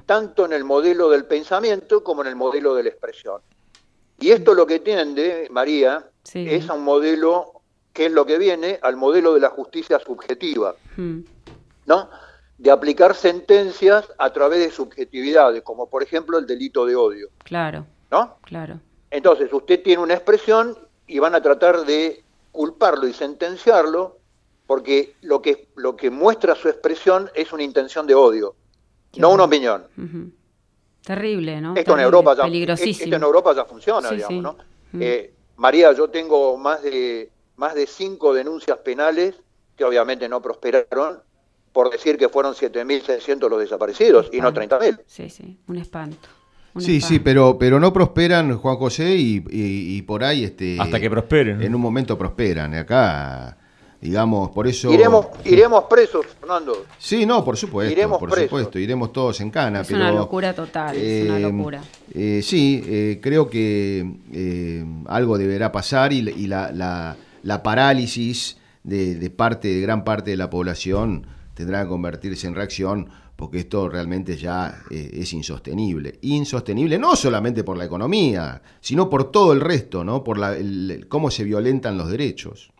tanto 0.05 0.45
en 0.45 0.53
el 0.53 0.63
modelo 0.63 1.09
del 1.09 1.25
pensamiento 1.25 2.03
como 2.03 2.21
en 2.21 2.27
el 2.27 2.35
modelo 2.35 2.75
de 2.75 2.83
la 2.83 2.89
expresión. 2.89 3.41
Y 4.19 4.29
esto 4.29 4.53
lo 4.53 4.65
que 4.65 4.79
tiende, 4.79 5.47
María, 5.51 6.09
es 6.33 6.69
a 6.69 6.73
un 6.73 6.83
modelo 6.83 7.61
que 7.93 8.05
es 8.05 8.11
lo 8.11 8.25
que 8.25 8.37
viene 8.37 8.79
al 8.81 8.95
modelo 8.95 9.33
de 9.33 9.39
la 9.39 9.49
justicia 9.49 9.99
subjetiva. 9.99 10.75
Hmm. 10.95 11.21
¿No? 11.87 12.09
De 12.59 12.69
aplicar 12.69 13.15
sentencias 13.15 14.05
a 14.19 14.31
través 14.31 14.59
de 14.59 14.69
subjetividades, 14.69 15.63
como 15.63 15.89
por 15.89 16.03
ejemplo 16.03 16.37
el 16.37 16.45
delito 16.45 16.85
de 16.85 16.95
odio. 16.95 17.29
Claro. 17.43 17.85
¿No? 18.11 18.37
Claro. 18.43 18.79
Entonces, 19.09 19.51
usted 19.51 19.81
tiene 19.81 20.03
una 20.03 20.13
expresión 20.13 20.77
y 21.07 21.19
van 21.19 21.33
a 21.33 21.41
tratar 21.41 21.85
de 21.85 22.23
culparlo 22.51 23.07
y 23.07 23.13
sentenciarlo 23.13 24.17
porque 24.65 25.15
lo 25.21 25.41
que, 25.41 25.69
lo 25.75 25.95
que 25.95 26.09
muestra 26.09 26.55
su 26.55 26.67
expresión 26.67 27.29
es 27.33 27.53
una 27.53 27.63
intención 27.63 28.05
de 28.05 28.15
odio, 28.15 28.55
no 29.17 29.29
una 29.29 29.45
opinión. 29.45 29.85
Terrible, 31.01 31.61
¿no? 31.61 31.73
Esto, 31.75 31.93
en 31.93 32.01
Europa 32.01 32.35
ya, 32.35 32.73
esto 32.73 33.15
en 33.15 33.23
Europa 33.23 33.53
ya 33.55 33.63
funciona, 33.63 34.11
digamos, 34.11 34.43
¿no? 34.43 34.57
Eh, 34.99 35.33
María, 35.55 35.93
yo 35.93 36.09
tengo 36.09 36.57
más 36.57 36.81
de, 36.81 37.31
más 37.55 37.75
de 37.75 37.87
cinco 37.87 38.33
denuncias 38.33 38.77
penales 38.79 39.35
que 39.77 39.85
obviamente 39.85 40.27
no 40.27 40.41
prosperaron 40.41 41.21
por 41.77 41.91
decir 41.91 42.17
que 42.17 42.27
fueron 42.27 42.55
7.600 42.55 43.47
los 43.51 43.59
desaparecidos 43.59 44.31
y 44.33 44.41
no 44.41 44.51
30.000. 44.51 44.99
Sí, 45.05 45.29
sí, 45.29 45.59
un 45.67 45.77
espanto. 45.77 46.27
sí, 46.79 46.99
sí, 47.01 47.19
pero, 47.19 47.59
pero 47.59 47.79
no 47.79 47.93
prosperan, 47.93 48.57
Juan 48.57 48.77
José, 48.77 49.13
y, 49.15 50.01
por 50.01 50.23
ahí... 50.23 50.43
Este, 50.43 50.75
Hasta 50.81 50.99
que 50.99 51.07
prosperen. 51.07 51.61
En 51.61 51.75
un 51.75 51.81
momento 51.81 52.17
prosperan. 52.17 52.73
Acá, 52.73 53.55
digamos, 54.01 54.49
por 54.49 54.65
eso... 54.65 54.91
Iremos, 54.91 55.27
iremos 55.45 55.83
presos, 55.83 56.25
Fernando. 56.39 56.87
Sí, 56.97 57.27
no, 57.27 57.45
por 57.45 57.55
supuesto. 57.55 57.91
Iremos 57.91 58.17
por 58.17 58.33
supuesto, 58.35 58.79
iremos 58.79 59.13
todos 59.13 59.39
en 59.41 59.51
cana. 59.51 59.81
Es 59.81 59.91
una 59.91 60.11
locura 60.11 60.55
total, 60.55 60.97
es 60.97 61.29
una 61.29 61.37
eh, 61.37 61.41
locura. 61.41 61.83
Eh, 62.11 62.41
sí, 62.43 62.83
eh, 62.87 63.19
creo 63.21 63.47
que 63.51 64.03
algo 65.05 65.37
deberá 65.37 65.71
pasar 65.71 66.11
y, 66.11 66.23
la, 66.47 66.71
la, 66.71 67.15
la, 67.43 67.61
parálisis 67.61 68.57
de, 68.81 69.13
de 69.13 69.29
parte, 69.29 69.67
de 69.67 69.81
gran 69.81 70.03
parte 70.03 70.31
de 70.31 70.37
la 70.37 70.49
población 70.49 71.36
tendrá 71.57 71.81
que 71.81 71.89
convertirse 71.89 72.45
en 72.45 72.53
reacción 72.53 73.09
porque 73.35 73.57
esto 73.59 73.89
realmente 73.89 74.37
ya 74.37 74.83
eh, 74.91 75.09
es 75.13 75.33
insostenible. 75.33 76.19
Insostenible 76.21 76.99
no 76.99 77.15
solamente 77.15 77.63
por 77.63 77.77
la 77.77 77.85
economía, 77.85 78.61
sino 78.79 79.09
por 79.09 79.31
todo 79.31 79.53
el 79.53 79.61
resto, 79.61 80.03
¿no? 80.03 80.23
Por 80.23 80.37
la, 80.37 80.55
cómo 81.09 81.31
se 81.31 81.43
violentan 81.43 81.97
los 81.97 82.11
derechos. 82.11 82.71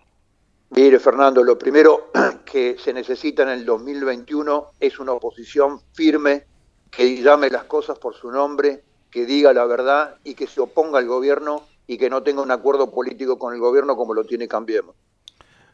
Mire, 0.70 1.00
Fernando, 1.00 1.44
lo 1.44 1.58
primero 1.58 2.12
que 2.46 2.76
se 2.78 2.94
necesita 2.94 3.44
en 3.44 3.50
el 3.50 3.66
2021 3.66 4.74
es 4.80 5.00
una 5.00 5.14
oposición 5.14 5.82
firme 5.94 6.46
que 6.92 7.20
llame 7.22 7.50
las 7.50 7.64
cosas 7.64 7.98
por 7.98 8.14
su 8.14 8.32
nombre, 8.32 8.84
que 9.10 9.26
diga 9.26 9.54
la 9.54 9.66
verdad 9.66 10.18
y 10.24 10.36
que 10.36 10.46
se 10.46 10.62
oponga 10.62 11.00
al 11.00 11.08
gobierno 11.08 11.64
y 11.88 11.98
que 11.98 12.12
no 12.12 12.22
tenga 12.22 12.44
un 12.44 12.52
acuerdo 12.52 12.92
político 12.92 13.40
con 13.40 13.56
el 13.56 13.60
gobierno 13.60 13.96
como 13.96 14.14
lo 14.14 14.24
tiene 14.24 14.48
Cambiemos. 14.48 14.96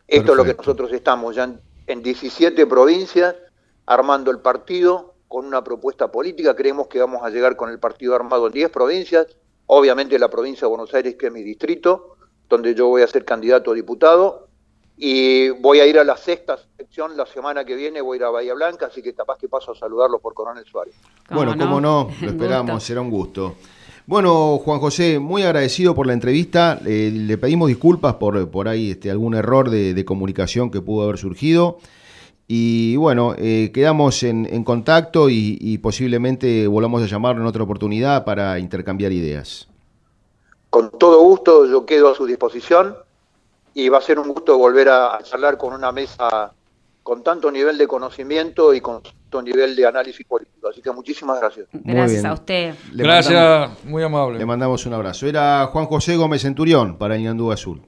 Esto 0.07 0.31
es 0.31 0.37
lo 0.37 0.43
que 0.45 0.53
nosotros 0.53 0.91
estamos 0.93 1.35
ya 1.35 1.49
en 1.87 2.01
17 2.01 2.65
provincias 2.67 3.35
armando 3.85 4.31
el 4.31 4.39
partido 4.39 5.13
con 5.27 5.45
una 5.45 5.63
propuesta 5.63 6.11
política. 6.11 6.55
Creemos 6.55 6.87
que 6.87 6.99
vamos 6.99 7.23
a 7.23 7.29
llegar 7.29 7.55
con 7.55 7.69
el 7.69 7.79
partido 7.79 8.15
armado 8.15 8.47
en 8.47 8.53
10 8.53 8.69
provincias, 8.69 9.27
obviamente 9.65 10.17
la 10.19 10.29
provincia 10.29 10.67
de 10.67 10.69
Buenos 10.69 10.93
Aires, 10.93 11.15
que 11.15 11.27
es 11.27 11.33
mi 11.33 11.43
distrito, 11.43 12.17
donde 12.47 12.75
yo 12.75 12.87
voy 12.87 13.01
a 13.01 13.07
ser 13.07 13.25
candidato 13.25 13.71
a 13.71 13.73
diputado, 13.73 14.47
y 14.95 15.49
voy 15.49 15.79
a 15.79 15.87
ir 15.87 15.97
a 15.97 16.03
la 16.03 16.15
sexta 16.17 16.57
sección 16.77 17.17
la 17.17 17.25
semana 17.25 17.65
que 17.65 17.75
viene, 17.75 17.99
voy 17.99 18.17
a 18.17 18.19
ir 18.19 18.23
a 18.25 18.29
Bahía 18.29 18.53
Blanca, 18.53 18.87
así 18.87 19.01
que 19.01 19.13
capaz 19.13 19.39
que 19.39 19.49
paso 19.49 19.71
a 19.71 19.75
saludarlo 19.75 20.19
por 20.19 20.33
Coronel 20.33 20.65
Suárez. 20.65 20.93
Bueno, 21.31 21.55
cómo 21.57 21.81
no, 21.81 22.09
lo 22.21 22.27
esperamos, 22.29 22.83
será 22.83 23.01
un 23.01 23.09
gusto. 23.09 23.55
Bueno, 24.05 24.57
Juan 24.57 24.81
José, 24.81 25.19
muy 25.19 25.43
agradecido 25.43 25.95
por 25.95 26.07
la 26.07 26.13
entrevista. 26.13 26.77
Eh, 26.85 27.09
le 27.13 27.37
pedimos 27.37 27.69
disculpas 27.69 28.15
por, 28.15 28.51
por 28.51 28.67
ahí 28.67 28.91
este, 28.91 29.09
algún 29.09 29.33
error 29.33 29.69
de, 29.69 30.03
comunicación 30.03 30.69
que 30.69 30.81
pudo 30.81 31.05
haber 31.05 31.17
surgido. 31.17 31.77
Y 32.45 32.97
bueno, 32.97 33.33
eh, 33.37 33.71
quedamos 33.73 34.21
en, 34.23 34.63
contacto 34.65 35.29
y, 35.29 35.77
posiblemente 35.77 36.67
volvamos 36.67 37.01
a 37.01 37.05
llamarlo 37.05 37.41
en 37.41 37.47
otra 37.47 37.63
oportunidad 37.63 38.25
para 38.25 38.59
intercambiar 38.59 39.13
ideas. 39.13 39.69
Con 40.69 40.91
todo 40.91 41.21
gusto, 41.21 41.65
yo 41.65 41.85
quedo 41.85 42.09
a 42.09 42.15
su 42.15 42.25
disposición 42.25 42.97
y 43.73 43.87
va 43.87 43.99
a 43.99 44.01
ser 44.01 44.19
un 44.19 44.27
gusto 44.27 44.57
volver 44.57 44.89
a 44.89 45.17
charlar 45.23 45.57
con 45.57 45.73
una 45.73 45.93
mesa 45.93 46.51
con 47.03 47.23
tanto 47.23 47.51
nivel 47.51 47.77
de 47.77 47.87
conocimiento 47.87 48.73
y 48.73 48.81
con 48.81 49.01
tanto 49.33 49.41
nivel 49.41 49.75
de 49.75 49.85
análisis 49.85 50.25
político. 50.25 50.69
Así 50.69 50.81
que 50.81 50.91
muchísimas 50.91 51.39
gracias. 51.39 51.67
Gracias 51.71 52.25
a 52.25 52.33
usted. 52.33 52.75
gracias, 52.93 53.83
muy 53.83 54.03
amable. 54.03 54.37
Le 54.37 54.45
mandamos 54.45 54.85
un 54.85 54.93
abrazo. 54.93 55.27
Era 55.27 55.65
Juan 55.67 55.85
José 55.85 56.15
Gómez 56.15 56.41
Centurión 56.41 56.97
para 56.97 57.17
Ñandú 57.17 57.51
Azul. 57.51 57.81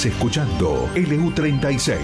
Estás 0.00 0.14
escuchando 0.14 0.88
LU36 0.94 1.98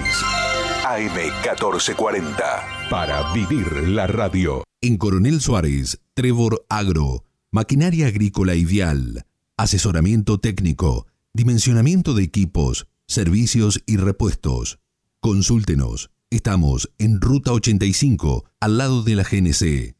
AM1440 0.85 2.91
para 2.91 3.33
vivir 3.33 3.89
la 3.89 4.07
radio. 4.07 4.63
En 4.83 4.99
Coronel 4.99 5.41
Suárez, 5.41 6.03
Trevor 6.13 6.67
Agro, 6.69 7.25
maquinaria 7.51 8.09
agrícola 8.09 8.55
ideal, 8.55 9.25
asesoramiento 9.57 10.39
técnico, 10.39 11.07
dimensionamiento 11.33 12.13
de 12.13 12.25
equipos, 12.25 12.87
servicios 13.07 13.83
y 13.87 13.97
repuestos. 13.97 14.79
Consúltenos. 15.21 16.11
Estamos 16.29 16.91
en 16.99 17.23
Ruta 17.23 17.53
85, 17.53 18.45
al 18.61 18.77
lado 18.77 19.05
de 19.05 19.15
la 19.15 19.23
GNC. 19.23 19.97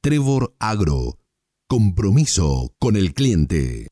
Trevor 0.00 0.56
Agro. 0.58 1.20
Compromiso 1.68 2.74
con 2.80 2.96
el 2.96 3.14
cliente. 3.14 3.86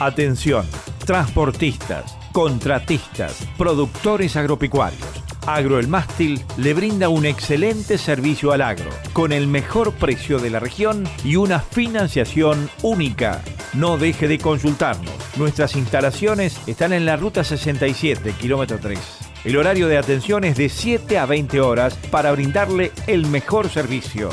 Atención, 0.00 0.66
transportistas, 1.06 2.18
contratistas, 2.32 3.46
productores 3.56 4.36
agropecuarios. 4.36 5.08
Agro 5.46 5.78
El 5.78 5.86
Mástil 5.86 6.44
le 6.56 6.74
brinda 6.74 7.08
un 7.08 7.24
excelente 7.24 7.96
servicio 7.96 8.50
al 8.50 8.60
agro, 8.60 8.90
con 9.12 9.32
el 9.32 9.46
mejor 9.46 9.92
precio 9.92 10.40
de 10.40 10.50
la 10.50 10.58
región 10.58 11.08
y 11.24 11.36
una 11.36 11.60
financiación 11.60 12.68
única. 12.82 13.40
No 13.72 13.96
deje 13.96 14.26
de 14.26 14.38
consultarnos. 14.38 15.12
Nuestras 15.36 15.76
instalaciones 15.76 16.60
están 16.66 16.92
en 16.92 17.06
la 17.06 17.16
ruta 17.16 17.44
67, 17.44 18.34
kilómetro 18.40 18.78
3. 18.80 18.98
El 19.44 19.56
horario 19.56 19.86
de 19.86 19.98
atención 19.98 20.42
es 20.42 20.56
de 20.56 20.68
7 20.68 21.18
a 21.18 21.26
20 21.26 21.60
horas 21.60 21.94
para 22.10 22.32
brindarle 22.32 22.90
el 23.06 23.26
mejor 23.26 23.68
servicio. 23.68 24.30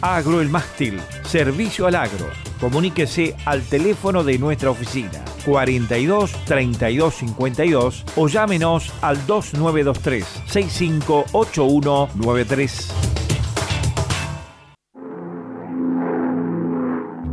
Agro 0.00 0.40
El 0.40 0.48
Mástil, 0.50 1.00
servicio 1.24 1.86
al 1.86 1.94
agro. 1.94 2.26
Comuníquese 2.60 3.36
al 3.44 3.62
teléfono 3.62 4.24
de 4.24 4.38
nuestra 4.38 4.70
oficina 4.70 5.22
42 5.44 6.32
32 6.44 7.14
52 7.14 8.04
o 8.16 8.26
llámenos 8.28 8.92
al 9.00 9.24
2923 9.26 10.24
658193. 10.46 12.92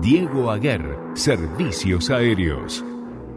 Diego 0.01 0.51
Aguer, 0.51 0.97
Servicios 1.15 2.09
Aéreos. 2.09 2.85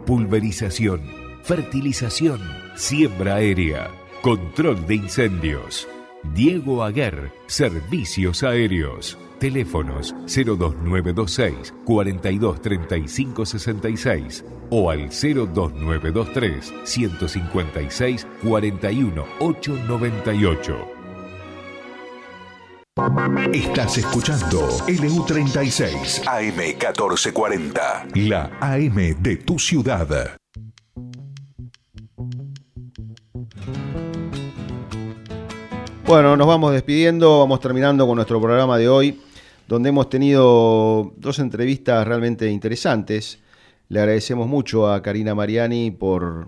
Pulverización, 0.05 1.01
fertilización, 1.43 2.41
siembra 2.75 3.35
aérea, 3.35 3.89
control 4.21 4.85
de 4.85 4.95
incendios. 4.95 5.87
Diego 6.23 6.83
Aguer, 6.83 7.31
Servicios 7.47 8.43
Aéreos. 8.43 9.17
Teléfonos 9.39 10.15
02926 10.25 11.73
4235 11.85 13.45
66 13.45 14.45
o 14.71 14.89
al 14.89 15.09
02923 15.09 16.73
156 16.83 18.27
41 18.43 19.25
898. 19.39 20.97
Estás 23.53 23.99
escuchando 23.99 24.67
LU36 24.87 26.23
AM1440, 26.23 28.15
la 28.27 28.49
AM 28.59 29.21
de 29.21 29.37
tu 29.37 29.59
ciudad. 29.59 30.35
Bueno, 36.07 36.37
nos 36.37 36.47
vamos 36.47 36.71
despidiendo, 36.71 37.39
vamos 37.39 37.59
terminando 37.59 38.07
con 38.07 38.15
nuestro 38.15 38.39
programa 38.39 38.77
de 38.77 38.87
hoy, 38.87 39.19
donde 39.67 39.89
hemos 39.89 40.09
tenido 40.09 41.11
dos 41.17 41.37
entrevistas 41.39 42.07
realmente 42.07 42.49
interesantes. 42.49 43.39
Le 43.89 43.99
agradecemos 43.99 44.47
mucho 44.47 44.89
a 44.89 45.01
Karina 45.01 45.35
Mariani 45.35 45.91
por, 45.91 46.47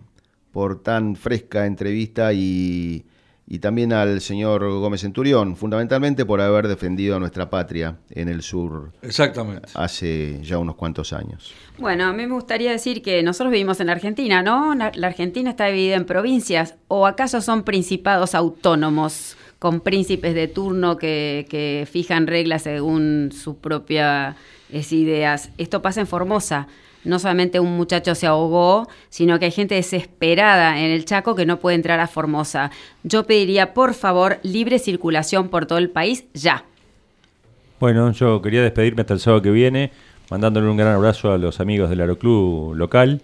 por 0.53 0.81
tan 0.81 1.18
fresca 1.18 1.65
entrevista 1.65 2.31
y, 2.31 3.03
y 3.48 3.60
también 3.60 3.91
al 3.91 4.22
señor 4.22 4.64
Gómez 4.64 5.02
Centurión, 5.02 5.57
fundamentalmente 5.57 6.26
por 6.26 6.40
haber 6.40 6.69
defendido 6.69 7.18
a 7.18 7.19
nuestra 7.19 7.49
patria 7.49 7.98
en 8.11 8.30
el 8.30 8.44
sur. 8.44 8.94
Exactamente. 9.02 9.68
Hace 9.73 10.40
ya 10.41 10.57
unos 10.57 10.76
cuantos 10.76 11.11
años. 11.11 11.53
Bueno, 11.77 12.06
a 12.06 12.14
mí 12.14 12.26
me 12.26 12.34
gustaría 12.34 12.72
decir 12.72 13.02
que 13.02 13.22
nosotros 13.23 13.52
vivimos 13.52 13.81
en 13.81 13.88
la 13.88 13.94
Argentina, 13.94 14.41
¿no? 14.41 14.73
La 14.73 14.94
la 14.95 15.07
Argentina 15.07 15.49
está 15.49 15.65
dividida 15.65 15.98
en 15.98 16.06
provincias, 16.06 16.76
o 16.88 17.06
acaso 17.06 17.41
son 17.41 17.64
principados 17.64 18.36
autónomos 18.36 19.36
con 19.60 19.81
príncipes 19.81 20.34
de 20.34 20.48
turno 20.48 20.98
que, 20.98 21.45
que 21.49 21.88
fijan 21.91 22.27
reglas 22.27 22.64
según 22.64 23.31
sus 23.34 23.56
propias 23.56 24.36
ideas. 24.91 25.52
Esto 25.57 25.81
pasa 25.81 26.02
en 26.02 26.07
Formosa. 26.07 26.68
No 27.06 27.18
solamente 27.18 27.60
un 27.60 27.77
muchacho 27.77 28.14
se 28.14 28.27
ahogó, 28.27 28.88
sino 29.10 29.40
que 29.40 29.45
hay 29.45 29.52
gente 29.52 29.76
desesperada 29.76 30.80
en 30.80 30.91
el 30.91 31.06
Chaco 31.06 31.34
que 31.34 31.45
no 31.45 31.60
puede 31.60 31.76
entrar 31.76 31.99
a 31.99 32.07
Formosa. 32.07 32.72
Yo 33.03 33.23
pediría, 33.23 33.73
por 33.73 33.94
favor, 33.94 34.40
libre 34.44 34.80
circulación 34.80 35.48
por 35.49 35.65
todo 35.65 35.77
el 35.77 35.90
país 35.90 36.26
ya. 36.34 36.65
Bueno, 37.80 38.11
yo 38.11 38.41
quería 38.41 38.61
despedirme 38.61 39.02
hasta 39.02 39.14
el 39.14 39.22
sábado 39.22 39.41
que 39.41 39.52
viene, 39.52 39.91
mandándole 40.30 40.68
un 40.68 40.76
gran 40.76 40.94
abrazo 40.94 41.31
a 41.31 41.38
los 41.38 41.61
amigos 41.61 41.90
del 41.90 42.02
Aeroclub 42.02 42.76
local, 42.76 43.22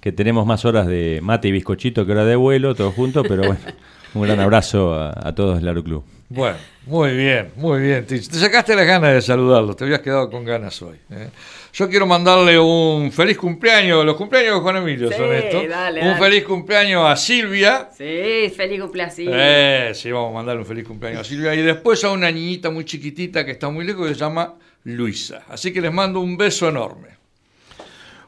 que 0.00 0.12
tenemos 0.12 0.44
más 0.44 0.66
horas 0.66 0.86
de 0.86 1.20
mate 1.22 1.48
y 1.48 1.52
bizcochito 1.52 2.04
que 2.04 2.12
hora 2.12 2.26
de 2.26 2.36
vuelo, 2.36 2.74
todos 2.74 2.92
juntos, 2.94 3.24
pero 3.26 3.44
bueno, 3.46 3.60
un 4.14 4.22
gran 4.22 4.40
abrazo 4.40 4.94
a, 4.94 5.10
a 5.28 5.34
todos 5.34 5.56
del 5.58 5.68
Aeroclub. 5.68 6.04
Bueno, 6.28 6.56
muy 6.86 7.14
bien, 7.16 7.50
muy 7.56 7.80
bien. 7.80 8.06
Te, 8.06 8.18
te 8.18 8.38
sacaste 8.38 8.74
las 8.74 8.86
ganas 8.86 9.12
de 9.14 9.22
saludarlo, 9.22 9.74
te 9.76 9.84
habías 9.84 10.00
quedado 10.00 10.30
con 10.30 10.44
ganas 10.44 10.80
hoy. 10.82 10.96
¿eh? 11.10 11.28
Yo 11.72 11.88
quiero 11.88 12.06
mandarle 12.06 12.58
un 12.58 13.12
feliz 13.12 13.36
cumpleaños, 13.36 14.04
los 14.04 14.16
cumpleaños 14.16 14.54
de 14.54 14.60
Juan 14.60 14.76
Emilio 14.76 15.08
Sí, 15.10 15.14
son 15.16 15.32
estos. 15.32 15.68
dale, 15.68 16.00
un 16.00 16.06
dale. 16.08 16.20
feliz 16.24 16.44
cumpleaños 16.44 17.04
a 17.06 17.14
Silvia. 17.16 17.88
Sí, 17.96 18.52
feliz 18.56 18.80
cumpleaños. 18.80 19.14
Eh, 19.18 19.92
sí, 19.94 20.10
vamos 20.10 20.30
a 20.30 20.34
mandarle 20.34 20.62
un 20.62 20.66
feliz 20.66 20.86
cumpleaños 20.86 21.20
a 21.20 21.24
Silvia. 21.24 21.54
Y 21.54 21.62
después 21.62 22.02
a 22.04 22.10
una 22.10 22.30
niñita 22.30 22.70
muy 22.70 22.84
chiquitita 22.84 23.44
que 23.44 23.50
está 23.52 23.68
muy 23.68 23.84
lejos 23.84 24.06
que 24.08 24.14
se 24.14 24.20
llama 24.20 24.54
Luisa. 24.84 25.42
Así 25.48 25.72
que 25.72 25.80
les 25.80 25.92
mando 25.92 26.20
un 26.20 26.36
beso 26.36 26.68
enorme. 26.68 27.08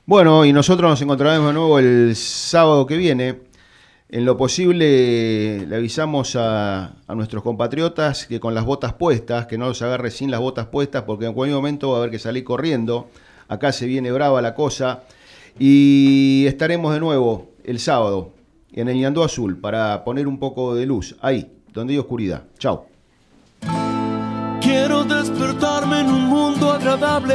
Bueno, 0.05 0.45
y 0.45 0.53
nosotros 0.53 0.89
nos 0.91 1.03
encontraremos 1.03 1.49
de 1.49 1.53
nuevo 1.55 1.79
el 1.79 2.15
sábado 2.15 2.87
que 2.87 2.97
viene. 2.97 3.37
En 4.09 4.25
lo 4.25 4.37
posible 4.37 5.67
le 5.67 5.77
avisamos 5.77 6.37
a, 6.37 6.95
a 7.09 7.15
nuestros 7.17 7.43
compatriotas 7.43 8.27
que 8.27 8.39
con 8.39 8.55
las 8.55 8.65
botas 8.65 8.93
puestas, 8.93 9.47
que 9.47 9.59
no 9.59 9.67
los 9.67 9.83
agarre 9.83 10.13
sin 10.13 10.31
las 10.31 10.41
botas 10.41 10.67
puestas, 10.67 11.03
porque 11.03 11.27
en 11.27 11.33
cualquier 11.33 11.57
momento 11.57 11.91
va 11.91 11.97
a 11.97 11.99
haber 12.01 12.13
que 12.13 12.21
salir 12.21 12.45
corriendo. 12.45 13.09
Acá 13.49 13.73
se 13.73 13.87
viene 13.87 14.13
brava 14.13 14.41
la 14.41 14.55
cosa. 14.55 15.03
Y 15.59 16.45
estaremos 16.47 16.93
de 16.93 17.01
nuevo 17.01 17.51
el 17.65 17.81
sábado 17.81 18.33
en 18.73 18.89
el 18.89 18.99
Ñandó 18.99 19.25
Azul 19.25 19.59
para 19.59 20.05
poner 20.05 20.29
un 20.29 20.39
poco 20.39 20.75
de 20.75 20.87
luz 20.87 21.17
ahí, 21.21 21.51
donde 21.73 21.95
hay 21.95 21.99
oscuridad. 21.99 22.45
Chao. 22.59 22.87
Quiero 24.61 25.05
despertarme 25.05 26.01
en 26.01 26.09
un 26.09 26.25
mundo 26.27 26.73
agradable. 26.73 27.35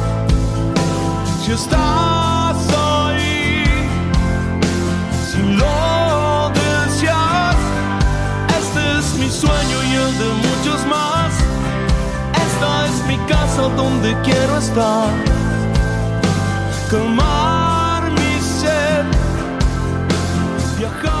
Si 1.43 1.51
estás 1.53 2.57
ahí, 2.69 3.63
si 5.27 5.41
lo 5.41 6.51
deseas, 6.53 7.55
este 8.59 8.99
es 8.99 9.15
mi 9.15 9.27
sueño 9.27 9.83
y 9.89 9.93
el 9.95 10.17
de 10.19 10.29
muchos 10.45 10.85
más. 10.85 11.33
Esta 12.45 12.85
es 12.85 13.05
mi 13.07 13.17
casa 13.27 13.63
donde 13.75 14.15
quiero 14.21 14.57
estar. 14.59 15.09
Calmar 16.91 18.11
mi 18.11 18.39
sed, 18.39 19.05
viajar 20.77 21.20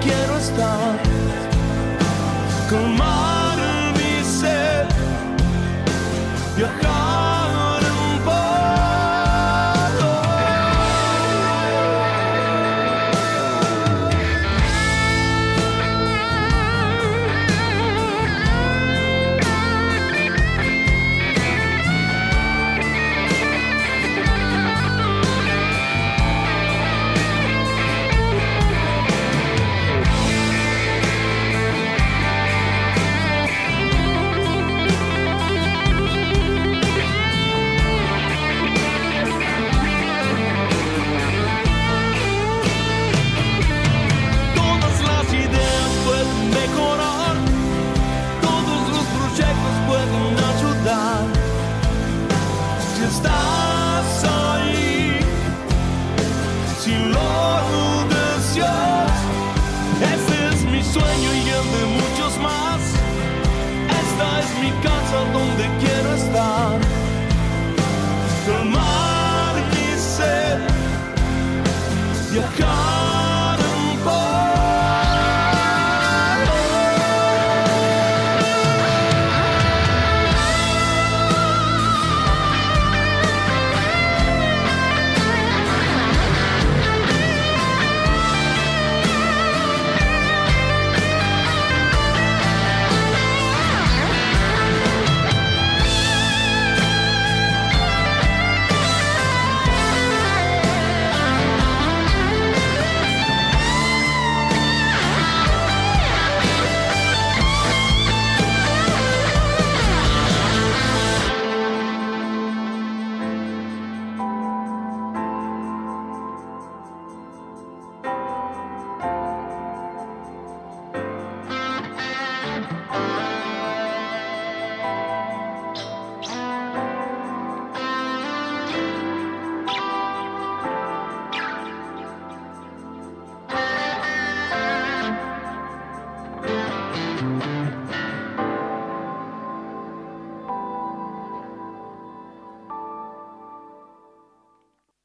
quiero 0.00 0.36
estar 0.38 0.98
con 2.68 2.96
más. 2.96 3.39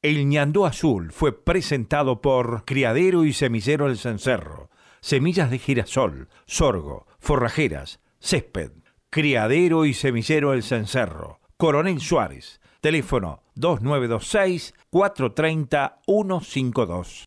El 0.06 0.28
ñandó 0.28 0.66
azul 0.66 1.10
fue 1.10 1.32
presentado 1.32 2.22
por 2.22 2.64
Criadero 2.64 3.24
y 3.24 3.32
Semillero 3.32 3.88
El 3.88 3.98
Cencerro, 3.98 4.70
semillas 5.00 5.50
de 5.50 5.58
girasol, 5.58 6.28
sorgo, 6.46 7.08
forrajeras, 7.18 7.98
césped. 8.20 8.70
Criadero 9.10 9.84
y 9.84 9.94
Semillero 9.94 10.52
El 10.52 10.62
Cencerro, 10.62 11.40
Coronel 11.56 12.00
Suárez, 12.00 12.60
teléfono 12.80 13.42
2926 13.56 14.74
430 14.90 15.98
152. 16.06 17.24